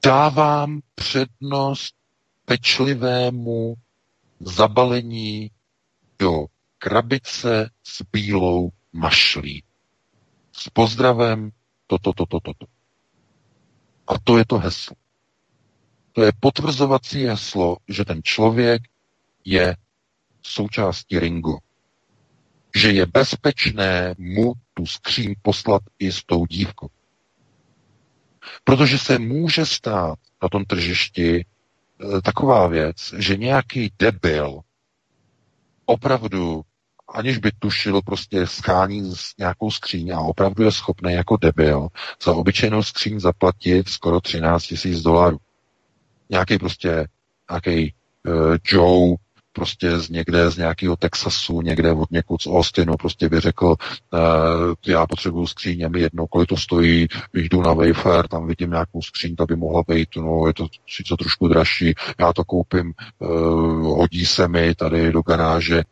dávám 0.05 0.79
přednost 0.95 1.95
pečlivému 2.45 3.75
zabalení 4.39 5.51
do 6.19 6.45
krabice 6.77 7.69
s 7.83 8.01
bílou 8.11 8.69
mašlí. 8.93 9.63
S 10.53 10.69
pozdravem 10.69 11.51
toto, 11.87 12.13
toto, 12.13 12.39
toto. 12.39 12.65
A 14.07 14.13
to 14.23 14.37
je 14.37 14.45
to 14.45 14.57
heslo. 14.57 14.95
To 16.15 16.23
je 16.23 16.31
potvrzovací 16.39 17.25
heslo, 17.25 17.77
že 17.87 18.05
ten 18.05 18.23
člověk 18.23 18.81
je 19.45 19.75
součástí 20.41 21.19
ringu. 21.19 21.59
Že 22.75 22.91
je 22.91 23.05
bezpečné 23.05 24.15
mu 24.17 24.53
tu 24.73 24.85
skříň 24.85 25.35
poslat 25.41 25.81
i 25.99 26.11
s 26.11 26.23
tou 26.23 26.45
dívkou. 26.45 26.87
Protože 28.63 28.97
se 28.97 29.19
může 29.19 29.65
stát 29.65 30.19
na 30.43 30.49
tom 30.49 30.65
tržišti 30.65 31.35
e, 31.39 31.45
taková 32.21 32.67
věc, 32.67 33.13
že 33.17 33.37
nějaký 33.37 33.91
debil 33.99 34.59
opravdu, 35.85 36.61
aniž 37.13 37.37
by 37.37 37.51
tušil 37.59 38.01
prostě 38.01 38.47
schání 38.47 39.15
s 39.15 39.37
nějakou 39.37 39.71
skříň 39.71 40.11
a 40.11 40.19
opravdu 40.19 40.63
je 40.63 40.71
schopný 40.71 41.13
jako 41.13 41.37
debil 41.37 41.87
za 42.23 42.33
obyčejnou 42.33 42.83
skříň 42.83 43.19
zaplatit 43.19 43.89
skoro 43.89 44.21
13 44.21 44.63
tisíc 44.63 45.01
dolarů. 45.01 45.37
Nějaký 46.29 46.57
prostě, 46.57 47.07
nějaký 47.49 47.93
uh, 48.27 48.55
Joe 48.71 49.15
prostě 49.55 49.99
z 49.99 50.09
někde, 50.09 50.51
z 50.51 50.57
nějakého 50.57 50.95
Texasu, 50.95 51.61
někde 51.61 51.91
od 51.91 52.11
někud 52.11 52.41
z 52.41 52.47
Austinu, 52.47 52.93
prostě 52.97 53.29
by 53.29 53.39
řekl, 53.39 53.65
uh, 53.65 54.73
já 54.87 55.07
potřebuju 55.07 55.47
skříň, 55.47 55.89
mi 55.89 55.99
jedno, 55.99 56.27
kolik 56.27 56.49
to 56.49 56.57
stojí, 56.57 57.07
jdu 57.33 57.61
na 57.61 57.73
Wayfair, 57.73 58.27
tam 58.27 58.47
vidím 58.47 58.69
nějakou 58.69 59.01
skříň, 59.01 59.35
ta 59.35 59.45
by 59.45 59.55
mohla 59.55 59.83
být, 59.87 60.09
no, 60.17 60.47
je 60.47 60.53
to 60.53 60.67
sice 60.87 61.15
trošku 61.19 61.47
dražší, 61.47 61.93
já 62.19 62.33
to 62.33 62.43
koupím, 62.43 62.93
uh, 63.19 63.29
hodí 63.97 64.25
se 64.25 64.47
mi 64.47 64.75
tady 64.75 65.11
do 65.11 65.21
garáže, 65.21 65.83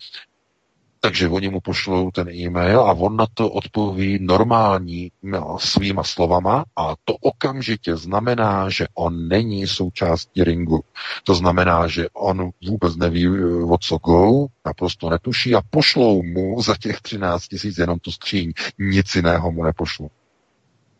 takže 1.05 1.29
oni 1.29 1.49
mu 1.49 1.59
pošlou 1.59 2.11
ten 2.11 2.29
e-mail 2.29 2.79
a 2.79 2.91
on 2.93 3.15
na 3.15 3.25
to 3.33 3.51
odpoví 3.51 4.19
normální 4.21 5.11
no, 5.23 5.57
svýma 5.59 6.03
slovama 6.03 6.65
a 6.75 6.95
to 7.05 7.13
okamžitě 7.13 7.95
znamená, 7.95 8.69
že 8.69 8.87
on 8.93 9.27
není 9.27 9.67
součástí 9.67 10.43
ringu. 10.43 10.83
To 11.23 11.35
znamená, 11.35 11.87
že 11.87 12.09
on 12.09 12.51
vůbec 12.67 12.95
neví, 12.95 13.27
o 13.69 13.77
co 13.77 13.97
go, 13.97 14.47
naprosto 14.65 15.09
netuší 15.09 15.55
a 15.55 15.61
pošlou 15.69 16.23
mu 16.23 16.61
za 16.61 16.75
těch 16.77 17.01
13 17.01 17.47
tisíc 17.47 17.77
jenom 17.77 17.99
tu 17.99 18.11
skříň. 18.11 18.53
Nic 18.79 19.15
jiného 19.15 19.51
mu 19.51 19.63
nepošlou. 19.63 20.09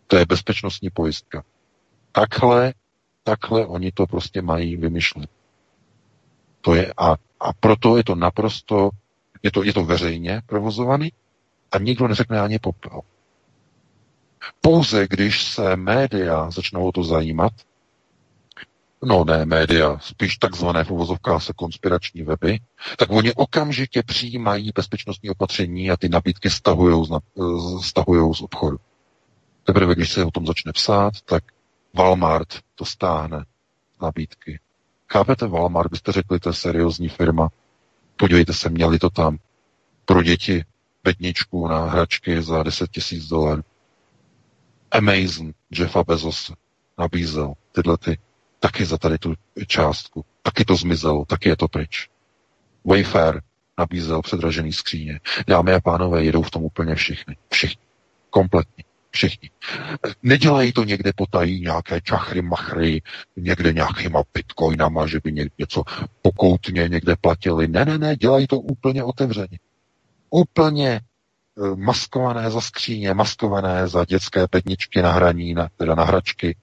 To 0.07 0.17
je 0.17 0.25
bezpečnostní 0.25 0.89
pojistka. 0.89 1.43
Takhle, 2.11 2.73
takhle 3.23 3.65
oni 3.65 3.91
to 3.91 4.07
prostě 4.07 4.41
mají 4.41 4.75
vymyšlet. 4.75 5.29
To 6.61 6.75
je 6.75 6.93
a, 6.97 7.15
a 7.39 7.53
proto 7.59 7.97
je 7.97 8.03
to 8.03 8.15
naprosto 8.15 8.89
je 9.43 9.51
to, 9.51 9.63
je 9.63 9.73
to 9.73 9.85
veřejně 9.85 10.41
provozovaný 10.45 11.11
a 11.71 11.77
nikdo 11.77 12.07
neřekne 12.07 12.41
ani 12.41 12.59
popel. 12.59 13.01
Pouze 14.61 15.07
když 15.07 15.43
se 15.43 15.75
média 15.75 16.51
začnou 16.51 16.87
o 16.87 16.91
to 16.91 17.03
zajímat, 17.03 17.53
no 19.03 19.25
ne 19.25 19.45
média, 19.45 19.97
spíš 20.01 20.37
takzvané 20.37 20.83
v 20.83 20.91
uvozovkách 20.91 21.43
se 21.43 21.53
konspirační 21.53 22.21
weby, 22.21 22.59
tak 22.97 23.11
oni 23.11 23.33
okamžitě 23.33 24.03
přijímají 24.03 24.71
bezpečnostní 24.75 25.29
opatření 25.29 25.91
a 25.91 25.97
ty 25.97 26.09
nabídky 26.09 26.49
stahují 26.49 27.05
z, 27.05 27.09
stahujou 27.85 28.33
z 28.33 28.41
obchodu. 28.41 28.77
Teprve, 29.63 29.95
když 29.95 30.11
se 30.11 30.25
o 30.25 30.31
tom 30.31 30.45
začne 30.45 30.71
psát, 30.71 31.13
tak 31.25 31.43
Walmart 31.93 32.59
to 32.75 32.85
stáhne 32.85 33.45
nabídky. 34.01 34.59
Chápete, 35.11 35.47
Walmart, 35.47 35.91
byste 35.91 36.11
řekli, 36.11 36.39
to 36.39 36.49
je 36.49 36.53
seriózní 36.53 37.09
firma, 37.09 37.49
Podívejte 38.23 38.53
se, 38.53 38.69
měli 38.69 38.99
to 38.99 39.09
tam 39.09 39.37
pro 40.05 40.23
děti 40.23 40.63
bedničku 41.03 41.67
na 41.67 41.85
hračky 41.85 42.41
za 42.41 42.63
10 42.63 42.91
tisíc 42.91 43.27
dolarů. 43.27 43.63
Amazon 44.91 45.51
Jeffa 45.71 46.03
Bezos 46.03 46.51
nabízel 46.97 47.53
tyhle 47.71 47.97
ty, 47.97 48.17
taky 48.59 48.85
za 48.85 48.97
tady 48.97 49.17
tu 49.17 49.33
částku. 49.67 50.25
Taky 50.41 50.65
to 50.65 50.75
zmizelo, 50.75 51.25
taky 51.25 51.49
je 51.49 51.57
to 51.57 51.67
pryč. 51.67 52.09
Wayfair 52.85 53.41
nabízel 53.77 54.21
předražený 54.21 54.73
skříně. 54.73 55.19
Dámy 55.47 55.73
a 55.73 55.79
pánové, 55.81 56.23
jedou 56.23 56.41
v 56.41 56.51
tom 56.51 56.63
úplně 56.63 56.95
všichni. 56.95 57.37
Všichni. 57.51 57.83
Kompletně. 58.29 58.83
Všichni. 59.13 59.49
Nedělají 60.23 60.73
to 60.73 60.83
někde 60.83 61.11
potají 61.15 61.61
nějaké 61.61 62.01
čachry, 62.01 62.41
machry, 62.41 63.01
někde 63.35 63.73
nějakýma 63.73 64.23
bitcoinama, 64.33 65.07
že 65.07 65.19
by 65.23 65.31
něco 65.59 65.83
pokoutně 66.21 66.87
někde 66.89 67.15
platili. 67.21 67.67
Ne, 67.67 67.85
ne, 67.85 67.97
ne, 67.97 68.15
dělají 68.15 68.47
to 68.47 68.59
úplně 68.59 69.03
otevřeně. 69.03 69.59
Úplně 70.29 70.89
eh, 70.91 71.75
maskované 71.75 72.51
za 72.51 72.61
skříně, 72.61 73.13
maskované 73.13 73.87
za 73.87 74.05
dětské 74.05 74.47
pedničky 74.47 75.01
na 75.01 75.11
hraní, 75.11 75.53
na, 75.53 75.69
teda 75.77 75.95
na 75.95 76.03
hračky. 76.03 76.57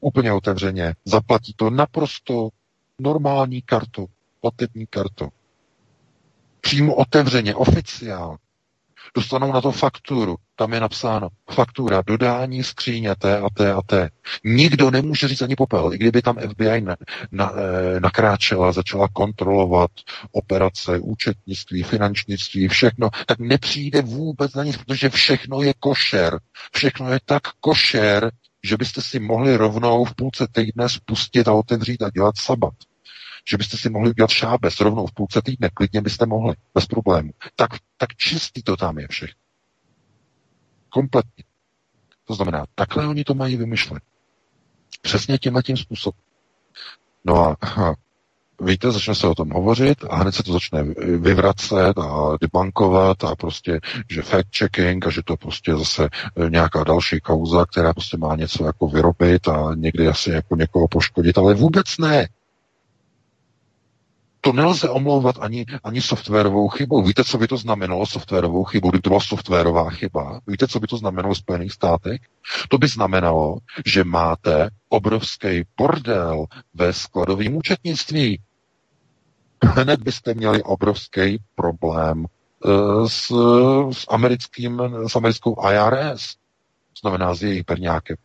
Úplně 0.00 0.32
otevřeně. 0.32 0.94
Zaplatí 1.04 1.52
to 1.56 1.70
naprosto 1.70 2.48
normální 3.00 3.62
kartu, 3.62 4.06
platební 4.40 4.86
kartu. 4.86 5.28
Přímo 6.60 6.94
otevřeně, 6.94 7.54
oficiálně 7.54 8.38
dostanou 9.14 9.52
na 9.52 9.60
to 9.60 9.72
fakturu. 9.72 10.36
Tam 10.58 10.72
je 10.72 10.80
napsáno 10.80 11.28
faktura, 11.50 12.02
dodání 12.06 12.64
skříně 12.64 13.14
té 13.18 13.38
a 13.38 13.46
té 13.54 13.72
a 13.72 13.82
té. 13.82 14.10
Nikdo 14.44 14.90
nemůže 14.90 15.28
říct 15.28 15.42
ani 15.42 15.56
popel. 15.56 15.92
I 15.92 15.98
kdyby 15.98 16.22
tam 16.22 16.36
FBI 16.38 16.80
na, 16.80 16.96
na, 17.32 17.52
eh, 17.56 18.00
nakráčela, 18.00 18.72
začala 18.72 19.08
kontrolovat 19.12 19.90
operace, 20.32 20.98
účetnictví, 20.98 21.82
finančnictví, 21.82 22.68
všechno, 22.68 23.10
tak 23.26 23.38
nepřijde 23.38 24.02
vůbec 24.02 24.54
na 24.54 24.64
nic, 24.64 24.76
protože 24.76 25.10
všechno 25.10 25.62
je 25.62 25.74
košer. 25.80 26.40
Všechno 26.74 27.12
je 27.12 27.18
tak 27.24 27.42
košer, 27.60 28.30
že 28.64 28.76
byste 28.76 29.02
si 29.02 29.20
mohli 29.20 29.56
rovnou 29.56 30.04
v 30.04 30.14
půlce 30.14 30.46
týdne 30.52 30.88
spustit 30.88 31.48
a 31.48 31.52
otevřít 31.52 32.02
a 32.02 32.10
dělat 32.10 32.34
sabat 32.38 32.74
že 33.48 33.56
byste 33.56 33.76
si 33.76 33.90
mohli 33.90 34.10
udělat 34.10 34.30
šábes 34.30 34.80
rovnou 34.80 35.06
v 35.06 35.12
půlce 35.12 35.42
týdne, 35.42 35.70
klidně 35.74 36.00
byste 36.00 36.26
mohli, 36.26 36.54
bez 36.74 36.86
problému. 36.86 37.30
Tak, 37.56 37.70
tak 37.96 38.16
čistý 38.16 38.62
to 38.62 38.76
tam 38.76 38.98
je 38.98 39.08
všechno. 39.10 39.45
Kompletně. 40.96 41.44
To 42.24 42.34
znamená, 42.34 42.64
takhle 42.74 43.08
oni 43.08 43.24
to 43.24 43.34
mají 43.34 43.56
vymyšlet. 43.56 44.02
Přesně 45.02 45.38
tímhle 45.38 45.62
tím 45.62 45.76
způsobem. 45.76 46.20
No 47.24 47.36
a 47.46 47.94
víte, 48.60 48.92
začne 48.92 49.14
se 49.14 49.26
o 49.26 49.34
tom 49.34 49.50
hovořit 49.50 50.04
a 50.10 50.16
hned 50.16 50.34
se 50.34 50.42
to 50.42 50.52
začne 50.52 50.82
vyvracet 51.18 51.98
a 51.98 52.36
debankovat 52.40 53.24
a 53.24 53.36
prostě, 53.36 53.80
že 54.10 54.22
fact-checking 54.22 55.06
a 55.06 55.10
že 55.10 55.22
to 55.22 55.36
prostě 55.36 55.76
zase 55.76 56.08
nějaká 56.48 56.84
další 56.84 57.20
kauza, 57.20 57.66
která 57.66 57.92
prostě 57.92 58.16
má 58.16 58.36
něco 58.36 58.64
jako 58.64 58.88
vyrobit 58.88 59.48
a 59.48 59.74
někdy 59.74 60.08
asi 60.08 60.30
jako 60.30 60.56
někoho 60.56 60.88
poškodit, 60.88 61.38
ale 61.38 61.54
vůbec 61.54 61.98
ne 61.98 62.28
to 64.46 64.52
nelze 64.52 64.88
omlouvat 64.88 65.36
ani, 65.40 65.66
ani 65.84 66.00
softwarovou 66.00 66.68
chybou. 66.68 67.02
Víte, 67.02 67.24
co 67.24 67.38
by 67.38 67.48
to 67.48 67.56
znamenalo 67.56 68.06
softwarovou 68.06 68.64
chybou, 68.64 68.90
kdyby 68.90 69.02
to 69.02 69.10
byla 69.10 69.20
softwarová 69.20 69.90
chyba? 69.90 70.40
Víte, 70.46 70.68
co 70.68 70.80
by 70.80 70.86
to 70.86 70.96
znamenalo 70.96 71.34
v 71.34 71.38
Spojených 71.38 71.72
státech? 71.72 72.20
To 72.68 72.78
by 72.78 72.88
znamenalo, 72.88 73.58
že 73.86 74.04
máte 74.04 74.70
obrovský 74.88 75.64
bordel 75.76 76.44
ve 76.74 76.92
skladovém 76.92 77.56
účetnictví. 77.56 78.40
Hned 79.64 80.02
byste 80.02 80.34
měli 80.34 80.62
obrovský 80.62 81.38
problém 81.54 82.26
uh, 82.64 83.06
s, 83.06 83.26
s, 83.92 84.06
americkým, 84.08 84.82
s 85.06 85.16
americkou 85.16 85.56
IRS, 85.70 86.34
znamená 87.00 87.34
s 87.34 87.42
jejich 87.42 87.64
perňákem. 87.64 88.16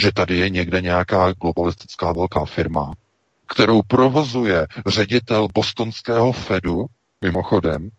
Že 0.00 0.12
tady 0.12 0.38
je 0.38 0.50
někde 0.50 0.80
nějaká 0.80 1.32
globalistická 1.32 2.12
velká 2.12 2.44
firma, 2.44 2.92
kterou 3.46 3.82
provozuje 3.82 4.66
ředitel 4.86 5.48
bostonského 5.54 6.32
Fedu, 6.32 6.86
mimochodem, 7.20 7.90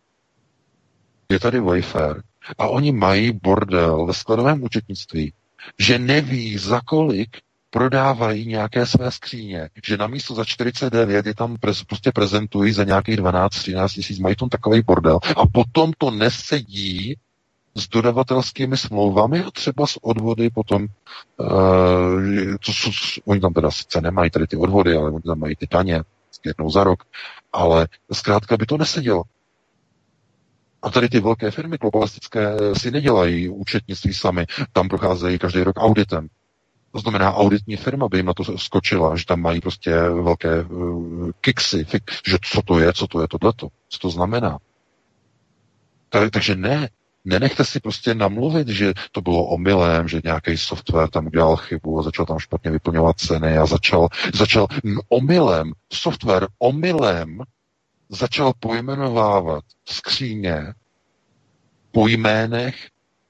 je 1.30 1.40
tady 1.40 1.60
Wayfair, 1.60 2.22
a 2.58 2.68
oni 2.68 2.92
mají 2.92 3.32
bordel 3.32 4.06
ve 4.06 4.14
skladovém 4.14 4.64
účetnictví, 4.64 5.34
že 5.80 6.00
neví 6.00 6.58
za 6.58 6.82
kolik 6.86 7.38
prodávají 7.70 8.48
nějaké 8.48 8.86
své 8.86 9.12
skříně, 9.12 9.70
že 9.86 9.98
na 9.98 10.08
místo 10.08 10.36
za 10.36 10.46
49 10.46 11.26
je 11.26 11.36
tam 11.36 11.58
prez, 11.58 11.84
prostě 11.84 12.12
prezentují 12.12 12.72
za 12.72 12.84
nějakých 12.84 13.18
12-13 13.18 13.88
tisíc, 13.88 14.20
mají 14.20 14.36
tam 14.36 14.50
takový 14.50 14.82
bordel 14.82 15.20
a 15.36 15.48
potom 15.54 15.94
to 15.98 16.12
nesedí 16.12 17.16
s 17.78 17.88
dodavatelskými 17.88 18.78
smlouvami 18.78 19.44
a 19.44 19.52
třeba 19.52 19.88
s 19.88 20.04
odvody 20.04 20.50
potom, 20.50 20.88
uh, 21.38 21.48
co, 22.62 22.74
co, 22.74 22.90
oni 23.26 23.40
tam 23.40 23.54
teda 23.54 23.72
sice 23.72 24.02
nemají 24.02 24.32
tady 24.32 24.48
ty 24.48 24.58
odvody, 24.58 24.96
ale 24.96 25.12
oni 25.12 25.22
tam 25.22 25.40
mají 25.40 25.56
ty 25.56 25.68
daně 25.72 26.04
jednou 26.46 26.70
za 26.70 26.84
rok, 26.84 27.04
ale 27.54 27.88
zkrátka 28.12 28.58
by 28.58 28.66
to 28.66 28.78
nesedělo. 28.78 29.24
A 30.82 30.90
tady 30.90 31.10
ty 31.10 31.20
velké 31.20 31.52
firmy 31.52 31.78
globalistické 31.78 32.56
si 32.78 32.92
nedělají 32.92 33.50
účetnictví 33.50 34.14
sami, 34.14 34.46
tam 34.74 34.88
procházejí 34.88 35.40
každý 35.40 35.64
rok 35.64 35.76
auditem. 35.80 36.28
To 36.92 37.00
znamená, 37.00 37.34
auditní 37.34 37.76
firma 37.76 38.08
by 38.08 38.18
jim 38.18 38.26
na 38.26 38.34
to 38.34 38.58
skočila, 38.58 39.16
že 39.16 39.26
tam 39.26 39.42
mají 39.42 39.62
prostě 39.62 39.92
velké 40.00 40.64
uh, 40.64 41.32
kiksy, 41.42 41.86
že 42.28 42.38
co 42.44 42.62
to 42.62 42.80
je, 42.80 42.94
co 42.94 43.08
to 43.08 43.22
je 43.22 43.28
tohleto, 43.28 43.68
co 43.90 44.00
to 44.00 44.10
znamená. 44.10 44.58
Tak, 46.10 46.32
takže 46.32 46.56
ne, 46.56 46.90
Nenechte 47.26 47.66
si 47.66 47.80
prostě 47.80 48.16
namluvit, 48.16 48.68
že 48.68 48.94
to 49.12 49.22
bylo 49.22 49.46
omylem, 49.46 50.08
že 50.08 50.22
nějaký 50.24 50.58
software 50.58 51.10
tam 51.10 51.26
udělal 51.28 51.56
chybu 51.56 52.00
a 52.00 52.04
začal 52.04 52.26
tam 52.26 52.40
špatně 52.40 52.72
vyplňovat 52.72 53.20
ceny 53.20 53.58
a 53.58 53.66
začal, 53.66 54.08
začal 54.34 54.68
omylem, 55.10 55.74
software 55.94 56.48
omylem 56.60 57.42
začal 58.10 58.54
pojmenovávat 58.60 59.64
skříně 59.86 60.74
po 61.92 62.08
jménech 62.08 62.90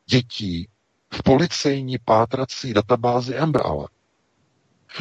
dětí 0.10 0.68
v 1.14 1.24
policejní 1.24 1.98
pátrací 2.06 2.74
databázi 2.74 3.38
Amber 3.38 3.62
Alert. 3.66 3.95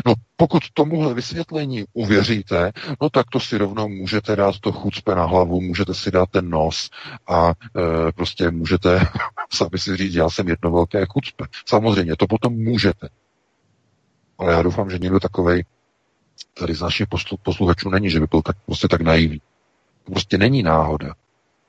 No 0.06 0.14
pokud 0.36 0.62
tomuhle 0.74 1.14
vysvětlení 1.14 1.84
uvěříte, 1.92 2.72
no 3.02 3.10
tak 3.10 3.26
to 3.30 3.40
si 3.40 3.58
rovnou 3.58 3.88
můžete 3.88 4.36
dát 4.36 4.58
to 4.58 4.72
chucpe 4.72 5.14
na 5.14 5.24
hlavu, 5.24 5.60
můžete 5.60 5.94
si 5.94 6.10
dát 6.10 6.30
ten 6.30 6.50
nos 6.50 6.90
a 7.28 7.50
e, 7.50 8.12
prostě 8.12 8.50
můžete 8.50 9.00
sami 9.52 9.78
si 9.78 9.96
říct, 9.96 10.14
já 10.14 10.30
jsem 10.30 10.48
jedno 10.48 10.70
velké 10.70 11.06
chucpe. 11.06 11.44
Samozřejmě, 11.66 12.16
to 12.16 12.26
potom 12.26 12.52
můžete. 12.52 13.08
Ale 14.38 14.52
já 14.52 14.62
doufám, 14.62 14.90
že 14.90 14.98
někdo 14.98 15.20
takovej 15.20 15.64
tady 16.54 16.74
z 16.74 16.80
našich 16.80 17.06
posluchačů 17.42 17.90
není, 17.90 18.10
že 18.10 18.20
by 18.20 18.26
byl 18.30 18.42
tak, 18.42 18.56
prostě 18.66 18.88
tak 18.88 19.00
naivní. 19.00 19.40
To 20.04 20.12
prostě 20.12 20.38
není 20.38 20.62
náhoda. 20.62 21.14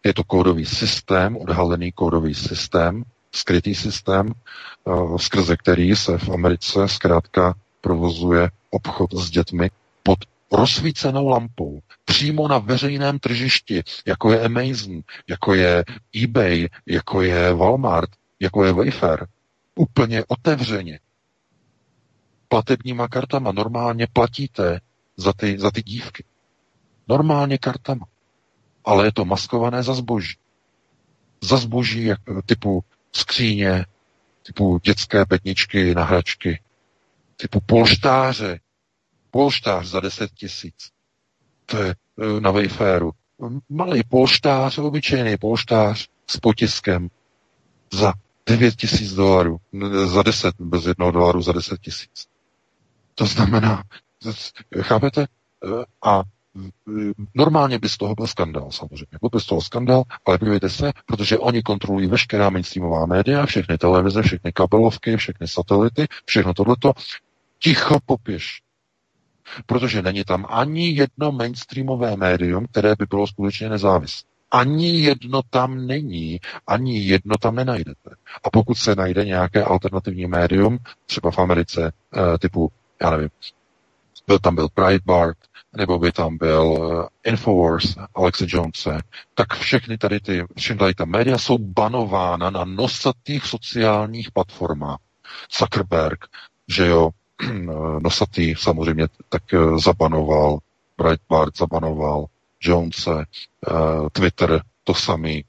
Je 0.05 0.13
to 0.13 0.23
kódový 0.23 0.65
systém, 0.65 1.37
odhalený 1.37 1.91
kódový 1.91 2.33
systém, 2.35 3.03
skrytý 3.31 3.75
systém, 3.75 4.33
uh, 4.83 5.17
skrze 5.17 5.57
který 5.57 5.95
se 5.95 6.17
v 6.17 6.29
Americe 6.29 6.87
zkrátka 6.87 7.53
provozuje 7.85 8.49
obchod 8.69 9.13
s 9.13 9.29
dětmi 9.29 9.69
pod 10.03 10.19
rozsvícenou 10.51 11.27
lampou, 11.27 11.81
přímo 12.05 12.47
na 12.47 12.57
veřejném 12.57 13.19
tržišti, 13.19 13.83
jako 14.05 14.31
je 14.31 14.45
Amazon, 14.45 15.01
jako 15.27 15.53
je 15.53 15.83
eBay, 16.23 16.69
jako 16.85 17.21
je 17.21 17.53
Walmart, 17.53 18.09
jako 18.39 18.65
je 18.65 18.73
Wayfair. 18.73 19.25
Úplně 19.75 20.23
otevřeně. 20.27 20.99
Platebníma 22.47 23.07
kartama 23.07 23.51
normálně 23.51 24.07
platíte 24.13 24.81
za 25.17 25.33
ty, 25.33 25.59
za 25.59 25.71
ty 25.71 25.83
dívky. 25.83 26.23
Normálně 27.07 27.57
kartama. 27.57 28.05
Ale 28.85 29.07
je 29.07 29.11
to 29.11 29.25
maskované 29.25 29.83
za 29.83 29.93
zboží. 29.93 30.37
Za 31.41 31.57
zboží 31.57 32.11
typu 32.45 32.83
skříně, 33.11 33.85
typu 34.43 34.79
dětské 34.83 35.25
petničky 35.25 35.95
na 35.95 36.03
hračky, 36.03 36.59
typu 37.35 37.59
polštáře. 37.65 38.59
Polštář 39.31 39.87
za 39.87 39.99
10 39.99 40.31
tisíc. 40.31 40.75
To 41.65 41.77
je 41.77 41.89
e, 41.89 42.41
na 42.41 42.51
Wayfairu. 42.51 43.11
Malý 43.69 44.03
polštář, 44.03 44.77
obyčejný 44.77 45.37
polštář 45.37 46.07
s 46.27 46.37
potiskem 46.37 47.09
za 47.93 48.13
9 48.45 48.75
tisíc 48.75 49.13
dolarů. 49.13 49.57
Za 50.05 50.23
10, 50.23 50.55
bez 50.59 50.85
jednoho 50.85 51.11
dolaru 51.11 51.41
za 51.41 51.51
10 51.51 51.81
tisíc. 51.81 52.27
To 53.15 53.25
znamená, 53.25 53.83
chápete? 54.81 55.21
E, 55.21 55.27
a 56.05 56.23
normálně 57.35 57.79
by 57.79 57.89
z 57.89 57.97
toho 57.97 58.15
byl 58.15 58.27
skandál, 58.27 58.71
samozřejmě. 58.71 59.17
Byl 59.21 59.29
by 59.33 59.39
z 59.39 59.45
toho 59.45 59.61
skandál, 59.61 60.03
ale 60.25 60.37
podívejte 60.37 60.69
se, 60.69 60.91
protože 61.05 61.37
oni 61.37 61.61
kontrolují 61.61 62.07
veškerá 62.07 62.49
mainstreamová 62.49 63.05
média, 63.05 63.45
všechny 63.45 63.77
televize, 63.77 64.21
všechny 64.21 64.51
kabelovky, 64.51 65.17
všechny 65.17 65.47
satelity, 65.47 66.07
všechno 66.25 66.53
tohleto. 66.53 66.93
Ticho 67.65 67.99
popěš. 68.05 68.61
Protože 69.65 70.01
není 70.01 70.23
tam 70.23 70.45
ani 70.49 70.89
jedno 70.89 71.31
mainstreamové 71.31 72.15
médium, 72.15 72.65
které 72.71 72.95
by 72.99 73.05
bylo 73.09 73.27
skutečně 73.27 73.69
nezávislé. 73.69 74.29
Ani 74.51 74.99
jedno 74.99 75.41
tam 75.49 75.87
není, 75.87 76.39
ani 76.67 76.99
jedno 76.99 77.37
tam 77.37 77.55
nenajdete. 77.55 78.09
A 78.43 78.49
pokud 78.49 78.75
se 78.75 78.95
najde 78.95 79.25
nějaké 79.25 79.63
alternativní 79.63 80.27
médium, 80.27 80.77
třeba 81.05 81.31
v 81.31 81.39
Americe, 81.39 81.91
eh, 82.15 82.37
typu, 82.37 82.71
já 83.01 83.09
nevím, 83.09 83.29
byl 84.27 84.39
tam 84.39 84.55
byl 84.55 84.67
Breitbart, 84.75 85.37
nebo 85.77 85.99
by 85.99 86.11
tam 86.11 86.37
byl 86.37 86.91
eh, 87.25 87.29
Infowars 87.29 87.95
Alexe 88.15 88.45
Jonese, 88.47 88.97
tak 89.33 89.53
všechny 89.53 89.97
tady 89.97 90.19
ty, 90.19 90.43
všechny 90.57 90.79
tady 90.79 90.93
ta 90.93 91.05
média 91.05 91.37
jsou 91.37 91.57
banována 91.57 92.49
na 92.49 92.65
nosatých 92.65 93.45
sociálních 93.45 94.31
platformách. 94.31 94.99
Zuckerberg, 95.59 96.25
že 96.67 96.85
jo, 96.87 97.09
nosatý 97.99 98.55
samozřejmě 98.57 99.07
tak 99.29 99.53
eh, 99.53 99.79
zabanoval, 99.79 100.57
Breitbart 100.97 101.57
zabanoval, 101.57 102.25
Jonese, 102.61 103.11
uh, 103.11 103.23
Twitter 104.11 104.61
to 104.83 104.93
samý, 104.93 105.45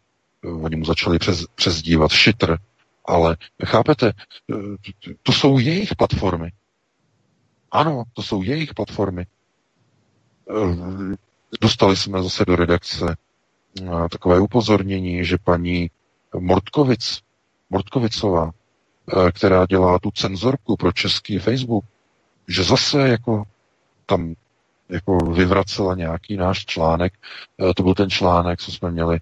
oni 0.62 0.76
mu 0.76 0.84
začali 0.84 1.18
přes, 1.18 1.44
přezdívat 1.54 2.10
Shitter, 2.10 2.58
ale 3.04 3.36
chápete, 3.66 4.12
to 5.22 5.32
jsou 5.32 5.58
jejich 5.58 5.94
platformy. 5.96 6.52
Ano, 7.70 8.04
to 8.12 8.22
jsou 8.22 8.42
jejich 8.42 8.74
platformy. 8.74 9.26
Eh, 10.50 11.16
dostali 11.60 11.96
jsme 11.96 12.22
zase 12.22 12.44
do 12.44 12.56
redakce 12.56 13.16
eh, 13.82 14.08
takové 14.10 14.40
upozornění, 14.40 15.24
že 15.24 15.38
paní 15.44 15.90
Mortkovic, 16.38 17.20
Mortkovicová, 17.70 18.50
eh, 18.50 18.52
která 19.32 19.66
dělá 19.66 19.98
tu 19.98 20.10
cenzorku 20.10 20.76
pro 20.76 20.92
český 20.92 21.38
Facebook, 21.38 21.84
že 22.48 22.64
zase 22.64 23.08
jako 23.08 23.42
tam 24.06 24.34
jako 24.88 25.16
vyvracela 25.16 25.94
nějaký 25.94 26.36
náš 26.36 26.64
článek. 26.66 27.12
To 27.76 27.82
byl 27.82 27.94
ten 27.94 28.10
článek, 28.10 28.60
co 28.60 28.72
jsme 28.72 28.90
měli 28.90 29.18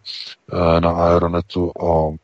na 0.80 0.90
Aeronetu 0.90 1.72
o, 1.80 2.14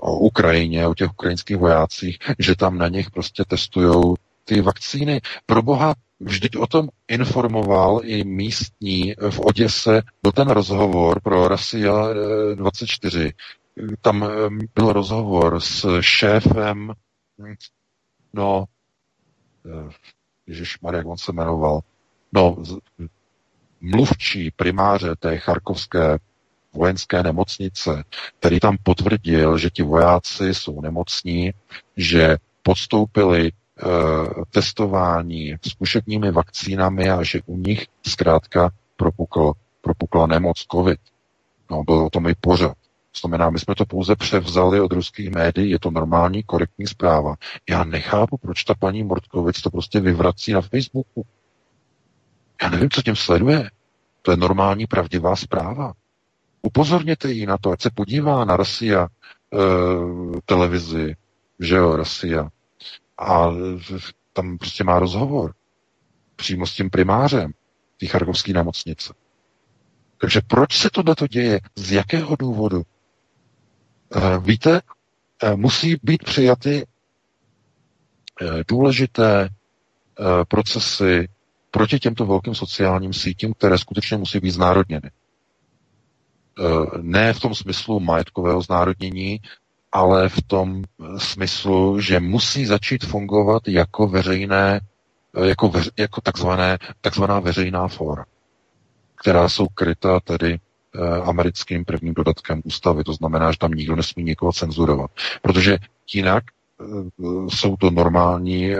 o 0.00 0.18
Ukrajině, 0.18 0.86
o 0.86 0.94
těch 0.94 1.10
ukrajinských 1.10 1.56
vojácích, 1.56 2.18
že 2.38 2.56
tam 2.56 2.78
na 2.78 2.88
nich 2.88 3.10
prostě 3.10 3.44
testují 3.44 4.14
ty 4.44 4.60
vakcíny. 4.60 5.20
Pro 5.46 5.62
boha, 5.62 5.94
vždyť 6.20 6.56
o 6.56 6.66
tom 6.66 6.88
informoval 7.08 8.00
i 8.04 8.24
místní 8.24 9.14
v 9.30 9.40
Oděse, 9.40 10.02
byl 10.22 10.32
ten 10.32 10.48
rozhovor 10.50 11.20
pro 11.20 11.48
Rasia 11.48 12.08
24. 12.54 13.32
Tam 14.00 14.28
byl 14.74 14.92
rozhovor 14.92 15.60
s 15.60 16.00
šéfem, 16.00 16.92
no, 18.32 18.64
eh, 19.66 19.90
Ježíš 20.46 20.78
jak 20.92 21.06
on 21.06 21.18
se 21.18 21.32
jmenoval, 21.32 21.80
no, 22.32 22.56
mluvčí 23.80 24.50
primáře 24.50 25.16
té 25.18 25.38
charkovské 25.38 26.18
vojenské 26.72 27.22
nemocnice, 27.22 28.04
který 28.38 28.60
tam 28.60 28.76
potvrdil, 28.82 29.58
že 29.58 29.70
ti 29.70 29.82
vojáci 29.82 30.54
jsou 30.54 30.80
nemocní, 30.80 31.52
že 31.96 32.36
podstoupili 32.62 33.52
Eh, 33.82 34.44
testování 34.50 35.56
zkušebními 35.68 36.30
vakcínami 36.30 37.10
a 37.10 37.22
že 37.22 37.40
u 37.46 37.56
nich 37.56 37.86
zkrátka 38.06 38.70
propukl, 38.96 39.52
propukla 39.80 40.26
nemoc 40.26 40.66
COVID. 40.72 41.00
No, 41.70 41.84
byl 41.84 41.94
o 41.94 42.10
tom 42.10 42.28
i 42.28 42.34
pořad. 42.40 42.76
Znamená, 43.20 43.50
my 43.50 43.58
jsme 43.58 43.74
to 43.74 43.86
pouze 43.86 44.16
převzali 44.16 44.80
od 44.80 44.92
ruských 44.92 45.30
médií, 45.30 45.70
je 45.70 45.78
to 45.78 45.90
normální, 45.90 46.42
korektní 46.42 46.86
zpráva. 46.86 47.34
Já 47.70 47.84
nechápu, 47.84 48.38
proč 48.38 48.64
ta 48.64 48.74
paní 48.74 49.04
Mortkovic 49.04 49.60
to 49.60 49.70
prostě 49.70 50.00
vyvrací 50.00 50.52
na 50.52 50.60
Facebooku. 50.60 51.26
Já 52.62 52.70
nevím, 52.70 52.90
co 52.90 53.02
tím 53.02 53.16
sleduje. 53.16 53.70
To 54.22 54.30
je 54.30 54.36
normální, 54.36 54.86
pravdivá 54.86 55.36
zpráva. 55.36 55.92
Upozorněte 56.62 57.32
jí 57.32 57.46
na 57.46 57.58
to, 57.58 57.70
ať 57.70 57.82
se 57.82 57.90
podívá 57.94 58.44
na 58.44 58.56
Rasia 58.56 59.08
e, 59.08 59.58
televizi, 60.44 61.16
že 61.60 61.76
jo, 61.76 61.96
Rasia, 61.96 62.48
a 63.18 63.50
tam 64.32 64.58
prostě 64.58 64.84
má 64.84 64.98
rozhovor 64.98 65.54
přímo 66.36 66.66
s 66.66 66.74
tím 66.74 66.90
primářem 66.90 67.52
té 68.00 68.06
charkovské 68.06 68.52
nemocnice. 68.52 69.14
Takže 70.18 70.40
proč 70.46 70.78
se 70.78 70.90
tohle 70.90 71.14
to 71.14 71.26
děje? 71.26 71.60
Z 71.76 71.92
jakého 71.92 72.36
důvodu? 72.36 72.82
E, 74.14 74.38
víte, 74.38 74.80
e, 75.42 75.56
musí 75.56 75.96
být 76.02 76.24
přijaty 76.24 76.76
e, 76.82 76.86
důležité 78.68 79.48
procesy 80.48 81.28
proti 81.70 81.98
těmto 81.98 82.26
velkým 82.26 82.54
sociálním 82.54 83.12
sítím, 83.12 83.52
které 83.54 83.78
skutečně 83.78 84.16
musí 84.16 84.40
být 84.40 84.50
znárodněny. 84.50 85.10
Ne 87.00 87.32
v 87.32 87.40
tom 87.40 87.54
smyslu 87.54 88.00
majetkového 88.00 88.62
znárodnění, 88.62 89.40
ale 89.92 90.28
v 90.28 90.42
tom 90.42 90.82
smyslu, 91.18 92.00
že 92.00 92.20
musí 92.20 92.66
začít 92.66 93.04
fungovat 93.04 93.62
jako 93.68 94.06
veřejné, 94.08 94.80
jako, 95.44 95.68
veř, 95.68 95.90
jako 95.98 96.20
takzvané, 96.20 96.78
takzvaná 97.00 97.40
veřejná 97.40 97.88
fóra, 97.88 98.24
která 99.14 99.48
jsou 99.48 99.66
kryta 99.66 100.20
tedy 100.20 100.54
eh, 100.54 100.69
americkým 101.24 101.84
prvním 101.84 102.14
dodatkem 102.14 102.62
ústavy. 102.64 103.04
To 103.04 103.12
znamená, 103.12 103.52
že 103.52 103.58
tam 103.58 103.70
nikdo 103.70 103.96
nesmí 103.96 104.22
někoho 104.24 104.52
cenzurovat. 104.52 105.10
Protože 105.42 105.78
jinak 106.14 106.44
eh, 106.80 106.84
jsou 107.48 107.76
to 107.76 107.90
normální 107.90 108.74
eh, 108.74 108.78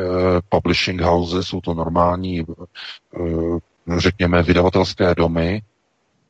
publishing 0.49 1.01
houses, 1.01 1.47
jsou 1.47 1.61
to 1.61 1.75
normální, 1.75 2.45
řekněme, 3.99 4.43
vydavatelské 4.43 5.15
domy, 5.15 5.63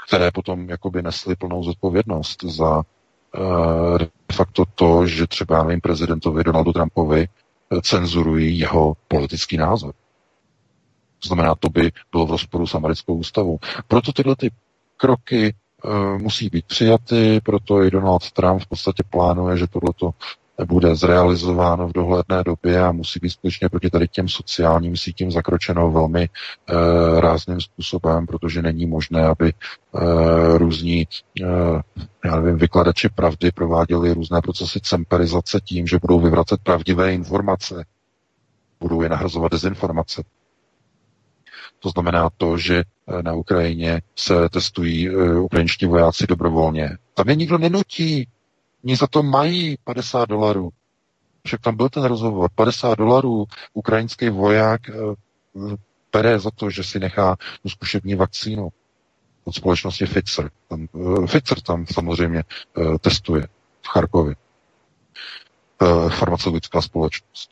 které 0.06 0.30
potom 0.30 0.68
jakoby 0.70 1.02
nesly 1.02 1.36
plnou 1.36 1.62
zodpovědnost 1.64 2.42
za 2.44 2.82
de 3.98 4.08
facto 4.32 4.64
to, 4.74 5.06
že 5.06 5.26
třeba, 5.26 5.64
nevím, 5.64 5.80
prezidentovi 5.80 6.44
Donaldu 6.44 6.72
Trumpovi 6.72 7.28
eh, 7.28 7.80
cenzurují 7.82 8.58
jeho 8.58 8.94
politický 9.08 9.56
názor. 9.56 9.94
To 11.22 11.26
znamená, 11.28 11.54
to 11.54 11.68
by 11.68 11.92
bylo 12.12 12.26
v 12.26 12.30
rozporu 12.30 12.66
s 12.66 12.74
americkou 12.74 13.14
ústavou. 13.14 13.58
Proto 13.88 14.12
tyhle 14.12 14.36
ty 14.36 14.50
kroky 14.96 15.54
musí 16.18 16.48
být 16.48 16.66
přijaty, 16.66 17.40
proto 17.44 17.82
i 17.82 17.90
Donald 17.90 18.30
Trump 18.32 18.62
v 18.62 18.66
podstatě 18.66 19.02
plánuje, 19.10 19.56
že 19.56 19.66
tohleto 19.66 20.10
bude 20.64 20.96
zrealizováno 20.96 21.88
v 21.88 21.92
dohledné 21.92 22.44
době 22.44 22.82
a 22.82 22.92
musí 22.92 23.20
být 23.22 23.30
skutečně 23.30 23.68
proti 23.68 23.90
tady 23.90 24.08
těm 24.08 24.28
sociálním 24.28 24.96
sítím 24.96 25.30
zakročeno 25.30 25.90
velmi 25.90 26.22
e, 26.22 26.28
rázným 27.20 27.60
způsobem, 27.60 28.26
protože 28.26 28.62
není 28.62 28.86
možné, 28.86 29.26
aby 29.26 29.48
e, 29.48 29.54
různí 30.58 31.00
e, 31.00 31.06
já 32.24 32.36
nevím, 32.40 32.58
vykladači 32.58 33.08
pravdy 33.08 33.52
prováděli 33.52 34.14
různé 34.14 34.40
procesy 34.42 34.80
cemperizace 34.80 35.60
tím, 35.64 35.86
že 35.86 35.98
budou 35.98 36.20
vyvracet 36.20 36.60
pravdivé 36.62 37.14
informace, 37.14 37.84
budou 38.80 39.02
je 39.02 39.08
nahrazovat 39.08 39.52
dezinformace. 39.52 40.22
To 41.82 41.88
znamená 41.90 42.30
to, 42.36 42.58
že 42.58 42.82
na 43.22 43.32
Ukrajině 43.34 44.02
se 44.16 44.48
testují 44.48 45.10
ukrajinští 45.38 45.86
vojáci 45.86 46.26
dobrovolně. 46.26 46.98
Tam 47.14 47.28
je 47.28 47.34
nikdo 47.36 47.58
nenutí. 47.58 48.28
Oni 48.84 48.96
za 48.96 49.06
to 49.06 49.22
mají 49.22 49.76
50 49.84 50.28
dolarů. 50.28 50.70
Však 51.46 51.60
tam 51.60 51.76
byl 51.76 51.88
ten 51.88 52.04
rozhovor. 52.04 52.50
50 52.54 52.94
dolarů 52.98 53.44
ukrajinský 53.74 54.28
voják 54.28 54.80
bere 56.12 56.38
za 56.38 56.50
to, 56.54 56.70
že 56.70 56.84
si 56.84 56.98
nechá 57.00 57.36
tu 57.62 57.68
zkušební 57.68 58.14
vakcínu 58.14 58.68
od 59.44 59.54
společnosti 59.54 60.04
Pfizer. 60.06 60.50
Tam, 60.68 60.86
Pfizer 61.26 61.60
tam 61.60 61.86
samozřejmě 61.86 62.44
testuje 63.00 63.42
v 63.82 63.88
Charkově. 63.88 64.34
Farmaceutická 66.08 66.82
společnost. 66.82 67.50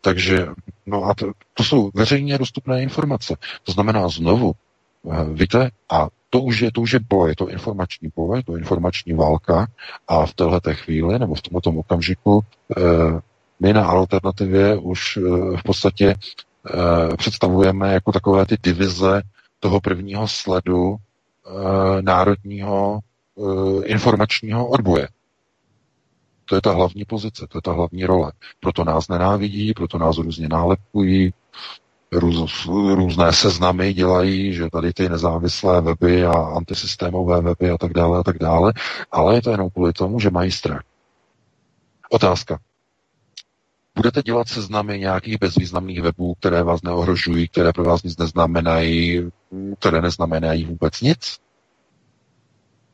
Takže, 0.00 0.46
no 0.86 1.04
a 1.04 1.14
to, 1.14 1.32
to 1.54 1.64
jsou 1.64 1.90
veřejně 1.94 2.38
dostupné 2.38 2.82
informace. 2.82 3.36
To 3.64 3.72
znamená 3.72 4.08
znovu, 4.08 4.52
víte, 5.32 5.70
a 5.90 6.08
to 6.30 6.40
už 6.40 6.60
je, 6.60 6.72
to 6.72 6.80
už 6.80 6.92
je 6.92 7.00
boj, 7.08 7.28
je 7.30 7.36
to 7.36 7.48
informační 7.48 8.12
boj, 8.16 8.42
to 8.42 8.52
je 8.52 8.58
informační 8.58 9.12
válka 9.14 9.66
a 10.08 10.26
v 10.26 10.34
této 10.34 10.74
chvíli 10.74 11.18
nebo 11.18 11.34
v 11.34 11.42
tomto 11.42 11.70
okamžiku 11.70 12.40
e, 12.76 12.80
my 13.60 13.72
na 13.72 13.86
alternativě 13.86 14.76
už 14.76 15.18
v 15.56 15.62
podstatě 15.62 16.14
představujeme 17.16 17.92
jako 17.94 18.12
takové 18.12 18.46
ty 18.46 18.56
divize 18.62 19.22
toho 19.60 19.80
prvního 19.80 20.28
sledu 20.28 20.96
národního 22.00 23.00
informačního 23.84 24.66
odboje. 24.68 25.08
To 26.48 26.54
je 26.54 26.60
ta 26.60 26.72
hlavní 26.72 27.04
pozice, 27.04 27.46
to 27.48 27.58
je 27.58 27.62
ta 27.62 27.72
hlavní 27.72 28.04
role. 28.04 28.32
Proto 28.60 28.84
nás 28.84 29.08
nenávidí, 29.08 29.74
proto 29.74 29.98
nás 29.98 30.18
různě 30.18 30.48
nálepkují, 30.48 31.32
růz, 32.12 32.66
různé 32.94 33.32
seznamy 33.32 33.94
dělají, 33.94 34.54
že 34.54 34.70
tady 34.72 34.92
ty 34.92 35.08
nezávislé 35.08 35.80
weby 35.80 36.24
a 36.26 36.32
antisystémové 36.32 37.40
weby 37.40 37.70
a 37.70 37.78
tak 37.78 37.92
dále 37.92 38.18
a 38.18 38.22
tak 38.22 38.38
dále, 38.38 38.72
ale 39.12 39.34
je 39.34 39.42
to 39.42 39.50
jenom 39.50 39.70
kvůli 39.70 39.92
tomu, 39.92 40.20
že 40.20 40.30
mají 40.30 40.50
strach. 40.50 40.82
Otázka. 42.10 42.58
Budete 43.96 44.22
dělat 44.22 44.48
seznamy 44.48 44.98
nějakých 44.98 45.38
bezvýznamných 45.38 46.02
webů, 46.02 46.34
které 46.34 46.62
vás 46.62 46.82
neohrožují, 46.82 47.48
které 47.48 47.72
pro 47.72 47.84
vás 47.84 48.02
nic 48.02 48.16
neznamenají, 48.18 49.28
které 49.78 50.02
neznamenají 50.02 50.64
vůbec 50.64 51.00
nic? 51.00 51.38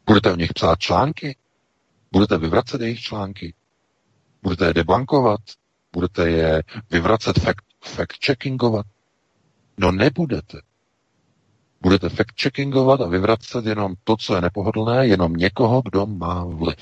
Budete 0.06 0.32
o 0.32 0.36
nich 0.36 0.52
psát 0.54 0.78
články? 0.78 1.36
Budete 2.14 2.38
vyvracet 2.38 2.80
jejich 2.80 3.00
články? 3.00 3.54
Budete 4.42 4.66
je 4.66 4.74
debankovat? 4.74 5.40
Budete 5.92 6.30
je 6.30 6.62
vyvracet 6.90 7.38
fact, 7.38 7.64
fact-checkingovat? 7.84 8.84
No 9.78 9.92
nebudete. 9.92 10.60
Budete 11.80 12.08
fact-checkingovat 12.08 13.02
a 13.02 13.08
vyvracet 13.08 13.66
jenom 13.66 13.94
to, 14.04 14.16
co 14.16 14.34
je 14.34 14.40
nepohodlné, 14.40 15.06
jenom 15.06 15.32
někoho, 15.32 15.82
kdo 15.84 16.06
má 16.06 16.44
vliv. 16.44 16.78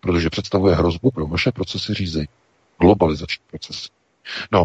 Protože 0.00 0.30
představuje 0.30 0.74
hrozbu 0.74 1.10
pro 1.10 1.26
vaše 1.26 1.52
procesy 1.52 1.94
řízení. 1.94 2.28
Globalizační 2.80 3.44
procesy. 3.50 3.88
No, 4.52 4.64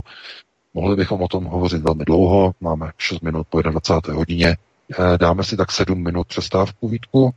mohli 0.74 0.96
bychom 0.96 1.22
o 1.22 1.28
tom 1.28 1.46
hovořit 1.46 1.82
velmi 1.82 2.06
dlouho, 2.06 2.52
máme 2.62 2.92
6 2.98 3.22
minut 3.22 3.48
po 3.50 3.62
21. 3.62 4.18
hodině. 4.18 4.58
Eh, 5.00 5.18
dáme 5.18 5.44
si 5.44 5.58
tak 5.58 5.72
7 5.72 6.04
minut 6.04 6.28
přestávku, 6.28 6.88
Vítku, 6.88 7.34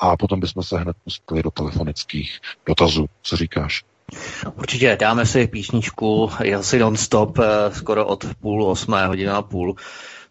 a 0.00 0.16
potom 0.16 0.40
bychom 0.40 0.62
se 0.62 0.78
hned 0.78 0.96
pustili 1.04 1.42
do 1.42 1.50
telefonických 1.50 2.40
dotazů. 2.66 3.06
Co 3.22 3.36
říkáš? 3.36 3.84
Určitě 4.54 4.96
dáme 5.00 5.26
si 5.26 5.46
písničku, 5.46 6.30
je 6.42 6.56
asi 6.56 6.78
non-stop, 6.78 7.38
eh, 7.38 7.44
skoro 7.74 8.06
od 8.06 8.24
půl 8.40 8.64
osmé 8.64 9.06
hodina 9.06 9.36
a 9.36 9.42
půl 9.42 9.76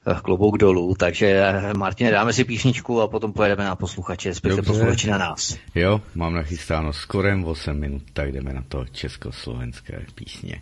eh, 0.07 0.15
klobouk 0.23 0.57
dolů, 0.57 0.95
takže 0.99 1.27
eh, 1.27 1.73
Martine, 1.73 2.11
dáme 2.11 2.33
si 2.33 2.43
písničku 2.43 3.01
a 3.01 3.07
potom 3.07 3.33
pojedeme 3.33 3.63
na 3.63 3.75
posluchače, 3.75 4.29
respektive 4.29 4.61
posluchači 4.61 5.09
na 5.09 5.17
nás. 5.17 5.57
Jo, 5.75 6.01
mám 6.15 6.33
nachystáno 6.33 6.93
skorem 6.93 7.45
8 7.45 7.79
minut, 7.79 8.03
tak 8.13 8.31
jdeme 8.31 8.53
na 8.53 8.63
to 8.67 8.85
československé 8.91 10.05
písně. 10.15 10.61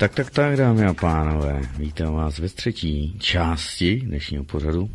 Tak, 0.00 0.14
tak, 0.14 0.30
tak, 0.30 0.56
dámy 0.56 0.84
a 0.84 0.94
pánové, 0.94 1.60
vítám 1.78 2.14
vás 2.14 2.38
ve 2.38 2.48
třetí 2.48 3.16
části 3.18 4.00
dnešního 4.00 4.44
pořadu. 4.44 4.90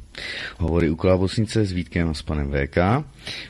Hovory 0.58 0.90
u 0.90 0.96
Klávosnice 0.96 1.66
s 1.66 1.72
Vítkem 1.72 2.10
a 2.10 2.14
s 2.14 2.22
panem 2.22 2.52
VK. 2.52 2.78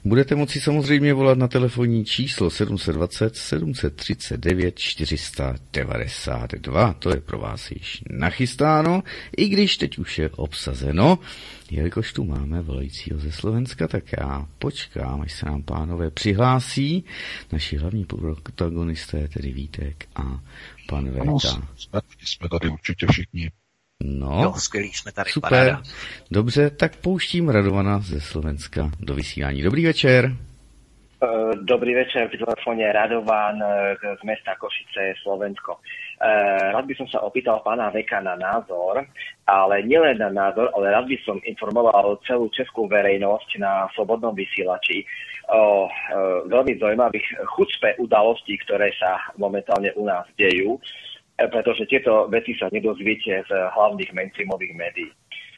Budete 0.06 0.36
moci 0.36 0.62
samozřejmě 0.62 1.14
volat 1.14 1.38
na 1.38 1.48
telefonní 1.48 2.06
číslo 2.06 2.50
720 2.50 3.36
739 3.36 4.80
492. 4.80 6.94
To 6.94 7.10
je 7.10 7.22
pro 7.22 7.40
vás 7.40 7.72
již 7.72 8.04
nachystáno, 8.10 9.04
i 9.38 9.50
když 9.50 9.78
teď 9.78 9.98
už 9.98 10.20
je 10.20 10.30
obsazeno. 10.30 11.20
Jelikož 11.72 12.14
tu 12.14 12.24
máme 12.24 12.62
volajícího 12.62 13.20
ze 13.20 13.32
Slovenska, 13.32 13.88
tak 13.88 14.04
já 14.20 14.48
počkám, 14.60 15.22
až 15.22 15.34
se 15.34 15.46
nám 15.46 15.64
pánové 15.64 16.12
přihlásí. 16.12 17.06
Naši 17.52 17.78
hlavní 17.78 18.06
protagonisté, 18.06 19.28
tedy 19.28 19.52
Vítek 19.52 20.06
a 20.16 20.40
pan 20.90 21.10
Véta. 21.12 21.22
Ano, 21.22 21.40
jsme, 21.40 22.02
jsme 22.24 22.50
tady 22.50 22.70
určitě 22.70 23.08
všichni. 23.12 23.52
No, 24.04 24.44
jo, 24.44 24.54
skvělý, 24.54 24.94
jsme 24.94 25.12
tady, 25.12 25.32
super. 25.32 25.50
Paráda. 25.50 25.82
Dobře, 26.32 26.70
tak 26.70 26.96
pouštím 26.96 27.50
Radovana 27.50 28.00
ze 28.00 28.22
Slovenska 28.22 28.92
do 29.00 29.16
vysílání. 29.16 29.62
Dobrý 29.62 29.86
večer. 29.86 30.32
Eh, 31.26 31.52
dobrý 31.64 31.96
večer, 31.96 32.28
pri 32.28 32.38
telefóne 32.38 32.92
Radovan 32.92 33.56
eh, 33.64 33.96
z 34.20 34.22
mesta 34.28 34.54
Košice, 34.60 35.16
Slovensko. 35.24 35.80
Eh, 36.20 36.76
rád 36.76 36.86
by 36.86 36.94
som 37.00 37.08
sa 37.08 37.24
opýtal 37.24 37.64
pána 37.64 37.88
Veka 37.88 38.20
na 38.20 38.36
názor, 38.36 39.00
ale 39.48 39.76
nielen 39.88 40.20
na 40.20 40.28
názor, 40.28 40.76
ale 40.76 40.92
rád 40.92 41.08
by 41.08 41.18
som 41.24 41.40
informoval 41.48 42.20
celú 42.28 42.52
českú 42.52 42.92
verejnosť 42.92 43.50
na 43.58 43.88
Slobodnom 43.96 44.36
vysielači 44.36 45.08
o 45.50 45.86
veľmi 46.50 46.80
zaujímavých 46.82 47.28
chucpe 47.54 48.00
udalostí, 48.02 48.58
ktoré 48.66 48.90
sa 48.98 49.22
momentálne 49.38 49.94
u 49.94 50.06
nás 50.06 50.26
dejú 50.40 50.82
E, 51.36 51.48
pretože 51.52 51.84
tieto 51.86 52.32
veci 52.32 52.56
sa 52.56 52.72
nedozviete 52.72 53.44
z 53.44 53.52
hlavných 53.52 54.16
mainstreamových 54.16 54.74
médií. 54.76 55.12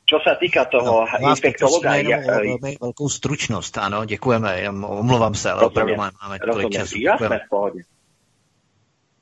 Čo 0.09 0.17
sa 0.25 0.33
týka 0.39 0.65
toho 0.65 1.05
no, 1.05 1.29
infektologa... 1.29 2.01
Ja, 2.01 2.17
velmi 2.17 2.77
velkou 2.81 3.09
stručnost, 3.09 3.77
ano, 3.77 4.05
děkujeme, 4.05 4.61
já 4.61 4.71
omlouvám 4.71 5.35
se, 5.35 5.51
ale 5.51 5.65
opravdu 5.65 5.95
máme 5.95 6.39
tolik 6.51 6.69
času. 6.69 6.97
Jasné, 6.99 7.39
v 7.45 7.49
pohodě. 7.49 7.79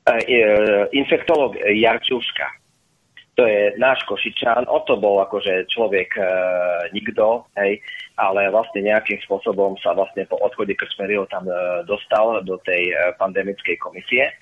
E, 0.06 0.86
infektolog 0.92 1.52
Jarčuška, 1.66 2.46
to 3.36 3.44
je 3.44 3.76
náš 3.76 4.00
Košičan, 4.08 4.64
o 4.64 4.80
to 4.88 4.96
bol 4.96 5.20
akože 5.20 5.68
človek 5.68 6.16
e, 6.16 6.24
nikto, 6.96 7.44
hej, 7.60 7.84
ale 8.16 8.48
vlastne 8.48 8.80
nejakým 8.80 9.20
spôsobom 9.28 9.76
sa 9.76 9.92
vlastne 9.92 10.24
po 10.24 10.40
odchode 10.40 10.72
Krčmeryho 10.72 11.28
tam 11.28 11.44
e, 11.44 11.52
dostal 11.84 12.40
do 12.48 12.56
tej 12.64 12.96
e, 12.96 13.12
pandemickej 13.20 13.76
komisie. 13.76 14.32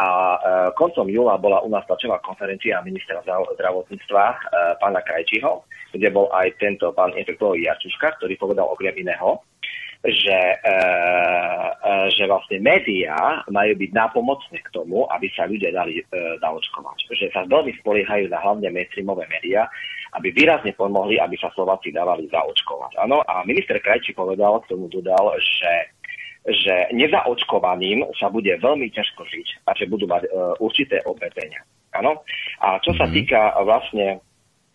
A 0.00 0.06
e, 0.08 0.36
koncom 0.80 1.12
júla 1.12 1.36
bola 1.36 1.60
u 1.60 1.68
nás 1.68 1.84
tlačová 1.84 2.24
konferencia 2.24 2.80
ministra 2.80 3.20
zdravotníctva 3.52 4.24
e, 4.32 4.36
pána 4.80 5.04
Krajčího, 5.04 5.68
kde 5.92 6.08
bol 6.08 6.32
aj 6.32 6.56
tento 6.56 6.88
pán 6.96 7.12
infektolog 7.20 7.60
Jarčuška, 7.60 8.16
ktorý 8.16 8.32
povedal 8.40 8.64
okrem 8.64 8.96
iného, 8.96 9.44
že, 10.06 10.38
e, 10.62 10.74
e, 11.74 11.92
že 12.14 12.24
vlastne 12.30 12.62
médiá 12.62 13.42
majú 13.50 13.74
byť 13.74 13.90
nápomocné 13.90 14.58
k 14.62 14.70
tomu, 14.70 15.02
aby 15.10 15.26
sa 15.34 15.50
ľudia 15.50 15.74
dali 15.74 15.98
e, 15.98 16.02
zaočkovať. 16.38 17.10
Že 17.10 17.26
sa 17.34 17.42
veľmi 17.50 17.74
spoliehajú 17.82 18.30
na 18.30 18.38
hlavne 18.38 18.70
mainstreamové 18.70 19.26
médiá, 19.26 19.66
aby 20.14 20.30
výrazne 20.30 20.70
pomohli, 20.78 21.18
aby 21.18 21.34
sa 21.42 21.50
Slováci 21.50 21.90
dávali 21.90 22.30
zaočkovať. 22.30 22.94
Áno, 23.02 23.26
a 23.26 23.42
minister 23.42 23.82
Krajčí 23.82 24.14
povedal, 24.14 24.62
k 24.62 24.70
tomu 24.70 24.86
dodal, 24.86 25.34
že 25.42 25.98
že 26.48 26.88
nezaočkovaným 26.96 28.08
sa 28.16 28.32
bude 28.32 28.48
veľmi 28.56 28.88
ťažko 28.88 29.20
žiť 29.20 29.68
a 29.68 29.76
že 29.76 29.84
budú 29.84 30.08
mať 30.08 30.32
uh, 30.32 30.56
určité 30.64 31.04
obmedzenia. 31.04 31.60
Áno? 31.92 32.24
A 32.64 32.80
čo 32.80 32.96
sa 32.96 33.04
mhm. 33.04 33.12
týka 33.12 33.52
vlastne, 33.68 34.24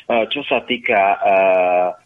uh, 0.06 0.26
čo 0.30 0.46
sa 0.46 0.62
týka 0.70 1.02
uh, 1.18 2.03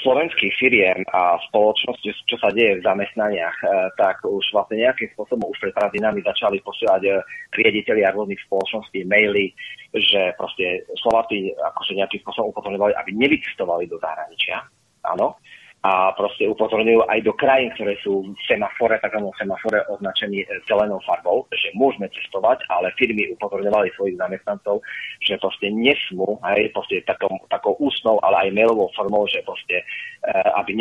slovenských 0.00 0.54
firiem 0.56 1.00
a 1.12 1.36
spoločnosti, 1.50 2.08
čo 2.26 2.36
sa 2.40 2.48
deje 2.50 2.80
v 2.80 2.86
zamestnaniach, 2.86 3.56
uh, 3.62 3.92
tak 3.98 4.24
už 4.24 4.44
vlastne 4.54 4.80
nejakým 4.80 5.12
spôsobom 5.14 5.50
už 5.50 5.58
pred 5.60 5.74
pár 5.76 5.90
dynami 5.92 6.24
začali 6.24 6.62
posielať 6.64 7.02
uh, 7.10 7.20
riaditeľi 7.54 8.06
rôznych 8.14 8.40
spoločností 8.46 9.04
maily, 9.04 9.52
že 9.94 10.32
proste 10.38 10.86
Slováci 11.00 11.52
akože 11.54 11.98
nejakým 11.98 12.20
spôsobom 12.24 12.54
upozorňovali, 12.54 12.94
aby 12.96 13.10
nevycestovali 13.14 13.84
do 13.90 13.98
zahraničia. 14.00 14.64
Áno 15.04 15.40
a 15.80 16.12
proste 16.12 16.44
upozorňujú 16.44 17.08
aj 17.08 17.18
do 17.24 17.32
krajín, 17.40 17.72
ktoré 17.72 17.96
sú 18.04 18.20
v 18.20 18.40
semafore, 18.44 19.00
takzvanom 19.00 19.32
semafore 19.40 19.80
označení 19.88 20.44
zelenou 20.68 21.00
farbou, 21.08 21.48
že 21.56 21.72
môžeme 21.72 22.04
cestovať, 22.12 22.60
ale 22.68 22.92
firmy 23.00 23.32
upozorňovali 23.32 23.88
svojich 23.96 24.20
zamestnancov, 24.20 24.84
že 25.24 25.40
proste 25.40 25.72
nesmú, 25.72 26.36
aj 26.44 26.68
proste 26.76 27.00
takou, 27.08 27.32
takou 27.48 27.80
ústnou, 27.80 28.20
ale 28.20 28.48
aj 28.48 28.56
mailovou 28.60 28.92
formou, 28.92 29.24
že 29.24 29.40
proste, 29.40 29.80
eh, 29.80 30.48
aby 30.60 30.76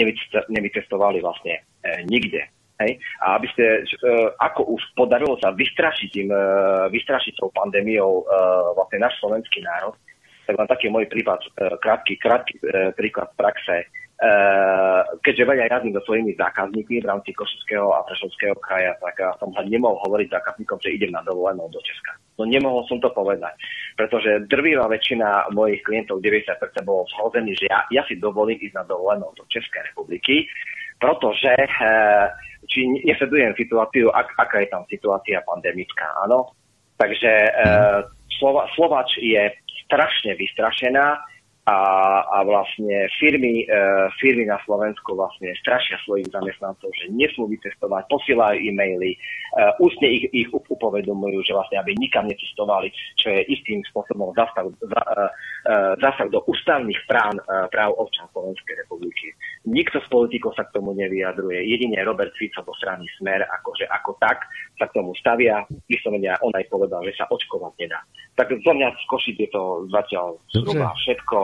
nevycestovali 0.52 1.24
vlastne 1.24 1.64
eh, 1.64 2.04
nikde. 2.04 2.44
Hej? 2.80 2.96
A 3.20 3.36
aby 3.36 3.48
ste, 3.52 3.84
uh, 3.84 4.32
ako 4.40 4.80
už 4.80 4.82
podarilo 4.96 5.36
sa 5.44 5.52
vystrašiť, 5.52 6.10
tým, 6.16 6.32
uh, 6.32 6.88
vystrašiť 6.88 7.36
tou 7.36 7.52
pandémiou 7.52 8.24
uh, 8.24 8.72
vlastne 8.72 9.04
náš 9.04 9.20
slovenský 9.20 9.60
národ, 9.60 10.00
tak 10.48 10.56
len 10.56 10.68
taký 10.68 10.88
môj 10.88 11.12
prípad, 11.12 11.44
uh, 11.44 11.76
krátky, 11.76 12.16
krátky 12.16 12.56
uh, 12.64 12.96
príklad 12.96 13.36
praxe. 13.36 13.92
Eh, 14.20 15.02
keďže 15.24 15.48
veľa 15.48 15.72
jazdím 15.72 15.96
so 15.96 16.04
svojimi 16.04 16.36
zákazníkmi 16.36 17.00
v 17.00 17.08
rámci 17.08 17.32
Košického 17.32 17.88
a 17.88 18.04
Prešovského 18.04 18.52
kraja, 18.60 18.92
tak 19.00 19.16
ja 19.16 19.32
som 19.40 19.48
sa 19.56 19.64
nemohol 19.64 19.96
hovoriť 20.04 20.28
zákazníkom, 20.36 20.76
že 20.84 20.92
idem 20.92 21.16
na 21.16 21.24
dovolenou 21.24 21.72
do 21.72 21.80
Česka. 21.80 22.20
No 22.36 22.44
nemohol 22.44 22.84
som 22.92 23.00
to 23.00 23.08
povedať, 23.16 23.56
pretože 23.96 24.44
drvivá 24.52 24.92
väčšina 24.92 25.56
mojich 25.56 25.80
klientov, 25.88 26.20
90% 26.20 26.52
bolo 26.84 27.08
zhozený, 27.16 27.56
že 27.64 27.72
ja, 27.72 27.80
ja 27.96 28.04
si 28.12 28.20
dovolím 28.20 28.60
ísť 28.60 28.76
na 28.76 28.84
dovolenou 28.84 29.32
do 29.40 29.48
Českej 29.48 29.88
republiky, 29.88 30.52
pretože 31.00 31.56
eh, 31.56 32.28
či 32.68 32.92
nesledujem 33.08 33.56
situáciu, 33.56 34.12
ak, 34.12 34.36
aká 34.36 34.68
je 34.68 34.68
tam 34.68 34.84
situácia 34.92 35.40
pandemická, 35.48 36.12
áno. 36.28 36.52
Takže 37.00 37.32
uh, 37.56 38.04
Slova, 38.36 38.68
Slovač 38.76 39.16
je 39.24 39.48
strašne 39.88 40.36
vystrašená, 40.36 41.24
a, 41.68 41.78
a 42.24 42.38
vlastne 42.48 43.12
firmy, 43.20 43.68
e, 43.68 43.78
firmy 44.18 44.48
na 44.48 44.58
Slovensku 44.64 45.14
vlastne 45.14 45.54
strašia 45.60 46.00
svojich 46.08 46.32
zamestnancov, 46.32 46.90
že 46.96 47.12
nesmú 47.12 47.46
vycestovať, 47.52 48.10
posielajú 48.10 48.58
e-maily, 48.58 49.14
e, 49.14 49.18
ústne 49.84 50.08
ich, 50.08 50.26
ich 50.32 50.50
upovedomujú, 50.50 51.46
že 51.46 51.54
vlastne 51.54 51.78
aby 51.84 51.94
nikam 52.00 52.26
necestovali, 52.26 52.90
čo 53.20 53.30
je 53.30 53.42
istým 53.54 53.86
spôsobom 53.92 54.34
zasah, 54.34 54.66
za, 54.66 55.02
e, 55.04 55.26
e 55.70 55.76
zasah 56.02 56.28
do 56.32 56.42
ústavných 56.48 57.02
práv, 57.06 57.38
e, 57.38 57.42
práv 57.70 57.94
občan 58.02 58.26
Slovenskej 58.34 58.76
republiky. 58.86 59.36
Nikto 59.68 60.02
z 60.02 60.08
politikov 60.10 60.58
sa 60.58 60.66
k 60.66 60.74
tomu 60.74 60.98
nevyjadruje. 60.98 61.60
Jedine 61.70 62.02
Robert 62.02 62.34
Fico 62.40 62.66
zo 62.66 62.74
strany 62.82 63.06
Smer, 63.20 63.46
akože 63.46 63.86
ako 63.94 64.18
tak 64.18 64.42
sa 64.80 64.88
k 64.88 64.96
tomu 64.96 65.12
stavia. 65.20 65.68
Vyslovene 65.92 66.40
on 66.40 66.56
aj 66.56 66.66
povedal, 66.72 67.04
že 67.04 67.20
sa 67.20 67.28
očkovať 67.28 67.74
nedá. 67.84 68.00
Tak 68.40 68.56
za 68.64 68.72
mňa 68.72 68.88
z 68.96 69.04
Košic 69.12 69.36
je 69.36 69.50
to 69.52 69.64
zatiaľ 69.92 70.40
zhruba 70.56 70.96
všetko. 70.96 71.38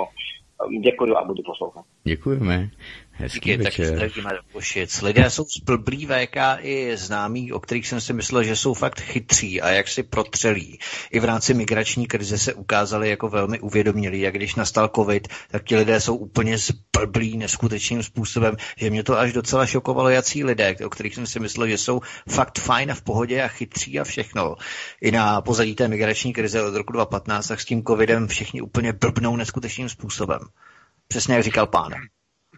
Děkuji 0.82 1.18
a 1.18 1.24
budu 1.24 1.44
poslouchat. 1.44 1.86
Děkujeme. 2.03 2.70
Hezký 3.17 3.39
Díky, 3.39 3.57
večer. 3.57 3.85
Tak 3.85 3.95
zdravíme 3.95 4.29
do 4.29 4.59
Lidé 5.03 5.29
jsou 5.29 5.45
zblblí 5.57 6.05
VK 6.05 6.37
i 6.61 6.97
známí, 6.97 7.51
o 7.51 7.59
kterých 7.59 7.87
jsem 7.87 8.01
si 8.01 8.13
myslel, 8.13 8.43
že 8.43 8.55
jsou 8.55 8.73
fakt 8.73 8.99
chytří 8.99 9.61
a 9.61 9.69
jak 9.69 9.87
si 9.87 10.03
protřelí. 10.03 10.79
I 11.11 11.19
v 11.19 11.25
rámci 11.25 11.53
migrační 11.53 12.07
krize 12.07 12.37
se 12.37 12.53
ukázali 12.53 13.09
jako 13.09 13.29
velmi 13.29 13.59
uvědomělí. 13.59 14.21
Jak 14.21 14.35
když 14.35 14.55
nastal 14.55 14.89
covid, 14.95 15.27
tak 15.51 15.63
ti 15.63 15.75
lidé 15.75 16.01
jsou 16.01 16.15
úplně 16.15 16.57
zblblí 16.57 17.37
neskutečným 17.37 18.03
způsobem, 18.03 18.55
že 18.77 18.89
mě 18.89 19.03
to 19.03 19.19
až 19.19 19.33
docela 19.33 19.65
šokovalo, 19.65 20.09
jací 20.09 20.43
lidé, 20.43 20.75
o 20.85 20.89
kterých 20.89 21.15
jsem 21.15 21.27
si 21.27 21.39
myslel, 21.39 21.67
že 21.67 21.77
jsou 21.77 22.01
fakt 22.29 22.59
fajn 22.59 22.91
a 22.91 22.95
v 22.95 23.01
pohodě 23.01 23.43
a 23.43 23.47
chytří 23.47 23.99
a 23.99 24.03
všechno. 24.03 24.55
I 25.01 25.11
na 25.11 25.41
pozadí 25.41 25.75
té 25.75 25.87
migrační 25.87 26.33
krize 26.33 26.63
od 26.63 26.75
roku 26.75 26.93
2015, 26.93 27.47
tak 27.47 27.61
s 27.61 27.65
tím 27.65 27.83
covidem 27.83 28.27
všichni 28.27 28.61
úplně 28.61 28.93
blbnou 28.93 29.35
neskutečným 29.35 29.89
způsobem. 29.89 30.39
Přesně 31.07 31.35
jak 31.35 31.43
říkal 31.43 31.67
pán. 31.67 31.93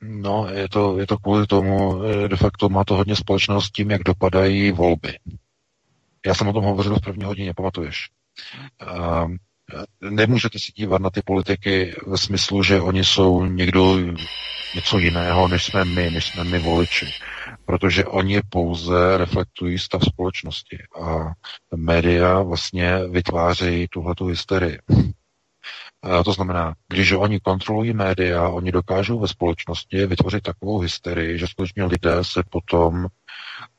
No, 0.02 0.48
je 0.54 0.70
to, 0.70 1.00
je 1.00 1.08
to 1.08 1.18
kvůli 1.18 1.48
tomu, 1.48 2.04
eh, 2.04 2.28
de 2.28 2.36
facto 2.36 2.70
má 2.70 2.84
to 2.84 2.96
hodně 2.96 3.16
společného 3.16 3.62
s 3.62 3.72
tím, 3.72 3.92
jak 3.92 4.04
dopadají 4.04 4.72
volby. 4.72 5.20
Já 6.26 6.34
jsem 6.34 6.48
o 6.48 6.54
tom 6.54 6.64
hovořil 6.64 6.96
v 6.96 7.02
první 7.02 7.24
hodině, 7.24 7.54
pamatuješ? 7.54 8.10
Uh, 8.82 9.32
nemůžete 10.02 10.60
si 10.60 10.72
dívat 10.76 11.02
na 11.02 11.10
ty 11.10 11.22
politiky 11.22 11.96
ve 12.08 12.18
smyslu, 12.18 12.64
že 12.64 12.82
oni 12.82 13.04
jsou 13.04 13.46
někdo 13.46 13.98
něco 14.76 14.98
jiného, 14.98 15.48
než 15.48 15.66
jsme 15.66 15.86
my, 15.86 16.10
než 16.10 16.26
jsme 16.26 16.44
my 16.44 16.60
voliči. 16.60 17.06
Protože 17.66 18.06
oni 18.06 18.42
pouze 18.50 19.18
reflektují 19.18 19.80
stav 19.80 20.02
společnosti 20.04 20.78
a 21.02 21.32
média 21.76 22.42
vlastně 22.42 23.00
vytvářejí 23.12 23.88
tuhletu 23.88 24.26
hysterii. 24.26 24.80
To 26.26 26.34
znamená, 26.34 26.74
když 26.88 27.12
oni 27.12 27.40
kontrolují 27.40 27.94
média, 27.94 28.50
oni 28.50 28.72
dokážou 28.72 29.20
ve 29.20 29.28
společnosti 29.28 30.06
vytvořit 30.06 30.44
takovou 30.44 30.80
hysterii, 30.80 31.40
že 31.40 31.48
skutečně 31.48 31.84
lidé 31.84 32.16
se 32.22 32.44
potom 32.50 33.08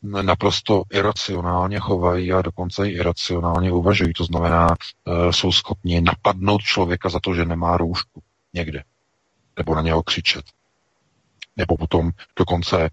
naprosto 0.03 0.83
iracionálně 0.93 1.79
chovají 1.79 2.33
a 2.33 2.43
dokonce 2.43 2.89
i 2.89 2.93
iracionálně 2.93 3.73
uvažují. 3.73 4.13
To 4.13 4.25
znamená, 4.25 4.69
e, 4.69 5.33
jsou 5.33 5.53
schopni 5.53 6.01
napadnout 6.01 6.63
člověka 6.63 7.09
za 7.09 7.21
to, 7.21 7.35
že 7.35 7.45
nemá 7.45 7.77
růžku 7.77 8.23
někde, 8.55 8.83
nebo 9.59 9.75
na 9.75 9.83
něho 9.83 10.03
křičet 10.03 10.45
nebo 11.59 11.77
potom 11.77 12.11
dokonce 12.37 12.85
e, 12.85 12.91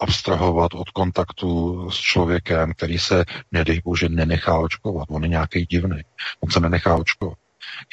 abstrahovat 0.00 0.74
od 0.74 0.90
kontaktu 0.90 1.90
s 1.90 1.94
člověkem, 1.94 2.72
který 2.72 2.98
se, 2.98 3.24
nedej 3.52 3.80
bože, 3.84 4.08
nenechá 4.08 4.58
očkovat. 4.58 5.08
On 5.10 5.22
je 5.22 5.28
nějaký 5.28 5.66
divný. 5.66 6.00
On 6.40 6.50
se 6.50 6.60
nenechá 6.60 6.96
očkovat. 6.96 7.38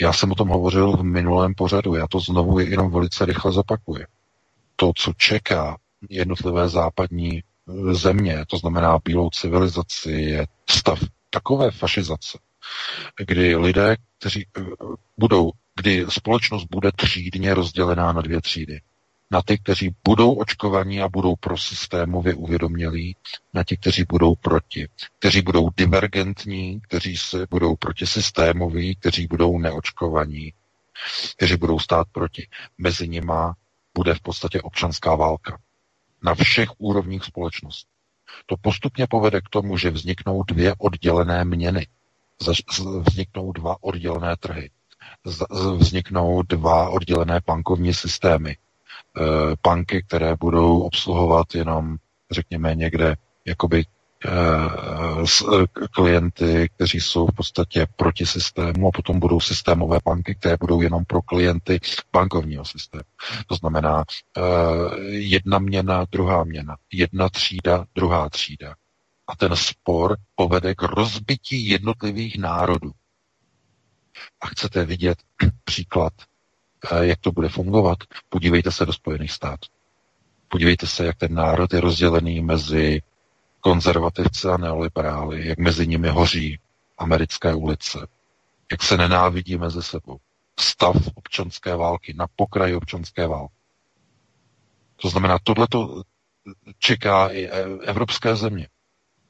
Já 0.01 0.13
jsem 0.13 0.31
o 0.31 0.35
tom 0.35 0.47
hovořil 0.47 0.97
v 0.97 1.03
minulém 1.03 1.53
pořadu, 1.53 1.95
já 1.95 2.07
to 2.07 2.19
znovu 2.19 2.59
jenom 2.59 2.91
velice 2.91 3.25
rychle 3.25 3.51
zopakuji. 3.51 4.05
To, 4.75 4.91
co 4.95 5.13
čeká 5.17 5.77
jednotlivé 6.09 6.69
západní 6.69 7.39
eh, 7.39 7.93
země, 7.93 8.45
to 8.47 8.57
znamená 8.57 8.99
bílou 9.05 9.29
civilizaci, 9.29 10.11
je 10.11 10.47
stav 10.69 10.99
takové 11.29 11.71
fašizace, 11.71 12.39
kdy 13.25 13.55
lidé, 13.55 13.95
kteří 14.19 14.47
eh, 14.57 14.61
budou, 15.17 15.51
kdy 15.75 16.05
společnost 16.09 16.65
bude 16.71 16.91
třídně 16.95 17.53
rozdělená 17.53 18.13
na 18.13 18.21
dvě 18.21 18.41
třídy 18.41 18.79
na 19.31 19.41
ty, 19.41 19.57
kteří 19.57 19.95
budou 20.03 20.34
očkovaní 20.34 21.01
a 21.01 21.10
budou 21.10 21.35
pro 21.35 21.57
systémově 21.57 22.34
uvědomělí, 22.34 23.15
na 23.53 23.64
ti, 23.64 23.77
kteří 23.77 24.03
budou 24.10 24.35
proti, 24.35 24.88
kteří 25.19 25.41
budou 25.41 25.69
divergentní, 25.77 26.81
kteří 26.81 27.18
se 27.18 27.47
budou 27.49 27.76
proti 27.76 28.07
systémoví, 28.07 28.95
kteří 28.95 29.27
budou 29.27 29.57
neočkovaní, 29.57 30.53
kteří 31.35 31.56
budou 31.56 31.80
stát 31.80 32.07
proti. 32.11 32.47
Mezi 32.77 33.07
nima 33.07 33.56
bude 33.93 34.14
v 34.14 34.19
podstatě 34.22 34.61
občanská 34.61 35.15
válka. 35.15 35.60
Na 36.23 36.35
všech 36.35 36.69
úrovních 36.77 37.23
společnosti. 37.23 37.89
To 38.45 38.56
postupně 38.57 39.07
povede 39.07 39.41
k 39.41 39.49
tomu, 39.49 39.77
že 39.77 39.89
vzniknou 39.91 40.43
dvě 40.43 40.73
oddělené 40.77 41.45
měny, 41.45 41.88
vzniknou 43.07 43.51
dva 43.51 43.84
oddělené 43.84 44.35
trhy, 44.38 44.72
vzniknou 45.77 46.41
dva 46.41 46.89
oddělené 46.89 47.39
bankovní 47.47 47.93
systémy, 47.93 48.57
Eh, 49.18 49.56
banky, 49.64 50.03
které 50.07 50.36
budou 50.40 50.80
obsluhovat 50.81 51.56
jenom, 51.56 51.98
řekněme, 52.31 52.76
někde 52.76 53.15
jakoby 53.45 53.86
eh, 54.26 54.30
eh, 55.61 55.65
klienty, 55.91 56.69
kteří 56.76 56.99
jsou 57.02 57.27
v 57.27 57.36
podstatě 57.36 57.88
proti 57.95 58.26
systému 58.26 58.88
a 58.88 58.91
potom 58.91 59.19
budou 59.19 59.40
systémové 59.40 59.99
banky, 60.06 60.36
které 60.36 60.57
budou 60.60 60.81
jenom 60.81 61.06
pro 61.06 61.22
klienty 61.22 61.80
bankovního 62.14 62.65
systému. 62.65 63.03
To 63.48 63.56
znamená 63.56 64.03
jedna 65.10 65.60
měna, 65.60 66.06
druhá 66.11 66.44
měna, 66.44 66.77
jedna 66.94 67.30
třída, 67.30 67.86
druhá 67.95 68.30
třída. 68.30 68.76
A 69.27 69.36
ten 69.36 69.56
spor 69.56 70.18
povede 70.36 70.76
k 70.76 70.81
rozbití 70.81 71.69
jednotlivých 71.69 72.38
národů. 72.38 72.91
A 74.41 74.48
chcete 74.48 74.86
vidět 74.86 75.18
příklad 75.64 76.14
jak 77.01 77.19
to 77.19 77.31
bude 77.31 77.49
fungovat. 77.49 77.97
Podívejte 78.30 78.72
se 78.72 78.85
do 78.85 78.93
Spojených 78.93 79.31
států. 79.31 79.68
Podívejte 80.47 80.88
se, 80.88 81.06
jak 81.06 81.18
ten 81.18 81.34
národ 81.34 81.73
je 81.73 81.81
rozdělený 81.81 82.41
mezi 82.41 83.01
konzervativce 83.60 84.51
a 84.51 84.57
neoliberály, 84.57 85.47
jak 85.47 85.57
mezi 85.60 85.88
nimi 85.88 86.10
hoří 86.10 86.60
americké 86.97 87.53
ulice, 87.56 88.07
jak 88.72 88.84
se 88.84 88.97
nenávidí 88.97 89.57
mezi 89.57 89.84
sebou. 89.84 90.18
Stav 90.60 90.95
občanské 91.15 91.76
války, 91.76 92.14
na 92.18 92.27
pokraji 92.35 92.76
občanské 92.76 93.27
války. 93.27 93.53
To 95.01 95.10
znamená, 95.10 95.38
tohleto 95.43 96.03
čeká 96.80 97.27
i 97.27 97.47
evropské 97.85 98.35
země. 98.35 98.68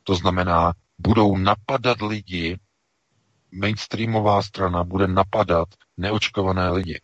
To 0.04 0.16
znamená, 0.16 0.74
budou 1.00 1.38
napadat 1.38 2.02
lidi, 2.02 2.58
mainstreamová 3.52 4.42
strana 4.42 4.84
bude 4.84 5.08
napadat 5.08 5.68
neočkované 5.98 6.70
lidi. 6.72 7.00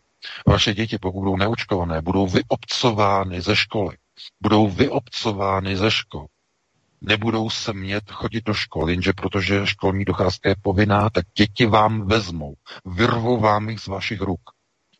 Vaše 0.46 0.74
děti, 0.74 0.98
pokud 0.98 1.20
budou 1.20 1.36
neočkované, 1.36 2.02
budou 2.02 2.26
vyobcovány 2.26 3.40
ze 3.40 3.56
školy. 3.56 3.96
Budou 4.40 4.68
vyobcovány 4.70 5.76
ze 5.76 5.90
škol. 5.90 6.26
Nebudou 7.00 7.50
se 7.50 7.72
mět 7.72 8.10
chodit 8.10 8.44
do 8.44 8.54
školy, 8.54 8.92
jenže 8.92 9.12
protože 9.12 9.66
školní 9.66 10.04
docházka 10.04 10.48
je 10.48 10.54
povinná, 10.62 11.10
tak 11.10 11.24
děti 11.38 11.66
vám 11.66 12.06
vezmou, 12.06 12.54
vyrvou 12.84 13.40
vám 13.40 13.68
jich 13.70 13.80
z 13.80 13.86
vašich 13.86 14.20
ruk 14.20 14.40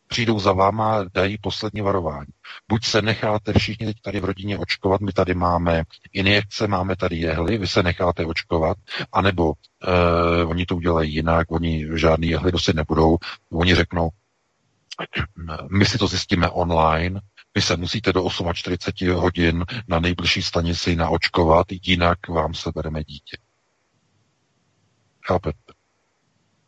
přijdou 0.07 0.39
za 0.39 0.53
váma 0.53 0.99
a 0.99 1.05
dají 1.13 1.37
poslední 1.41 1.81
varování. 1.81 2.27
Buď 2.69 2.85
se 2.85 3.01
necháte 3.01 3.53
všichni 3.53 3.85
teď 3.85 3.97
tady 4.01 4.19
v 4.19 4.25
rodině 4.25 4.57
očkovat, 4.57 5.01
my 5.01 5.11
tady 5.13 5.33
máme 5.33 5.83
injekce, 6.13 6.67
máme 6.67 6.95
tady 6.95 7.15
jehly, 7.15 7.57
vy 7.57 7.67
se 7.67 7.83
necháte 7.83 8.25
očkovat, 8.25 8.77
anebo 9.13 9.45
uh, 9.47 10.49
oni 10.49 10.65
to 10.65 10.75
udělají 10.75 11.13
jinak, 11.13 11.51
oni 11.51 11.87
žádný 11.95 12.27
jehly 12.27 12.51
dosi 12.51 12.73
nebudou, 12.73 13.17
oni 13.51 13.75
řeknou, 13.75 14.09
my 15.69 15.85
si 15.85 15.97
to 15.97 16.07
zjistíme 16.07 16.49
online, 16.49 17.21
vy 17.55 17.61
se 17.61 17.77
musíte 17.77 18.13
do 18.13 18.29
48 18.53 19.15
hodin 19.15 19.65
na 19.87 19.99
nejbližší 19.99 20.41
stanici 20.41 20.95
naočkovat, 20.95 21.67
jinak 21.69 22.27
vám 22.27 22.53
se 22.53 22.71
bereme 22.75 23.03
dítě. 23.03 23.37
Chápete? 25.27 25.73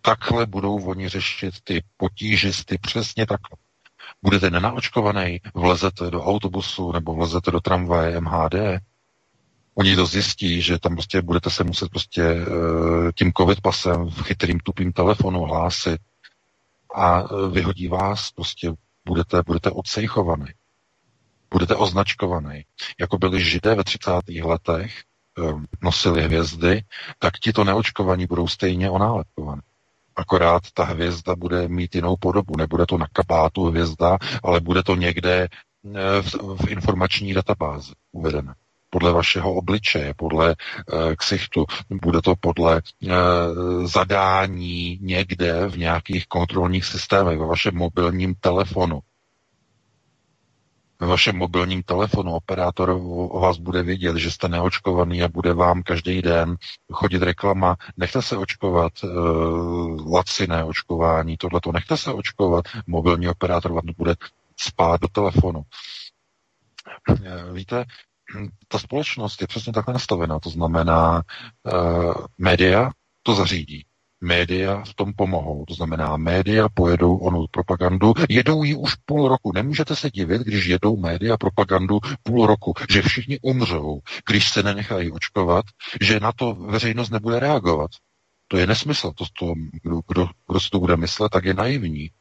Takhle 0.02 0.46
budou 0.46 0.84
oni 0.84 1.10
řešit 1.10 1.54
ty 1.64 1.84
potížisty 1.98 2.78
přesně 2.78 3.26
takhle. 3.26 3.58
Budete 4.22 4.50
nenaočkovaný, 4.50 5.42
vlezete 5.54 6.12
do 6.12 6.24
autobusu 6.24 6.92
nebo 6.92 7.16
vlezete 7.16 7.52
do 7.52 7.60
tramvaje 7.60 8.22
MHD, 8.22 8.54
oni 9.80 9.96
to 9.96 10.06
zjistí, 10.06 10.62
že 10.62 10.80
tam 10.80 10.96
prostě 10.96 11.22
budete 11.22 11.50
se 11.50 11.64
muset 11.64 11.90
prostě 11.90 12.34
uh, 12.34 13.12
tím 13.16 13.32
covid 13.38 13.62
pasem 13.62 14.06
v 14.06 14.24
chytrým 14.24 14.60
tupým 14.60 14.94
telefonu 14.94 15.42
hlásit 15.42 16.02
a 16.96 17.32
uh, 17.32 17.54
vyhodí 17.54 17.88
vás, 17.88 18.32
prostě 18.32 18.74
budete, 19.06 19.42
budete 19.46 19.72
odsejchovaný. 19.72 20.46
Budete 21.52 21.76
označkovaný. 21.76 22.66
Jako 23.00 23.18
byli 23.18 23.44
židé 23.44 23.76
ve 23.76 23.84
30. 23.84 24.12
letech, 24.44 25.04
um, 25.38 25.66
nosili 25.82 26.22
hvězdy, 26.24 26.82
tak 27.20 27.40
ti 27.40 27.54
to 27.54 27.64
neočkovaní 27.64 28.26
budou 28.26 28.48
stejně 28.48 28.90
onálepkovaní. 28.90 29.62
Akorát 30.16 30.64
ta 30.74 30.84
hvězda 30.84 31.36
bude 31.36 31.68
mít 31.68 31.96
jinou 31.96 32.16
podobu. 32.20 32.58
Nebude 32.58 32.86
to 32.86 32.98
na 32.98 33.08
kabátu 33.14 33.66
hvězda, 33.66 34.18
ale 34.44 34.60
bude 34.60 34.84
to 34.84 34.96
někde 34.96 35.48
eh, 35.96 36.22
v, 36.22 36.36
v 36.66 36.68
informační 36.70 37.34
databázi 37.34 37.94
uvedené 38.12 38.56
podle 38.90 39.14
vašeho 39.14 39.54
obličeje, 39.54 40.14
podle 40.14 40.56
uh, 40.56 41.14
ksichtu, 41.16 41.66
bude 41.90 42.22
to 42.22 42.36
podle 42.40 42.82
uh, 43.02 43.12
zadání 43.86 45.00
někde 45.02 45.68
v 45.68 45.78
nějakých 45.78 46.28
kontrolních 46.28 46.86
systémech, 46.86 47.40
ve 47.40 47.46
vašem 47.46 47.76
mobilním 47.76 48.36
telefonu? 48.36 49.00
Ve 51.02 51.08
vašem 51.08 51.38
mobilním 51.38 51.84
telefonu 51.84 52.34
operátor 52.34 52.90
o 53.30 53.40
vás 53.40 53.58
bude 53.58 53.84
vědět, 53.84 54.18
že 54.18 54.32
jste 54.32 54.48
neočkovaný 54.48 55.24
a 55.24 55.28
bude 55.28 55.54
vám 55.54 55.84
každý 55.84 56.22
den 56.22 56.56
chodit 56.94 57.22
reklama, 57.22 57.76
nechte 57.98 58.22
se 58.22 58.38
očkovat, 58.38 58.94
uh, 59.04 60.14
laciné 60.14 60.64
očkování, 60.64 61.38
tohle 61.38 61.62
to 61.62 61.72
nechte 61.72 61.98
se 61.98 62.14
očkovat, 62.14 62.66
mobilní 62.88 63.28
operátor 63.28 63.74
vám 63.74 63.84
bude 63.98 64.16
spát 64.58 65.02
do 65.02 65.08
telefonu. 65.08 65.62
Víte, 67.54 67.86
ta 68.68 68.80
společnost 68.80 69.42
je 69.42 69.48
přesně 69.48 69.74
takhle 69.74 69.94
nastavená, 69.94 70.40
to 70.40 70.50
znamená, 70.50 71.22
uh, 71.74 72.14
média 72.38 72.92
to 73.24 73.36
zařídí 73.36 73.86
média 74.22 74.84
v 74.84 74.94
tom 74.94 75.14
pomohou. 75.14 75.66
To 75.66 75.74
znamená, 75.74 76.18
média 76.18 76.70
pojedou 76.74 77.18
onu 77.18 77.46
propagandu, 77.52 78.14
jedou 78.30 78.64
ji 78.64 78.76
už 78.76 78.96
půl 78.96 79.28
roku. 79.28 79.52
Nemůžete 79.52 79.96
se 79.96 80.10
divit, 80.10 80.42
když 80.42 80.66
jedou 80.66 80.98
média 80.98 81.38
propagandu 81.38 82.00
půl 82.24 82.48
roku, 82.48 82.74
že 82.90 83.02
všichni 83.02 83.40
umřou, 83.42 84.00
když 84.28 84.50
se 84.50 84.64
nenechají 84.64 85.12
očkovat, 85.12 85.66
že 86.02 86.20
na 86.20 86.32
to 86.32 86.54
veřejnost 86.54 87.10
nebude 87.10 87.40
reagovat. 87.40 87.92
To 88.48 88.58
je 88.58 88.68
nesmysl. 88.68 89.12
To, 89.16 89.26
to, 89.40 89.54
kdo, 89.84 90.02
kdo, 90.08 90.30
kdo 90.48 90.60
si 90.60 90.70
to 90.70 90.80
bude 90.80 90.98
myslet, 90.98 91.30
tak 91.30 91.46
je 91.46 91.54
naivní. 91.54 92.12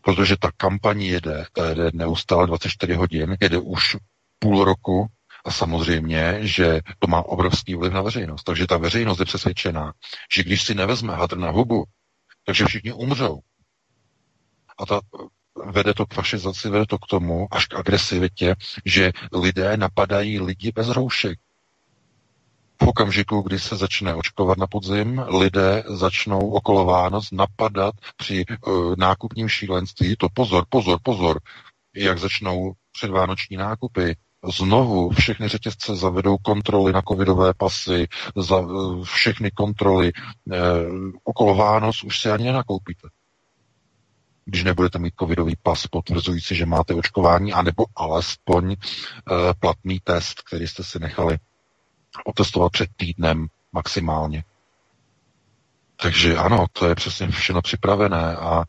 Protože 0.00 0.36
ta 0.36 0.50
kampaň 0.56 1.02
jede, 1.02 1.44
jede 1.68 1.90
neustále 1.94 2.46
24 2.46 2.94
hodin, 2.94 3.36
jede 3.40 3.58
už 3.58 3.96
půl 4.42 4.64
roku 4.64 5.06
a 5.44 5.50
samozřejmě, 5.50 6.38
že 6.40 6.80
to 6.98 7.06
má 7.06 7.22
obrovský 7.22 7.74
vliv 7.74 7.92
na 7.92 8.02
veřejnost. 8.02 8.42
Takže 8.42 8.66
ta 8.66 8.76
veřejnost 8.76 9.18
je 9.18 9.24
přesvědčená, 9.24 9.92
že 10.34 10.42
když 10.42 10.62
si 10.62 10.74
nevezme 10.74 11.14
hadr 11.14 11.38
na 11.38 11.50
hubu, 11.50 11.84
takže 12.46 12.64
všichni 12.64 12.92
umřou. 12.92 13.40
A 14.78 14.86
ta 14.86 15.00
vede 15.66 15.94
to 15.94 16.06
k 16.06 16.14
fašizaci, 16.14 16.68
vede 16.68 16.86
to 16.86 16.98
k 16.98 17.06
tomu, 17.06 17.48
až 17.50 17.66
k 17.66 17.74
agresivitě, 17.74 18.54
že 18.84 19.12
lidé 19.32 19.76
napadají 19.76 20.40
lidi 20.40 20.72
bez 20.74 20.88
roušek. 20.88 21.38
V 22.82 22.88
okamžiku, 22.88 23.40
kdy 23.42 23.58
se 23.58 23.76
začne 23.76 24.14
očkovat 24.14 24.58
na 24.58 24.66
podzim, 24.66 25.24
lidé 25.38 25.84
začnou 25.86 26.50
okolo 26.50 26.84
Vánoc 26.84 27.30
napadat 27.30 27.94
při 28.16 28.44
uh, 28.46 28.94
nákupním 28.98 29.48
šílenství. 29.48 30.16
To 30.16 30.28
pozor, 30.34 30.64
pozor, 30.68 30.98
pozor, 31.02 31.40
jak 31.94 32.18
začnou 32.18 32.72
předvánoční 32.92 33.56
nákupy, 33.56 34.16
znovu 34.50 35.10
všechny 35.10 35.48
řetězce 35.48 35.96
zavedou 35.96 36.36
kontroly 36.36 36.92
na 36.92 37.02
covidové 37.08 37.54
pasy, 37.54 38.08
za, 38.36 38.56
všechny 39.04 39.50
kontroly. 39.50 40.12
Eh, 40.52 40.58
okolo 41.24 41.54
Vánoc 41.54 42.04
už 42.04 42.20
se 42.20 42.32
ani 42.32 42.44
nenakoupíte. 42.44 43.08
Když 44.44 44.64
nebudete 44.64 44.98
mít 44.98 45.14
covidový 45.20 45.56
pas 45.62 45.86
potvrzující, 45.86 46.54
že 46.54 46.66
máte 46.66 46.94
očkování, 46.94 47.52
anebo 47.52 47.84
alespoň 47.96 48.72
eh, 48.72 49.34
platný 49.60 50.00
test, 50.04 50.42
který 50.42 50.68
jste 50.68 50.84
si 50.84 50.98
nechali 50.98 51.38
otestovat 52.24 52.72
před 52.72 52.88
týdnem 52.96 53.46
maximálně. 53.72 54.44
Takže 55.96 56.36
ano, 56.36 56.66
to 56.72 56.86
je 56.86 56.94
přesně 56.94 57.28
všechno 57.28 57.62
připravené 57.62 58.36
a 58.36 58.64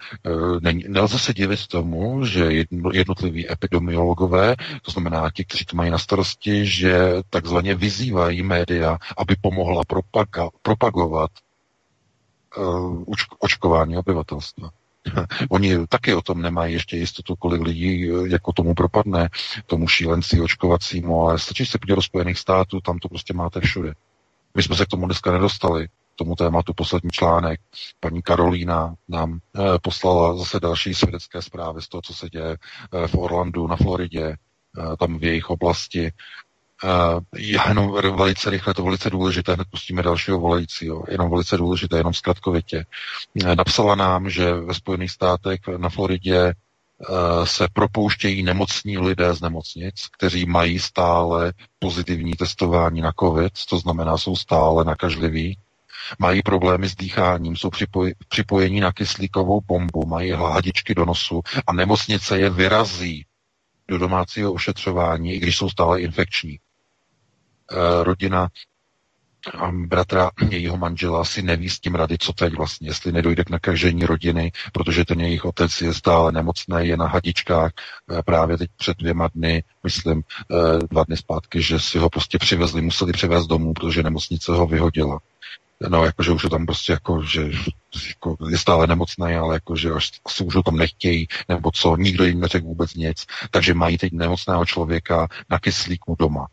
e, 0.65 0.71
nelze 0.87 1.19
se 1.19 1.33
divit 1.33 1.67
tomu, 1.67 2.25
že 2.25 2.49
jednotliví 2.91 3.51
epidemiologové, 3.51 4.55
to 4.81 4.91
znamená 4.91 5.31
ti, 5.33 5.45
kteří 5.45 5.65
to 5.65 5.75
mají 5.75 5.91
na 5.91 5.97
starosti, 5.97 6.65
že 6.65 7.13
takzvaně 7.29 7.75
vyzývají 7.75 8.43
média, 8.43 8.97
aby 9.17 9.35
pomohla 9.41 9.81
propaga, 9.87 10.49
propagovat 10.61 11.31
e, 12.57 12.61
očkování 13.39 13.97
obyvatelstva. 13.97 14.69
Oni 15.49 15.87
taky 15.87 16.13
o 16.13 16.21
tom 16.21 16.41
nemají 16.41 16.73
ještě 16.73 16.97
jistotu, 16.97 17.35
kolik 17.35 17.61
lidí 17.61 18.09
e, 18.09 18.29
jako 18.29 18.53
tomu 18.53 18.73
propadne, 18.73 19.29
tomu 19.65 19.87
šílenci 19.87 20.41
očkovacímu, 20.41 21.21
ale 21.21 21.39
stačí 21.39 21.65
se 21.65 21.77
podívat 21.77 21.95
do 21.95 22.01
Spojených 22.01 22.39
států, 22.39 22.81
tam 22.81 22.99
to 22.99 23.09
prostě 23.09 23.33
máte 23.33 23.61
všude. 23.61 23.93
My 24.55 24.63
jsme 24.63 24.75
se 24.75 24.85
k 24.85 24.89
tomu 24.89 25.05
dneska 25.05 25.31
nedostali 25.31 25.87
tomu 26.15 26.35
tématu 26.35 26.73
poslední 26.73 27.09
článek. 27.09 27.59
Paní 27.99 28.21
Karolína 28.21 28.93
nám 29.09 29.39
eh, 29.55 29.61
poslala 29.81 30.37
zase 30.37 30.59
další 30.59 30.93
svědecké 30.93 31.41
zprávy 31.41 31.81
z 31.81 31.87
toho, 31.87 32.01
co 32.01 32.13
se 32.13 32.29
děje 32.29 32.57
eh, 32.57 33.07
v 33.07 33.15
Orlandu 33.15 33.67
na 33.67 33.75
Floridě, 33.75 34.23
eh, 34.23 34.97
tam 34.97 35.19
v 35.19 35.23
jejich 35.23 35.49
oblasti. 35.49 36.11
Já 37.37 37.69
jenom 37.69 37.91
velice 37.91 38.49
rychle, 38.49 38.73
to 38.73 38.83
velice 38.83 39.09
důležité, 39.09 39.53
hned 39.53 39.67
pustíme 39.71 40.03
dalšího 40.03 40.39
volajícího, 40.39 41.03
jenom 41.09 41.29
velice 41.29 41.57
důležité, 41.57 41.97
jenom 41.97 42.13
zkratkovitě. 42.13 42.85
Napsala 43.55 43.95
nám, 43.95 44.29
že 44.29 44.53
ve 44.53 44.73
Spojených 44.73 45.11
státech 45.11 45.59
na 45.77 45.89
Floridě 45.89 46.53
se 47.43 47.67
propouštějí 47.73 48.43
nemocní 48.43 48.97
lidé 48.97 49.33
z 49.33 49.41
nemocnic, 49.41 50.07
kteří 50.17 50.45
mají 50.45 50.79
stále 50.79 51.53
pozitivní 51.79 52.33
testování 52.33 53.01
na 53.01 53.11
COVID, 53.19 53.53
to 53.69 53.79
znamená, 53.79 54.17
jsou 54.17 54.35
stále 54.35 54.83
nakažliví 54.83 55.57
mají 56.19 56.41
problémy 56.41 56.89
s 56.89 56.95
dýcháním, 56.95 57.55
jsou 57.55 57.69
připoj, 57.69 58.13
připojení 58.27 58.79
na 58.79 58.91
kyslíkovou 58.91 59.61
bombu, 59.61 60.05
mají 60.05 60.31
hládičky 60.31 60.95
do 60.95 61.05
nosu 61.05 61.41
a 61.67 61.73
nemocnice 61.73 62.39
je 62.39 62.49
vyrazí 62.49 63.25
do 63.87 63.97
domácího 63.97 64.53
ošetřování, 64.53 65.33
i 65.33 65.39
když 65.39 65.57
jsou 65.57 65.69
stále 65.69 66.01
infekční. 66.01 66.51
E, 66.51 66.59
rodina 68.03 68.47
bratra 69.71 70.31
jejího 70.49 70.77
manžela 70.77 71.25
si 71.25 71.41
neví 71.41 71.69
s 71.69 71.79
tím 71.79 71.95
rady, 71.95 72.17
co 72.17 72.33
teď 72.33 72.53
vlastně, 72.53 72.89
jestli 72.89 73.11
nedojde 73.11 73.43
k 73.43 73.49
nakažení 73.49 74.05
rodiny, 74.05 74.51
protože 74.73 75.05
ten 75.05 75.21
jejich 75.21 75.45
otec 75.45 75.81
je 75.81 75.93
stále 75.93 76.31
nemocný, 76.31 76.75
je 76.79 76.97
na 76.97 77.07
hadičkách. 77.07 77.71
E, 78.19 78.23
právě 78.23 78.57
teď 78.57 78.69
před 78.77 78.97
dvěma 78.97 79.29
dny, 79.35 79.63
myslím, 79.83 80.19
e, 80.19 80.87
dva 80.87 81.03
dny 81.03 81.17
zpátky, 81.17 81.61
že 81.61 81.79
si 81.79 81.97
ho 81.97 82.09
prostě 82.09 82.37
přivezli, 82.37 82.81
museli 82.81 83.13
přivést 83.13 83.47
domů, 83.47 83.73
protože 83.73 84.03
nemocnice 84.03 84.51
ho 84.51 84.67
vyhodila. 84.67 85.19
No 85.89 86.05
jakože 86.05 86.31
už 86.31 86.43
je 86.43 86.49
tam 86.49 86.65
prostě 86.65 86.91
jako, 86.91 87.23
že 87.23 87.51
jako 88.07 88.37
je 88.49 88.57
stále 88.57 88.87
nemocný, 88.87 89.35
ale 89.35 89.55
jakože 89.55 89.91
až 89.91 90.11
asi 90.25 90.43
už 90.43 90.55
ho 90.55 90.63
tam 90.63 90.77
nechtějí, 90.77 91.27
nebo 91.49 91.71
co, 91.71 91.95
nikdo 91.95 92.23
jim 92.23 92.39
neřekl 92.39 92.65
vůbec 92.65 92.93
nic, 92.93 93.25
takže 93.51 93.73
mají 93.73 93.97
teď 93.97 94.13
nemocného 94.13 94.65
člověka 94.65 95.27
na 95.49 95.59
kyslíku 95.59 96.15
doma, 96.19 96.47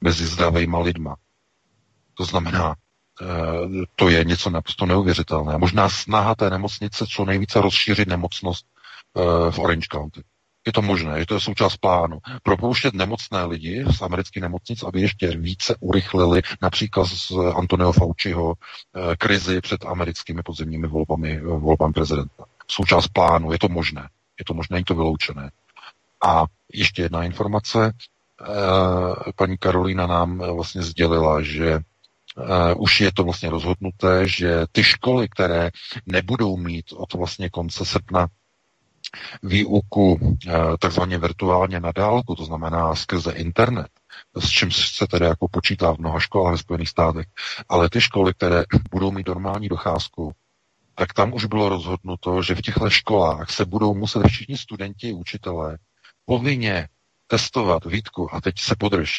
mezi 0.00 0.26
zdravýma 0.26 0.78
lidma. 0.78 1.16
To 2.14 2.24
znamená, 2.24 2.74
eh, 3.22 3.84
to 3.96 4.08
je 4.08 4.24
něco 4.24 4.50
naprosto 4.50 4.86
neuvěřitelné. 4.86 5.58
Možná 5.58 5.88
snaha 5.88 6.34
té 6.34 6.50
nemocnice 6.50 7.04
co 7.06 7.24
nejvíce 7.24 7.60
rozšířit 7.60 8.08
nemocnost 8.08 8.66
eh, 9.16 9.50
v 9.50 9.58
Orange 9.58 9.86
County. 9.92 10.22
Je 10.66 10.72
to 10.72 10.82
možné, 10.82 11.20
že 11.20 11.26
to 11.26 11.34
je 11.34 11.40
součást 11.40 11.76
plánu. 11.76 12.18
Propouštět 12.42 12.94
nemocné 12.94 13.44
lidi 13.44 13.84
z 13.90 14.02
amerických 14.02 14.42
nemocnic, 14.42 14.82
aby 14.82 15.00
ještě 15.00 15.36
více 15.36 15.76
urychlili 15.80 16.42
například 16.62 17.08
z 17.08 17.32
Antonio 17.54 17.92
Fauciho 17.92 18.54
eh, 18.54 19.16
krizi 19.16 19.60
před 19.60 19.84
americkými 19.84 20.42
podzemními 20.42 20.86
volbami, 20.86 21.40
volbami 21.40 21.92
prezidenta. 21.92 22.44
Součást 22.68 23.08
plánu, 23.08 23.52
je 23.52 23.58
to 23.58 23.68
možné. 23.68 24.08
Je 24.38 24.44
to 24.44 24.54
možné, 24.54 24.78
je 24.78 24.84
to 24.84 24.94
vyloučené. 24.94 25.50
A 26.24 26.44
ještě 26.72 27.02
jedna 27.02 27.24
informace. 27.24 27.92
Paní 29.36 29.58
Karolína 29.58 30.06
nám 30.06 30.38
vlastně 30.38 30.82
sdělila, 30.82 31.42
že 31.42 31.80
Uh, 32.38 32.82
už 32.82 33.00
je 33.00 33.12
to 33.12 33.24
vlastně 33.24 33.50
rozhodnuté, 33.50 34.28
že 34.28 34.64
ty 34.72 34.84
školy, 34.84 35.28
které 35.28 35.70
nebudou 36.06 36.56
mít 36.56 36.92
od 36.92 37.14
vlastně 37.14 37.50
konce 37.50 37.84
srpna 37.84 38.26
výuku 39.42 40.12
uh, 40.12 40.32
takzvaně 40.80 41.18
virtuálně 41.18 41.80
na 41.80 41.92
dálku, 41.92 42.34
to 42.34 42.44
znamená 42.44 42.94
skrze 42.94 43.32
internet, 43.32 43.88
s 44.38 44.48
čím 44.50 44.70
se 44.70 45.06
tedy 45.06 45.24
jako 45.24 45.48
počítá 45.48 45.92
v 45.92 45.98
mnoha 45.98 46.20
školách 46.20 46.52
ve 46.52 46.58
Spojených 46.58 46.88
státech, 46.88 47.26
ale 47.68 47.90
ty 47.90 48.00
školy, 48.00 48.34
které 48.34 48.64
budou 48.90 49.10
mít 49.10 49.28
normální 49.28 49.68
docházku, 49.68 50.32
tak 50.94 51.12
tam 51.12 51.34
už 51.34 51.44
bylo 51.44 51.68
rozhodnuto, 51.68 52.42
že 52.42 52.54
v 52.54 52.62
těchto 52.62 52.90
školách 52.90 53.50
se 53.50 53.64
budou 53.64 53.94
muset 53.94 54.22
všichni 54.26 54.58
studenti, 54.58 55.12
učitelé 55.12 55.78
povinně 56.24 56.88
testovat 57.26 57.84
výtku 57.84 58.34
a 58.34 58.40
teď 58.40 58.58
se 58.58 58.74
podrž. 58.78 59.12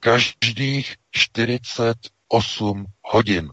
Každých 0.00 0.94
40 1.10 1.96
8 2.28 2.86
hodin. 3.02 3.52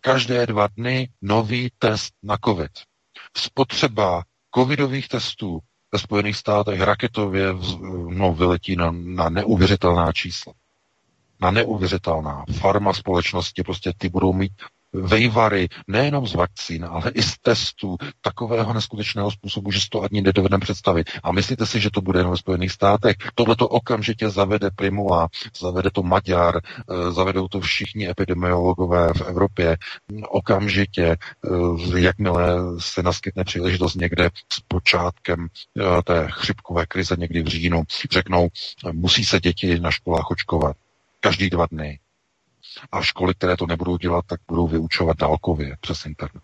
Každé 0.00 0.46
dva 0.46 0.66
dny 0.66 1.08
nový 1.22 1.70
test 1.78 2.14
na 2.22 2.36
COVID. 2.44 2.70
Spotřeba 3.36 4.22
covidových 4.54 5.08
testů 5.08 5.58
ve 5.92 5.98
Spojených 5.98 6.36
státech 6.36 6.80
raketově 6.80 7.46
no, 8.08 8.34
vyletí 8.34 8.76
na, 8.76 8.90
na 8.90 9.28
neuvěřitelná 9.28 10.12
čísla. 10.12 10.52
Na 11.40 11.50
neuvěřitelná. 11.50 12.44
Farma 12.60 12.92
společnosti 12.92 13.62
prostě 13.62 13.92
ty 13.98 14.08
budou 14.08 14.32
mít 14.32 14.52
vejvary 14.92 15.68
nejenom 15.88 16.26
z 16.26 16.34
vakcín, 16.34 16.84
ale 16.84 17.10
i 17.10 17.22
z 17.22 17.38
testů 17.38 17.96
takového 18.20 18.72
neskutečného 18.72 19.30
způsobu, 19.30 19.70
že 19.70 19.80
si 19.80 19.88
to 19.90 20.02
ani 20.02 20.20
nedovedeme 20.22 20.60
představit. 20.60 21.10
A 21.22 21.32
myslíte 21.32 21.66
si, 21.66 21.80
že 21.80 21.90
to 21.90 22.00
bude 22.00 22.18
jenom 22.18 22.30
ve 22.30 22.36
Spojených 22.36 22.72
státech? 22.72 23.16
Tohle 23.34 23.56
to 23.56 23.68
okamžitě 23.68 24.30
zavede 24.30 24.70
Primula, 24.70 25.28
zavede 25.60 25.90
to 25.90 26.02
Maďar, 26.02 26.56
eh, 26.58 27.12
zavedou 27.12 27.48
to 27.48 27.60
všichni 27.60 28.10
epidemiologové 28.10 29.12
v 29.14 29.20
Evropě. 29.20 29.76
Okamžitě, 30.28 31.04
eh, 31.06 31.98
jakmile 32.00 32.56
se 32.78 33.02
naskytne 33.02 33.44
příležitost 33.44 33.94
někde 33.94 34.30
s 34.52 34.60
počátkem 34.68 35.48
eh, 35.80 36.02
té 36.02 36.26
chřipkové 36.30 36.86
krize 36.86 37.16
někdy 37.18 37.42
v 37.42 37.46
říjnu, 37.46 37.82
řeknou, 38.12 38.48
musí 38.92 39.24
se 39.24 39.40
děti 39.40 39.80
na 39.80 39.90
školách 39.90 40.30
očkovat 40.30 40.76
každý 41.20 41.50
dva 41.50 41.66
dny 41.66 41.98
a 42.92 43.02
školy, 43.02 43.34
které 43.34 43.56
to 43.56 43.66
nebudou 43.66 43.96
dělat, 43.96 44.24
tak 44.26 44.40
budou 44.48 44.66
vyučovat 44.68 45.16
dálkově 45.16 45.76
přes 45.80 46.06
internet. 46.06 46.42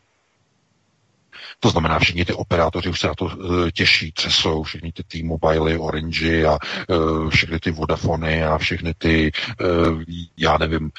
To 1.61 1.70
znamená, 1.70 1.98
všichni 1.98 2.24
ty 2.24 2.32
operátoři 2.32 2.89
už 2.89 3.01
se 3.01 3.07
na 3.07 3.15
to 3.15 3.24
uh, 3.24 3.70
těší, 3.70 4.12
třesou, 4.12 4.62
všichni 4.62 4.93
ty 4.93 5.03
T-Mobile, 5.03 5.78
Orange 5.78 6.47
a 6.47 6.59
uh, 6.89 7.31
všechny 7.31 7.59
ty 7.61 7.70
Vodafony 7.70 8.44
a 8.44 8.59
všechny 8.59 8.94
ty, 8.94 9.32
uh, 9.61 10.03
já 10.36 10.59
nevím, 10.59 10.90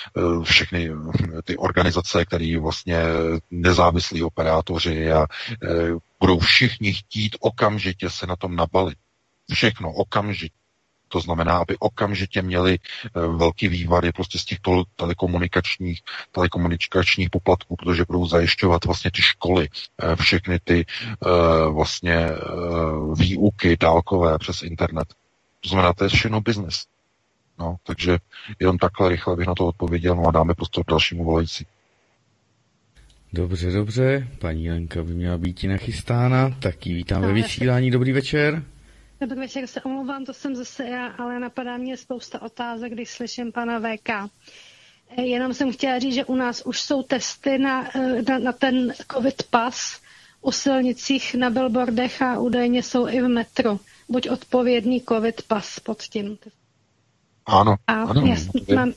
všechny 0.44 0.92
ty 1.44 1.58
organizace, 1.58 2.26
které 2.26 2.60
vlastně 2.60 2.98
nezávislí 3.52 4.24
operátoři 4.24 5.12
a 5.12 5.26
budou 6.20 6.40
všichni 6.40 6.94
chtít 6.94 7.36
okamžitě 7.40 8.10
se 8.10 8.28
na 8.28 8.36
tom 8.36 8.56
nabalit. 8.56 8.98
Všechno 9.54 9.94
okamžitě. 9.94 10.56
To 11.08 11.20
znamená, 11.20 11.58
aby 11.58 11.78
okamžitě 11.80 12.42
měli 12.42 12.80
eh, 12.80 13.20
velký 13.20 13.68
vývady 13.68 14.12
prostě 14.12 14.40
z 14.40 14.46
těch 14.46 14.58
telekomunikačních, 14.96 16.02
telekomunikačních 16.32 17.30
poplatků, 17.30 17.76
protože 17.76 18.06
budou 18.08 18.28
zajišťovat 18.28 18.86
vlastně 18.86 19.12
ty 19.12 19.22
školy, 19.22 19.70
eh, 20.04 20.16
všechny 20.16 20.60
ty 20.64 20.86
eh, 20.86 21.70
vlastně 21.70 22.28
výuky 23.20 23.78
dálkové 23.80 24.38
přes 24.38 24.64
internet. 24.64 25.08
To 25.62 25.70
znamená, 25.70 25.94
to 25.94 26.04
je 26.04 26.10
všechno 26.10 26.42
biznes. 26.42 26.86
No, 27.60 27.76
takže 27.84 28.18
jenom 28.60 28.78
takhle 28.78 29.10
rychle 29.10 29.36
bych 29.36 29.48
na 29.48 29.56
to 29.56 29.66
odpověděl, 29.66 30.16
no 30.16 30.28
a 30.28 30.32
dáme 30.32 30.54
prostor 30.54 30.84
dalšímu 30.88 31.24
volající. 31.24 31.66
Dobře, 33.34 33.72
dobře, 33.72 34.28
paní 34.40 34.70
Lenka 34.70 35.04
by 35.04 35.14
měla 35.14 35.38
být 35.38 35.64
i 35.64 35.68
nachystána, 35.68 36.50
tak 36.60 36.88
ji 36.88 36.94
vítám 36.94 37.22
ve 37.22 37.34
vysílání, 37.34 37.92
dobrý 37.92 38.12
večer. 38.12 38.64
Dobrý 39.22 39.40
večer, 39.40 39.68
se 39.68 39.82
omlouvám, 39.82 40.26
to 40.26 40.34
jsem 40.34 40.56
zase 40.56 40.86
já, 40.86 41.08
ale 41.08 41.40
napadá 41.40 41.78
mě 41.78 41.98
spousta 41.98 42.42
otázek, 42.42 42.94
když 42.94 43.10
slyším 43.10 43.52
pana 43.52 43.80
VK. 43.80 44.10
Eh, 45.10 45.22
jenom 45.22 45.54
jsem 45.54 45.74
chtěla 45.74 46.00
říct, 46.00 46.14
že 46.14 46.26
u 46.26 46.36
nás 46.36 46.62
už 46.66 46.82
jsou 46.82 47.04
testy 47.04 47.58
na, 47.58 47.98
eh, 47.98 48.22
na, 48.22 48.40
na 48.40 48.52
ten 48.52 48.94
COVID 49.12 49.44
pas 49.44 50.02
u 50.42 50.52
silnicích 50.52 51.36
na 51.36 51.50
billboardech 51.50 52.22
a 52.22 52.40
údajně 52.40 52.84
jsou 52.84 53.08
i 53.08 53.22
v 53.22 53.28
metru. 53.28 53.80
Buď 54.10 54.30
odpovědný 54.30 55.02
COVID 55.10 55.42
pas 55.42 55.80
pod 55.80 56.02
tím. 56.04 56.38
Ano, 57.46 57.76
a 57.88 57.94
ano. 57.94 58.22
Já 58.68 58.76
mám, 58.76 58.94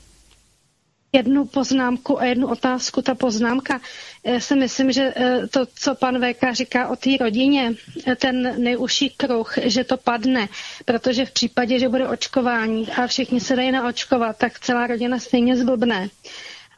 jednu 1.13 1.45
poznámku 1.45 2.19
a 2.21 2.25
jednu 2.25 2.47
otázku. 2.47 3.01
Ta 3.01 3.15
poznámka, 3.15 3.81
já 4.23 4.39
si 4.39 4.55
myslím, 4.55 4.91
že 4.91 5.13
eh, 5.15 5.47
to, 5.47 5.65
co 5.75 5.95
pan 5.95 6.21
VK 6.33 6.53
říká 6.53 6.87
o 6.87 6.95
té 6.95 7.09
rodině, 7.19 7.73
eh, 8.07 8.15
ten 8.15 8.63
nejužší 8.63 9.09
kruh, 9.09 9.53
že 9.63 9.83
to 9.83 9.97
padne, 9.97 10.47
protože 10.85 11.25
v 11.25 11.31
případě, 11.31 11.79
že 11.79 11.89
bude 11.89 12.07
očkování 12.07 12.87
a 12.91 13.07
všichni 13.07 13.39
se 13.39 13.55
dají 13.55 13.71
naočkovat, 13.71 14.37
tak 14.37 14.59
celá 14.59 14.87
rodina 14.87 15.19
stejně 15.19 15.57
zblbne 15.57 16.09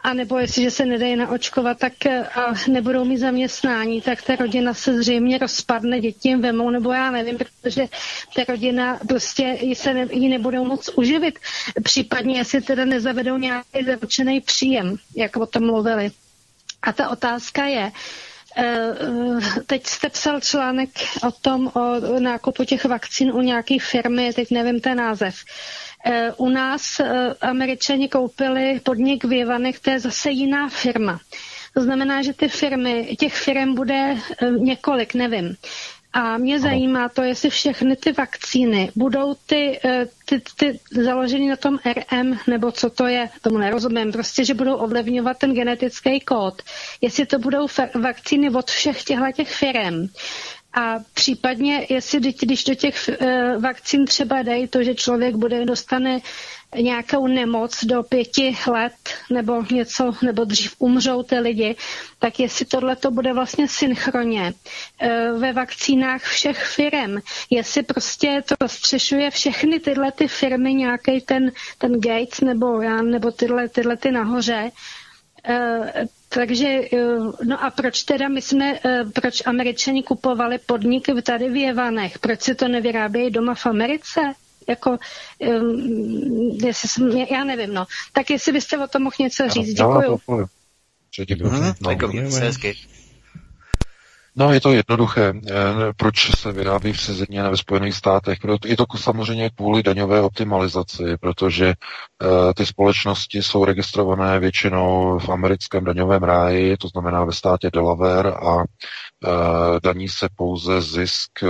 a 0.03 0.13
nebo 0.13 0.37
jestliže 0.39 0.71
se 0.71 0.85
nedají 0.85 1.15
naočkovat, 1.15 1.79
tak 1.79 2.05
eh, 2.05 2.27
a 2.27 2.53
nebudou 2.67 3.05
mít 3.05 3.17
zaměstnání, 3.17 4.01
tak 4.01 4.21
ta 4.21 4.35
rodina 4.35 4.73
se 4.73 4.97
zřejmě 4.97 5.37
rozpadne, 5.37 5.99
děti 5.99 6.29
jim 6.29 6.41
vemou, 6.41 6.69
nebo 6.69 6.91
já 6.91 7.11
nevím, 7.11 7.37
protože 7.61 7.87
ta 8.35 8.43
rodina 8.47 8.99
prostě 9.07 9.57
ji, 9.61 9.75
se 9.75 9.93
ne, 9.93 10.07
ji 10.11 10.29
nebudou 10.29 10.65
moc 10.65 10.89
uživit. 10.95 11.39
Případně, 11.83 12.37
jestli 12.37 12.61
teda 12.61 12.85
nezavedou 12.85 13.37
nějaký 13.37 13.83
zaručený 13.85 14.41
příjem, 14.41 14.95
jak 15.15 15.37
o 15.37 15.45
tom 15.45 15.65
mluvili. 15.65 16.11
A 16.81 16.91
ta 16.93 17.09
otázka 17.09 17.65
je, 17.65 17.91
eh, 18.57 18.93
Teď 19.67 19.87
jste 19.87 20.09
psal 20.09 20.39
článek 20.41 20.89
o 21.27 21.31
tom, 21.31 21.71
o 21.75 22.19
nákupu 22.19 22.63
těch 22.63 22.85
vakcín 22.85 23.31
u 23.31 23.41
nějaké 23.41 23.75
firmy, 23.81 24.33
teď 24.33 24.51
nevím 24.51 24.79
ten 24.81 24.97
název. 24.97 25.35
Eh, 25.35 25.82
u 26.37 26.49
nás 26.49 26.99
eh, 26.99 27.33
američani 27.41 28.09
koupili 28.09 28.79
podnik 28.83 29.23
v 29.23 29.31
Jevanech, 29.33 29.79
to 29.79 29.89
je 29.89 29.99
zase 29.99 30.31
jiná 30.31 30.69
firma. 30.69 31.19
To 31.73 31.81
znamená, 31.81 32.21
že 32.21 32.33
ty 32.33 32.49
firmy, 32.49 33.15
těch 33.19 33.33
firm 33.33 33.75
bude 33.75 34.15
eh, 34.41 34.51
několik, 34.51 35.13
nevím. 35.13 35.55
A 36.15 36.37
mě 36.37 36.59
zajímá 36.59 37.09
to, 37.09 37.21
jestli 37.21 37.49
všechny 37.49 37.95
ty 37.95 38.11
vakcíny 38.11 38.91
budou 38.95 39.33
ty, 39.45 39.79
ty, 40.25 40.41
ty 40.57 40.79
založeny 40.91 41.47
na 41.49 41.55
tom 41.55 41.79
RM, 41.85 42.37
nebo 42.47 42.71
co 42.71 42.89
to 42.89 43.07
je, 43.07 43.29
tomu 43.41 43.57
nerozumím, 43.57 44.11
prostě, 44.11 44.45
že 44.45 44.53
budou 44.53 44.75
ovlivňovat 44.75 45.37
ten 45.37 45.53
genetický 45.53 46.19
kód. 46.19 46.61
Jestli 47.01 47.25
to 47.25 47.39
budou 47.39 47.67
vakcíny 47.95 48.49
od 48.49 48.69
všech 48.69 49.03
těchto 49.03 49.31
těch 49.35 49.49
firm. 49.49 50.07
A 50.73 50.95
případně, 51.13 51.87
jestli 51.89 52.19
když 52.19 52.63
do 52.63 52.75
těch 52.75 53.09
eh, 53.09 53.57
vakcín 53.59 54.05
třeba 54.05 54.41
dají 54.41 54.67
to, 54.67 54.83
že 54.83 54.95
člověk 54.95 55.35
bude 55.35 55.65
dostane 55.65 56.19
nějakou 56.81 57.27
nemoc 57.27 57.83
do 57.83 58.03
pěti 58.03 58.57
let 58.67 58.93
nebo 59.29 59.63
něco, 59.71 60.11
nebo 60.21 60.43
dřív 60.43 60.75
umřou 60.79 61.23
ty 61.23 61.39
lidi, 61.39 61.75
tak 62.19 62.39
jestli 62.39 62.65
tohle 62.65 62.95
to 62.95 63.11
bude 63.11 63.33
vlastně 63.33 63.67
synchronně 63.67 64.53
eh, 64.99 65.31
ve 65.31 65.53
vakcínách 65.53 66.21
všech 66.23 66.65
firm, 66.65 67.17
jestli 67.49 67.83
prostě 67.83 68.43
to 68.47 68.55
rozstřešuje 68.61 69.31
všechny 69.31 69.79
tyhle 69.79 70.11
ty 70.11 70.27
firmy, 70.27 70.73
nějaký 70.73 71.21
ten, 71.21 71.51
ten 71.77 72.01
Gates 72.01 72.41
nebo 72.41 72.81
já, 72.81 73.01
nebo 73.01 73.31
tyhle, 73.31 73.69
tyhle 73.69 73.97
ty 73.97 74.11
nahoře, 74.11 74.71
takže, 76.29 76.67
eh, 76.67 76.97
no 77.43 77.63
a 77.63 77.71
proč 77.71 78.03
teda 78.03 78.27
my 78.27 78.41
jsme, 78.41 78.79
eh, 78.85 79.03
proč 79.13 79.41
američani 79.45 80.03
kupovali 80.03 80.57
podniky 80.57 81.21
tady 81.21 81.49
v 81.49 81.55
Jevanech? 81.55 82.19
Proč 82.19 82.41
si 82.41 82.55
to 82.55 82.67
nevyrábějí 82.67 83.31
doma 83.31 83.55
v 83.55 83.65
Americe? 83.65 84.21
Jako, 84.69 84.97
um, 85.39 86.57
jestli 86.63 86.89
jsem, 86.89 87.09
já 87.11 87.43
nevím, 87.43 87.73
no. 87.73 87.85
Tak 88.13 88.29
jestli 88.29 88.51
byste 88.51 88.77
o 88.77 88.87
tom 88.87 89.03
mohl 89.03 89.15
něco 89.19 89.49
říct, 89.49 89.73
děkuju. 89.73 90.19
No, 90.27 90.47
No, 91.81 91.89
je 94.35 94.61
to 94.61 94.73
jednoduché. 94.73 95.33
Eh, 95.47 95.53
proč 95.97 96.35
se 96.35 96.51
vyrábí 96.51 96.93
v 96.93 97.01
cizině 97.01 97.43
ve 97.43 97.57
Spojených 97.57 97.93
státech? 97.95 98.37
Je 98.65 98.77
to 98.77 98.85
samozřejmě 98.97 99.49
kvůli 99.49 99.83
daňové 99.83 100.21
optimalizaci, 100.21 101.17
protože 101.19 101.67
eh, 101.67 102.53
ty 102.53 102.65
společnosti 102.65 103.43
jsou 103.43 103.65
registrované 103.65 104.39
většinou 104.39 105.19
v 105.19 105.29
americkém 105.29 105.83
daňovém 105.83 106.23
ráji, 106.23 106.77
to 106.77 106.87
znamená 106.87 107.23
ve 107.23 107.31
státě 107.31 107.69
Delaware 107.73 108.27
a 108.27 108.57
eh, 108.63 109.29
daní 109.83 110.09
se 110.09 110.29
pouze 110.35 110.81
zisk 110.81 111.43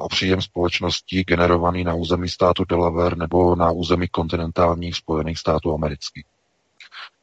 a 0.00 0.08
příjem 0.08 0.42
společností 0.42 1.24
generovaný 1.24 1.84
na 1.84 1.94
území 1.94 2.28
státu 2.28 2.64
Delaware 2.68 3.16
nebo 3.16 3.56
na 3.56 3.70
území 3.70 4.08
kontinentálních 4.08 4.96
Spojených 4.96 5.38
států 5.38 5.74
amerických. 5.74 6.24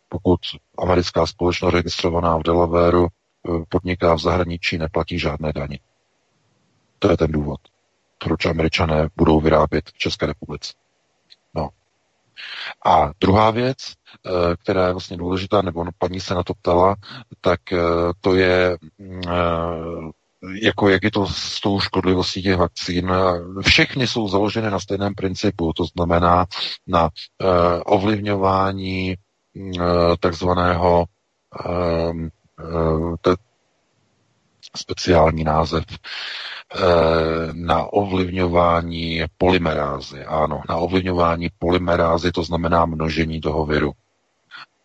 Pokud 0.10 0.40
americká 0.78 1.26
společnost 1.26 1.74
registrovaná 1.74 2.38
v 2.38 2.44
Delawareu 2.44 3.08
podniká 3.70 4.14
v 4.14 4.20
zahraničí, 4.20 4.78
neplatí 4.78 5.20
žádné 5.20 5.54
daně. 5.54 5.80
To 7.00 7.12
je 7.12 7.18
ten 7.18 7.32
důvod, 7.32 7.60
proč 8.18 8.46
američané 8.46 9.08
budou 9.16 9.40
vyrábět 9.40 9.90
v 9.90 9.98
České 9.98 10.26
republice. 10.26 10.74
No. 11.54 11.70
A 12.86 13.12
druhá 13.22 13.52
věc, 13.52 13.78
eh, 14.26 14.30
která 14.56 14.88
je 14.88 14.92
vlastně 14.92 15.18
důležitá, 15.18 15.62
nebo 15.62 15.86
paní 15.98 16.20
se 16.20 16.36
na 16.36 16.44
to 16.44 16.54
ptala, 16.54 16.96
tak 17.42 17.74
eh, 17.74 17.80
to 18.22 18.36
je 18.36 18.78
mm, 18.98 19.22
eh, 19.28 20.12
jako 20.62 20.90
jak 20.90 21.04
je 21.04 21.12
to 21.12 21.28
s 21.28 21.62
tou 21.62 21.80
škodlivostí 21.80 22.44
těch 22.44 22.58
vakcín. 22.58 23.12
Všechny 23.62 24.08
jsou 24.08 24.28
založeny 24.28 24.72
na 24.72 24.80
stejném 24.80 25.16
principu, 25.16 25.74
to 25.74 25.86
znamená 25.86 26.46
na 26.88 27.10
ovlivňování 27.86 29.16
takzvaného 30.20 31.06
Eh, 31.56 32.14
to 33.22 33.30
je 33.30 33.36
speciální 34.78 35.44
název, 35.44 35.84
eh, 35.90 36.80
na 37.54 37.84
ovlivňování 37.86 39.24
polymerázy. 39.38 40.26
Ano, 40.26 40.62
na 40.70 40.76
ovlivňování 40.76 41.50
polymerázy, 41.60 42.32
to 42.32 42.44
znamená 42.44 42.86
množení 42.86 43.42
toho 43.42 43.66
viru. 43.66 43.92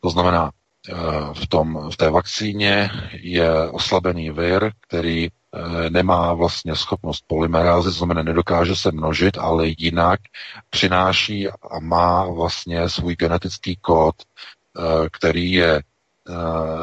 To 0.01 0.11
znamená, 0.11 0.51
eh, 0.89 0.95
v, 1.33 1.47
tom, 1.47 1.91
v 1.91 1.97
té 1.97 2.11
vakcíně 2.11 2.91
je 3.13 3.71
oslabený 3.71 4.31
vir, 4.31 4.73
který 4.81 5.29
nemá 5.89 6.33
vlastně 6.33 6.77
schopnost 6.77 7.25
polymerázy, 7.27 7.89
to 7.89 7.95
znamená 7.95 8.23
nedokáže 8.23 8.77
se 8.77 8.93
množit, 8.93 9.39
ale 9.39 9.67
jinak 9.79 10.21
přináší 10.71 11.49
a 11.49 11.81
má 11.81 12.27
vlastně 12.27 12.89
svůj 12.89 13.17
genetický 13.17 13.77
kód, 13.77 14.15
který 15.11 15.53
je 15.53 15.81
Eh, 15.81 15.90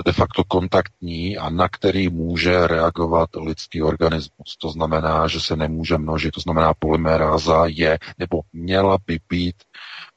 de 0.05 0.11
facto 0.13 0.43
kontaktní 0.43 1.37
a 1.37 1.49
na 1.49 1.69
který 1.69 2.09
může 2.09 2.67
reagovat 2.67 3.29
lidský 3.35 3.81
organismus. 3.81 4.57
To 4.61 4.69
znamená, 4.69 5.27
že 5.27 5.39
se 5.39 5.55
nemůže 5.55 5.97
množit, 5.97 6.31
to 6.31 6.41
znamená 6.41 6.73
polymeráza 6.79 7.63
je 7.65 7.99
nebo 8.17 8.41
měla 8.53 8.97
by 9.07 9.19
být 9.29 9.55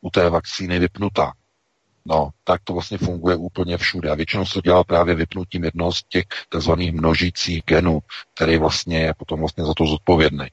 u 0.00 0.10
té 0.10 0.30
vakcíny 0.30 0.78
vypnutá. 0.78 1.32
No, 2.06 2.30
tak 2.44 2.60
to 2.64 2.72
vlastně 2.72 2.98
funguje 2.98 3.36
úplně 3.36 3.78
všude. 3.78 4.10
A 4.10 4.14
většinou 4.14 4.46
se 4.46 4.60
dělá 4.64 4.84
právě 4.84 5.14
vypnutím 5.14 5.64
jednoho 5.64 5.92
z 5.92 6.02
těch 6.08 6.24
tzv. 6.48 6.72
množících 6.72 7.62
genů, 7.66 8.00
který 8.34 8.58
vlastně 8.58 9.00
je 9.00 9.14
potom 9.14 9.40
vlastně 9.40 9.64
za 9.64 9.74
to 9.76 9.86
zodpovědný. 9.86 10.46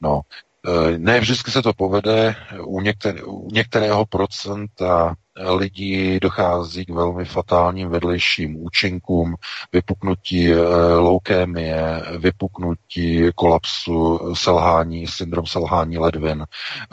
No, 0.00 0.20
eh, 0.30 0.51
ne 0.96 1.20
vždycky 1.20 1.50
se 1.50 1.62
to 1.62 1.72
povede, 1.72 2.36
u, 2.64 2.80
některé, 2.80 3.22
u 3.22 3.48
některého 3.52 4.06
procenta 4.06 5.14
lidí 5.36 6.20
dochází 6.20 6.84
k 6.84 6.90
velmi 6.90 7.24
fatálním 7.24 7.88
vedlejším 7.88 8.56
účinkům, 8.56 9.34
vypuknutí 9.72 10.52
eh, 10.52 10.56
leukémie, 10.94 12.02
vypuknutí 12.18 13.30
kolapsu, 13.34 14.34
selhání, 14.34 15.06
syndrom 15.06 15.46
selhání 15.46 15.98
ledvin, 15.98 16.44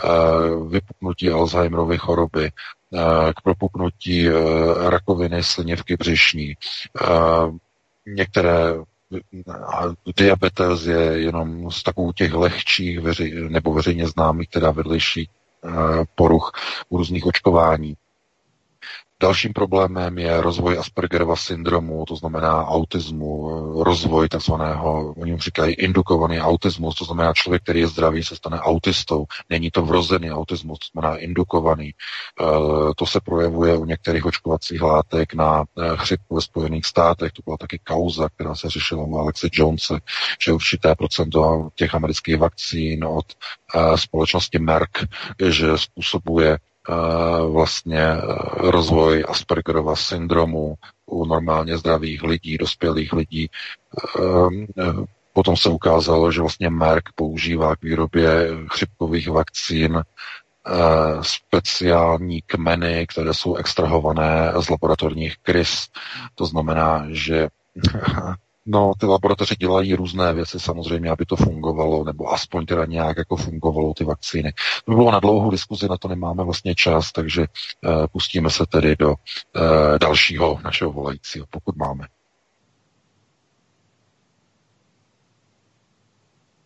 eh, 0.03 0.07
vypuknutí 0.69 1.29
Alzheimerovy 1.29 1.97
choroby, 1.97 2.45
eh, 2.45 3.33
k 3.33 3.41
propuknutí 3.41 4.29
rakoviny 4.89 5.43
slinivky 5.43 5.95
břišní. 5.97 6.53
Některé 8.07 8.73
diabetes 10.17 10.85
je 10.85 11.01
jenom 11.21 11.71
z 11.71 11.83
takových 11.83 12.15
těch 12.15 12.33
lehčích 12.33 12.99
veři, 12.99 13.49
nebo 13.49 13.73
veřejně 13.73 14.07
známých 14.07 14.49
teda 14.49 14.71
vedlejších 14.71 15.29
poruch 16.15 16.51
u 16.89 16.97
různých 16.97 17.25
očkování. 17.25 17.95
Dalším 19.21 19.53
problémem 19.53 20.17
je 20.17 20.41
rozvoj 20.41 20.79
Aspergerova 20.79 21.35
syndromu, 21.35 22.05
to 22.05 22.15
znamená 22.15 22.65
autismu, 22.65 23.49
rozvoj 23.83 24.29
takzvaného, 24.29 25.13
oni 25.17 25.31
mu 25.31 25.37
říkají 25.37 25.73
indukovaný 25.73 26.39
autismus, 26.39 26.95
to 26.95 27.05
znamená 27.05 27.33
člověk, 27.33 27.63
který 27.63 27.79
je 27.79 27.87
zdravý, 27.87 28.23
se 28.23 28.35
stane 28.35 28.59
autistou. 28.59 29.25
Není 29.49 29.71
to 29.71 29.81
vrozený 29.81 30.31
autismus, 30.31 30.79
to 30.79 30.85
znamená 30.91 31.17
indukovaný. 31.17 31.87
E, 31.89 31.93
to 32.95 33.05
se 33.05 33.19
projevuje 33.19 33.77
u 33.77 33.85
některých 33.85 34.25
očkovacích 34.25 34.81
látek 34.81 35.33
na 35.33 35.63
e, 35.63 35.97
chřipku 35.97 36.35
ve 36.35 36.41
Spojených 36.41 36.85
státech. 36.85 37.31
To 37.31 37.41
byla 37.45 37.57
taky 37.57 37.79
kauza, 37.83 38.29
která 38.29 38.55
se 38.55 38.69
řešila 38.69 39.03
u 39.03 39.17
Alexe 39.17 39.47
Jonese, 39.53 39.99
že 40.41 40.53
určité 40.53 40.95
procento 40.95 41.69
těch 41.75 41.95
amerických 41.95 42.37
vakcín 42.37 43.03
od 43.05 43.25
e, 43.75 43.97
společnosti 43.97 44.59
Merck, 44.59 44.97
že 45.49 45.77
způsobuje 45.77 46.57
vlastně 47.51 48.01
e, 48.01 48.19
rozvoj 48.57 49.25
Aspergerova 49.27 49.95
syndromu 49.95 50.75
u 51.05 51.25
normálně 51.25 51.77
zdravých 51.77 52.23
lidí, 52.23 52.57
dospělých 52.57 53.13
lidí. 53.13 53.45
E, 53.45 53.49
e, 54.81 54.93
potom 55.33 55.57
se 55.57 55.69
ukázalo, 55.69 56.31
že 56.31 56.41
vlastně 56.41 56.69
Merck 56.69 57.09
používá 57.15 57.75
k 57.75 57.81
výrobě 57.81 58.49
chřipkových 58.67 59.29
vakcín 59.29 60.01
speciální 61.21 62.41
kmeny, 62.41 63.07
které 63.07 63.33
jsou 63.33 63.55
extrahované 63.55 64.53
z 64.59 64.69
laboratorních 64.69 65.37
krys. 65.37 65.87
To 66.35 66.45
znamená, 66.45 67.05
že 67.09 67.47
No, 68.65 68.91
ty 68.99 69.05
laboratoře 69.05 69.55
dělají 69.59 69.95
různé 69.95 70.33
věci 70.33 70.59
samozřejmě, 70.59 71.09
aby 71.09 71.25
to 71.25 71.35
fungovalo, 71.35 72.03
nebo 72.03 72.33
aspoň 72.33 72.65
teda 72.65 72.85
nějak 72.85 73.17
jako 73.17 73.35
fungovalo 73.35 73.93
ty 73.93 74.03
vakcíny. 74.03 74.53
To 74.85 74.91
by 74.91 74.95
bylo 74.95 75.11
na 75.11 75.19
dlouhou 75.19 75.51
diskuzi, 75.51 75.87
na 75.89 75.97
to 75.97 76.07
nemáme 76.07 76.43
vlastně 76.43 76.75
čas, 76.75 77.11
takže 77.11 77.41
uh, 77.41 78.07
pustíme 78.11 78.49
se 78.49 78.65
tedy 78.65 78.95
do 78.95 79.09
uh, 79.09 79.15
dalšího 79.99 80.59
našeho 80.63 80.91
volajícího, 80.91 81.45
pokud 81.49 81.75
máme. 81.75 82.07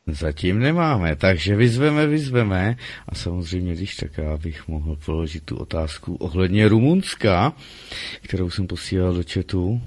Zatím 0.07 0.59
nemáme, 0.59 1.15
takže 1.15 1.55
vyzveme, 1.55 2.07
vyzveme 2.07 2.75
a 3.09 3.15
samozřejmě, 3.15 3.73
když 3.73 3.95
tak 3.95 4.17
já 4.17 4.37
bych 4.37 4.67
mohl 4.67 4.95
položit 5.05 5.43
tu 5.43 5.57
otázku 5.57 6.15
ohledně 6.15 6.67
Rumunska, 6.67 7.53
kterou 8.21 8.49
jsem 8.49 8.67
posílal 8.67 9.13
do 9.13 9.23
chatu. 9.33 9.81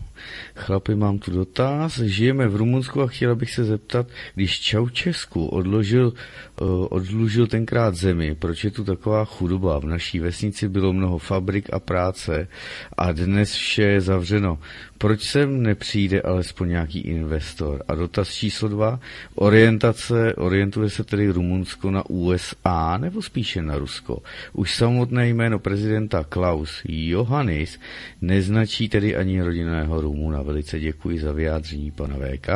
Chlapi, 0.57 0.95
mám 0.95 1.19
tu 1.19 1.31
dotaz. 1.31 1.99
Žijeme 1.99 2.49
v 2.49 2.57
Rumunsku 2.57 3.03
a 3.03 3.07
chtěla 3.07 3.35
bych 3.35 3.51
se 3.51 3.65
zeptat, 3.65 4.07
když 4.35 4.61
Čaučesku 4.61 5.47
odložil, 5.47 6.13
uh, 6.61 6.87
odlužil 6.91 7.47
tenkrát 7.47 7.95
zemi, 7.95 8.35
proč 8.35 8.65
je 8.65 8.71
tu 8.71 8.85
taková 8.85 9.25
chudoba? 9.25 9.79
V 9.79 9.85
naší 9.85 10.21
vesnici 10.21 10.69
bylo 10.69 10.93
mnoho 10.93 11.19
fabrik 11.19 11.73
a 11.73 11.79
práce 11.79 12.49
a 12.97 13.13
dnes 13.13 13.53
vše 13.53 13.83
je 13.83 14.01
zavřeno. 14.01 14.59
Proč 14.99 15.23
sem 15.23 15.63
nepřijde 15.63 16.23
alespoň 16.23 16.69
nějaký 16.69 17.01
investor? 17.01 17.83
A 17.89 17.95
dotaz 17.95 18.35
číslo 18.35 18.69
dva, 18.69 19.01
orientace, 19.35 20.35
orientuje 20.35 20.91
se 20.91 21.05
tedy 21.05 21.31
Rumunsko 21.31 21.91
na 21.91 22.11
USA 22.11 22.99
nebo 22.99 23.23
spíše 23.23 23.63
na 23.63 23.79
Rusko? 23.79 24.23
Už 24.53 24.75
samotné 24.75 25.29
jméno 25.29 25.59
prezidenta 25.59 26.25
Klaus 26.25 26.83
Johannis 26.85 27.81
neznačí 28.21 28.89
tedy 28.89 29.17
ani 29.17 29.43
rodinného 29.43 30.01
Rumuna. 30.07 30.43
Velice 30.43 30.81
děkuji 30.81 31.21
za 31.21 31.33
vyjádření 31.33 31.91
pana 31.91 32.17
VK. 32.17 32.49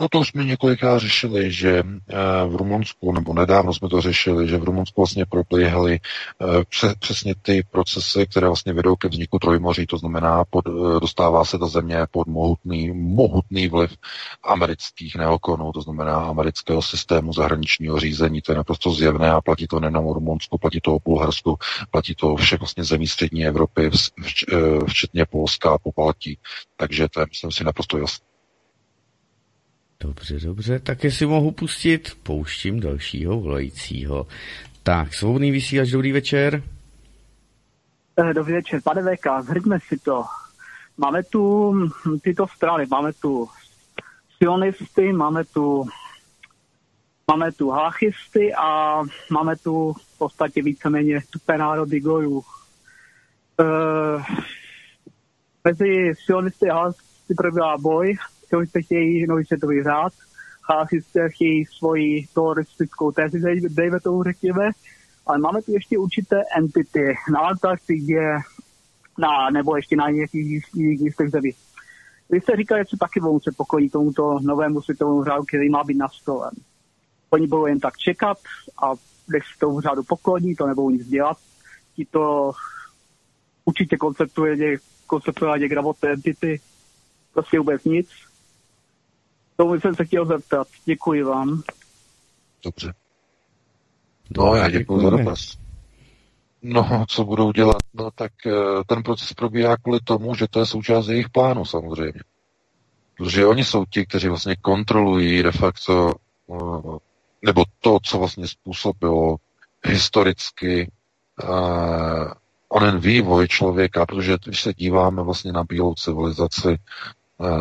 No 0.00 0.08
to 0.08 0.24
jsme 0.24 0.44
několikrát 0.44 0.98
řešili, 0.98 1.52
že 1.52 1.78
eh, 1.78 2.14
v 2.46 2.56
Rumunsku, 2.56 3.12
nebo 3.12 3.34
nedávno 3.34 3.74
jsme 3.74 3.88
to 3.88 4.00
řešili, 4.00 4.48
že 4.48 4.58
v 4.58 4.64
Rumunsku 4.64 5.00
vlastně 5.00 5.26
proběhly 5.26 6.00
eh, 6.40 6.94
přesně 6.98 7.34
ty 7.42 7.62
procesy, 7.70 8.26
které 8.26 8.46
vlastně 8.46 8.72
vedou 8.72 8.96
ke 8.96 9.08
vzniku 9.08 9.38
Trojmoří, 9.38 9.86
to 9.86 9.98
znamená, 9.98 10.44
pod, 10.50 10.64
eh, 10.68 11.00
dostává 11.00 11.44
se 11.44 11.58
ta 11.58 11.66
země 11.66 11.96
pod 12.10 12.26
mohutný, 12.26 12.92
mohutný 12.92 13.68
vliv 13.68 13.96
amerických 14.42 15.16
neokonů, 15.16 15.72
to 15.72 15.82
znamená 15.82 16.16
amerického 16.16 16.82
systému 16.82 17.32
zahraničního 17.32 18.00
řízení, 18.00 18.42
to 18.42 18.52
je 18.52 18.56
naprosto 18.56 18.92
zjevné 18.92 19.30
a 19.30 19.40
platí 19.40 19.66
to 19.66 19.80
nejenom 19.80 20.06
o 20.06 20.14
Rumunsku, 20.14 20.58
platí 20.58 20.80
to 20.80 20.94
o 20.94 21.00
Bulharsku, 21.04 21.58
platí 21.90 22.14
to 22.14 22.36
všech 22.36 22.60
vlastně 22.60 22.84
zemí 22.84 23.06
střední 23.06 23.46
Evropy, 23.46 23.90
včetně 24.86 25.26
Polska 25.26 25.74
a 25.74 25.78
Pobaltí. 25.78 26.38
Takže 26.76 27.08
to 27.08 27.20
je, 27.20 27.26
myslím 27.30 27.52
si, 27.52 27.64
naprosto 27.64 27.98
jasné. 27.98 28.29
Dobře, 30.04 30.40
dobře, 30.40 30.78
tak 30.78 31.04
jestli 31.04 31.26
mohu 31.26 31.50
pustit, 31.50 32.16
pouštím 32.22 32.80
dalšího 32.80 33.40
volajícího. 33.40 34.26
Tak, 34.82 35.14
svobodný 35.14 35.50
vysílač, 35.50 35.88
dobrý 35.88 36.12
večer. 36.12 36.62
Eh, 38.16 38.34
dobrý 38.34 38.52
večer, 38.52 38.80
pane 38.84 39.02
VK, 39.02 39.42
zhrďme 39.42 39.78
si 39.88 39.98
to. 39.98 40.24
máme 40.96 41.22
tu 41.22 41.74
tyto 42.22 42.46
strany, 42.46 42.86
máme 42.90 43.12
tu 43.12 43.48
sionisty, 44.36 45.12
máme 45.12 45.44
tu 45.44 45.88
máme 47.30 47.52
tu 47.52 47.70
halachisty 47.70 48.54
a 48.54 49.02
máme 49.30 49.56
tu 49.56 49.92
v 49.92 50.18
podstatě 50.18 50.62
víceméně 50.62 51.20
tupé 51.30 51.58
národy 51.58 52.00
gojů. 52.00 52.42
E, 53.60 53.64
mezi 55.64 56.12
sionisty 56.24 56.70
a 56.70 56.74
halachisty 56.74 57.34
probíhá 57.36 57.78
boj, 57.78 58.16
sionisty 58.50 58.82
chtějí 58.82 59.26
nový 59.26 59.44
světový 59.44 59.82
řád, 59.82 60.12
halachisty 60.70 61.20
chtějí 61.28 61.64
svoji 61.64 62.26
teoretickou 62.34 63.12
tézi, 63.12 63.40
dejme 63.68 64.00
tomu 64.00 64.22
řekněme, 64.22 64.70
ale 65.26 65.38
máme 65.38 65.62
tu 65.62 65.72
ještě 65.72 65.98
určité 65.98 66.36
entity 66.56 67.14
na 67.32 67.40
Antarktidě, 67.40 68.22
na, 69.18 69.50
nebo 69.50 69.76
ještě 69.76 69.96
na 69.96 70.10
nějakých 70.10 70.74
jiných 70.74 71.00
místech 71.00 71.30
zemí. 71.30 71.50
Vy 72.30 72.40
jste 72.40 72.56
říkali, 72.56 72.84
že 72.90 72.96
taky 73.00 73.20
budou 73.20 73.40
se 73.40 73.50
pokojí 73.56 73.90
tomuto 73.90 74.38
novému 74.40 74.82
světovému 74.82 75.24
řádu, 75.24 75.44
který 75.44 75.70
má 75.70 75.84
být 75.84 75.98
nastolen. 75.98 76.50
Oni 77.30 77.46
budou 77.46 77.66
jen 77.66 77.80
tak 77.80 77.98
čekat 77.98 78.38
a 78.82 78.92
když 79.26 79.42
se 79.52 79.58
tomu 79.60 79.80
řádu 79.80 80.02
pokloní, 80.02 80.54
to 80.54 80.66
nebudou 80.66 80.90
nic 80.90 81.06
dělat. 81.06 81.36
Ti 81.96 82.06
to 82.10 82.52
určitě 83.64 83.96
konceptuje, 83.96 84.78
konceptuje 85.06 85.58
někde 85.58 85.80
od 85.80 85.98
té 85.98 86.12
entity, 86.12 86.60
prostě 87.32 87.58
vůbec 87.58 87.84
nic. 87.84 88.08
Tomu 89.60 89.80
jsem 89.80 89.94
se 89.94 90.04
chtěl 90.04 90.26
zeptat. 90.26 90.68
Děkuji 90.84 91.22
vám. 91.22 91.62
Dobře. 92.64 92.94
No, 94.36 94.54
já 94.54 94.70
děkuji 94.70 95.00
za 95.00 95.10
dotaz. 95.10 95.58
No, 96.62 97.04
co 97.08 97.24
budou 97.24 97.52
dělat? 97.52 97.76
No, 97.94 98.10
tak 98.10 98.32
eh, 98.46 98.52
ten 98.86 99.02
proces 99.02 99.32
probíhá 99.32 99.76
kvůli 99.76 100.00
tomu, 100.04 100.34
že 100.34 100.46
to 100.48 100.60
je 100.60 100.66
součást 100.66 101.08
jejich 101.08 101.28
plánu 101.28 101.64
samozřejmě. 101.64 102.20
Protože 103.16 103.46
oni 103.46 103.64
jsou 103.64 103.84
ti, 103.84 104.06
kteří 104.06 104.28
vlastně 104.28 104.56
kontrolují 104.56 105.42
de 105.42 105.52
facto, 105.52 106.14
eh, 106.50 106.98
nebo 107.42 107.64
to, 107.80 107.98
co 108.02 108.18
vlastně 108.18 108.48
způsobilo 108.48 109.36
historicky 109.84 110.90
uh, 111.42 112.32
onen 112.68 112.98
vývoj 112.98 113.48
člověka, 113.48 114.06
protože 114.06 114.36
když 114.44 114.62
se 114.62 114.74
díváme 114.74 115.22
vlastně 115.22 115.52
na 115.52 115.64
bílou 115.64 115.94
civilizaci, 115.94 116.76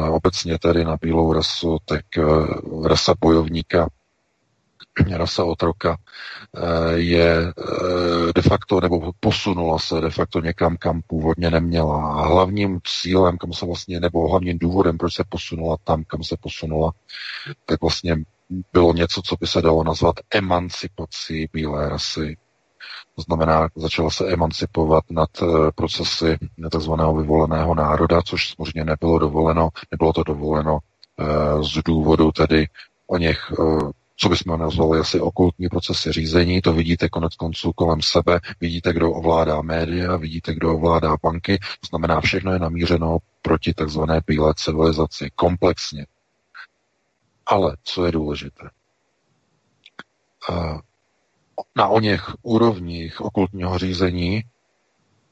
obecně 0.09 0.59
tedy 0.59 0.85
na 0.85 0.97
bílou 1.01 1.33
rasu, 1.33 1.77
tak 1.85 2.05
uh, 2.17 2.87
rasa 2.87 3.13
bojovníka 3.21 3.89
rasa 5.17 5.43
otroka 5.43 5.97
eh, 6.55 6.97
je 6.99 7.47
eh, 7.47 8.33
de 8.35 8.41
facto, 8.41 8.81
nebo 8.81 9.11
posunula 9.19 9.79
se 9.79 10.01
de 10.01 10.09
facto 10.09 10.39
někam, 10.41 10.77
kam 10.77 11.01
původně 11.07 11.51
neměla. 11.51 12.13
A 12.13 12.25
hlavním 12.25 12.79
cílem, 13.01 13.37
kam 13.37 13.53
se 13.53 13.65
vlastně, 13.65 13.99
nebo 13.99 14.29
hlavním 14.29 14.59
důvodem, 14.59 14.97
proč 14.97 15.13
se 15.13 15.23
posunula 15.29 15.77
tam, 15.83 16.03
kam 16.03 16.23
se 16.23 16.35
posunula, 16.39 16.91
tak 17.65 17.81
vlastně 17.81 18.15
bylo 18.73 18.93
něco, 18.93 19.21
co 19.21 19.35
by 19.39 19.47
se 19.47 19.61
dalo 19.61 19.83
nazvat 19.83 20.15
emancipací 20.33 21.47
bílé 21.53 21.89
rasy. 21.89 22.37
To 23.15 23.21
znamená, 23.21 23.67
začala 23.75 24.09
se 24.09 24.33
emancipovat 24.33 25.03
nad 25.09 25.29
eh, 25.41 25.45
procesy 25.75 26.37
tzv. 26.71 26.91
vyvoleného 26.91 27.75
národa, 27.75 28.21
což 28.21 28.49
samozřejmě 28.49 28.85
nebylo 28.85 29.19
dovoleno, 29.19 29.69
nebylo 29.91 30.13
to 30.13 30.23
dovoleno 30.23 30.79
z 31.61 31.83
důvodu 31.83 32.31
tedy 32.31 32.67
o 33.07 33.17
něch 33.17 33.51
co 34.21 34.29
bychom 34.29 34.59
nazvali 34.59 34.99
asi 34.99 35.19
okultní 35.19 35.69
procesy 35.69 36.11
řízení, 36.11 36.61
to 36.61 36.73
vidíte 36.73 37.09
konec 37.09 37.35
konců 37.35 37.73
kolem 37.73 38.01
sebe, 38.01 38.39
vidíte, 38.61 38.93
kdo 38.93 39.11
ovládá 39.11 39.61
média, 39.61 40.17
vidíte, 40.17 40.53
kdo 40.53 40.75
ovládá 40.75 41.15
banky, 41.23 41.57
to 41.57 41.87
znamená, 41.89 42.21
všechno 42.21 42.51
je 42.53 42.59
namířeno 42.59 43.17
proti 43.41 43.73
takzvané 43.73 44.21
bílé 44.27 44.53
civilizaci, 44.57 45.29
komplexně. 45.35 46.05
Ale 47.45 47.77
co 47.83 48.05
je 48.05 48.11
důležité? 48.11 48.69
Na 51.75 51.87
o 51.87 51.99
něch 51.99 52.31
úrovních 52.41 53.21
okultního 53.21 53.77
řízení 53.77 54.43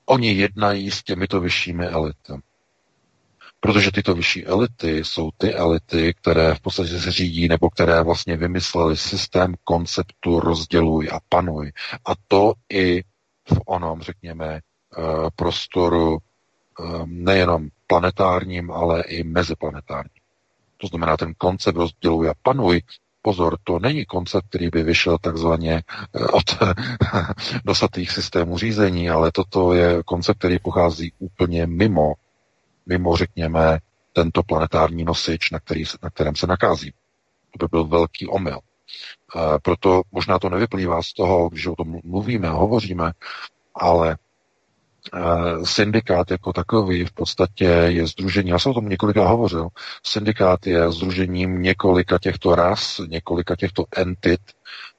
oni 0.06 0.32
jednají 0.32 0.92
s 0.92 1.04
těmito 1.04 1.40
vyššími 1.42 1.86
elitami. 1.88 2.42
Protože 3.60 3.92
tyto 3.92 4.14
vyšší 4.14 4.46
elity 4.46 4.98
jsou 5.04 5.30
ty 5.38 5.54
elity, 5.54 6.14
které 6.14 6.56
v 6.56 6.60
podstatě 6.60 7.00
se 7.00 7.12
řídí 7.12 7.48
nebo 7.48 7.70
které 7.70 8.04
vlastně 8.04 8.38
vymysleli 8.38 8.98
systém 8.98 9.56
konceptu 9.64 10.40
rozděluj 10.40 11.10
a 11.12 11.20
panuj. 11.30 11.72
A 12.06 12.12
to 12.28 12.54
i 12.70 13.02
v 13.54 13.60
onom, 13.66 14.02
řekněme, 14.02 14.56
eh, 14.56 15.02
prostoru 15.36 16.18
eh, 16.18 16.84
nejenom 17.06 17.68
planetárním, 17.88 18.72
ale 18.72 19.02
i 19.02 19.24
meziplanetárním. 19.24 20.12
To 20.78 20.88
znamená, 20.88 21.18
ten 21.18 21.34
koncept 21.38 21.76
rozděluj 21.76 22.30
a 22.30 22.34
panuj, 22.42 22.82
pozor, 23.22 23.58
to 23.64 23.80
není 23.80 24.06
koncept, 24.06 24.46
který 24.50 24.70
by 24.70 24.84
vyšel 24.84 25.18
takzvaně 25.18 25.84
eh, 26.16 26.26
od 26.26 26.44
dosatých 27.66 28.12
systémů 28.12 28.58
řízení, 28.58 29.10
ale 29.10 29.32
toto 29.32 29.74
je 29.74 30.04
koncept, 30.04 30.38
který 30.38 30.60
pochází 30.60 31.14
úplně 31.20 31.68
mimo 31.68 32.14
mimo, 32.88 33.18
řekněme, 33.18 33.80
tento 34.14 34.44
planetární 34.44 35.04
nosič, 35.04 35.52
na, 35.52 35.60
který, 35.60 35.84
na 36.04 36.10
kterém 36.10 36.36
se 36.36 36.48
nakází. 36.48 36.94
To 37.60 37.66
by 37.66 37.70
byl 37.72 37.84
velký 37.84 38.28
omyl. 38.28 38.60
E, 38.60 39.60
proto 39.60 40.02
možná 40.12 40.40
to 40.40 40.50
nevyplývá 40.50 41.04
z 41.04 41.14
toho, 41.14 41.50
když 41.50 41.68
o 41.68 41.76
tom 41.76 42.00
mluvíme 42.04 42.48
a 42.48 42.52
hovoříme, 42.52 43.12
ale 43.76 44.18
syndikát 45.64 46.32
jako 46.32 46.54
takový 46.54 47.06
v 47.06 47.12
podstatě 47.12 47.66
je 47.66 48.08
združení, 48.08 48.50
já 48.50 48.60
jsem 48.60 48.72
o 48.72 48.76
tom 48.76 48.90
několikrát 48.90 49.28
hovořil, 49.28 49.68
syndikát 50.04 50.68
je 50.68 50.92
združením 50.92 51.62
několika 51.62 52.18
těchto 52.18 52.56
ras, 52.56 53.02
několika 53.08 53.56
těchto 53.56 53.86
entit, 53.96 54.40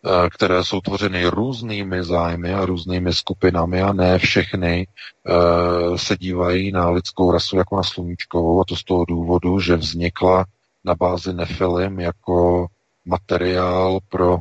Eh, 0.06 0.30
které 0.30 0.64
jsou 0.64 0.80
tvořeny 0.80 1.26
různými 1.26 2.04
zájmy 2.04 2.54
a 2.54 2.66
různými 2.66 3.12
skupinami 3.12 3.82
a 3.82 3.92
ne 3.92 4.18
všechny 4.18 4.86
eh, 5.26 5.98
se 5.98 6.16
dívají 6.16 6.72
na 6.72 6.90
lidskou 6.90 7.32
rasu 7.32 7.56
jako 7.56 7.76
na 7.76 7.82
sluníčkovou 7.82 8.60
a 8.60 8.64
to 8.68 8.76
z 8.76 8.84
toho 8.84 9.04
důvodu, 9.04 9.60
že 9.60 9.76
vznikla 9.76 10.44
na 10.84 10.94
bázi 10.94 11.32
nefilim 11.32 12.00
jako 12.00 12.66
materiál 13.04 13.98
pro 14.08 14.38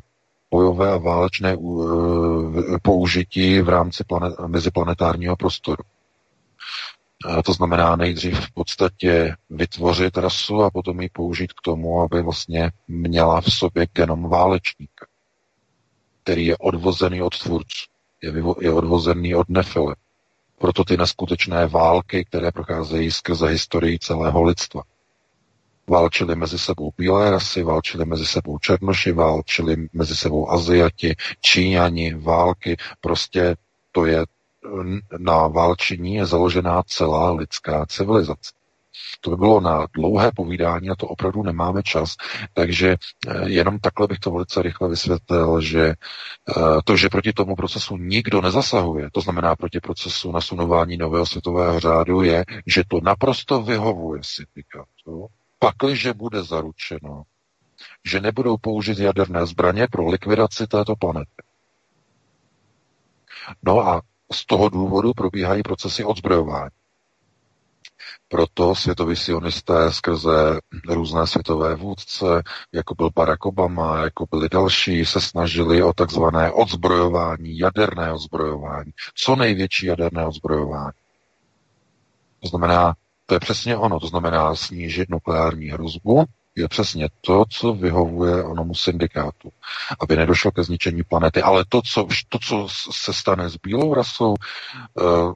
bojové 0.52 0.92
a 0.92 0.98
válečné 0.98 1.54
eh, 1.54 2.80
použití 2.82 3.62
v 3.62 3.70
rámci 3.70 4.04
planet, 4.04 4.40
meziplanetárního 4.48 5.36
prostoru. 5.36 5.84
To 7.46 7.54
znamená 7.54 7.96
nejdřív 7.96 8.40
v 8.40 8.54
podstatě 8.54 9.36
vytvořit 9.50 10.18
rasu 10.18 10.64
a 10.64 10.72
potom 10.72 11.02
ji 11.02 11.10
použít 11.10 11.54
k 11.54 11.62
tomu, 11.64 12.02
aby 12.02 12.22
vlastně 12.22 12.72
měla 12.88 13.42
v 13.42 13.54
sobě 13.54 13.88
genom 13.94 14.30
válečníka 14.30 15.06
který 16.28 16.46
je 16.46 16.58
odvozený 16.58 17.22
od 17.22 17.40
tvůrců, 17.40 17.86
je, 18.24 18.34
je 18.62 18.74
odvozený 18.74 19.36
od 19.36 19.50
nefile. 19.50 19.96
Proto 20.58 20.84
ty 20.84 20.98
neskutečné 20.98 21.68
války, 21.68 22.26
které 22.26 22.52
procházejí 22.52 23.12
skrze 23.12 23.48
historii 23.48 24.00
celého 24.00 24.44
lidstva. 24.44 24.82
Válčili 25.90 26.36
mezi 26.36 26.60
sebou 26.60 26.92
bílé 26.98 27.32
rasy, 27.32 27.64
válčili 27.64 28.06
mezi 28.06 28.26
sebou 28.26 28.60
černoši, 28.60 29.12
válčili 29.12 29.88
mezi 29.94 30.16
sebou 30.16 30.52
Aziati, 30.52 31.16
Číňani, 31.42 32.14
války. 32.14 32.78
Prostě 33.02 33.56
to 33.92 34.06
je 34.06 34.26
na 35.20 35.48
válčení 35.48 36.16
je 36.16 36.26
založená 36.26 36.84
celá 36.84 37.32
lidská 37.32 37.86
civilizace. 37.86 38.52
To 39.22 39.30
by 39.30 39.36
bylo 39.36 39.60
na 39.60 39.88
dlouhé 39.94 40.32
povídání 40.36 40.90
a 40.90 40.96
to 40.96 41.08
opravdu 41.08 41.44
nemáme 41.44 41.84
čas, 41.84 42.16
takže 42.54 42.96
eh, 43.28 43.50
jenom 43.50 43.80
takhle 43.80 44.08
bych 44.08 44.20
to 44.20 44.32
velice 44.32 44.62
rychle 44.62 44.90
vysvětlil, 44.90 45.62
že 45.62 45.88
eh, 45.88 46.54
to, 46.86 46.98
že 46.98 47.10
proti 47.10 47.34
tomu 47.34 47.56
procesu 47.56 47.98
nikdo 47.98 48.42
nezasahuje, 48.42 49.10
to 49.14 49.22
znamená 49.22 49.56
proti 49.56 49.80
procesu 49.80 50.32
nasunování 50.32 50.98
nového 50.98 51.26
světového 51.26 51.80
řádu, 51.80 52.22
je, 52.22 52.46
že 52.66 52.84
to 52.88 53.00
naprosto 53.04 53.62
vyhovuje 53.62 54.22
syndikátu, 54.24 55.28
pakliže 55.60 56.14
bude 56.14 56.44
zaručeno, 56.44 57.24
že 58.06 58.22
nebudou 58.22 58.58
použít 58.58 59.00
jaderné 59.00 59.46
zbraně 59.46 59.88
pro 59.92 60.08
likvidaci 60.08 60.68
této 60.68 60.96
planety. 60.96 61.44
No 63.64 63.88
a 63.88 64.02
z 64.32 64.46
toho 64.46 64.70
důvodu 64.70 65.14
probíhají 65.14 65.64
procesy 65.64 66.04
odzbrojování. 66.04 66.70
Proto 68.28 68.76
světoví 68.76 69.16
sionisté 69.16 69.94
skrze 69.94 70.60
různé 70.90 71.28
světové 71.28 71.76
vůdce, 71.76 72.44
jako 72.74 72.96
byl 72.96 73.10
Barack 73.16 73.46
Obama, 73.46 74.02
jako 74.04 74.26
byli 74.32 74.50
další, 74.50 75.06
se 75.06 75.22
snažili 75.22 75.84
o 75.84 75.94
takzvané 75.94 76.52
odzbrojování, 76.52 77.58
jaderné 77.58 78.14
odzbrojování, 78.14 78.92
co 79.16 79.36
největší 79.36 79.86
jaderné 79.86 80.26
odzbrojování. 80.26 80.92
To 82.42 82.48
znamená, 82.48 82.96
to 83.30 83.36
je 83.36 83.40
přesně 83.40 83.78
ono, 83.78 84.00
to 84.00 84.08
znamená 84.08 84.56
snížit 84.56 85.10
nukleární 85.10 85.68
hrozbu, 85.68 86.26
je 86.56 86.68
přesně 86.68 87.10
to, 87.22 87.44
co 87.50 87.74
vyhovuje 87.74 88.44
onomu 88.44 88.76
syndikátu, 88.76 89.50
aby 90.00 90.16
nedošlo 90.16 90.52
ke 90.52 90.64
zničení 90.64 91.04
planety. 91.04 91.42
Ale 91.42 91.66
to, 91.70 91.82
co, 91.82 92.08
to, 92.30 92.40
co 92.40 92.68
se 92.92 93.14
stane 93.14 93.50
s 93.50 93.58
bílou 93.58 93.94
rasou, 93.94 94.36
eh, 95.00 95.34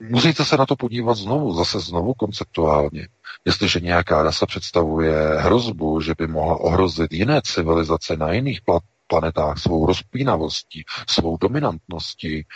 musíte 0.00 0.44
se 0.44 0.56
na 0.56 0.66
to 0.66 0.76
podívat 0.76 1.14
znovu, 1.14 1.54
zase 1.54 1.80
znovu 1.80 2.14
konceptuálně. 2.14 3.08
Jestliže 3.44 3.80
nějaká 3.80 4.22
rasa 4.22 4.46
představuje 4.46 5.14
hrozbu, 5.38 6.00
že 6.00 6.14
by 6.18 6.26
mohla 6.26 6.60
ohrozit 6.60 7.12
jiné 7.12 7.40
civilizace 7.44 8.16
na 8.16 8.32
jiných 8.32 8.60
planetách 9.06 9.58
svou 9.58 9.86
rozpínavostí, 9.86 10.84
svou 11.08 11.36
dominantností, 11.36 12.46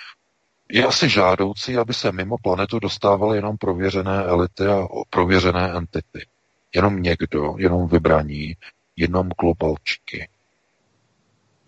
je 0.72 0.86
asi 0.86 1.08
žádoucí, 1.08 1.76
aby 1.76 1.94
se 1.94 2.12
mimo 2.12 2.36
planetu 2.42 2.78
dostávaly 2.78 3.38
jenom 3.38 3.56
prověřené 3.56 4.24
elity 4.24 4.66
a 4.66 4.86
prověřené 5.10 5.72
entity. 5.76 6.26
Jenom 6.74 7.02
někdo, 7.02 7.54
jenom 7.58 7.88
vybraní, 7.88 8.56
jenom 8.96 9.28
globálčiky. 9.40 10.28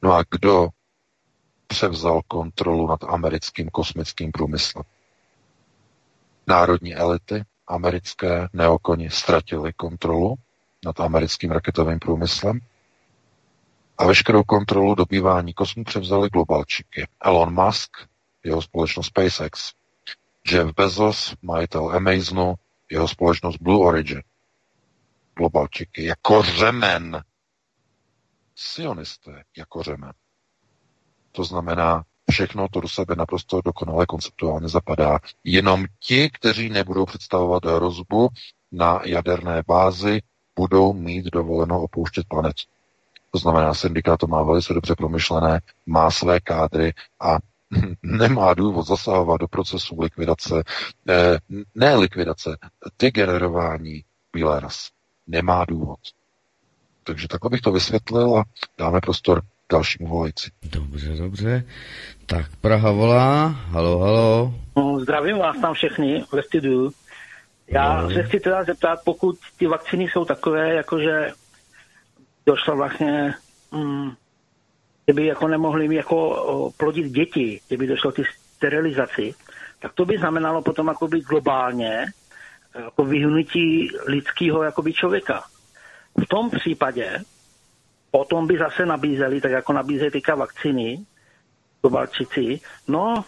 No 0.03 0.13
a 0.13 0.25
kdo 0.31 0.69
převzal 1.67 2.21
kontrolu 2.29 2.87
nad 2.87 3.05
americkým 3.05 3.69
kosmickým 3.69 4.33
průmyslem? 4.33 4.85
Národní 6.47 6.95
elity 6.95 7.45
americké 7.67 8.49
neokoni 8.53 9.11
ztratili 9.11 9.73
kontrolu 9.73 10.35
nad 10.85 11.01
americkým 11.01 11.51
raketovým 11.51 11.99
průmyslem 11.99 12.61
a 13.99 14.07
veškerou 14.07 14.43
kontrolu 14.43 14.95
dobývání 14.95 15.55
kosmu 15.55 15.85
převzali 15.85 16.29
globalčiky. 16.29 17.07
Elon 17.25 17.55
Musk, 17.55 17.91
jeho 18.45 18.63
společnost 18.63 19.07
SpaceX, 19.07 19.73
Jeff 20.51 20.75
Bezos, 20.75 21.35
majitel 21.43 21.89
Amazonu, 21.89 22.55
jeho 22.91 23.09
společnost 23.09 23.57
Blue 23.57 23.87
Origin. 23.87 24.23
Globalčiky 25.37 26.05
jako 26.05 26.43
řemen. 26.43 27.23
Sionisté 28.55 29.45
jako 29.57 29.83
řemen. 29.83 30.13
To 31.33 31.45
znamená, 31.45 32.05
všechno 32.31 32.69
to 32.69 32.81
do 32.81 32.89
sebe 32.89 33.15
naprosto 33.17 33.61
dokonale 33.65 34.07
konceptuálně 34.07 34.69
zapadá. 34.69 35.19
Jenom 35.45 35.85
ti, 36.01 36.31
kteří 36.31 36.69
nebudou 36.69 37.07
představovat 37.07 37.65
hrozbu 37.65 38.29
na 38.73 39.01
jaderné 39.05 39.63
bázi, 39.67 40.21
budou 40.57 40.93
mít 40.93 41.25
dovoleno 41.25 41.83
opouštět 41.83 42.27
planetu. 42.29 42.63
To 43.31 43.39
znamená, 43.39 43.75
syndikát 43.75 44.21
to 44.21 44.27
má 44.27 44.43
velice 44.43 44.75
dobře 44.75 44.95
promyšlené, 44.95 45.61
má 45.87 46.11
své 46.11 46.41
kádry 46.41 46.93
a 47.21 47.39
nemá 48.03 48.55
důvod 48.55 48.87
zasahovat 48.87 49.41
do 49.41 49.49
procesu 49.49 50.01
likvidace, 50.01 50.63
eh, 51.09 51.39
ne 51.75 51.97
likvidace, 51.97 52.59
degenerování 52.99 54.05
bílé 54.33 54.61
ras. 54.61 54.89
Nemá 55.27 55.65
důvod. 55.65 55.99
Takže 57.05 57.29
takhle 57.29 57.51
bych 57.51 57.61
to 57.61 57.73
vysvětlil 57.73 58.37
a 58.37 58.45
dáme 58.79 59.01
prostor 59.01 59.43
dalšímu 59.73 60.09
volající. 60.09 60.51
Dobře, 60.63 61.09
dobře. 61.09 61.65
Tak 62.27 62.57
Praha 62.61 62.91
volá. 62.91 63.47
Halo, 63.47 63.99
halo. 63.99 64.55
No, 64.77 65.01
zdravím 65.01 65.39
vás 65.39 65.61
tam 65.61 65.75
všechny 65.75 66.25
ve 66.33 66.43
studiu. 66.43 66.93
Já 67.67 68.03
no. 68.03 68.11
se 68.11 68.23
chci 68.23 68.41
teda 68.41 68.65
zeptat, 68.65 68.99
pokud 69.05 69.39
ty 69.57 69.67
vakcíny 69.67 70.05
jsou 70.05 70.25
takové, 70.25 70.75
jakože 70.75 71.33
došlo 72.47 72.77
vlastně, 72.77 73.35
mm, 73.71 74.11
kdyby 75.05 75.27
jako 75.27 75.49
nemohli 75.49 75.95
jako 75.95 76.73
plodit 76.77 77.13
děti, 77.13 77.61
kdyby 77.69 77.87
došlo 77.87 78.13
k 78.13 78.17
sterilizaci, 78.57 79.35
tak 79.81 79.93
to 79.93 80.05
by 80.05 80.19
znamenalo 80.19 80.63
potom 80.63 80.89
jako 80.89 81.09
být 81.09 81.25
globálně 81.25 82.07
jako 82.75 83.05
vyhnutí 83.05 83.89
lidského 84.07 84.63
jakoby 84.63 84.93
člověka. 84.93 85.45
V 86.25 86.27
tom 86.27 86.51
případě 86.51 87.19
potom 88.11 88.47
by 88.47 88.59
zase 88.59 88.87
nabízeli, 88.87 89.41
tak 89.41 89.51
jako 89.51 89.73
nabízejí 89.73 90.11
teďka 90.11 90.35
vakcíny, 90.35 91.05
Kovalčici. 91.81 92.61
No, 92.89 93.25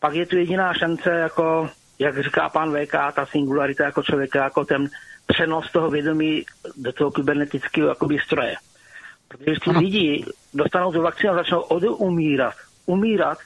pak 0.00 0.14
je 0.14 0.26
tu 0.26 0.36
jediná 0.36 0.74
šance, 0.74 1.10
jako, 1.10 1.70
jak 1.98 2.24
říká 2.24 2.48
pan 2.48 2.74
VK, 2.74 2.92
ta 3.14 3.26
singularita 3.26 3.84
jako 3.84 4.02
člověka, 4.02 4.44
jako 4.44 4.64
ten 4.64 4.88
přenos 5.26 5.72
toho 5.72 5.90
vědomí 5.90 6.44
do 6.76 6.92
toho 6.92 7.10
kybernetického 7.10 7.88
jakoby 7.88 8.18
stroje. 8.18 8.54
Protože 9.28 9.50
když 9.50 9.58
ty 9.58 9.70
lidi 9.70 10.24
dostanou 10.54 10.92
tu 10.92 11.02
vakcínu 11.02 11.32
a 11.32 11.36
začnou 11.36 11.60
odumírat, 11.60 12.54
umírat, 12.86 13.38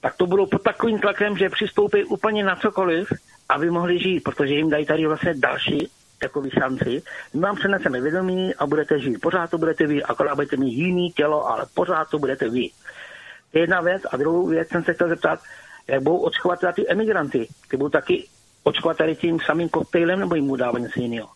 tak 0.00 0.16
to 0.16 0.26
budou 0.26 0.46
pod 0.46 0.62
takovým 0.62 0.98
tlakem, 0.98 1.36
že 1.36 1.48
přistoupí 1.48 2.04
úplně 2.04 2.44
na 2.44 2.56
cokoliv, 2.56 3.12
aby 3.48 3.70
mohli 3.70 3.98
žít, 3.98 4.20
protože 4.20 4.54
jim 4.54 4.70
dají 4.70 4.86
tady 4.86 5.06
vlastně 5.06 5.34
další 5.34 5.90
takový 6.18 6.50
šanci. 6.50 7.02
My 7.34 7.40
vám 7.40 7.56
přeneseme 7.56 8.00
vědomí 8.00 8.54
a 8.54 8.66
budete 8.66 9.00
žít. 9.00 9.20
Pořád 9.20 9.50
to 9.50 9.58
budete 9.58 9.86
vy, 9.86 10.02
akorát 10.02 10.34
budete 10.34 10.56
mít 10.56 10.74
jiný 10.74 11.10
tělo, 11.10 11.46
ale 11.46 11.66
pořád 11.74 12.10
to 12.10 12.18
budete 12.18 12.48
vy. 12.48 12.68
To 13.52 13.58
je 13.58 13.62
jedna 13.62 13.80
věc. 13.80 14.02
A 14.10 14.16
druhou 14.16 14.46
věc 14.46 14.68
jsem 14.68 14.84
se 14.84 14.94
chtěl 14.94 15.08
zeptat, 15.08 15.40
jak 15.88 16.02
budou 16.02 16.18
očkovat 16.18 16.58
ty 16.74 16.88
emigranty. 16.88 17.48
Ty 17.70 17.76
budou 17.76 17.90
taky 17.90 18.28
očkovat 18.62 18.96
tady 18.96 19.16
tím 19.16 19.40
samým 19.40 19.68
koktejlem 19.68 20.20
nebo 20.20 20.34
jim 20.34 20.46
budou 20.46 20.56
dávat 20.56 20.78
něco 20.78 21.00
jiného. 21.00 21.28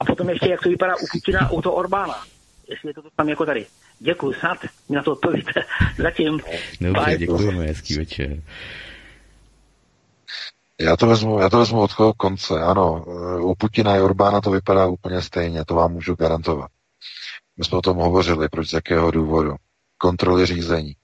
A 0.00 0.04
potom 0.04 0.30
ještě, 0.30 0.50
jak 0.50 0.62
to 0.62 0.68
vypadá 0.68 0.96
u 0.96 1.06
Putina 1.12 1.50
u 1.50 1.62
toho 1.62 1.74
Orbána. 1.74 2.33
Jestli 2.68 2.90
je 2.90 2.94
to 2.94 3.02
tam 3.16 3.28
jako 3.28 3.46
tady. 3.46 3.66
Děkuji, 3.98 4.32
snad 4.32 4.58
mi 4.88 4.96
na 4.96 5.02
to 5.02 5.12
odpovíte. 5.12 5.52
Zatím. 6.02 6.40
Dobře, 6.80 7.16
děkujeme, 7.18 7.64
hezký 7.64 7.94
večer. 7.94 8.42
Já 10.80 10.96
to 10.96 11.06
vezmu, 11.06 11.38
já 11.38 11.50
to 11.50 11.58
vezmu 11.58 11.80
od 11.80 11.96
toho 11.96 12.12
konce. 12.14 12.60
Ano, 12.60 13.04
u 13.42 13.54
Putina 13.54 13.92
a 13.92 14.02
Orbána 14.04 14.40
to 14.40 14.50
vypadá 14.50 14.86
úplně 14.86 15.22
stejně, 15.22 15.64
to 15.64 15.74
vám 15.74 15.92
můžu 15.92 16.14
garantovat. 16.14 16.70
My 17.56 17.64
jsme 17.64 17.78
o 17.78 17.82
tom 17.82 17.96
hovořili, 17.96 18.48
proč 18.48 18.68
z 18.70 18.72
jakého 18.72 19.10
důvodu. 19.10 19.54
Kontroly 19.98 20.46
řízení 20.46 20.96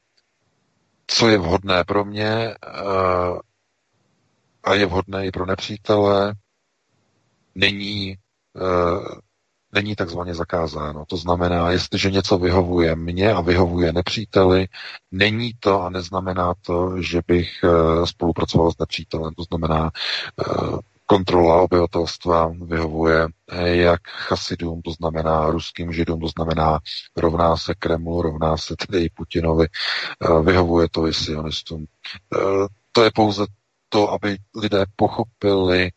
co 1.11 1.29
je 1.29 1.39
vhodné 1.39 1.85
pro 1.85 2.05
mě 2.05 2.27
eh, 2.27 3.39
a 4.65 4.75
je 4.75 4.87
vhodné 4.87 5.27
i 5.27 5.31
pro 5.31 5.47
nepřítele, 5.47 6.35
není, 7.55 8.15
eh, 8.57 9.21
není 9.73 9.97
takzvaně 9.97 10.35
zakázáno. 10.35 11.05
To 11.09 11.17
znamená, 11.17 11.71
jestliže 11.71 12.11
něco 12.11 12.39
vyhovuje 12.39 12.97
mně 12.97 13.33
a 13.33 13.41
vyhovuje 13.41 13.93
nepříteli, 13.93 14.69
není 15.13 15.53
to 15.61 15.83
a 15.83 15.91
neznamená 15.91 16.55
to, 16.67 17.03
že 17.03 17.21
bych 17.27 17.51
eh, 17.65 18.07
spolupracoval 18.07 18.73
s 18.73 18.79
nepřítelem. 18.79 19.35
To 19.35 19.43
znamená, 19.43 19.91
kontrola 21.11 21.63
obyvatelstva 21.63 22.53
vyhovuje 22.65 23.27
jak 23.63 24.01
chasidům, 24.09 24.83
to 24.83 24.91
znamená 24.91 25.51
ruským 25.51 25.93
židům, 25.93 26.21
to 26.21 26.29
znamená 26.29 26.79
rovná 27.17 27.57
se 27.57 27.75
Kremlu, 27.75 28.23
rovná 28.23 28.57
se 28.57 28.77
tedy 28.77 29.05
i 29.05 29.11
Putinovi, 29.11 29.67
eh, 29.67 30.43
vyhovuje 30.43 30.89
to 30.91 31.07
i 31.07 31.15
sionistům. 31.15 31.87
Eh, 32.35 32.39
to 32.93 33.03
je 33.03 33.11
pouze 33.15 33.47
to, 33.89 34.13
aby 34.13 34.37
lidé 34.55 34.85
pochopili, 34.97 35.91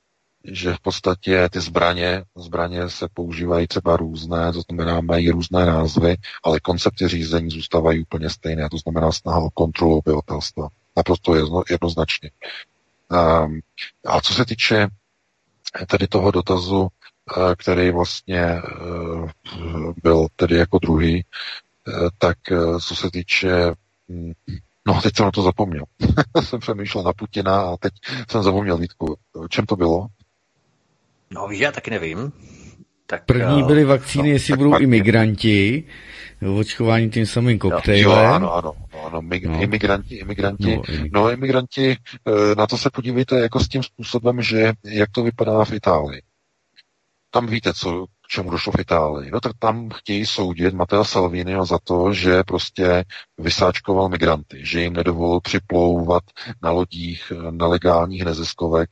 že 0.43 0.73
v 0.73 0.79
podstatě 0.79 1.49
ty 1.49 1.59
zbraně, 1.59 2.23
zbraně 2.35 2.89
se 2.89 3.07
používají 3.13 3.67
třeba 3.67 3.97
různé, 3.97 4.53
to 4.53 4.61
znamená 4.61 5.01
mají 5.01 5.29
různé 5.29 5.65
názvy, 5.65 6.15
ale 6.43 6.59
koncepty 6.59 7.07
řízení 7.07 7.49
zůstávají 7.49 8.01
úplně 8.01 8.29
stejné, 8.29 8.69
to 8.69 8.77
znamená 8.77 9.11
snaha 9.11 9.39
o 9.39 9.49
kontrolu 9.49 9.97
obyvatelstva. 9.97 10.67
Naprosto 10.97 11.35
jednoznačně. 11.69 12.31
Um, 13.11 13.59
a 14.05 14.21
co 14.21 14.33
se 14.33 14.45
týče 14.45 14.87
tedy 15.87 16.07
toho 16.07 16.31
dotazu, 16.31 16.87
eh, 17.37 17.55
který 17.55 17.91
vlastně 17.91 18.41
eh, 18.41 18.61
byl 20.03 20.27
tedy 20.35 20.55
jako 20.55 20.79
druhý, 20.79 21.25
eh, 21.87 21.91
tak 22.17 22.37
co 22.79 22.95
se 22.95 23.11
týče 23.11 23.71
hm, 24.09 24.33
No, 24.87 25.01
teď 25.01 25.15
jsem 25.15 25.25
na 25.25 25.31
to 25.31 25.41
zapomněl. 25.41 25.83
jsem 26.43 26.59
přemýšlel 26.59 27.03
na 27.03 27.13
Putina 27.13 27.61
a 27.61 27.77
teď 27.77 27.93
jsem 28.29 28.43
zapomněl 28.43 28.77
Vítku. 28.77 29.15
Čem 29.49 29.65
to 29.65 29.75
bylo? 29.75 30.07
No, 31.33 31.47
víš, 31.47 31.59
já 31.59 31.71
taky 31.71 31.91
nevím. 31.91 32.31
Tak, 33.05 33.25
První 33.25 33.63
byly 33.63 33.83
vakcíny, 33.83 34.29
jestli 34.29 34.51
tak 34.51 34.57
budou 34.57 34.71
pak... 34.71 34.81
imigranti, 34.81 35.83
očkování 36.59 37.09
tím 37.09 37.25
samým 37.25 37.59
koktejlem. 37.59 38.25
Jo, 38.25 38.33
ano, 38.33 38.53
ano, 38.53 38.73
ano, 39.05 39.21
mig, 39.21 39.45
no. 39.45 39.61
imigranti, 39.61 40.15
imigranti, 40.15 40.63
no, 40.63 40.71
imigranti. 40.71 41.09
no, 41.13 41.31
imigranti, 41.31 41.97
na 42.57 42.67
to 42.67 42.77
se 42.77 42.89
podívejte 42.89 43.39
jako 43.39 43.59
s 43.59 43.67
tím 43.67 43.83
způsobem, 43.83 44.41
že 44.41 44.73
jak 44.85 45.09
to 45.11 45.23
vypadá 45.23 45.65
v 45.65 45.73
Itálii. 45.73 46.21
Tam 47.33 47.47
víte, 47.47 47.73
co, 47.73 48.05
k 48.05 48.27
čemu 48.27 48.49
došlo 48.51 48.73
v 48.73 48.79
Itálii. 48.79 49.31
No 49.31 49.39
tak 49.39 49.51
tam 49.59 49.89
chtějí 49.89 50.25
soudit 50.25 50.73
Matteo 50.73 51.05
Salviniho 51.05 51.65
za 51.65 51.79
to, 51.83 52.13
že 52.13 52.43
prostě 52.43 53.03
vysáčkoval 53.37 54.09
migranty, 54.09 54.65
že 54.65 54.81
jim 54.81 54.93
nedovolil 54.93 55.39
připlouvat 55.39 56.23
na 56.61 56.71
lodích 56.71 57.31
nelegálních 57.51 58.25
neziskovek 58.25 58.89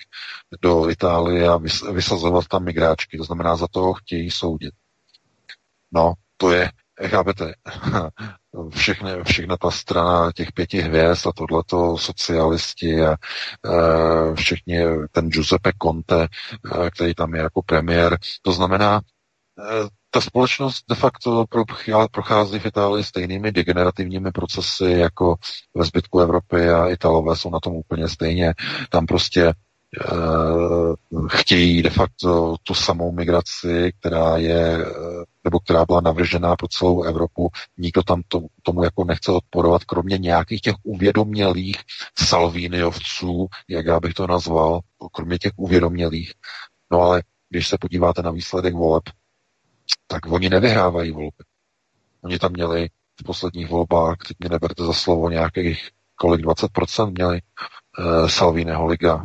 do 0.61 0.89
Itálie 0.89 1.47
a 1.49 1.57
vysazovat 1.91 2.47
tam 2.47 2.63
migráčky. 2.63 3.17
To 3.17 3.23
znamená, 3.23 3.55
za 3.55 3.67
to 3.67 3.93
chtějí 3.93 4.31
soudit. 4.31 4.73
No, 5.91 6.13
to 6.37 6.51
je 6.51 6.71
chápete, 7.07 7.53
všechny, 8.69 9.11
všechna 9.23 9.57
ta 9.57 9.71
strana 9.71 10.31
těch 10.31 10.51
pěti 10.51 10.81
hvězd 10.81 11.27
a 11.27 11.31
tohleto 11.31 11.97
socialisti 11.97 13.01
a 13.05 13.11
e, 13.11 13.17
všichni, 14.35 14.79
ten 15.11 15.29
Giuseppe 15.29 15.71
Conte, 15.83 16.23
e, 16.23 16.89
který 16.89 17.13
tam 17.13 17.35
je 17.35 17.41
jako 17.41 17.61
premiér, 17.61 18.17
to 18.41 18.51
znamená, 18.51 19.01
e, 19.59 19.87
ta 20.09 20.21
společnost 20.21 20.83
de 20.89 20.95
facto 20.95 21.45
prochází 22.11 22.59
v 22.59 22.65
Itálii 22.65 23.03
stejnými 23.03 23.51
degenerativními 23.51 24.31
procesy 24.31 24.91
jako 24.91 25.35
ve 25.75 25.85
zbytku 25.85 26.19
Evropy 26.19 26.69
a 26.69 26.87
Italové 26.87 27.35
jsou 27.35 27.49
na 27.49 27.59
tom 27.59 27.73
úplně 27.73 28.07
stejně. 28.09 28.53
Tam 28.89 29.05
prostě 29.05 29.53
chtějí 31.29 31.81
de 31.81 31.89
facto 31.89 32.55
tu 32.63 32.73
samou 32.73 33.11
migraci, 33.11 33.93
která 33.99 34.37
je, 34.37 34.85
eh, 34.85 34.89
nebo 35.43 35.59
která 35.59 35.85
byla 35.85 36.01
navržená 36.01 36.55
pro 36.55 36.67
celou 36.67 37.03
Evropu. 37.03 37.49
Nikdo 37.77 38.03
tam 38.03 38.21
to, 38.27 38.41
tomu 38.63 38.83
jako 38.83 39.03
nechce 39.03 39.31
odporovat, 39.31 39.83
kromě 39.83 40.17
nějakých 40.17 40.61
těch 40.61 40.75
uvědomělých 40.83 41.77
salvíniovců, 42.19 43.47
jak 43.67 43.85
já 43.85 43.99
bych 43.99 44.13
to 44.13 44.27
nazval, 44.27 44.79
kromě 45.11 45.37
těch 45.37 45.51
uvědomělých. 45.55 46.33
No 46.91 47.01
ale 47.01 47.23
když 47.49 47.67
se 47.67 47.77
podíváte 47.77 48.21
na 48.21 48.31
výsledek 48.31 48.73
voleb, 48.73 49.03
tak 50.07 50.31
oni 50.31 50.49
nevyhrávají 50.49 51.11
volby. 51.11 51.43
Oni 52.21 52.39
tam 52.39 52.51
měli 52.51 52.89
v 53.19 53.23
posledních 53.23 53.69
volbách, 53.69 54.17
teď 54.27 54.37
mě 54.39 54.49
neberte 54.49 54.83
za 54.83 54.93
slovo, 54.93 55.29
nějakých 55.29 55.89
kolik 56.15 56.41
20% 56.45 57.11
měli 57.11 57.41
uh, 57.99 58.27
Salvíneho 58.27 58.85
liga 58.85 59.23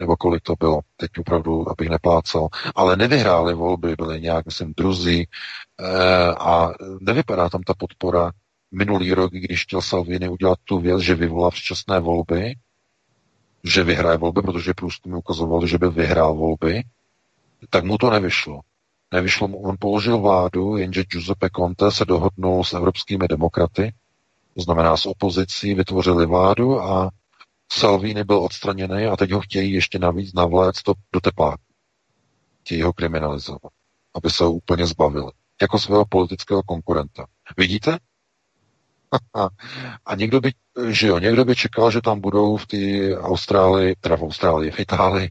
nebo 0.00 0.16
kolik 0.16 0.42
to 0.42 0.54
bylo, 0.58 0.80
teď 0.96 1.10
opravdu, 1.18 1.70
abych 1.70 1.88
neplácal, 1.88 2.48
ale 2.74 2.96
nevyhráli 2.96 3.54
volby, 3.54 3.94
byli 3.98 4.20
nějak, 4.20 4.46
myslím, 4.46 4.74
druzí 4.76 5.22
e, 5.22 5.26
a 6.34 6.72
nevypadá 7.00 7.48
tam 7.48 7.62
ta 7.62 7.74
podpora. 7.74 8.32
Minulý 8.72 9.14
rok, 9.14 9.32
když 9.32 9.62
chtěl 9.62 9.82
Salvini 9.82 10.28
udělat 10.28 10.58
tu 10.64 10.78
věc, 10.78 11.00
že 11.00 11.14
vyvolá 11.14 11.50
předčasné 11.50 12.00
volby, 12.00 12.54
že 13.64 13.84
vyhraje 13.84 14.18
volby, 14.18 14.42
protože 14.42 14.74
průzkumy 14.74 15.16
ukazovaly, 15.16 15.68
že 15.68 15.78
by 15.78 15.90
vyhrál 15.90 16.34
volby, 16.34 16.82
tak 17.70 17.84
mu 17.84 17.98
to 17.98 18.10
nevyšlo. 18.10 18.60
Nevyšlo 19.12 19.48
mu, 19.48 19.58
on 19.62 19.76
položil 19.80 20.18
vládu, 20.18 20.76
jenže 20.76 21.04
Giuseppe 21.04 21.48
Conte 21.56 21.90
se 21.90 22.04
dohodnul 22.04 22.64
s 22.64 22.72
evropskými 22.72 23.28
demokraty, 23.28 23.94
to 24.54 24.62
znamená 24.62 24.96
s 24.96 25.06
opozicí, 25.06 25.74
vytvořili 25.74 26.26
vládu 26.26 26.82
a 26.82 27.10
Salvini 27.72 28.24
byl 28.24 28.38
odstraněný 28.38 29.06
a 29.06 29.16
teď 29.16 29.30
ho 29.30 29.40
chtějí 29.40 29.72
ještě 29.72 29.98
navíc 29.98 30.32
navléct 30.34 30.82
do, 30.86 30.94
do 31.12 31.20
tepláku. 31.20 31.62
Chtějí 32.60 32.82
ho 32.82 32.92
kriminalizovat, 32.92 33.72
aby 34.14 34.30
se 34.30 34.44
ho 34.44 34.52
úplně 34.52 34.86
zbavili. 34.86 35.32
Jako 35.62 35.78
svého 35.78 36.04
politického 36.04 36.62
konkurenta. 36.62 37.26
Vidíte? 37.56 37.98
a 40.06 40.14
někdo 40.14 40.40
by, 40.40 40.52
že 40.88 41.06
jo, 41.06 41.18
někdo 41.18 41.44
by 41.44 41.56
čekal, 41.56 41.90
že 41.90 42.00
tam 42.00 42.20
budou 42.20 42.56
v 42.56 42.66
té 42.66 42.76
Austrálii, 43.18 43.94
teda 44.00 44.16
v 44.16 44.22
Austrálii, 44.22 44.70
v 44.70 44.80
Itálii, 44.80 45.30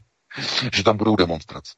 že 0.74 0.84
tam 0.84 0.96
budou 0.96 1.16
demonstrace. 1.16 1.72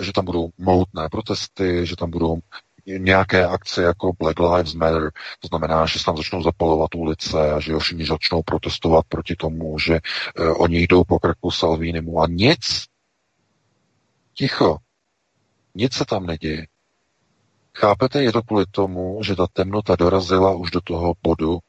Že 0.00 0.12
tam 0.12 0.24
budou 0.24 0.50
mohutné 0.58 1.08
protesty, 1.08 1.86
že 1.86 1.96
tam 1.96 2.10
budou 2.10 2.38
nějaké 2.86 3.46
akce 3.46 3.82
jako 3.82 4.12
Black 4.18 4.38
Lives 4.38 4.74
Matter, 4.74 5.10
to 5.40 5.48
znamená, 5.48 5.86
že 5.86 5.98
se 5.98 6.04
tam 6.04 6.16
začnou 6.16 6.42
zapalovat 6.42 6.94
ulice 6.94 7.52
a 7.52 7.60
že 7.60 7.78
všichni 7.78 8.06
začnou 8.06 8.42
protestovat 8.42 9.04
proti 9.08 9.36
tomu, 9.36 9.78
že 9.78 10.00
uh, 10.38 10.62
oni 10.62 10.78
jdou 10.82 11.04
po 11.04 11.18
krku 11.18 11.50
Salvinimu 11.50 12.20
a 12.20 12.26
nic. 12.26 12.84
Ticho. 14.34 14.76
Nic 15.74 15.94
se 15.94 16.04
tam 16.04 16.26
neděje. 16.26 16.66
Chápete, 17.74 18.22
je 18.22 18.32
to 18.32 18.42
kvůli 18.42 18.64
tomu, 18.70 19.22
že 19.22 19.36
ta 19.36 19.46
temnota 19.52 19.96
dorazila 19.96 20.54
už 20.54 20.70
do 20.70 20.80
toho 20.80 21.14
bodu 21.22 21.52
uh, 21.52 21.60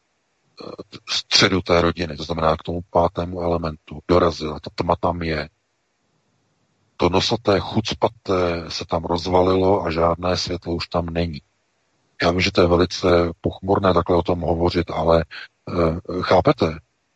středu 1.09 1.61
té 1.61 1.81
rodiny, 1.81 2.17
to 2.17 2.23
znamená 2.23 2.57
k 2.57 2.63
tomu 2.63 2.81
pátému 2.89 3.41
elementu. 3.41 3.99
Dorazila, 4.07 4.59
ta 4.59 4.69
tma 4.75 4.95
tam 4.95 5.21
je 5.21 5.49
to 6.97 7.09
nosaté 7.09 7.59
chucpaté 7.59 8.65
se 8.67 8.85
tam 8.85 9.03
rozvalilo 9.03 9.85
a 9.85 9.91
žádné 9.91 10.37
světlo 10.37 10.75
už 10.75 10.87
tam 10.87 11.05
není. 11.05 11.41
Já 12.21 12.31
vím, 12.31 12.41
že 12.41 12.51
to 12.51 12.61
je 12.61 12.67
velice 12.67 13.07
pochmurné 13.41 13.93
takhle 13.93 14.15
o 14.17 14.23
tom 14.23 14.39
hovořit, 14.39 14.91
ale 14.91 15.21
e, 15.21 15.23
chápete? 16.21 16.65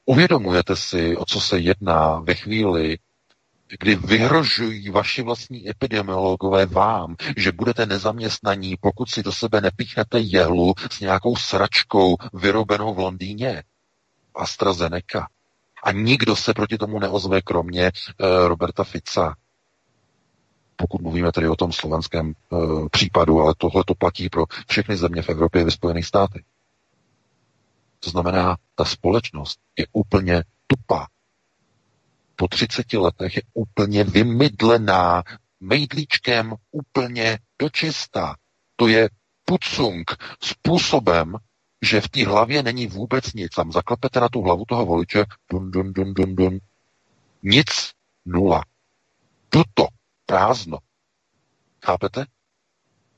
Uvědomujete 0.05 0.75
si, 0.75 1.17
o 1.17 1.25
co 1.25 1.41
se 1.41 1.59
jedná 1.59 2.19
ve 2.19 2.35
chvíli, 2.35 2.97
kdy 3.79 3.95
vyhrožují 3.95 4.89
vaši 4.89 5.21
vlastní 5.21 5.69
epidemiologové 5.69 6.65
vám, 6.65 7.15
že 7.37 7.51
budete 7.51 7.85
nezaměstnaní, 7.85 8.75
pokud 8.81 9.09
si 9.09 9.23
do 9.23 9.31
sebe 9.31 9.61
nepíchnete 9.61 10.19
jehlu 10.19 10.73
s 10.91 10.99
nějakou 10.99 11.35
sračkou 11.35 12.15
vyrobenou 12.33 12.93
v 12.93 12.99
Londýně. 12.99 13.63
AstraZeneca. 14.35 15.27
A 15.83 15.91
nikdo 15.91 16.35
se 16.35 16.53
proti 16.53 16.77
tomu 16.77 16.99
neozve, 16.99 17.41
kromě 17.41 17.85
e, 17.85 17.91
Roberta 18.47 18.83
Fica 18.83 19.35
pokud 20.81 21.01
mluvíme 21.01 21.31
tedy 21.31 21.47
o 21.47 21.55
tom 21.55 21.71
slovenském 21.71 22.31
e, 22.31 22.33
případu, 22.91 23.39
ale 23.41 23.53
tohle 23.57 23.83
to 23.87 23.95
platí 23.95 24.29
pro 24.29 24.45
všechny 24.67 24.97
země 24.97 25.21
v 25.21 25.29
Evropě 25.29 25.63
ve 25.63 25.71
Spojených 25.71 26.05
státech. 26.05 26.41
To 27.99 28.09
znamená, 28.09 28.57
ta 28.75 28.85
společnost 28.85 29.59
je 29.77 29.85
úplně 29.93 30.43
tupá. 30.67 31.07
Po 32.35 32.47
30 32.47 32.93
letech 32.93 33.35
je 33.35 33.41
úplně 33.53 34.03
vymydlená 34.03 35.23
mejdlíčkem 35.59 36.55
úplně 36.71 37.39
dočistá. 37.59 38.35
To 38.75 38.87
je 38.87 39.09
pucung 39.45 40.11
způsobem, 40.43 41.35
že 41.81 42.01
v 42.01 42.09
té 42.09 42.25
hlavě 42.25 42.63
není 42.63 42.87
vůbec 42.87 43.33
nic. 43.33 43.55
Tam 43.55 43.71
zaklepete 43.71 44.19
na 44.19 44.29
tu 44.29 44.41
hlavu 44.41 44.63
toho 44.67 44.85
voliče, 44.85 45.25
dun, 45.51 45.71
dun, 45.71 45.93
dun, 45.93 46.13
dun, 46.13 46.35
dun. 46.35 46.59
Nic, 47.43 47.67
nula. 48.25 48.63
Tuto 49.49 49.87
prázdno. 50.31 50.77
Chápete? 51.85 52.25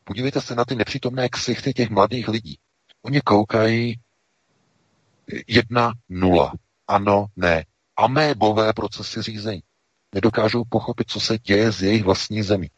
Podívejte 0.04 0.42
se 0.42 0.56
na 0.56 0.66
ty 0.66 0.76
nepřítomné 0.76 1.30
ksichty 1.30 1.74
těch 1.74 1.90
mladých 1.90 2.28
lidí. 2.28 2.60
Oni 3.02 3.22
koukají 3.22 4.00
jedna 5.48 5.94
nula. 6.10 6.54
Ano, 6.88 7.26
ne. 7.36 7.66
Amébové 7.96 8.74
procesy 8.74 9.22
řízení. 9.22 9.64
Nedokážou 10.16 10.64
pochopit, 10.70 11.12
co 11.12 11.20
se 11.20 11.38
děje 11.38 11.72
z 11.72 11.84
jejich 11.84 12.04
vlastní 12.04 12.44
zemí. 12.44 12.70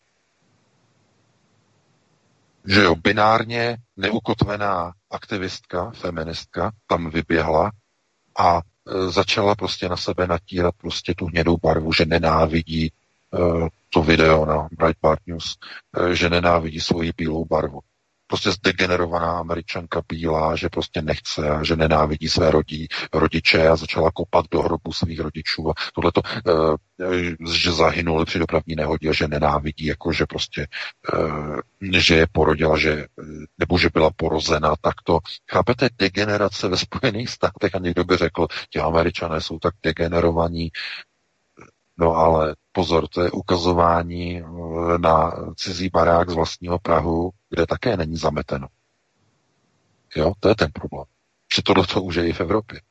Že 2.66 2.82
jo, 2.82 2.96
binárně 2.96 3.78
neukotvená 3.98 4.94
aktivistka, 5.12 5.92
feministka, 5.92 6.72
tam 6.88 7.10
vyběhla 7.10 7.72
a 8.40 8.58
e, 8.58 8.62
začala 9.12 9.56
prostě 9.56 9.90
na 9.90 9.98
sebe 9.98 10.28
natírat 10.28 10.76
prostě 10.78 11.14
tu 11.18 11.26
hnědou 11.26 11.58
barvu, 11.58 11.94
že 11.94 12.06
nenávidí 12.06 12.92
Eh, 12.92 13.05
to 13.90 14.02
video 14.02 14.46
na 14.46 14.68
Breitbart 14.72 15.20
News, 15.28 15.56
eh, 15.98 16.16
že 16.16 16.30
nenávidí 16.30 16.80
svoji 16.82 17.12
bílou 17.18 17.46
barvu. 17.46 17.80
Prostě 18.28 18.52
zdegenerovaná 18.52 19.40
američanka 19.40 20.02
bílá, 20.10 20.56
že 20.56 20.70
prostě 20.70 21.02
nechce 21.02 21.50
a 21.50 21.64
že 21.64 21.76
nenávidí 21.76 22.30
své 22.30 22.52
rodí, 22.52 22.88
rodiče 23.14 23.68
a 23.68 23.76
začala 23.76 24.12
kopat 24.12 24.46
do 24.52 24.62
hrobu 24.62 24.94
svých 24.94 25.20
rodičů 25.20 25.70
a 25.70 25.74
tohleto, 25.94 26.22
eh, 26.26 27.36
že 27.52 27.72
zahynuli 27.72 28.26
při 28.26 28.40
dopravní 28.40 28.76
nehodě, 28.76 29.14
že 29.14 29.28
nenávidí, 29.28 29.86
jako 29.86 30.12
že 30.12 30.26
prostě, 30.26 30.68
že 31.92 32.16
je 32.16 32.28
porodila, 32.32 32.78
že, 32.78 33.06
nebo 33.58 33.78
že 33.78 33.90
byla 33.94 34.10
porozena, 34.16 34.74
tak 34.82 34.94
to, 35.04 35.20
chápete, 35.52 35.90
degenerace 35.98 36.68
ve 36.68 36.78
Spojených 36.78 37.30
státech 37.30 37.76
a 37.76 37.80
někdo 37.80 38.04
by 38.04 38.18
řekl, 38.18 38.48
ti 38.70 38.80
američané 38.80 39.42
jsou 39.42 39.60
tak 39.60 39.74
degenerovaní, 39.84 40.72
No 41.98 42.16
ale 42.16 42.56
pozor, 42.76 43.08
to 43.08 43.22
je 43.22 43.32
ukazování 43.32 44.42
eh, 44.42 44.98
na 44.98 45.32
cizí 45.56 45.90
barák 45.90 46.30
z 46.30 46.34
vlastního 46.34 46.80
Prahu, 46.80 47.32
kde 47.50 47.68
také 47.68 47.98
není 47.98 48.18
zameteno. 48.18 48.68
Jo, 50.16 50.34
to 50.40 50.50
je 50.50 50.56
ten 50.56 50.72
problém. 50.72 51.06
Že 51.56 51.62
tohle 51.62 51.88
to 51.88 52.02
už 52.04 52.16
je 52.16 52.28
i 52.28 52.34
v 52.34 52.42
Evropě. 52.42 52.82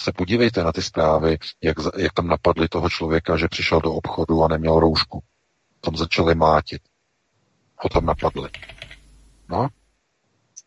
Se 0.00 0.12
podívejte 0.12 0.64
na 0.64 0.72
ty 0.72 0.82
zprávy, 0.82 1.38
jak, 1.62 1.76
jak 1.96 2.12
tam 2.12 2.26
napadli 2.26 2.68
toho 2.68 2.90
člověka, 2.90 3.36
že 3.36 3.48
přišel 3.48 3.80
do 3.80 3.92
obchodu 3.92 4.42
a 4.44 4.48
neměl 4.48 4.80
roušku. 4.80 5.22
Tam 5.80 5.96
začali 5.96 6.34
mátit. 6.34 6.82
Ho 7.76 7.88
tam 7.88 8.06
napadli. 8.06 8.48
No, 9.48 9.68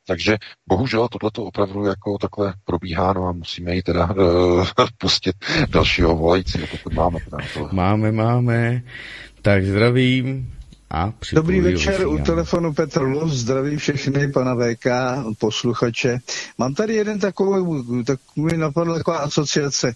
takže 0.08 0.38
bohužel 0.70 1.08
tohle 1.08 1.32
to 1.32 1.44
opravdu 1.44 1.86
jako 1.86 2.18
takhle 2.18 2.54
probíhá, 2.64 3.14
no 3.14 3.28
a 3.28 3.32
musíme 3.32 3.76
ji 3.76 3.82
teda 3.82 4.14
uh, 4.14 4.68
pustit 4.98 5.36
dalšího 5.70 6.16
volajícího, 6.16 6.68
pokud 6.68 6.94
máme. 6.94 7.20
Teda 7.20 7.38
máme, 7.72 8.12
máme. 8.12 8.82
Tak 9.42 9.66
zdravím. 9.66 10.54
A 10.94 11.14
Dobrý 11.34 11.62
večer, 11.62 12.08
u 12.08 12.18
telefonu 12.18 12.74
Petr 12.74 13.02
Luz, 13.02 13.34
zdravím 13.34 13.80
všechny, 13.80 14.32
pana 14.32 14.56
VK, 14.56 14.86
posluchače. 15.40 16.20
Mám 16.58 16.74
tady 16.74 16.94
jeden 16.96 17.20
takový, 17.20 18.04
takový 18.04 18.58
napadl 18.58 18.94
taková 18.94 19.18
asociace. 19.18 19.94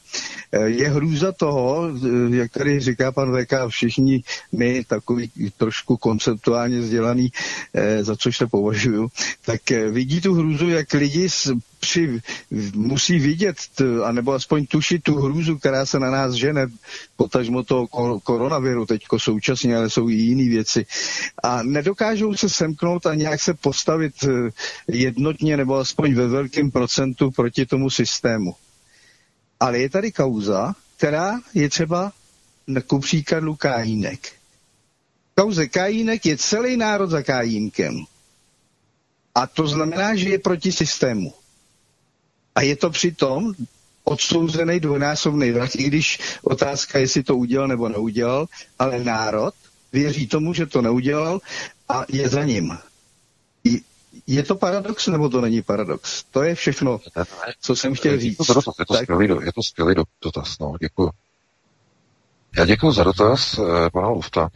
Eh, 0.51 0.59
je 0.59 0.89
hrůza 0.89 1.31
toho, 1.31 1.89
eh, 1.89 2.35
jak 2.35 2.51
tady 2.51 2.79
říká 2.79 3.11
pan 3.11 3.31
VK, 3.35 3.53
všichni 3.67 4.23
my, 4.51 4.83
takový 4.87 5.31
trošku 5.57 5.97
konceptuálně 5.97 6.79
vzdělaný, 6.79 7.29
eh, 7.73 8.03
za 8.03 8.15
což 8.15 8.37
se 8.37 8.47
považuju, 8.47 9.07
tak 9.45 9.61
vidí 9.69 10.21
tu 10.21 10.33
hrůzu, 10.33 10.69
jak 10.69 10.93
lidi 10.93 11.29
při, 11.85 12.19
musí 12.75 13.19
vidět, 13.19 13.55
anebo 14.03 14.33
aspoň 14.33 14.65
tušit 14.65 15.03
tu 15.03 15.15
hrůzu, 15.15 15.57
která 15.57 15.85
se 15.85 15.99
na 15.99 16.11
nás 16.11 16.33
žene, 16.33 16.67
potažmo 17.15 17.63
toho 17.63 17.87
koronaviru 18.23 18.85
teďko 18.85 19.19
současně, 19.19 19.77
ale 19.77 19.89
jsou 19.89 20.09
i 20.09 20.13
jiné 20.13 20.49
věci. 20.49 20.85
A 21.43 21.63
nedokážou 21.63 22.33
se 22.33 22.49
semknout 22.49 23.05
a 23.05 23.15
nějak 23.15 23.41
se 23.41 23.53
postavit 23.53 24.13
eh, 24.23 24.49
jednotně 24.87 25.57
nebo 25.57 25.75
aspoň 25.75 26.13
ve 26.13 26.27
velkém 26.27 26.71
procentu 26.71 27.31
proti 27.31 27.65
tomu 27.65 27.89
systému. 27.89 28.55
Ale 29.59 29.79
je 29.79 29.89
tady 29.89 30.11
kauza, 30.11 30.73
která 30.97 31.39
je 31.53 31.69
třeba 31.69 32.11
ku 32.87 32.99
příkladu 32.99 33.55
Kajínek. 33.55 34.33
Kauze 35.37 35.67
Kajínek 35.67 36.25
je 36.25 36.37
celý 36.37 36.77
národ 36.77 37.09
za 37.09 37.21
Kajínkem. 37.23 38.05
A 39.35 39.47
to 39.47 39.67
znamená, 39.67 40.15
že 40.15 40.29
je 40.29 40.39
proti 40.39 40.71
systému. 40.71 41.33
A 42.55 42.61
je 42.61 42.75
to 42.75 42.89
přitom 42.89 43.53
odsouzený 44.03 44.79
dvojnásobný 44.79 45.51
vrah, 45.51 45.75
i 45.75 45.83
když 45.83 46.19
otázka, 46.43 46.99
jestli 46.99 47.23
to 47.23 47.35
udělal 47.35 47.67
nebo 47.67 47.89
neudělal, 47.89 48.45
ale 48.79 49.03
národ 49.03 49.53
věří 49.93 50.27
tomu, 50.27 50.53
že 50.53 50.65
to 50.65 50.81
neudělal 50.81 51.39
a 51.89 52.05
je 52.09 52.29
za 52.29 52.43
ním. 52.43 52.77
Je 54.27 54.43
to 54.43 54.55
paradox, 54.55 55.07
nebo 55.07 55.29
to 55.29 55.41
není 55.41 55.61
paradox? 55.61 56.23
To 56.23 56.43
je 56.43 56.55
všechno, 56.55 56.99
co 57.61 57.75
jsem 57.75 57.95
chtěl 57.95 58.19
říct. 58.19 58.39
Je 58.39 58.45
to, 58.45 58.53
dotaz, 58.53 58.75
je 58.79 58.85
to, 58.85 58.93
skvělý, 58.93 59.45
je 59.45 59.53
to 59.53 59.63
skvělý 59.63 59.95
dotaz, 60.23 60.59
no, 60.59 60.73
děkuji. 60.81 61.09
Já 62.57 62.65
děkuji 62.65 62.91
za 62.91 63.03
dotaz, 63.03 63.59
eh, 63.59 63.89
pana 63.89 64.07
Lufta. 64.07 64.49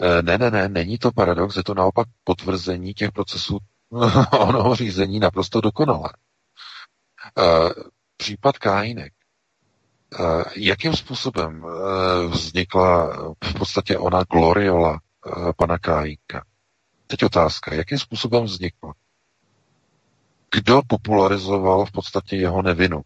Eh, 0.00 0.22
ne, 0.22 0.38
ne, 0.38 0.50
ne, 0.50 0.68
není 0.68 0.98
to 0.98 1.12
paradox, 1.12 1.56
je 1.56 1.62
to 1.64 1.74
naopak 1.74 2.08
potvrzení 2.24 2.94
těch 2.94 3.12
procesů 3.12 3.58
onoho 4.38 4.74
řízení 4.76 5.20
naprosto 5.20 5.60
dokonale. 5.60 6.08
Eh, 7.38 7.70
případ 8.16 8.58
Kájinek. 8.58 9.12
Eh, 10.20 10.44
jakým 10.56 10.96
způsobem 10.96 11.64
eh, 11.66 12.26
vznikla 12.26 13.16
v 13.44 13.54
podstatě 13.58 13.98
ona 13.98 14.24
gloriola 14.24 15.00
pana 15.56 15.78
Kájinka? 15.78 16.46
Teď 17.06 17.24
otázka, 17.24 17.74
jakým 17.74 17.98
způsobem 17.98 18.44
vznikla? 18.44 18.94
Kdo 20.54 20.80
popularizoval 20.86 21.86
v 21.86 21.92
podstatě 21.92 22.36
jeho 22.36 22.62
nevinu? 22.62 23.02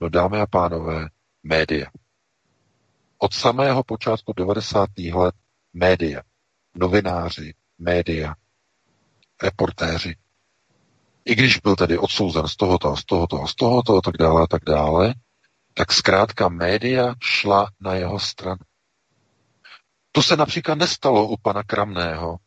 No 0.00 0.08
dámy 0.08 0.40
a 0.40 0.46
pánové, 0.46 1.08
média. 1.42 1.86
Od 3.18 3.34
samého 3.34 3.84
počátku 3.84 4.32
90. 4.32 4.88
let 4.98 5.34
média, 5.72 6.22
novináři, 6.74 7.54
média, 7.78 8.34
reportéři. 9.42 10.16
I 11.24 11.34
když 11.34 11.58
byl 11.58 11.76
tedy 11.76 11.98
odsouzen 11.98 12.48
z 12.48 12.56
tohoto 12.56 12.92
a 12.92 12.96
z 12.96 13.04
tohoto 13.04 13.42
a 13.42 13.46
z 13.46 13.54
tohoto 13.54 13.96
a 13.96 14.00
tak 14.00 14.16
dále 14.16 14.42
a 14.42 14.46
tak 14.46 14.62
dále, 14.64 15.14
tak 15.74 15.92
zkrátka 15.92 16.48
média 16.48 17.14
šla 17.22 17.68
na 17.80 17.94
jeho 17.94 18.18
stranu. 18.20 18.60
To 20.12 20.22
se 20.22 20.36
například 20.36 20.74
nestalo 20.74 21.28
u 21.28 21.36
pana 21.42 21.62
Kramného, 21.62 22.38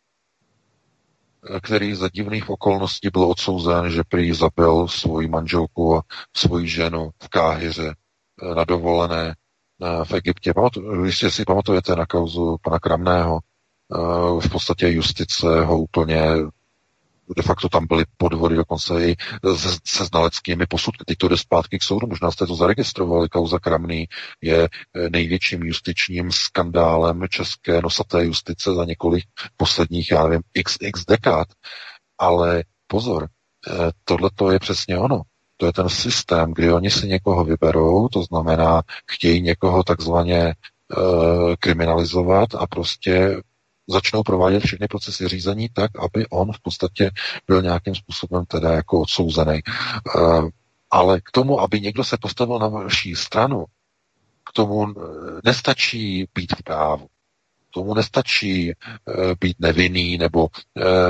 který 1.61 1.95
za 1.95 2.09
divných 2.09 2.49
okolností 2.49 3.09
byl 3.13 3.23
odsouzen, 3.23 3.89
že 3.89 4.03
prý 4.03 4.33
zabil 4.33 4.87
svoji 4.87 5.27
manželku 5.27 5.97
a 5.97 6.01
svoji 6.35 6.67
ženu 6.67 7.09
v 7.23 7.29
Káhyře 7.29 7.95
eh, 8.51 8.55
na 8.55 8.63
dovolené 8.63 9.35
eh, 9.81 10.05
v 10.05 10.13
Egyptě. 10.13 10.53
Jestli 11.05 11.31
si 11.31 11.45
pamatujete 11.45 11.95
na 11.95 12.05
kauzu 12.05 12.57
pana 12.61 12.79
Kramného, 12.79 13.39
eh, 13.39 13.97
v 14.47 14.49
podstatě 14.51 14.87
justice 14.87 15.61
ho 15.61 15.79
úplně 15.79 16.21
de 17.35 17.43
facto 17.43 17.69
tam 17.69 17.87
byly 17.87 18.05
podvody 18.17 18.55
dokonce 18.55 19.07
i 19.07 19.15
se, 19.55 19.77
se 19.85 20.05
znaleckými 20.05 20.65
posudky. 20.65 21.03
Teď 21.05 21.17
to 21.17 21.27
jde 21.27 21.37
zpátky 21.37 21.79
k 21.79 21.83
soudu, 21.83 22.07
možná 22.07 22.31
jste 22.31 22.45
to 22.45 22.55
zaregistrovali. 22.55 23.29
Kauza 23.29 23.59
Kramný 23.59 24.07
je 24.41 24.63
eh, 24.63 25.09
největším 25.09 25.63
justičním 25.63 26.31
skandálem 26.31 27.21
české 27.29 27.81
nosaté 27.81 28.25
justice 28.25 28.73
za 28.73 28.85
několik 28.85 29.25
posledních, 29.57 30.11
já 30.11 30.23
nevím, 30.23 30.41
x, 30.53 30.77
x 30.81 31.05
dekád. 31.05 31.47
Ale 32.17 32.63
pozor, 32.87 33.27
eh, 33.67 33.91
tohle 34.03 34.29
to 34.35 34.51
je 34.51 34.59
přesně 34.59 34.97
ono. 34.97 35.21
To 35.57 35.65
je 35.65 35.73
ten 35.73 35.89
systém, 35.89 36.53
kdy 36.53 36.71
oni 36.71 36.91
si 36.91 37.07
někoho 37.07 37.43
vyberou, 37.43 38.07
to 38.07 38.23
znamená, 38.23 38.81
chtějí 39.11 39.41
někoho 39.41 39.83
takzvaně 39.83 40.41
e, 40.41 40.53
kriminalizovat 41.59 42.55
a 42.55 42.67
prostě 42.67 43.41
začnou 43.88 44.23
provádět 44.23 44.59
všechny 44.59 44.88
procesy 44.88 45.27
řízení 45.27 45.69
tak, 45.73 45.91
aby 45.99 46.27
on 46.27 46.51
v 46.53 46.59
podstatě 46.59 47.11
byl 47.47 47.61
nějakým 47.61 47.95
způsobem 47.95 48.45
teda 48.45 48.72
jako 48.72 49.01
odsouzený. 49.01 49.59
Eh, 49.59 50.22
ale 50.91 51.22
k 51.22 51.31
tomu, 51.31 51.59
aby 51.61 51.81
někdo 51.81 52.03
se 52.03 52.17
postavil 52.17 52.59
na 52.59 52.67
vaší 52.67 53.15
stranu, 53.15 53.65
k 54.49 54.53
tomu 54.53 54.88
eh, 54.89 55.01
nestačí 55.43 56.27
být 56.35 56.53
v 56.59 56.64
právu. 56.64 57.07
K 57.69 57.73
tomu 57.73 57.93
nestačí 57.93 58.72
eh, 58.72 58.75
být 59.39 59.59
nevinný 59.59 60.17
nebo 60.17 60.47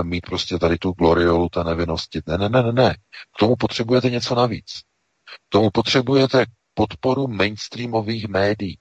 mít 0.04 0.26
prostě 0.26 0.58
tady 0.58 0.78
tu 0.78 0.92
gloriolu 0.92 1.50
té 1.50 1.64
nevinnosti. 1.64 2.22
Ne, 2.28 2.38
ne, 2.38 2.50
ne, 2.50 2.64
ne, 2.64 2.72
ne. 2.72 2.94
K 3.36 3.40
tomu 3.40 3.56
potřebujete 3.56 4.10
něco 4.10 4.36
navíc. 4.36 4.82
K 5.26 5.50
tomu 5.50 5.70
potřebujete 5.70 6.46
podporu 6.74 7.28
mainstreamových 7.28 8.28
médií, 8.28 8.78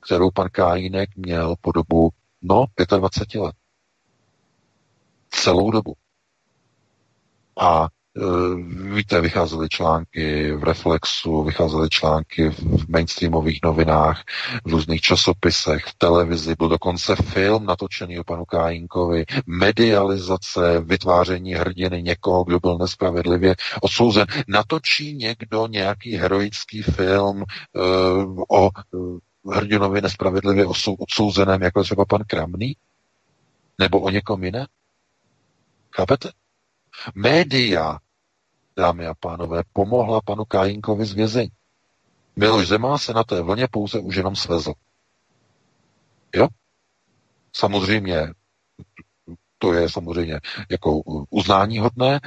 kterou 0.00 0.30
pan 0.30 0.48
Kájinek 0.52 1.16
měl 1.16 1.54
po 1.60 1.72
dobu 1.72 2.10
No, 2.42 2.64
25 2.98 3.40
let. 3.40 3.54
Celou 5.30 5.70
dobu. 5.70 5.94
A 7.60 7.88
e, 8.16 8.20
víte, 8.94 9.20
vycházely 9.20 9.68
články 9.68 10.52
v 10.52 10.64
Reflexu, 10.64 11.42
vycházely 11.42 11.88
články 11.88 12.50
v 12.50 12.88
mainstreamových 12.88 13.60
novinách, 13.64 14.22
v 14.64 14.70
různých 14.70 15.00
časopisech, 15.00 15.84
v 15.84 15.94
televizi, 15.98 16.54
byl 16.58 16.68
dokonce 16.68 17.16
film 17.16 17.66
natočený 17.66 18.18
o 18.18 18.24
panu 18.24 18.44
Kájinkovi, 18.44 19.24
medializace, 19.46 20.80
vytváření 20.80 21.54
hrdiny 21.54 22.02
někoho, 22.02 22.44
kdo 22.44 22.60
byl 22.60 22.78
nespravedlivě 22.78 23.54
odsouzen. 23.82 24.26
Natočí 24.48 25.14
někdo 25.14 25.66
nějaký 25.66 26.16
heroický 26.16 26.82
film 26.82 27.42
uh, 27.42 28.42
o 28.48 28.70
hrdinovi 29.46 30.00
nespravedlivě 30.00 30.66
odsouzeném, 30.98 31.62
jako 31.62 31.82
třeba 31.82 32.04
pan 32.04 32.24
Kramný? 32.26 32.76
Nebo 33.78 34.00
o 34.00 34.10
někom 34.10 34.44
jiné? 34.44 34.66
Chápete? 35.96 36.32
Média, 37.14 37.98
dámy 38.76 39.06
a 39.06 39.14
pánové, 39.14 39.62
pomohla 39.72 40.20
panu 40.24 40.44
Kájinkovi 40.44 41.04
z 41.04 41.12
vězení. 41.12 41.50
Miloš 42.36 42.68
Zemá 42.68 42.98
se 42.98 43.12
na 43.12 43.24
té 43.24 43.42
vlně 43.42 43.68
pouze 43.70 43.98
už 43.98 44.16
jenom 44.16 44.36
svezl. 44.36 44.72
Jo? 46.34 46.48
Samozřejmě, 47.52 48.32
to 49.58 49.72
je 49.72 49.90
samozřejmě 49.90 50.40
jako 50.70 51.00
uznání 51.30 51.78
hodné, 51.78 52.20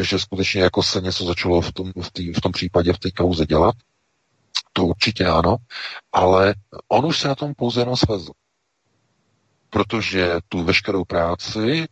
že 0.00 0.18
skutečně 0.18 0.62
jako 0.62 0.82
se 0.82 1.00
něco 1.00 1.24
začalo 1.24 1.60
v 1.60 1.72
tom, 1.72 1.92
v, 2.02 2.12
tý, 2.12 2.32
v 2.32 2.40
tom 2.40 2.52
případě 2.52 2.92
v 2.92 2.98
té 2.98 3.10
kauze 3.10 3.46
dělat, 3.46 3.74
to 4.76 4.84
určitě 4.86 5.26
ano, 5.26 5.56
ale 6.12 6.54
on 6.88 7.06
už 7.06 7.20
se 7.20 7.28
na 7.28 7.34
tom 7.34 7.54
pouze 7.54 7.80
jenom 7.80 7.96
svezl. 7.96 8.32
Protože 9.70 10.32
tu 10.48 10.64
veškerou 10.64 11.04
práci 11.04 11.86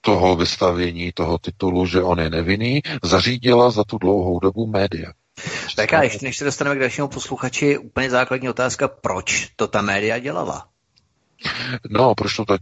toho 0.00 0.36
vystavění, 0.36 1.12
toho 1.12 1.38
titulu, 1.38 1.86
že 1.86 2.02
on 2.02 2.20
je 2.20 2.30
nevinný, 2.30 2.82
zařídila 3.02 3.70
za 3.70 3.84
tu 3.84 3.98
dlouhou 3.98 4.38
dobu 4.38 4.66
média. 4.66 5.12
Tak 5.76 5.92
a 5.92 6.02
ještě 6.02 6.26
než 6.26 6.36
se 6.36 6.44
dostaneme 6.44 6.76
k 6.76 6.80
dalšímu 6.80 7.08
posluchači, 7.08 7.78
úplně 7.78 8.10
základní 8.10 8.48
otázka, 8.48 8.88
proč 8.88 9.48
to 9.56 9.68
ta 9.68 9.82
média 9.82 10.18
dělala? 10.18 10.68
No, 11.90 12.14
proč 12.14 12.36
to 12.36 12.44
ta 12.44 12.58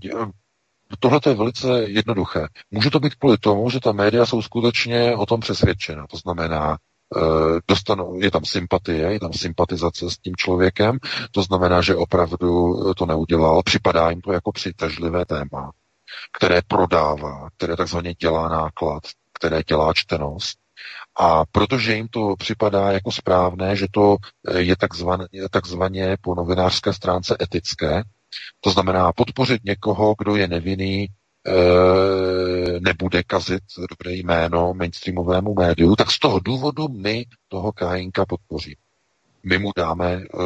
Tohle 1.00 1.20
je 1.26 1.34
velice 1.34 1.68
jednoduché. 1.82 2.46
Může 2.70 2.90
to 2.90 3.00
být 3.00 3.14
kvůli 3.14 3.38
tomu, 3.38 3.70
že 3.70 3.80
ta 3.80 3.92
média 3.92 4.26
jsou 4.26 4.42
skutečně 4.42 5.16
o 5.16 5.26
tom 5.26 5.40
přesvědčena. 5.40 6.06
To 6.06 6.16
znamená, 6.16 6.78
dostanou, 7.68 8.20
je 8.20 8.30
tam 8.30 8.44
sympatie, 8.44 9.12
je 9.12 9.20
tam 9.20 9.32
sympatizace 9.32 10.10
s 10.10 10.18
tím 10.18 10.36
člověkem, 10.36 10.98
to 11.30 11.42
znamená, 11.42 11.82
že 11.82 11.96
opravdu 11.96 12.74
to 12.94 13.06
neudělal, 13.06 13.62
připadá 13.62 14.10
jim 14.10 14.20
to 14.20 14.32
jako 14.32 14.52
přitažlivé 14.52 15.24
téma, 15.24 15.70
které 16.38 16.60
prodává, 16.66 17.48
které 17.56 17.76
takzvaně 17.76 18.14
dělá 18.14 18.48
náklad, 18.48 19.02
které 19.38 19.62
dělá 19.62 19.92
čtenost. 19.94 20.58
A 21.20 21.44
protože 21.52 21.94
jim 21.94 22.08
to 22.08 22.34
připadá 22.38 22.92
jako 22.92 23.12
správné, 23.12 23.76
že 23.76 23.86
to 23.90 24.16
je 24.58 24.76
takzvaně, 24.76 25.26
takzvaně 25.50 26.16
po 26.20 26.34
novinářské 26.34 26.92
stránce 26.92 27.36
etické, 27.42 28.02
to 28.60 28.70
znamená 28.70 29.12
podpořit 29.12 29.64
někoho, 29.64 30.14
kdo 30.18 30.36
je 30.36 30.48
nevinný, 30.48 31.08
Eh, 31.08 31.21
nebude 32.80 33.22
kazit 33.22 33.62
dobré 33.90 34.12
jméno 34.12 34.74
mainstreamovému 34.74 35.54
médiu, 35.54 35.96
tak 35.96 36.10
z 36.10 36.18
toho 36.18 36.40
důvodu 36.40 36.88
my 36.88 37.26
toho 37.48 37.72
Kájinka 37.72 38.26
podpoříme. 38.26 38.76
My 39.44 39.58
mu 39.58 39.70
dáme 39.76 40.16
uh, 40.16 40.42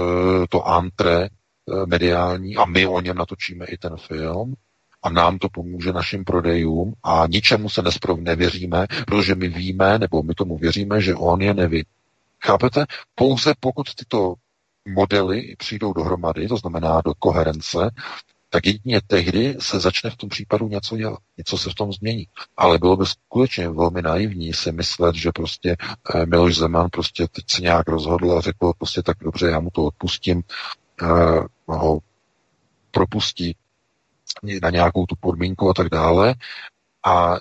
to 0.48 0.68
antre 0.68 1.28
uh, 1.28 1.86
mediální 1.86 2.56
a 2.56 2.64
my 2.64 2.86
o 2.86 3.00
něm 3.00 3.16
natočíme 3.16 3.66
i 3.66 3.78
ten 3.78 3.96
film 3.96 4.54
a 5.02 5.10
nám 5.10 5.38
to 5.38 5.48
pomůže 5.48 5.92
našim 5.92 6.24
prodejům 6.24 6.94
a 7.02 7.24
ničemu 7.30 7.68
se 7.68 7.82
nesprov 7.82 8.18
nevěříme, 8.20 8.86
protože 9.06 9.34
my 9.34 9.48
víme, 9.48 9.98
nebo 9.98 10.22
my 10.22 10.34
tomu 10.34 10.58
věříme, 10.58 11.00
že 11.00 11.14
on 11.14 11.42
je 11.42 11.54
neví. 11.54 11.86
Chápete? 12.44 12.84
Pouze 13.14 13.54
pokud 13.60 13.94
tyto 13.94 14.34
modely 14.88 15.54
přijdou 15.58 15.92
dohromady, 15.92 16.48
to 16.48 16.56
znamená 16.56 17.00
do 17.04 17.14
koherence, 17.14 17.90
tak 18.50 18.66
jedině 18.66 19.00
tehdy 19.06 19.56
se 19.60 19.80
začne 19.80 20.10
v 20.10 20.16
tom 20.16 20.28
případu 20.28 20.68
něco 20.68 20.96
dělat, 20.96 21.18
něco 21.38 21.58
se 21.58 21.70
v 21.70 21.74
tom 21.74 21.92
změní. 21.92 22.26
Ale 22.56 22.78
bylo 22.78 22.96
by 22.96 23.06
skutečně 23.06 23.68
velmi 23.68 24.02
naivní 24.02 24.52
si 24.52 24.72
myslet, 24.72 25.14
že 25.14 25.30
prostě 25.34 25.76
eh, 26.14 26.26
Miloš 26.26 26.56
Zeman 26.56 26.88
prostě 26.90 27.26
teď 27.32 27.44
se 27.48 27.62
nějak 27.62 27.88
rozhodl 27.88 28.32
a 28.32 28.40
řekl 28.40 28.72
prostě 28.78 29.02
tak 29.02 29.16
dobře, 29.20 29.46
já 29.46 29.60
mu 29.60 29.70
to 29.70 29.84
odpustím, 29.84 30.42
eh, 31.02 31.44
ho 31.66 31.98
propustí 32.90 33.56
na 34.62 34.70
nějakou 34.70 35.06
tu 35.06 35.14
podmínku 35.20 35.70
a 35.70 35.74
tak 35.74 35.88
dále. 35.88 36.34
A, 37.06 37.34
e, 37.36 37.38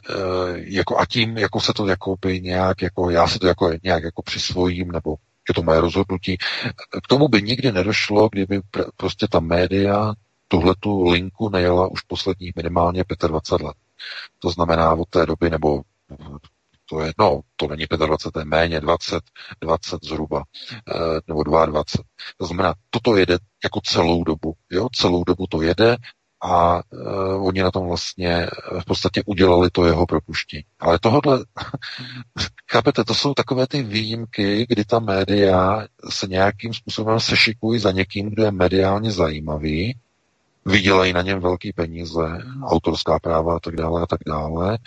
jako, 0.55 0.97
a 0.97 1.05
tím 1.05 1.37
jako 1.37 1.59
se 1.59 1.73
to 1.73 1.87
jako 1.87 2.15
by 2.21 2.41
nějak, 2.41 2.81
jako, 2.81 3.09
já 3.09 3.27
si 3.27 3.39
to 3.39 3.47
jako 3.47 3.71
nějak 3.83 4.03
jako 4.03 4.21
přisvojím, 4.21 4.91
nebo 4.91 5.15
je 5.49 5.53
to 5.53 5.63
moje 5.63 5.81
rozhodnutí. 5.81 6.37
K 7.03 7.07
tomu 7.09 7.27
by 7.27 7.41
nikdy 7.41 7.71
nedošlo, 7.71 8.29
kdyby 8.29 8.59
pr- 8.59 8.89
prostě 8.97 9.27
ta 9.27 9.39
média 9.39 10.13
tuhletu 10.55 11.09
linku 11.09 11.49
nejela 11.49 11.87
už 11.87 12.01
posledních 12.01 12.55
minimálně 12.55 13.03
25 13.27 13.65
let. 13.65 13.75
To 14.39 14.49
znamená 14.49 14.93
od 14.93 15.09
té 15.09 15.25
doby, 15.25 15.49
nebo 15.49 15.81
to 16.89 16.99
je, 17.01 17.13
no, 17.19 17.41
to 17.55 17.67
není 17.67 17.85
25, 18.05 18.31
to 18.31 18.39
je 18.39 18.45
méně 18.45 18.79
20, 18.79 19.23
20 19.61 19.99
zhruba, 20.03 20.43
nebo 21.27 21.43
22. 21.43 21.83
To 22.37 22.45
znamená, 22.45 22.73
toto 22.89 23.17
jede 23.17 23.37
jako 23.63 23.81
celou 23.83 24.23
dobu, 24.23 24.53
jo, 24.71 24.87
celou 24.93 25.23
dobu 25.23 25.47
to 25.47 25.61
jede 25.61 25.97
a 26.43 26.75
uh, 26.75 27.47
oni 27.47 27.63
na 27.63 27.71
tom 27.71 27.87
vlastně 27.87 28.47
v 28.81 28.85
podstatě 28.85 29.23
udělali 29.25 29.69
to 29.69 29.85
jeho 29.85 30.05
propuštění. 30.05 30.63
Ale 30.79 30.99
tohle, 30.99 31.21
chápete, 32.71 33.03
to 33.03 33.13
jsou 33.13 33.33
takové 33.33 33.67
ty 33.67 33.83
výjimky, 33.83 34.65
kdy 34.69 34.85
ta 34.85 34.99
média 34.99 35.87
se 36.09 36.27
nějakým 36.27 36.73
způsobem 36.73 37.19
sešikují 37.19 37.79
za 37.79 37.91
někým, 37.91 38.29
kdo 38.29 38.43
je 38.43 38.51
mediálně 38.51 39.11
zajímavý, 39.11 39.99
vydělají 40.65 41.13
na 41.13 41.21
něm 41.21 41.39
velký 41.39 41.73
peníze, 41.73 42.21
autorská 42.63 43.19
práva 43.19 43.55
a 43.55 43.59
tak 43.59 43.75
dále 43.75 44.01
a 44.01 44.05
tak 44.05 44.19
dále 44.27 44.77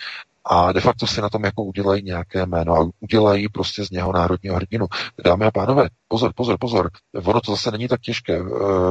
a 0.51 0.71
de 0.71 0.81
facto 0.81 1.07
si 1.07 1.21
na 1.21 1.29
tom 1.29 1.43
jako 1.43 1.63
udělají 1.63 2.03
nějaké 2.03 2.45
jméno 2.45 2.75
a 2.75 2.89
udělají 2.99 3.49
prostě 3.49 3.85
z 3.85 3.89
něho 3.89 4.13
národního 4.13 4.55
hrdinu. 4.55 4.87
Dámy 5.25 5.45
a 5.45 5.51
pánové, 5.51 5.89
pozor, 6.07 6.33
pozor, 6.35 6.57
pozor, 6.59 6.89
ono 7.25 7.41
to 7.41 7.51
zase 7.51 7.71
není 7.71 7.87
tak 7.87 8.01
těžké. 8.01 8.33
Eh, 8.33 8.43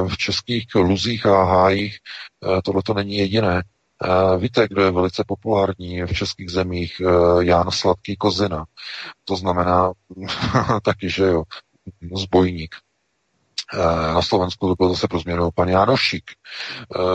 v 0.08 0.16
českých 0.16 0.66
luzích 0.74 1.26
a 1.26 1.44
hájích 1.44 1.98
eh, 1.98 2.62
tohle 2.62 2.82
to 2.82 2.94
není 2.94 3.16
jediné. 3.16 3.62
Eh, 4.04 4.38
víte, 4.38 4.68
kdo 4.70 4.82
je 4.82 4.90
velice 4.90 5.24
populární 5.26 6.02
v 6.02 6.12
českých 6.12 6.50
zemích? 6.50 7.02
Jan 7.40 7.70
Sladký 7.70 8.16
Kozina. 8.16 8.64
To 9.24 9.36
znamená 9.36 9.92
taky, 10.82 11.10
že 11.10 11.24
jo, 11.24 11.42
zbojník. 12.16 12.74
Na 14.14 14.22
Slovensku 14.22 14.68
to 14.68 14.74
byl 14.74 14.88
zase 14.88 15.08
pro 15.08 15.18
změnu 15.18 15.50
pan 15.54 15.68
Jánošík, 15.68 16.30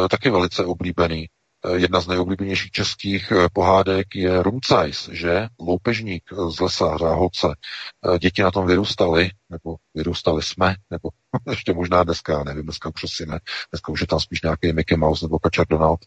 taky 0.10 0.30
velice 0.30 0.66
oblíbený. 0.66 1.28
Eh, 1.66 1.78
jedna 1.78 2.02
z 2.02 2.08
nejoblíbenějších 2.08 2.72
českých 2.72 3.32
eh, 3.32 3.48
pohádek 3.54 4.16
je 4.16 4.44
Rumcajs, 4.44 5.10
že? 5.12 5.48
Loupežník 5.60 6.24
z 6.50 6.60
lesa 6.60 6.98
Řáholce. 6.98 7.48
Eh, 7.48 8.20
děti 8.20 8.44
na 8.44 8.52
tom 8.52 8.68
vyrůstaly, 8.68 9.30
nebo 9.50 9.76
vyrůstali 9.96 10.42
jsme, 10.42 10.76
nebo 10.90 11.10
ještě 11.50 11.74
možná 11.74 12.04
dneska, 12.04 12.44
nevím, 12.44 12.64
dneska 12.64 12.92
už 12.96 13.04
asi 13.04 13.26
ne, 13.26 13.40
dneska 13.72 13.92
už 13.92 14.02
je 14.02 14.08
tam 14.08 14.20
spíš 14.20 14.42
nějaký 14.42 14.74
Mickey 14.74 14.98
Mouse 14.98 15.26
nebo 15.26 15.40
Kačar 15.40 15.68
Donald, 15.70 16.00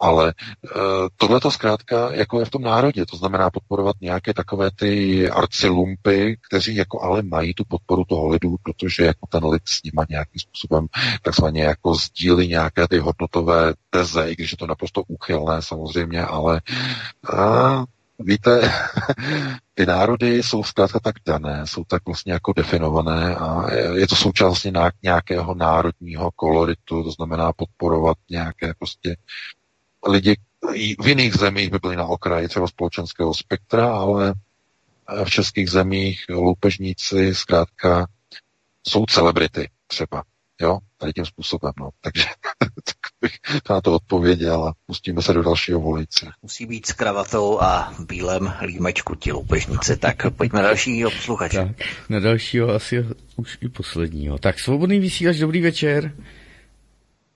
ale 0.00 0.34
uh, 0.76 0.80
tohle 1.16 1.40
to 1.40 1.50
zkrátka 1.50 2.12
jako 2.12 2.38
je 2.40 2.44
v 2.44 2.50
tom 2.50 2.62
národě, 2.62 3.06
to 3.06 3.16
znamená 3.16 3.50
podporovat 3.50 3.96
nějaké 4.00 4.34
takové 4.34 4.70
ty 4.70 5.30
arcilumpy, 5.30 6.36
kteří 6.48 6.76
jako 6.76 7.02
ale 7.02 7.22
mají 7.22 7.54
tu 7.54 7.64
podporu 7.68 8.04
toho 8.04 8.28
lidu, 8.28 8.56
protože 8.62 9.04
jako 9.04 9.26
ten 9.30 9.44
lid 9.44 9.62
s 9.64 9.82
nima 9.82 10.06
nějakým 10.10 10.40
způsobem 10.40 10.86
takzvaně 11.22 11.62
jako 11.62 11.94
sdílí 11.94 12.48
nějaké 12.48 12.88
ty 12.88 12.98
hodnotové 12.98 13.74
teze, 13.90 14.30
i 14.30 14.34
když 14.34 14.52
je 14.52 14.58
to 14.58 14.66
naprosto 14.66 15.02
úchylné 15.08 15.62
samozřejmě, 15.62 16.24
ale 16.24 16.60
uh, 17.32 17.84
Víte, 18.26 18.72
ty 19.74 19.86
národy 19.86 20.42
jsou 20.42 20.64
zkrátka 20.64 21.00
tak 21.00 21.14
dané, 21.26 21.66
jsou 21.66 21.84
tak 21.84 22.02
vlastně 22.06 22.32
jako 22.32 22.52
definované 22.52 23.36
a 23.36 23.72
je 23.94 24.06
to 24.06 24.16
součást 24.16 24.48
vlastně 24.48 24.72
nějakého 25.02 25.54
národního 25.54 26.30
koloritu, 26.30 27.02
to 27.02 27.10
znamená 27.10 27.52
podporovat 27.52 28.16
nějaké 28.30 28.74
prostě 28.78 29.16
lidi 30.08 30.36
v 31.00 31.06
jiných 31.06 31.34
zemích 31.34 31.70
by 31.70 31.78
byli 31.78 31.96
na 31.96 32.06
okraji 32.06 32.48
třeba 32.48 32.66
společenského 32.66 33.34
spektra, 33.34 33.96
ale 33.96 34.34
v 35.24 35.30
českých 35.30 35.70
zemích 35.70 36.24
loupežníci 36.28 37.34
zkrátka 37.34 38.06
jsou 38.88 39.06
celebrity 39.06 39.70
třeba. 39.86 40.22
Jo, 40.64 40.78
tady 40.98 41.12
tím 41.12 41.26
způsobem, 41.26 41.72
no. 41.80 41.90
Takže 42.00 42.24
tak 42.84 42.96
bych 43.20 43.32
na 43.70 43.80
to 43.80 43.94
odpověděl 43.94 44.64
a 44.64 44.74
pustíme 44.86 45.22
se 45.22 45.32
do 45.32 45.42
dalšího 45.42 45.80
volice. 45.80 46.30
Musí 46.42 46.66
být 46.66 46.86
s 46.86 46.92
kravatou 46.92 47.60
a 47.60 47.94
bílém 47.98 48.54
límečku 48.62 49.14
ti 49.14 49.32
loupežníci. 49.32 49.96
Tak 49.96 50.34
pojďme 50.36 50.62
na 50.62 50.68
dalšího 50.68 51.10
posluchače. 51.10 51.56
Tak, 51.56 51.86
na 52.08 52.20
dalšího 52.20 52.68
asi 52.68 53.06
už 53.36 53.58
i 53.60 53.68
posledního. 53.68 54.38
Tak 54.38 54.58
svobodný 54.58 54.98
vysílač, 55.00 55.36
dobrý 55.36 55.60
večer. 55.60 56.12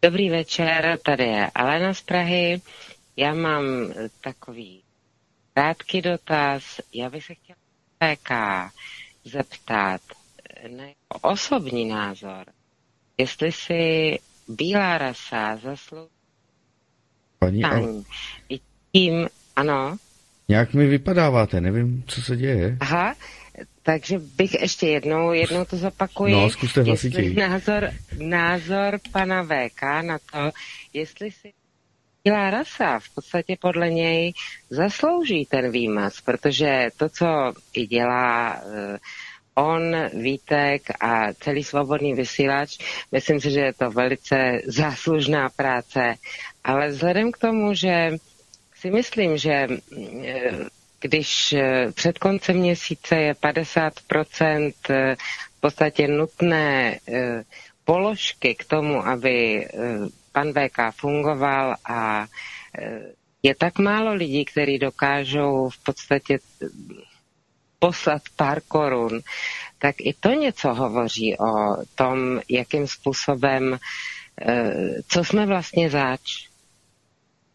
Dobrý 0.02 0.30
večer, 0.30 0.98
tady 1.02 1.24
je 1.24 1.50
Alena 1.54 1.94
z 1.94 2.00
Prahy. 2.00 2.60
Já 3.16 3.34
mám 3.34 3.64
takový 4.20 4.82
krátký 5.54 6.02
dotaz. 6.02 6.80
Já 6.94 7.10
bych 7.10 7.24
se 7.24 7.34
chtěla 7.34 7.58
PK 7.98 8.30
zeptat 9.24 10.00
na 10.76 10.84
osobní 11.22 11.84
názor 11.84 12.44
jestli 13.18 13.52
si 13.52 14.18
bílá 14.48 14.98
rasa 14.98 15.56
zaslouží 15.56 16.18
Paní, 17.38 17.64
ale... 17.64 17.88
I 18.48 18.60
tím, 18.92 19.28
ano. 19.56 19.96
Nějak 20.48 20.74
mi 20.74 20.86
vypadáváte, 20.86 21.60
nevím, 21.60 22.04
co 22.06 22.22
se 22.22 22.36
děje. 22.36 22.76
Aha, 22.80 23.14
takže 23.82 24.18
bych 24.18 24.54
ještě 24.60 24.86
jednou, 24.88 25.32
jednou 25.32 25.64
to 25.64 25.76
zopakuji. 25.76 26.32
No, 26.32 26.50
zkuste 26.50 26.82
hlasitěji. 26.82 27.34
Názor, 27.34 27.90
názor 28.18 28.98
pana 29.12 29.42
VK 29.44 29.82
na 29.82 30.18
to, 30.18 30.50
jestli 30.92 31.30
si 31.30 31.52
bílá 32.24 32.50
rasa 32.50 32.98
v 32.98 33.14
podstatě 33.14 33.56
podle 33.60 33.90
něj 33.90 34.32
zaslouží 34.70 35.46
ten 35.46 35.70
výmaz, 35.70 36.20
protože 36.20 36.88
to, 36.96 37.08
co 37.08 37.52
i 37.72 37.86
dělá 37.86 38.60
uh, 38.62 38.96
on, 39.58 39.96
Vítek 40.14 40.82
a 41.00 41.32
celý 41.34 41.64
svobodný 41.64 42.14
vysílač, 42.14 42.78
myslím 43.12 43.40
si, 43.40 43.50
že 43.50 43.60
je 43.60 43.72
to 43.74 43.90
velice 43.90 44.60
záslužná 44.66 45.48
práce, 45.48 46.14
ale 46.64 46.88
vzhledem 46.88 47.32
k 47.32 47.38
tomu, 47.38 47.74
že 47.74 48.16
si 48.80 48.90
myslím, 48.90 49.36
že 49.38 49.52
eh, 49.52 50.52
když 51.00 51.52
eh, 51.52 51.92
před 51.92 52.18
koncem 52.18 52.56
měsíce 52.56 53.16
je 53.16 53.32
50% 53.34 54.72
eh, 54.90 55.16
v 55.56 55.60
podstatě 55.60 56.08
nutné 56.08 56.98
položky 57.84 58.54
k 58.54 58.64
tomu, 58.64 59.06
aby 59.06 59.66
pan 60.32 60.52
VK 60.52 60.94
fungoval 60.94 61.74
a 61.88 62.26
je 63.42 63.54
tak 63.54 63.78
málo 63.78 64.14
lidí, 64.14 64.44
kteří 64.44 64.78
dokážou 64.78 65.68
v 65.68 65.78
podstatě 65.84 66.38
poslat 67.78 68.22
pár 68.36 68.60
korun, 68.68 69.20
tak 69.78 69.94
i 69.98 70.14
to 70.20 70.28
něco 70.28 70.74
hovoří 70.74 71.38
o 71.38 71.76
tom, 71.94 72.40
jakým 72.48 72.86
způsobem, 72.86 73.78
eh, 74.40 74.74
co 75.08 75.24
jsme 75.24 75.46
vlastně 75.46 75.90
zač. 75.90 76.48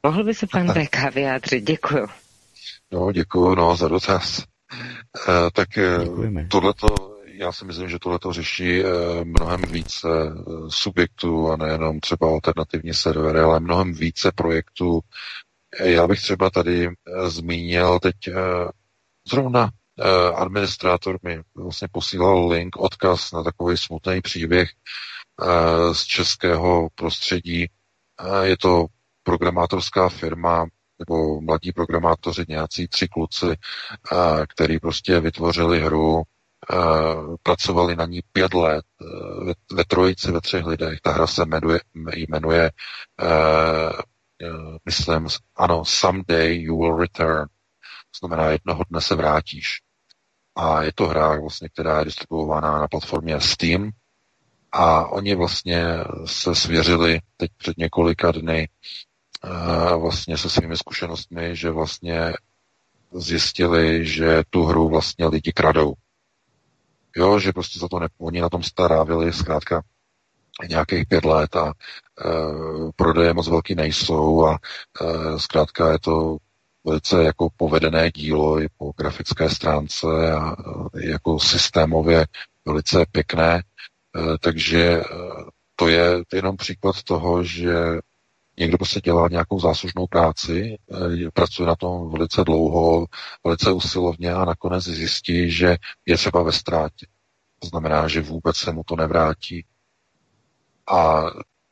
Mohl 0.03 0.23
by 0.23 0.33
se 0.33 0.47
pan 0.47 0.73
Beka 0.73 1.09
vyjádřit? 1.09 1.63
Děkuju. 1.63 2.07
No, 2.91 3.11
děkuju 3.11 3.55
no, 3.55 3.75
za 3.75 3.87
dotaz. 3.87 4.39
E, 4.39 5.51
tak 5.53 5.77
eh, 5.77 5.99
tohleto, 6.51 6.87
já 7.25 7.51
si 7.51 7.65
myslím, 7.65 7.89
že 7.89 7.99
tohleto 7.99 8.33
řeší 8.33 8.83
mnohem 9.23 9.61
více 9.61 10.07
subjektů 10.67 11.51
a 11.51 11.57
nejenom 11.57 11.99
třeba 11.99 12.27
alternativní 12.27 12.93
servery, 12.93 13.39
ale 13.39 13.59
mnohem 13.59 13.93
více 13.93 14.31
projektů. 14.35 14.99
Já 15.83 16.07
bych 16.07 16.21
třeba 16.21 16.49
tady 16.49 16.89
zmínil 17.27 17.99
teď 17.99 18.15
zrovna 19.27 19.69
administrátor 20.35 21.19
mi 21.23 21.41
vlastně 21.55 21.87
posílal 21.91 22.47
link, 22.47 22.75
odkaz 22.75 23.31
na 23.31 23.43
takový 23.43 23.77
smutný 23.77 24.21
příběh 24.21 24.69
eh, 24.69 25.95
z 25.95 26.03
českého 26.03 26.89
prostředí. 26.95 27.65
Eh, 28.19 28.47
je 28.47 28.57
to 28.57 28.85
programátorská 29.23 30.09
firma, 30.09 30.65
nebo 30.99 31.41
mladí 31.41 31.71
programátoři, 31.71 32.45
nějací 32.49 32.87
tři 32.87 33.07
kluci, 33.07 33.45
který 34.49 34.79
prostě 34.79 35.19
vytvořili 35.19 35.79
hru, 35.81 36.23
pracovali 37.43 37.95
na 37.95 38.05
ní 38.05 38.21
pět 38.31 38.53
let 38.53 38.85
ve, 39.45 39.53
ve 39.75 39.83
trojici, 39.83 40.31
ve 40.31 40.41
třech 40.41 40.65
lidech. 40.65 41.01
Ta 41.01 41.11
hra 41.11 41.27
se 41.27 41.45
jmenuje, 41.45 41.79
jmenuje 42.15 42.71
myslím, 44.85 45.27
ano, 45.55 45.85
someday 45.85 46.61
you 46.61 46.77
will 46.77 46.97
return. 46.97 47.47
To 48.21 48.27
znamená, 48.27 48.49
jednoho 48.49 48.83
dne 48.89 49.01
se 49.01 49.15
vrátíš. 49.15 49.82
A 50.55 50.83
je 50.83 50.91
to 50.95 51.07
hra, 51.07 51.39
vlastně, 51.41 51.69
která 51.69 51.99
je 51.99 52.05
distribuovaná 52.05 52.79
na 52.79 52.87
platformě 52.87 53.41
Steam. 53.41 53.89
A 54.71 55.07
oni 55.07 55.35
vlastně 55.35 55.85
se 56.25 56.55
svěřili 56.55 57.19
teď 57.37 57.51
před 57.57 57.77
několika 57.77 58.31
dny 58.31 58.69
vlastně 59.97 60.37
se 60.37 60.49
svými 60.49 60.77
zkušenostmi, 60.77 61.55
že 61.55 61.71
vlastně 61.71 62.33
zjistili, 63.13 64.05
že 64.05 64.43
tu 64.49 64.63
hru 64.63 64.89
vlastně 64.89 65.27
lidi 65.27 65.51
kradou. 65.51 65.93
Jo, 67.15 67.39
že 67.39 67.53
prostě 67.53 67.79
za 67.79 67.87
to 67.87 67.99
ne, 67.99 68.07
oni 68.17 68.41
na 68.41 68.49
tom 68.49 68.63
starávili 68.63 69.33
zkrátka 69.33 69.83
nějakých 70.69 71.07
pět 71.07 71.25
let 71.25 71.55
a 71.55 71.67
e, 71.67 71.71
prodeje 72.95 73.33
moc 73.33 73.47
velký 73.47 73.75
nejsou 73.75 74.45
a 74.45 74.57
e, 74.57 75.39
zkrátka 75.39 75.91
je 75.91 75.99
to 75.99 76.37
velice 76.83 77.23
jako 77.23 77.49
povedené 77.57 78.11
dílo 78.11 78.61
i 78.61 78.67
po 78.77 78.93
grafické 78.97 79.49
stránce 79.49 80.31
a 80.33 80.55
e, 80.95 81.09
jako 81.09 81.39
systémově 81.39 82.25
velice 82.65 83.05
pěkné. 83.11 83.55
E, 83.55 84.37
takže 84.37 84.81
e, 84.81 85.03
to 85.75 85.87
je 85.87 86.23
jenom 86.33 86.57
příklad 86.57 87.03
toho, 87.03 87.43
že 87.43 87.73
někdo 88.57 88.77
prostě 88.77 89.01
dělá 89.01 89.27
nějakou 89.27 89.59
záslužnou 89.59 90.07
práci, 90.07 90.77
pracuje 91.33 91.67
na 91.67 91.75
tom 91.75 92.11
velice 92.11 92.43
dlouho, 92.43 93.05
velice 93.43 93.71
usilovně 93.71 94.33
a 94.33 94.45
nakonec 94.45 94.83
zjistí, 94.83 95.51
že 95.51 95.77
je 96.05 96.17
třeba 96.17 96.43
ve 96.43 96.51
ztrátě. 96.51 97.05
To 97.59 97.67
znamená, 97.67 98.07
že 98.07 98.21
vůbec 98.21 98.57
se 98.57 98.71
mu 98.71 98.83
to 98.83 98.95
nevrátí. 98.95 99.65
A 100.87 101.23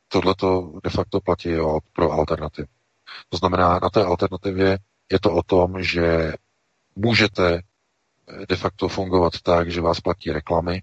tohle 0.07 0.35
to 0.35 0.79
de 0.83 0.89
facto 0.89 1.19
platí 1.21 1.49
pro 1.93 2.11
alternativu. 2.11 2.67
To 3.29 3.37
znamená, 3.37 3.79
na 3.83 3.89
té 3.89 4.03
alternativě 4.03 4.77
je 5.11 5.19
to 5.19 5.33
o 5.33 5.43
tom, 5.43 5.83
že 5.83 6.33
můžete 6.95 7.53
eh, 7.55 8.45
de 8.49 8.55
facto 8.55 8.87
fungovat 8.87 9.33
tak, 9.43 9.71
že 9.71 9.81
vás 9.81 10.01
platí 10.01 10.31
reklamy, 10.31 10.81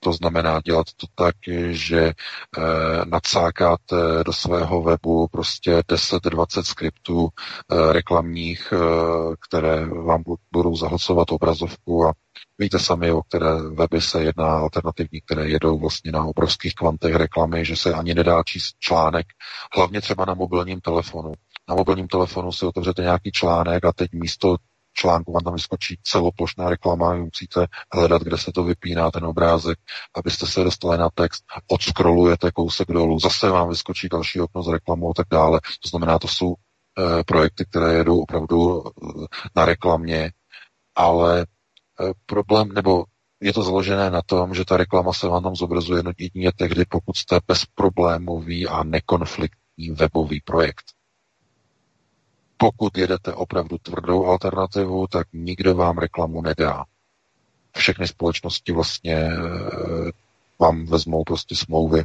to 0.00 0.12
znamená 0.12 0.60
dělat 0.64 0.86
to 0.96 1.06
tak, 1.14 1.34
že 1.70 2.00
e, 2.00 2.14
nadsákáte 3.04 3.96
do 4.26 4.32
svého 4.32 4.82
webu 4.82 5.28
prostě 5.28 5.78
10-20 5.78 6.62
skriptů 6.62 7.28
e, 7.28 7.92
reklamních, 7.92 8.72
e, 8.72 8.76
které 9.48 9.86
vám 9.86 10.22
budou 10.52 10.76
zahlcovat 10.76 11.32
obrazovku 11.32 12.06
a 12.06 12.12
víte 12.58 12.78
sami, 12.78 13.12
o 13.12 13.22
které 13.22 13.62
weby 13.62 14.00
se 14.00 14.22
jedná 14.22 14.46
alternativní, 14.58 15.20
které 15.20 15.48
jedou 15.48 15.78
vlastně 15.78 16.12
na 16.12 16.24
obrovských 16.24 16.74
kvantech 16.74 17.14
reklamy, 17.14 17.64
že 17.64 17.76
se 17.76 17.94
ani 17.94 18.14
nedá 18.14 18.42
číst 18.42 18.76
článek, 18.78 19.26
hlavně 19.76 20.00
třeba 20.00 20.24
na 20.24 20.34
mobilním 20.34 20.80
telefonu. 20.80 21.32
Na 21.68 21.74
mobilním 21.74 22.08
telefonu 22.08 22.52
si 22.52 22.66
otevřete 22.66 23.02
nějaký 23.02 23.32
článek 23.32 23.84
a 23.84 23.92
teď 23.92 24.12
místo 24.12 24.56
článku 24.98 25.32
vám 25.32 25.44
tam 25.44 25.54
vyskočí 25.54 25.98
celoplošná 26.02 26.68
reklama, 26.70 27.14
musíte 27.14 27.66
hledat, 27.92 28.22
kde 28.22 28.38
se 28.38 28.52
to 28.52 28.64
vypíná, 28.64 29.10
ten 29.10 29.24
obrázek, 29.24 29.78
abyste 30.14 30.46
se 30.46 30.64
dostali 30.64 30.98
na 30.98 31.08
text, 31.14 31.44
odskrolujete 31.66 32.50
kousek 32.50 32.88
dolů, 32.88 33.18
zase 33.18 33.50
vám 33.50 33.68
vyskočí 33.68 34.08
další 34.08 34.40
okno 34.40 34.62
s 34.62 34.68
reklamou 34.68 35.10
a 35.10 35.14
tak 35.16 35.26
dále. 35.30 35.60
To 35.82 35.88
znamená, 35.88 36.18
to 36.18 36.28
jsou 36.28 36.54
e, 36.54 37.24
projekty, 37.24 37.64
které 37.64 37.92
jedou 37.92 38.20
opravdu 38.20 38.82
e, 38.86 38.90
na 39.56 39.64
reklamě, 39.64 40.32
ale 40.94 41.40
e, 41.40 41.44
problém, 42.26 42.68
nebo 42.68 43.04
je 43.40 43.52
to 43.52 43.62
založené 43.62 44.10
na 44.10 44.22
tom, 44.22 44.54
že 44.54 44.64
ta 44.64 44.76
reklama 44.76 45.12
se 45.12 45.28
vám 45.28 45.42
tam 45.42 45.56
zobrazuje 45.56 46.02
jedině 46.18 46.52
tehdy, 46.56 46.84
pokud 46.84 47.16
jste 47.16 47.40
bezproblémový 47.46 48.66
a 48.68 48.84
nekonfliktní 48.84 49.90
webový 49.90 50.40
projekt. 50.40 50.97
Pokud 52.60 52.98
jedete 52.98 53.32
opravdu 53.32 53.78
tvrdou 53.78 54.26
alternativu, 54.26 55.06
tak 55.06 55.26
nikdo 55.32 55.74
vám 55.74 55.98
reklamu 55.98 56.42
nedá. 56.42 56.84
Všechny 57.76 58.08
společnosti 58.08 58.72
vlastně 58.72 59.14
eh, 59.14 60.10
vám 60.58 60.86
vezmou 60.86 61.24
prostě 61.24 61.56
smlouvy, 61.56 62.02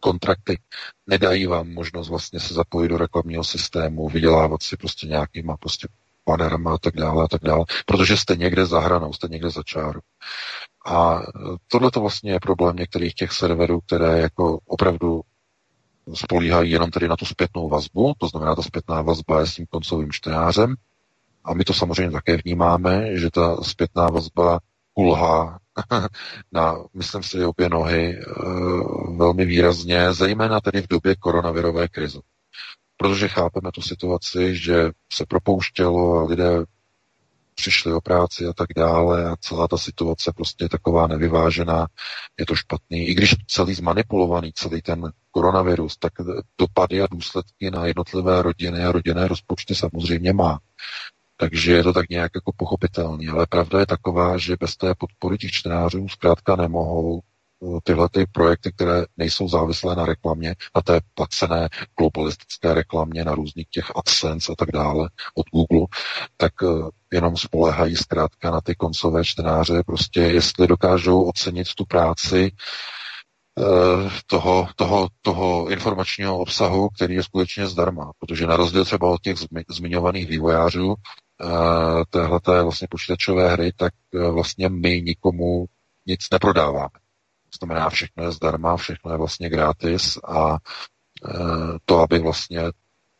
kontrakty, 0.00 0.60
nedají 1.06 1.46
vám 1.46 1.68
možnost 1.68 2.08
vlastně 2.08 2.40
se 2.40 2.54
zapojit 2.54 2.88
do 2.88 2.98
reklamního 2.98 3.44
systému, 3.44 4.08
vydělávat 4.08 4.62
si 4.62 4.76
prostě 4.76 5.06
nějakýma 5.06 5.56
prostě 5.56 5.88
panerama 6.24 6.74
a 6.74 6.78
tak 6.78 6.94
dále 6.94 7.24
a 7.24 7.28
tak 7.28 7.42
dále, 7.42 7.64
protože 7.86 8.16
jste 8.16 8.36
někde 8.36 8.66
za 8.66 8.80
hranou, 8.80 9.12
jste 9.12 9.28
někde 9.28 9.50
za 9.50 9.62
čáru. 9.62 10.00
A 10.86 11.20
tohle 11.68 11.90
to 11.90 12.00
vlastně 12.00 12.32
je 12.32 12.40
problém 12.40 12.76
některých 12.76 13.14
těch 13.14 13.32
serverů, 13.32 13.80
které 13.80 14.18
jako 14.20 14.58
opravdu 14.66 15.20
spolíhají 16.14 16.70
jenom 16.70 16.90
tedy 16.90 17.08
na 17.08 17.16
tu 17.16 17.24
zpětnou 17.24 17.68
vazbu, 17.68 18.12
to 18.18 18.28
znamená, 18.28 18.54
ta 18.54 18.62
zpětná 18.62 19.02
vazba 19.02 19.40
je 19.40 19.46
s 19.46 19.54
tím 19.54 19.66
koncovým 19.70 20.12
čtenářem. 20.12 20.74
A 21.44 21.54
my 21.54 21.64
to 21.64 21.74
samozřejmě 21.74 22.10
také 22.10 22.36
vnímáme, 22.36 23.16
že 23.18 23.30
ta 23.30 23.56
zpětná 23.62 24.06
vazba 24.06 24.60
kulhá 24.94 25.58
na, 26.52 26.76
myslím 26.94 27.22
si, 27.22 27.44
obě 27.44 27.68
nohy 27.68 28.16
e, 28.16 28.22
velmi 29.16 29.44
výrazně, 29.44 30.12
zejména 30.12 30.60
tedy 30.60 30.82
v 30.82 30.88
době 30.88 31.16
koronavirové 31.16 31.88
krize. 31.88 32.20
Protože 32.96 33.28
chápeme 33.28 33.72
tu 33.72 33.82
situaci, 33.82 34.56
že 34.56 34.90
se 35.12 35.26
propouštělo 35.26 36.18
a 36.18 36.24
lidé 36.24 36.64
přišli 37.60 37.92
o 37.92 38.00
práci 38.00 38.46
a 38.46 38.52
tak 38.52 38.66
dále 38.76 39.30
a 39.30 39.36
celá 39.36 39.68
ta 39.68 39.78
situace 39.78 40.32
prostě 40.36 40.64
je 40.64 40.68
taková 40.68 41.06
nevyvážená, 41.06 41.86
je 42.38 42.46
to 42.46 42.54
špatný. 42.54 43.08
I 43.08 43.14
když 43.14 43.34
celý 43.46 43.74
zmanipulovaný, 43.74 44.52
celý 44.54 44.82
ten 44.82 45.12
koronavirus, 45.30 45.96
tak 45.96 46.12
dopady 46.58 47.02
a 47.02 47.06
důsledky 47.10 47.70
na 47.70 47.86
jednotlivé 47.86 48.42
rodiny 48.42 48.84
a 48.84 48.92
rodinné 48.92 49.28
rozpočty 49.28 49.74
samozřejmě 49.74 50.32
má. 50.32 50.58
Takže 51.36 51.72
je 51.72 51.82
to 51.82 51.92
tak 51.92 52.08
nějak 52.08 52.30
jako 52.34 52.52
pochopitelný. 52.56 53.28
Ale 53.28 53.46
pravda 53.46 53.80
je 53.80 53.86
taková, 53.86 54.38
že 54.38 54.56
bez 54.60 54.76
té 54.76 54.94
podpory 54.94 55.38
těch 55.38 55.50
čtenářů 55.50 56.08
zkrátka 56.08 56.56
nemohou 56.56 57.20
tyhle 57.84 58.08
ty 58.08 58.26
projekty, 58.26 58.72
které 58.72 59.04
nejsou 59.16 59.48
závislé 59.48 59.96
na 59.96 60.06
reklamě, 60.06 60.54
na 60.76 60.82
té 60.82 61.00
placené 61.14 61.68
globalistické 61.98 62.74
reklamě, 62.74 63.24
na 63.24 63.34
různých 63.34 63.68
těch 63.68 63.92
AdSense 63.96 64.52
a 64.52 64.54
tak 64.54 64.72
dále 64.72 65.08
od 65.34 65.46
Google, 65.52 65.86
tak 66.36 66.52
eh, 66.62 66.66
jenom 67.12 67.36
spolehají 67.36 67.96
zkrátka 67.96 68.50
na 68.50 68.60
ty 68.60 68.74
koncové 68.74 69.24
čtenáře, 69.24 69.82
prostě 69.86 70.20
jestli 70.20 70.66
dokážou 70.66 71.22
ocenit 71.22 71.74
tu 71.74 71.84
práci 71.84 72.52
eh, 73.58 74.10
toho, 74.26 74.68
toho, 74.76 75.08
toho 75.22 75.68
informačního 75.68 76.38
obsahu, 76.38 76.88
který 76.88 77.14
je 77.14 77.22
skutečně 77.22 77.66
zdarma. 77.66 78.12
Protože 78.18 78.46
na 78.46 78.56
rozdíl 78.56 78.84
třeba 78.84 79.10
od 79.10 79.22
těch 79.22 79.36
zmiňovaných 79.68 80.28
vývojářů 80.28 80.94
eh, 80.94 81.46
téhleté 82.10 82.62
vlastně 82.62 82.88
počítačové 82.90 83.48
hry, 83.48 83.72
tak 83.76 83.92
vlastně 84.30 84.68
my 84.68 85.02
nikomu 85.02 85.66
nic 86.06 86.20
neprodáváme. 86.32 87.09
To 87.50 87.66
znamená, 87.66 87.90
všechno 87.90 88.24
je 88.24 88.32
zdarma, 88.32 88.76
všechno 88.76 89.12
je 89.12 89.18
vlastně 89.18 89.48
gratis 89.48 90.18
a 90.24 90.54
e, 90.54 90.58
to, 91.84 91.98
aby 91.98 92.18
vlastně 92.18 92.62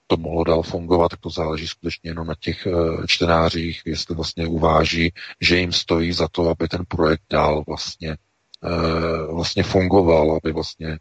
to 0.07 0.17
mohlo 0.17 0.45
dál 0.45 0.63
fungovat, 0.63 1.09
tak 1.09 1.21
to 1.21 1.31
záleží 1.31 1.67
skutečně 1.67 2.11
jenom 2.11 2.27
na 2.27 2.35
těch 2.41 2.67
e, 2.67 2.73
čtenářích, 3.07 3.83
jestli 3.87 4.15
vlastně 4.15 4.47
uváží, 4.47 5.13
že 5.41 5.57
jim 5.57 5.73
stojí 5.73 6.13
za 6.13 6.29
to, 6.29 6.49
aby 6.49 6.69
ten 6.69 6.85
projekt 6.89 7.23
dál 7.31 7.65
vlastně, 7.67 8.11
e, 8.11 9.33
vlastně 9.33 9.63
fungoval, 9.63 10.39
aby 10.43 10.53
vlastně 10.53 10.99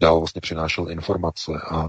dál 0.00 0.18
vlastně 0.18 0.40
přinášel 0.40 0.90
informace 0.90 1.52
a 1.70 1.88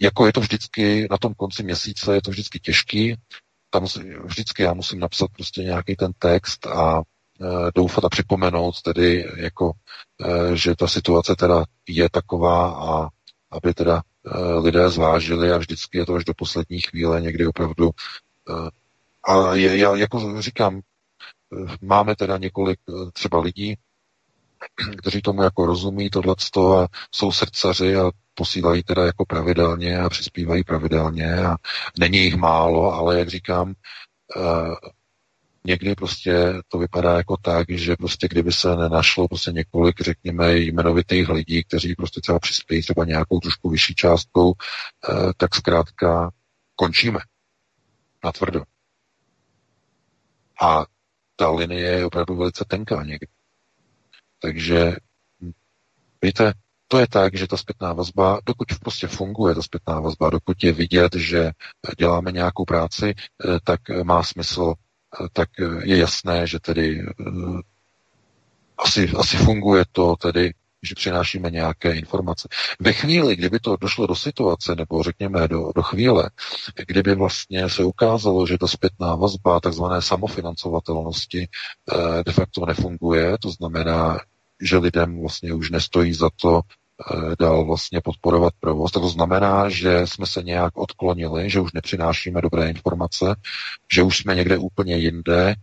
jako 0.00 0.26
je 0.26 0.32
to 0.32 0.40
vždycky 0.40 1.06
na 1.10 1.18
tom 1.18 1.34
konci 1.34 1.62
měsíce, 1.62 2.14
je 2.14 2.22
to 2.22 2.30
vždycky 2.30 2.60
těžký, 2.60 3.16
tam 3.70 3.86
vždycky 4.24 4.62
já 4.62 4.74
musím 4.74 4.98
napsat 4.98 5.30
prostě 5.32 5.62
nějaký 5.62 5.96
ten 5.96 6.12
text 6.18 6.66
a 6.66 7.02
doufat 7.74 8.04
a 8.04 8.08
připomenout 8.08 8.82
tedy, 8.82 9.28
jako, 9.36 9.72
eh, 10.24 10.56
že 10.56 10.76
ta 10.76 10.86
situace 10.86 11.36
teda 11.36 11.64
je 11.88 12.10
taková 12.10 12.68
a 12.70 13.08
aby 13.50 13.74
teda 13.74 14.02
eh, 14.26 14.54
lidé 14.54 14.90
zvážili 14.90 15.52
a 15.52 15.58
vždycky 15.58 15.98
je 15.98 16.06
to 16.06 16.14
až 16.14 16.24
do 16.24 16.34
poslední 16.34 16.80
chvíle 16.80 17.20
někdy 17.20 17.46
opravdu. 17.46 17.90
A 19.28 19.54
je, 19.54 19.76
já 19.76 19.96
jako 19.96 20.42
říkám, 20.42 20.80
máme 21.80 22.16
teda 22.16 22.38
několik 22.38 22.80
třeba 23.12 23.40
lidí, 23.40 23.76
kteří 24.98 25.22
tomu 25.22 25.42
jako 25.42 25.66
rozumí 25.66 26.10
tohleto 26.10 26.78
a 26.78 26.88
jsou 27.10 27.32
srdcaři 27.32 27.96
a 27.96 28.10
posílají 28.34 28.82
teda 28.82 29.06
jako 29.06 29.24
pravidelně 29.24 29.98
a 29.98 30.08
přispívají 30.08 30.64
pravidelně 30.64 31.36
a 31.36 31.56
není 31.98 32.18
jich 32.18 32.36
málo, 32.36 32.92
ale 32.94 33.18
jak 33.18 33.28
říkám, 33.28 33.74
někdy 35.66 35.94
prostě 35.94 36.54
to 36.68 36.78
vypadá 36.78 37.16
jako 37.16 37.36
tak, 37.36 37.66
že 37.70 37.96
prostě 37.96 38.28
kdyby 38.28 38.52
se 38.52 38.76
nenašlo 38.76 39.28
prostě 39.28 39.52
několik, 39.52 40.00
řekněme, 40.00 40.58
jmenovitých 40.58 41.28
lidí, 41.28 41.64
kteří 41.64 41.94
prostě 41.94 42.20
třeba 42.20 42.38
přispějí 42.38 42.82
třeba 42.82 43.04
nějakou 43.04 43.40
trošku 43.40 43.70
vyšší 43.70 43.94
částkou, 43.94 44.52
eh, 45.10 45.32
tak 45.36 45.54
zkrátka 45.54 46.30
končíme. 46.74 47.18
Na 48.24 48.32
tvrdo. 48.32 48.62
A 50.62 50.84
ta 51.36 51.50
linie 51.50 51.90
je 51.90 52.06
opravdu 52.06 52.36
velice 52.36 52.64
tenká 52.68 53.02
někdy. 53.02 53.26
Takže 54.38 54.96
víte, 56.22 56.52
to 56.88 56.98
je 56.98 57.06
tak, 57.08 57.36
že 57.36 57.46
ta 57.46 57.56
zpětná 57.56 57.92
vazba, 57.92 58.40
dokud 58.46 58.68
prostě 58.80 59.06
funguje 59.08 59.54
ta 59.54 59.62
zpětná 59.62 60.00
vazba, 60.00 60.30
dokud 60.30 60.64
je 60.64 60.72
vidět, 60.72 61.14
že 61.14 61.50
děláme 61.98 62.32
nějakou 62.32 62.64
práci, 62.64 63.14
tak 63.64 63.80
má 64.02 64.22
smysl, 64.22 64.74
tak 65.32 65.48
je 65.82 65.96
jasné, 65.96 66.46
že 66.46 66.58
tedy 66.60 67.06
asi, 68.78 69.10
asi 69.18 69.36
funguje 69.36 69.84
to 69.92 70.16
tedy 70.16 70.52
že 70.82 70.94
přinášíme 70.94 71.50
nějaké 71.50 71.92
informace. 71.94 72.48
Ve 72.80 72.92
chvíli, 72.92 73.36
kdyby 73.36 73.58
to 73.58 73.76
došlo 73.76 74.06
do 74.06 74.14
situace, 74.14 74.74
nebo 74.74 75.02
řekněme 75.02 75.48
do, 75.48 75.72
do 75.74 75.82
chvíle, 75.82 76.30
kdyby 76.86 77.14
vlastně 77.14 77.68
se 77.68 77.84
ukázalo, 77.84 78.46
že 78.46 78.58
ta 78.58 78.66
zpětná 78.66 79.14
vazba 79.14 79.60
takzvané 79.60 80.02
samofinancovatelnosti 80.02 81.48
eh, 81.48 82.22
de 82.24 82.32
facto 82.32 82.66
nefunguje, 82.66 83.38
to 83.38 83.50
znamená, 83.50 84.18
že 84.62 84.76
lidem 84.78 85.20
vlastně 85.20 85.52
už 85.54 85.70
nestojí 85.70 86.12
za 86.14 86.30
to 86.40 86.60
eh, 86.60 86.85
dál 87.38 87.64
vlastně 87.64 88.00
podporovat 88.00 88.52
provoz. 88.60 88.92
Tak 88.92 89.02
to 89.02 89.08
znamená, 89.08 89.68
že 89.68 90.06
jsme 90.06 90.26
se 90.26 90.42
nějak 90.42 90.76
odklonili, 90.76 91.50
že 91.50 91.60
už 91.60 91.72
nepřinášíme 91.72 92.40
dobré 92.40 92.68
informace, 92.70 93.36
že 93.92 94.02
už 94.02 94.18
jsme 94.18 94.34
někde 94.34 94.58
úplně 94.58 94.96
jinde, 94.96 95.54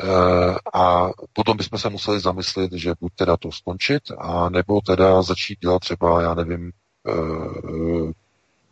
Eh, 0.00 0.54
a 0.74 1.10
potom 1.32 1.56
bychom 1.56 1.78
se 1.78 1.90
museli 1.90 2.20
zamyslet, 2.20 2.72
že 2.72 2.94
buď 3.00 3.12
teda 3.14 3.36
to 3.36 3.52
skončit, 3.52 4.02
a 4.18 4.48
nebo 4.48 4.80
teda 4.80 5.22
začít 5.22 5.60
dělat 5.60 5.78
třeba, 5.78 6.22
já 6.22 6.34
nevím, 6.34 6.72
uh, 7.04 8.12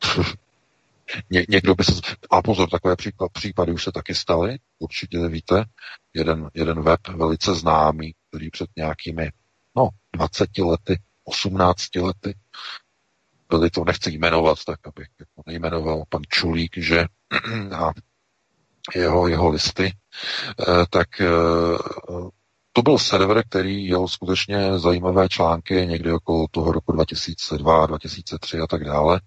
ně, 1.30 1.46
někdo 1.48 1.74
by 1.74 1.84
se... 1.84 1.92
A 2.30 2.42
pozor, 2.42 2.70
takové 2.70 2.96
příklad, 2.96 3.32
případy 3.32 3.72
už 3.72 3.84
se 3.84 3.92
taky 3.92 4.14
staly, 4.14 4.58
určitě 4.78 5.28
víte. 5.28 5.64
Jeden, 6.14 6.50
jeden 6.54 6.82
web 6.82 7.08
velice 7.08 7.54
známý, 7.54 8.14
který 8.28 8.50
před 8.50 8.70
nějakými, 8.76 9.30
no, 9.76 9.88
20 10.12 10.58
lety, 10.58 11.00
18 11.24 11.94
lety, 11.96 12.34
byli 13.48 13.70
to, 13.70 13.84
nechci 13.84 14.10
jmenovat, 14.10 14.58
tak 14.66 14.86
abych 14.86 15.08
jako 15.20 15.42
nejmenoval 15.46 16.04
pan 16.08 16.22
Čulík, 16.28 16.76
že 16.76 17.04
a 17.76 17.92
jeho, 18.94 19.28
jeho 19.28 19.48
listy, 19.48 19.92
eh, 20.60 20.86
tak 20.90 21.20
eh, 21.20 21.26
to 22.72 22.82
byl 22.82 22.98
server, 22.98 23.42
který 23.48 23.86
jel 23.86 24.08
skutečně 24.08 24.78
zajímavé 24.78 25.28
články 25.28 25.86
někdy 25.86 26.12
okolo 26.12 26.46
toho 26.50 26.72
roku 26.72 26.92
2002, 26.92 27.86
2003 27.86 28.58
a 28.58 28.66
tak 28.66 28.84
dále. 28.84 29.20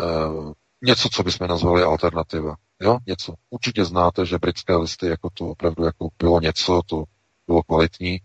Eh, 0.00 0.52
něco, 0.82 1.08
co 1.12 1.22
bychom 1.22 1.48
nazvali 1.48 1.82
alternativa. 1.82 2.56
Jo, 2.80 2.98
něco. 3.06 3.34
Určitě 3.50 3.84
znáte, 3.84 4.26
že 4.26 4.38
britské 4.38 4.76
listy 4.76 5.06
jako 5.06 5.30
to 5.34 5.46
opravdu 5.46 5.84
jako 5.84 6.08
bylo 6.18 6.40
něco, 6.40 6.80
to 6.86 7.04
bylo 7.46 7.62
kvalitní, 7.62 8.18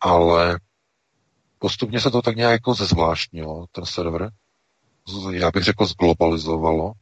ale 0.00 0.58
postupně 1.58 2.00
se 2.00 2.10
to 2.10 2.22
tak 2.22 2.36
nějak 2.36 2.52
jako 2.52 2.74
zezvláštnilo, 2.74 3.66
ten 3.72 3.84
server. 3.84 4.30
Já 5.32 5.50
bych 5.50 5.64
řekl 5.64 5.86
zglobalizovalo 5.86 6.92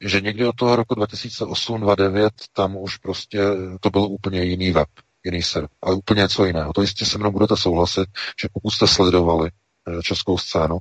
že 0.00 0.20
někdy 0.20 0.46
od 0.46 0.56
toho 0.56 0.76
roku 0.76 0.94
2008-2009 0.94 2.30
tam 2.52 2.76
už 2.76 2.96
prostě 2.96 3.40
to 3.80 3.90
byl 3.90 4.02
úplně 4.02 4.42
jiný 4.44 4.70
web, 4.70 4.88
jiný 5.24 5.42
server, 5.42 5.68
ale 5.82 5.94
úplně 5.94 6.20
něco 6.20 6.44
jiného. 6.44 6.72
To 6.72 6.82
jistě 6.82 7.06
se 7.06 7.18
mnou 7.18 7.30
budete 7.32 7.56
souhlasit, 7.56 8.08
že 8.40 8.48
pokud 8.52 8.70
jste 8.70 8.86
sledovali 8.86 9.50
eh, 9.50 10.02
českou 10.02 10.38
scénu, 10.38 10.78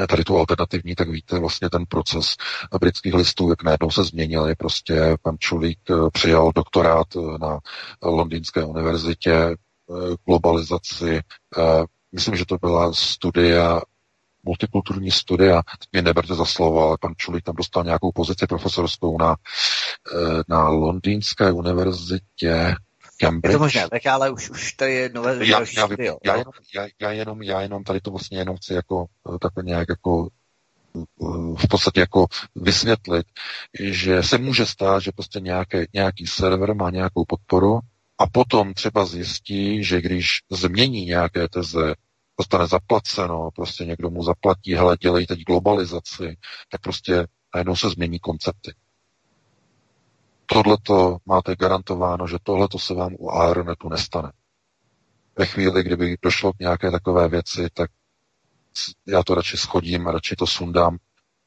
eh, 0.00 0.06
tady 0.06 0.24
tu 0.24 0.38
alternativní, 0.38 0.94
tak 0.94 1.08
víte 1.08 1.38
vlastně 1.38 1.70
ten 1.70 1.84
proces 1.88 2.36
britských 2.80 3.14
listů, 3.14 3.50
jak 3.50 3.62
najednou 3.62 3.90
se 3.90 4.04
změnili. 4.04 4.54
Prostě 4.54 5.16
pan 5.22 5.36
Čulík 5.38 5.78
eh, 5.90 5.94
přijal 6.12 6.52
doktorát 6.54 7.06
na 7.40 7.58
Londýnské 8.02 8.64
univerzitě, 8.64 9.56
globalizaci, 10.26 11.20
myslím, 12.12 12.36
že 12.36 12.46
to 12.46 12.58
byla 12.58 12.92
studia 12.92 13.80
multikulturní 14.46 15.10
studia, 15.10 15.62
teď 15.78 15.88
mě 15.92 16.02
neberte 16.02 16.34
za 16.34 16.44
slovo, 16.44 16.88
ale 16.88 16.96
pan 17.00 17.14
Čulík 17.16 17.44
tam 17.44 17.54
dostal 17.54 17.84
nějakou 17.84 18.12
pozici 18.12 18.46
profesorskou 18.46 19.18
na, 19.18 19.36
eh, 20.14 20.42
na 20.48 20.68
Londýnské 20.68 21.52
univerzitě 21.52 22.74
Cambridge. 23.20 23.52
Je 23.52 23.58
to 23.58 23.64
možné, 23.64 23.88
tak 23.88 24.06
ale 24.06 24.30
už, 24.30 24.50
už 24.50 24.72
to 24.72 24.84
je 24.84 25.10
nové 25.14 25.46
já, 25.46 25.60
já, 25.60 25.86
studio, 25.86 26.18
já, 26.24 26.36
jenom, 26.36 26.52
já, 26.74 26.86
já, 27.00 27.10
jenom, 27.10 27.42
já 27.42 27.60
jenom 27.60 27.84
tady 27.84 28.00
to 28.00 28.10
vlastně 28.10 28.38
jenom 28.38 28.56
chci 28.56 28.74
jako 28.74 29.06
eh, 29.34 29.38
takhle 29.38 29.62
nějak 29.62 29.88
jako 29.88 30.28
eh, 30.96 31.04
v 31.58 31.68
podstatě 31.70 32.00
jako 32.00 32.26
vysvětlit, 32.54 33.26
že 33.80 34.22
se 34.22 34.38
může 34.38 34.66
stát, 34.66 35.02
že 35.02 35.12
prostě 35.12 35.40
nějaké, 35.40 35.86
nějaký 35.92 36.26
server 36.26 36.74
má 36.74 36.90
nějakou 36.90 37.24
podporu 37.24 37.80
a 38.18 38.26
potom 38.26 38.74
třeba 38.74 39.06
zjistí, 39.06 39.84
že 39.84 40.00
když 40.00 40.28
změní 40.50 41.04
nějaké 41.04 41.48
teze 41.48 41.94
dostane 42.38 42.66
zaplaceno, 42.66 43.50
prostě 43.54 43.84
někdo 43.84 44.10
mu 44.10 44.22
zaplatí, 44.22 44.74
hele, 44.74 44.96
dělej 44.96 45.26
teď 45.26 45.40
globalizaci, 45.40 46.36
tak 46.70 46.80
prostě 46.80 47.26
najednou 47.54 47.76
se 47.76 47.90
změní 47.90 48.18
koncepty. 48.18 48.74
Tohle 50.46 50.76
to 50.82 51.16
máte 51.26 51.56
garantováno, 51.56 52.26
že 52.26 52.36
tohle 52.42 52.68
to 52.68 52.78
se 52.78 52.94
vám 52.94 53.14
u 53.18 53.30
Aeronetu 53.30 53.88
nestane. 53.88 54.32
Ve 55.38 55.46
chvíli, 55.46 55.82
kdyby 55.82 56.16
došlo 56.22 56.52
k 56.52 56.58
nějaké 56.58 56.90
takové 56.90 57.28
věci, 57.28 57.68
tak 57.72 57.90
já 59.06 59.22
to 59.22 59.34
radši 59.34 59.56
schodím, 59.56 60.06
radši 60.06 60.36
to 60.36 60.46
sundám, 60.46 60.96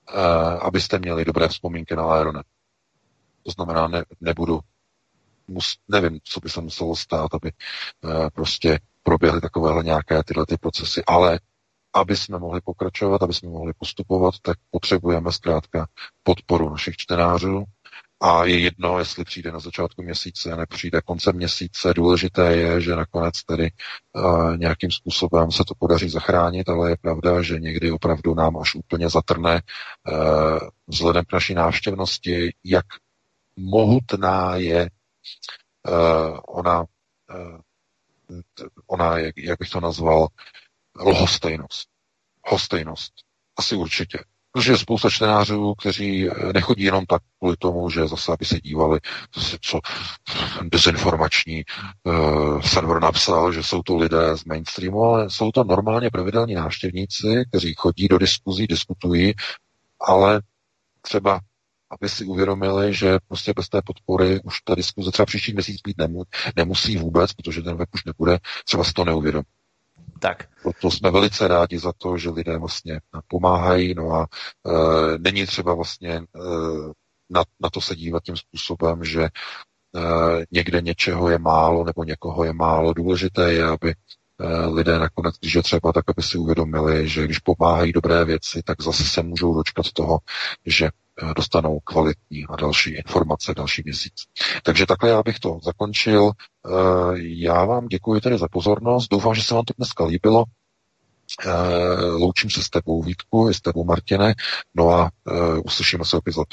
eh, 0.09 0.59
abyste 0.59 0.99
měli 0.99 1.25
dobré 1.25 1.48
vzpomínky 1.48 1.95
na 1.95 2.03
Aeronet. 2.03 2.45
To 3.43 3.51
znamená, 3.51 3.88
ne, 3.88 4.03
nebudu, 4.22 4.59
mus, 5.50 5.78
nevím, 5.88 6.19
co 6.24 6.40
by 6.40 6.50
se 6.50 6.61
muselo 6.61 6.95
stát, 6.95 7.34
aby 7.34 7.52
eh, 7.52 8.30
prostě 8.34 8.80
proběhly 9.03 9.42
takovéhle 9.42 9.84
nějaké 9.84 10.24
tyhle 10.24 10.45
ty 10.45 10.58
procesy, 10.58 11.03
ale 11.08 11.40
aby 11.94 12.18
jsme 12.18 12.40
mohli 12.40 12.61
pokračovat, 12.61 13.24
aby 13.24 13.34
jsme 13.34 13.50
mohli 13.50 13.74
postupovat, 13.74 14.34
tak 14.42 14.58
potřebujeme 14.72 15.32
zkrátka 15.32 15.88
podporu 16.24 16.69
našich 16.69 16.98
čtenářů 16.98 17.66
a 18.22 18.45
je 18.45 18.60
jedno, 18.60 19.00
jestli 19.00 19.24
přijde 19.24 19.52
na 19.52 19.60
začátku 19.60 20.03
měsíce, 20.03 20.56
nepřijde 20.56 21.02
koncem 21.02 21.36
měsíce. 21.36 21.94
Důležité 21.94 22.56
je, 22.56 22.82
že 22.82 22.95
nakonec 22.95 23.44
tedy 23.44 23.72
uh, 24.14 24.58
nějakým 24.58 24.92
způsobem 24.92 25.52
se 25.52 25.64
to 25.68 25.74
podaří 25.80 26.10
zachránit, 26.10 26.69
ale 26.69 26.90
je 26.90 26.98
pravda, 27.02 27.42
že 27.42 27.60
někdy 27.60 27.92
opravdu 27.92 28.34
nám 28.34 28.58
až 28.58 28.76
úplně 28.76 29.10
zatrne 29.10 29.61
uh, 29.61 30.60
vzhledem 30.88 31.26
k 31.26 31.34
naší 31.34 31.53
návštěvnosti, 31.53 32.53
jak 32.64 32.86
mohutná 33.58 34.56
je 34.56 34.90
ona 36.48 36.80
uh, 36.82 37.59
ona, 38.88 39.17
jak, 39.17 39.38
jak 39.38 39.59
bych 39.59 39.69
to 39.69 39.80
nazval, 39.80 40.27
lhostejnost. 40.99 41.90
Hostejnost. 42.45 43.14
Asi 43.58 43.75
určitě. 43.75 44.19
Protože 44.51 44.72
je 44.72 44.77
spousta 44.77 45.09
čtenářů, 45.09 45.74
kteří 45.75 46.30
eh, 46.30 46.53
nechodí 46.53 46.83
jenom 46.83 47.06
tak 47.06 47.22
kvůli 47.40 47.58
tomu, 47.58 47.90
že 47.90 48.08
zase, 48.08 48.33
aby 48.33 48.45
se 48.45 48.59
dívali, 48.61 48.99
co 49.61 49.80
dezinformační 50.64 51.64
uh, 52.03 52.61
server 52.61 53.01
napsal, 53.01 53.51
že 53.53 53.64
jsou 53.64 53.83
to 53.83 53.98
lidé 53.98 54.38
z 54.38 54.45
mainstreamu, 54.45 55.03
ale 55.03 55.30
jsou 55.30 55.51
to 55.51 55.64
normálně 55.64 56.09
pravidelní 56.09 56.53
návštěvníci, 56.53 57.43
kteří 57.49 57.74
chodí 57.77 58.08
do 58.08 58.17
diskuzí, 58.17 58.67
diskutují, 58.67 59.33
ale 60.01 60.41
třeba 61.01 61.40
aby 61.90 62.09
si 62.09 62.26
uvědomili, 62.26 62.93
že 62.93 63.18
prostě 63.27 63.53
bez 63.56 63.69
té 63.69 63.82
podpory 63.85 64.40
už 64.43 64.61
ta 64.61 64.76
diskuze 64.76 65.11
třeba 65.11 65.26
příští 65.26 65.53
měsíc 65.53 65.82
být 65.82 65.98
nemu, 65.98 66.24
nemusí 66.56 66.98
vůbec, 66.98 67.34
protože 67.34 67.61
ten 67.61 67.77
web 67.77 67.90
už 67.93 68.06
nebude, 68.06 68.40
třeba 68.66 68.84
si 68.84 68.93
to 68.93 69.06
neuvědomí. 69.06 69.45
Tak. 70.19 70.48
Proto 70.64 70.92
jsme 70.92 71.11
velice 71.11 71.48
rádi 71.48 71.80
za 71.80 71.93
to, 71.98 72.18
že 72.18 72.30
lidé 72.30 72.58
vlastně 72.58 73.00
pomáhají, 73.27 73.93
no 73.93 74.11
a 74.11 74.27
e, 74.68 75.18
není 75.18 75.45
třeba 75.45 75.74
vlastně 75.74 76.11
e, 76.11 76.24
na, 77.30 77.43
na 77.59 77.69
to 77.69 77.82
se 77.82 77.95
dívat 77.95 78.24
tím 78.24 78.38
způsobem, 78.38 79.03
že 79.03 79.24
e, 79.24 79.30
někde 80.51 80.82
něčeho 80.82 81.30
je 81.30 81.40
málo 81.40 81.84
nebo 81.84 82.03
někoho 82.03 82.43
je 82.43 82.53
málo. 82.53 82.93
Důležité 82.93 83.53
je, 83.53 83.66
aby 83.66 83.90
e, 83.92 84.66
lidé 84.66 85.00
nakonec, 85.00 85.35
když 85.40 85.53
je 85.53 85.64
třeba, 85.64 85.93
tak 85.93 86.06
aby 86.09 86.24
si 86.24 86.38
uvědomili, 86.38 87.08
že 87.09 87.24
když 87.24 87.40
pomáhají 87.40 87.92
dobré 87.93 88.26
věci, 88.26 88.61
tak 88.64 88.82
zase 88.82 89.03
se 89.03 89.24
můžou 89.24 89.53
dočkat 89.53 89.92
toho, 89.93 90.19
že 90.66 90.90
dostanou 91.35 91.80
kvalitní 91.80 92.45
a 92.49 92.56
další 92.56 92.89
informace 92.89 93.53
další 93.53 93.81
měsíc. 93.85 94.14
Takže 94.64 94.85
takhle 94.85 95.09
já 95.09 95.23
bych 95.23 95.39
to 95.39 95.59
zakončil. 95.64 96.31
Eh, 96.31 96.72
já 97.17 97.65
vám 97.65 97.88
děkuji 97.88 98.22
tedy 98.22 98.38
za 98.38 98.48
pozornost. 98.48 99.07
Doufám, 99.11 99.35
že 99.35 99.43
se 99.43 99.53
vám 99.53 99.65
to 99.65 99.73
dneska 99.77 100.06
líbilo. 100.06 100.43
Eh, 101.45 102.01
loučím 102.01 102.49
se 102.49 102.64
s 102.64 102.69
tebou 102.69 103.03
Vítku, 103.03 103.49
i 103.49 103.53
s 103.53 103.61
tebou 103.61 103.83
Martine, 103.83 104.33
no 104.75 104.89
a 104.89 105.11
uslyšíme 105.65 106.06
se 106.06 106.17
opět 106.17 106.33
za, 106.33 106.43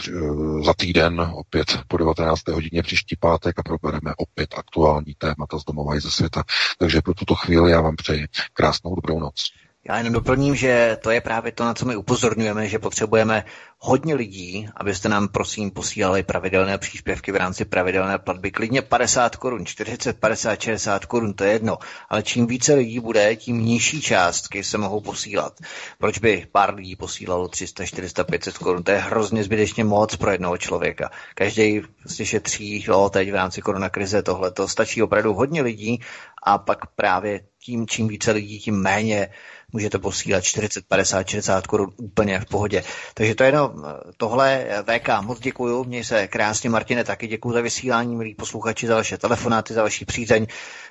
za 0.65 0.75
týden, 0.75 1.21
opět 1.21 1.79
po 1.89 1.97
19. 1.97 2.49
hodině 2.49 2.83
příští 2.83 3.17
pátek 3.21 3.59
a 3.59 3.63
probereme 3.63 4.15
opět 4.17 4.55
aktuální 4.59 5.15
témata 5.19 5.59
z 5.59 5.65
domova 5.65 5.97
i 5.97 6.01
ze 6.01 6.11
světa. 6.11 6.43
Takže 6.79 7.03
pro 7.03 7.15
tuto 7.15 7.35
chvíli 7.35 7.71
já 7.71 7.81
vám 7.81 7.97
přeji 7.97 8.27
krásnou 8.53 8.95
dobrou 8.95 9.21
noc. 9.21 9.51
Já 9.89 9.99
jenom 9.99 10.13
doplním, 10.13 10.55
že 10.55 10.99
to 11.03 11.11
je 11.11 11.21
právě 11.21 11.53
to, 11.53 11.65
na 11.65 11.75
co 11.75 11.87
my 11.87 11.97
upozorňujeme, 11.97 12.69
že 12.69 12.79
potřebujeme 12.79 13.45
hodně 13.79 14.15
lidí, 14.15 14.69
abyste 14.77 15.09
nám 15.09 15.29
prosím 15.29 15.71
posílali 15.71 16.23
pravidelné 16.23 16.79
příspěvky 16.79 17.33
v 17.33 17.37
rámci 17.37 17.65
pravidelné 17.65 18.19
platby. 18.19 18.51
Klidně 18.51 18.83
50 18.83 19.37
korun, 19.37 19.67
40, 19.67 20.21
50, 20.21 20.61
60 20.61 21.07
korun, 21.07 21.35
to 21.35 21.45
je 21.45 21.53
jedno. 21.53 21.79
Ale 22.09 22.23
čím 22.23 22.47
více 22.47 22.75
lidí 22.75 23.01
bude, 23.01 23.37
tím 23.37 23.65
nižší 23.65 24.03
částky 24.03 24.65
se 24.65 24.79
mohou 24.79 25.01
posílat. 25.01 25.61
Proč 25.99 26.19
by 26.19 26.47
pár 26.53 26.75
lidí 26.75 26.97
posílalo 26.97 27.49
300, 27.49 27.87
400, 27.87 28.25
500 28.25 28.59
korun? 28.59 28.83
To 28.83 28.91
je 28.91 28.99
hrozně 28.99 29.45
zbytečně 29.45 29.85
moc 29.85 30.17
pro 30.17 30.31
jednoho 30.31 30.59
člověka. 30.59 31.11
Každý 31.35 31.83
prostě 32.01 32.27
šetří, 32.27 32.85
jo, 32.89 33.11
teď 33.13 33.31
v 33.31 33.35
rámci 33.35 33.63
koronakrize 33.63 34.23
tohle. 34.23 34.51
To 34.51 34.69
stačí 34.69 35.03
opravdu 35.03 35.35
hodně 35.35 35.63
lidí 35.63 36.01
a 36.43 36.59
pak 36.59 36.87
právě 36.87 37.41
tím, 37.67 37.87
čím 37.87 38.09
více 38.09 38.33
lidí, 38.33 38.59
tím 38.59 38.83
méně 38.83 39.29
můžete 39.73 39.99
posílat 39.99 40.45
40, 40.45 40.87
50, 40.89 41.29
60 41.29 41.67
korun 41.67 41.93
úplně 41.97 42.41
v 42.41 42.45
pohodě. 42.45 42.83
Takže 43.15 43.35
to 43.35 43.43
je 43.43 43.49
jenom 43.49 43.71
eh, 43.85 44.13
tohle. 44.17 44.67
VK, 44.83 45.09
moc 45.21 45.41
děkuju, 45.41 45.85
měj 45.85 46.05
se 46.05 46.29
krásně, 46.29 46.71
Martine, 46.71 47.05
taky 47.05 47.27
děkuji 47.27 47.53
za 47.53 47.61
vysílání, 47.61 48.17
milí 48.17 48.35
posluchači, 48.35 48.87
za 48.87 48.95
vaše 48.95 49.19
telefonáty, 49.19 49.75
za 49.75 49.83
vaši 49.83 50.05
přízeň. 50.05 50.47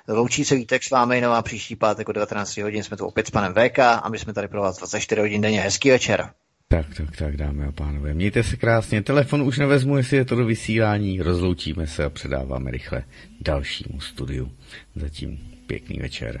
Loučí 0.08 0.44
se 0.44 0.54
Vítek 0.54 0.82
s 0.82 0.90
vámi, 0.90 1.20
nová 1.20 1.42
příští 1.42 1.76
pátek 1.76 2.08
o 2.08 2.12
19 2.12 2.56
hodin, 2.56 2.82
jsme 2.82 2.96
tu 2.96 3.06
opět 3.06 3.26
s 3.26 3.30
panem 3.30 3.54
VK 3.54 3.78
a 3.78 4.08
my 4.08 4.18
jsme 4.18 4.32
tady 4.32 4.48
pro 4.48 4.62
vás 4.62 4.78
24 4.78 5.20
hodin 5.20 5.40
denně. 5.40 5.60
Hezký 5.60 5.90
večer. 5.90 6.30
Tak, 6.68 6.86
tak, 6.96 7.16
tak, 7.16 7.36
dámy 7.36 7.64
a 7.64 7.72
pánové, 7.72 8.14
mějte 8.14 8.42
se 8.42 8.56
krásně. 8.56 9.02
Telefon 9.02 9.42
už 9.42 9.58
nevezmu, 9.58 9.96
jestli 9.96 10.16
je 10.16 10.24
to 10.24 10.36
do 10.36 10.44
vysílání. 10.44 11.20
Rozloučíme 11.20 11.86
se 11.86 12.04
a 12.04 12.10
předáváme 12.10 12.70
rychle 12.70 13.04
dalšímu 13.40 14.00
studiu. 14.00 14.50
Zatím 14.96 15.38
pěkný 15.66 15.98
večer. 15.98 16.40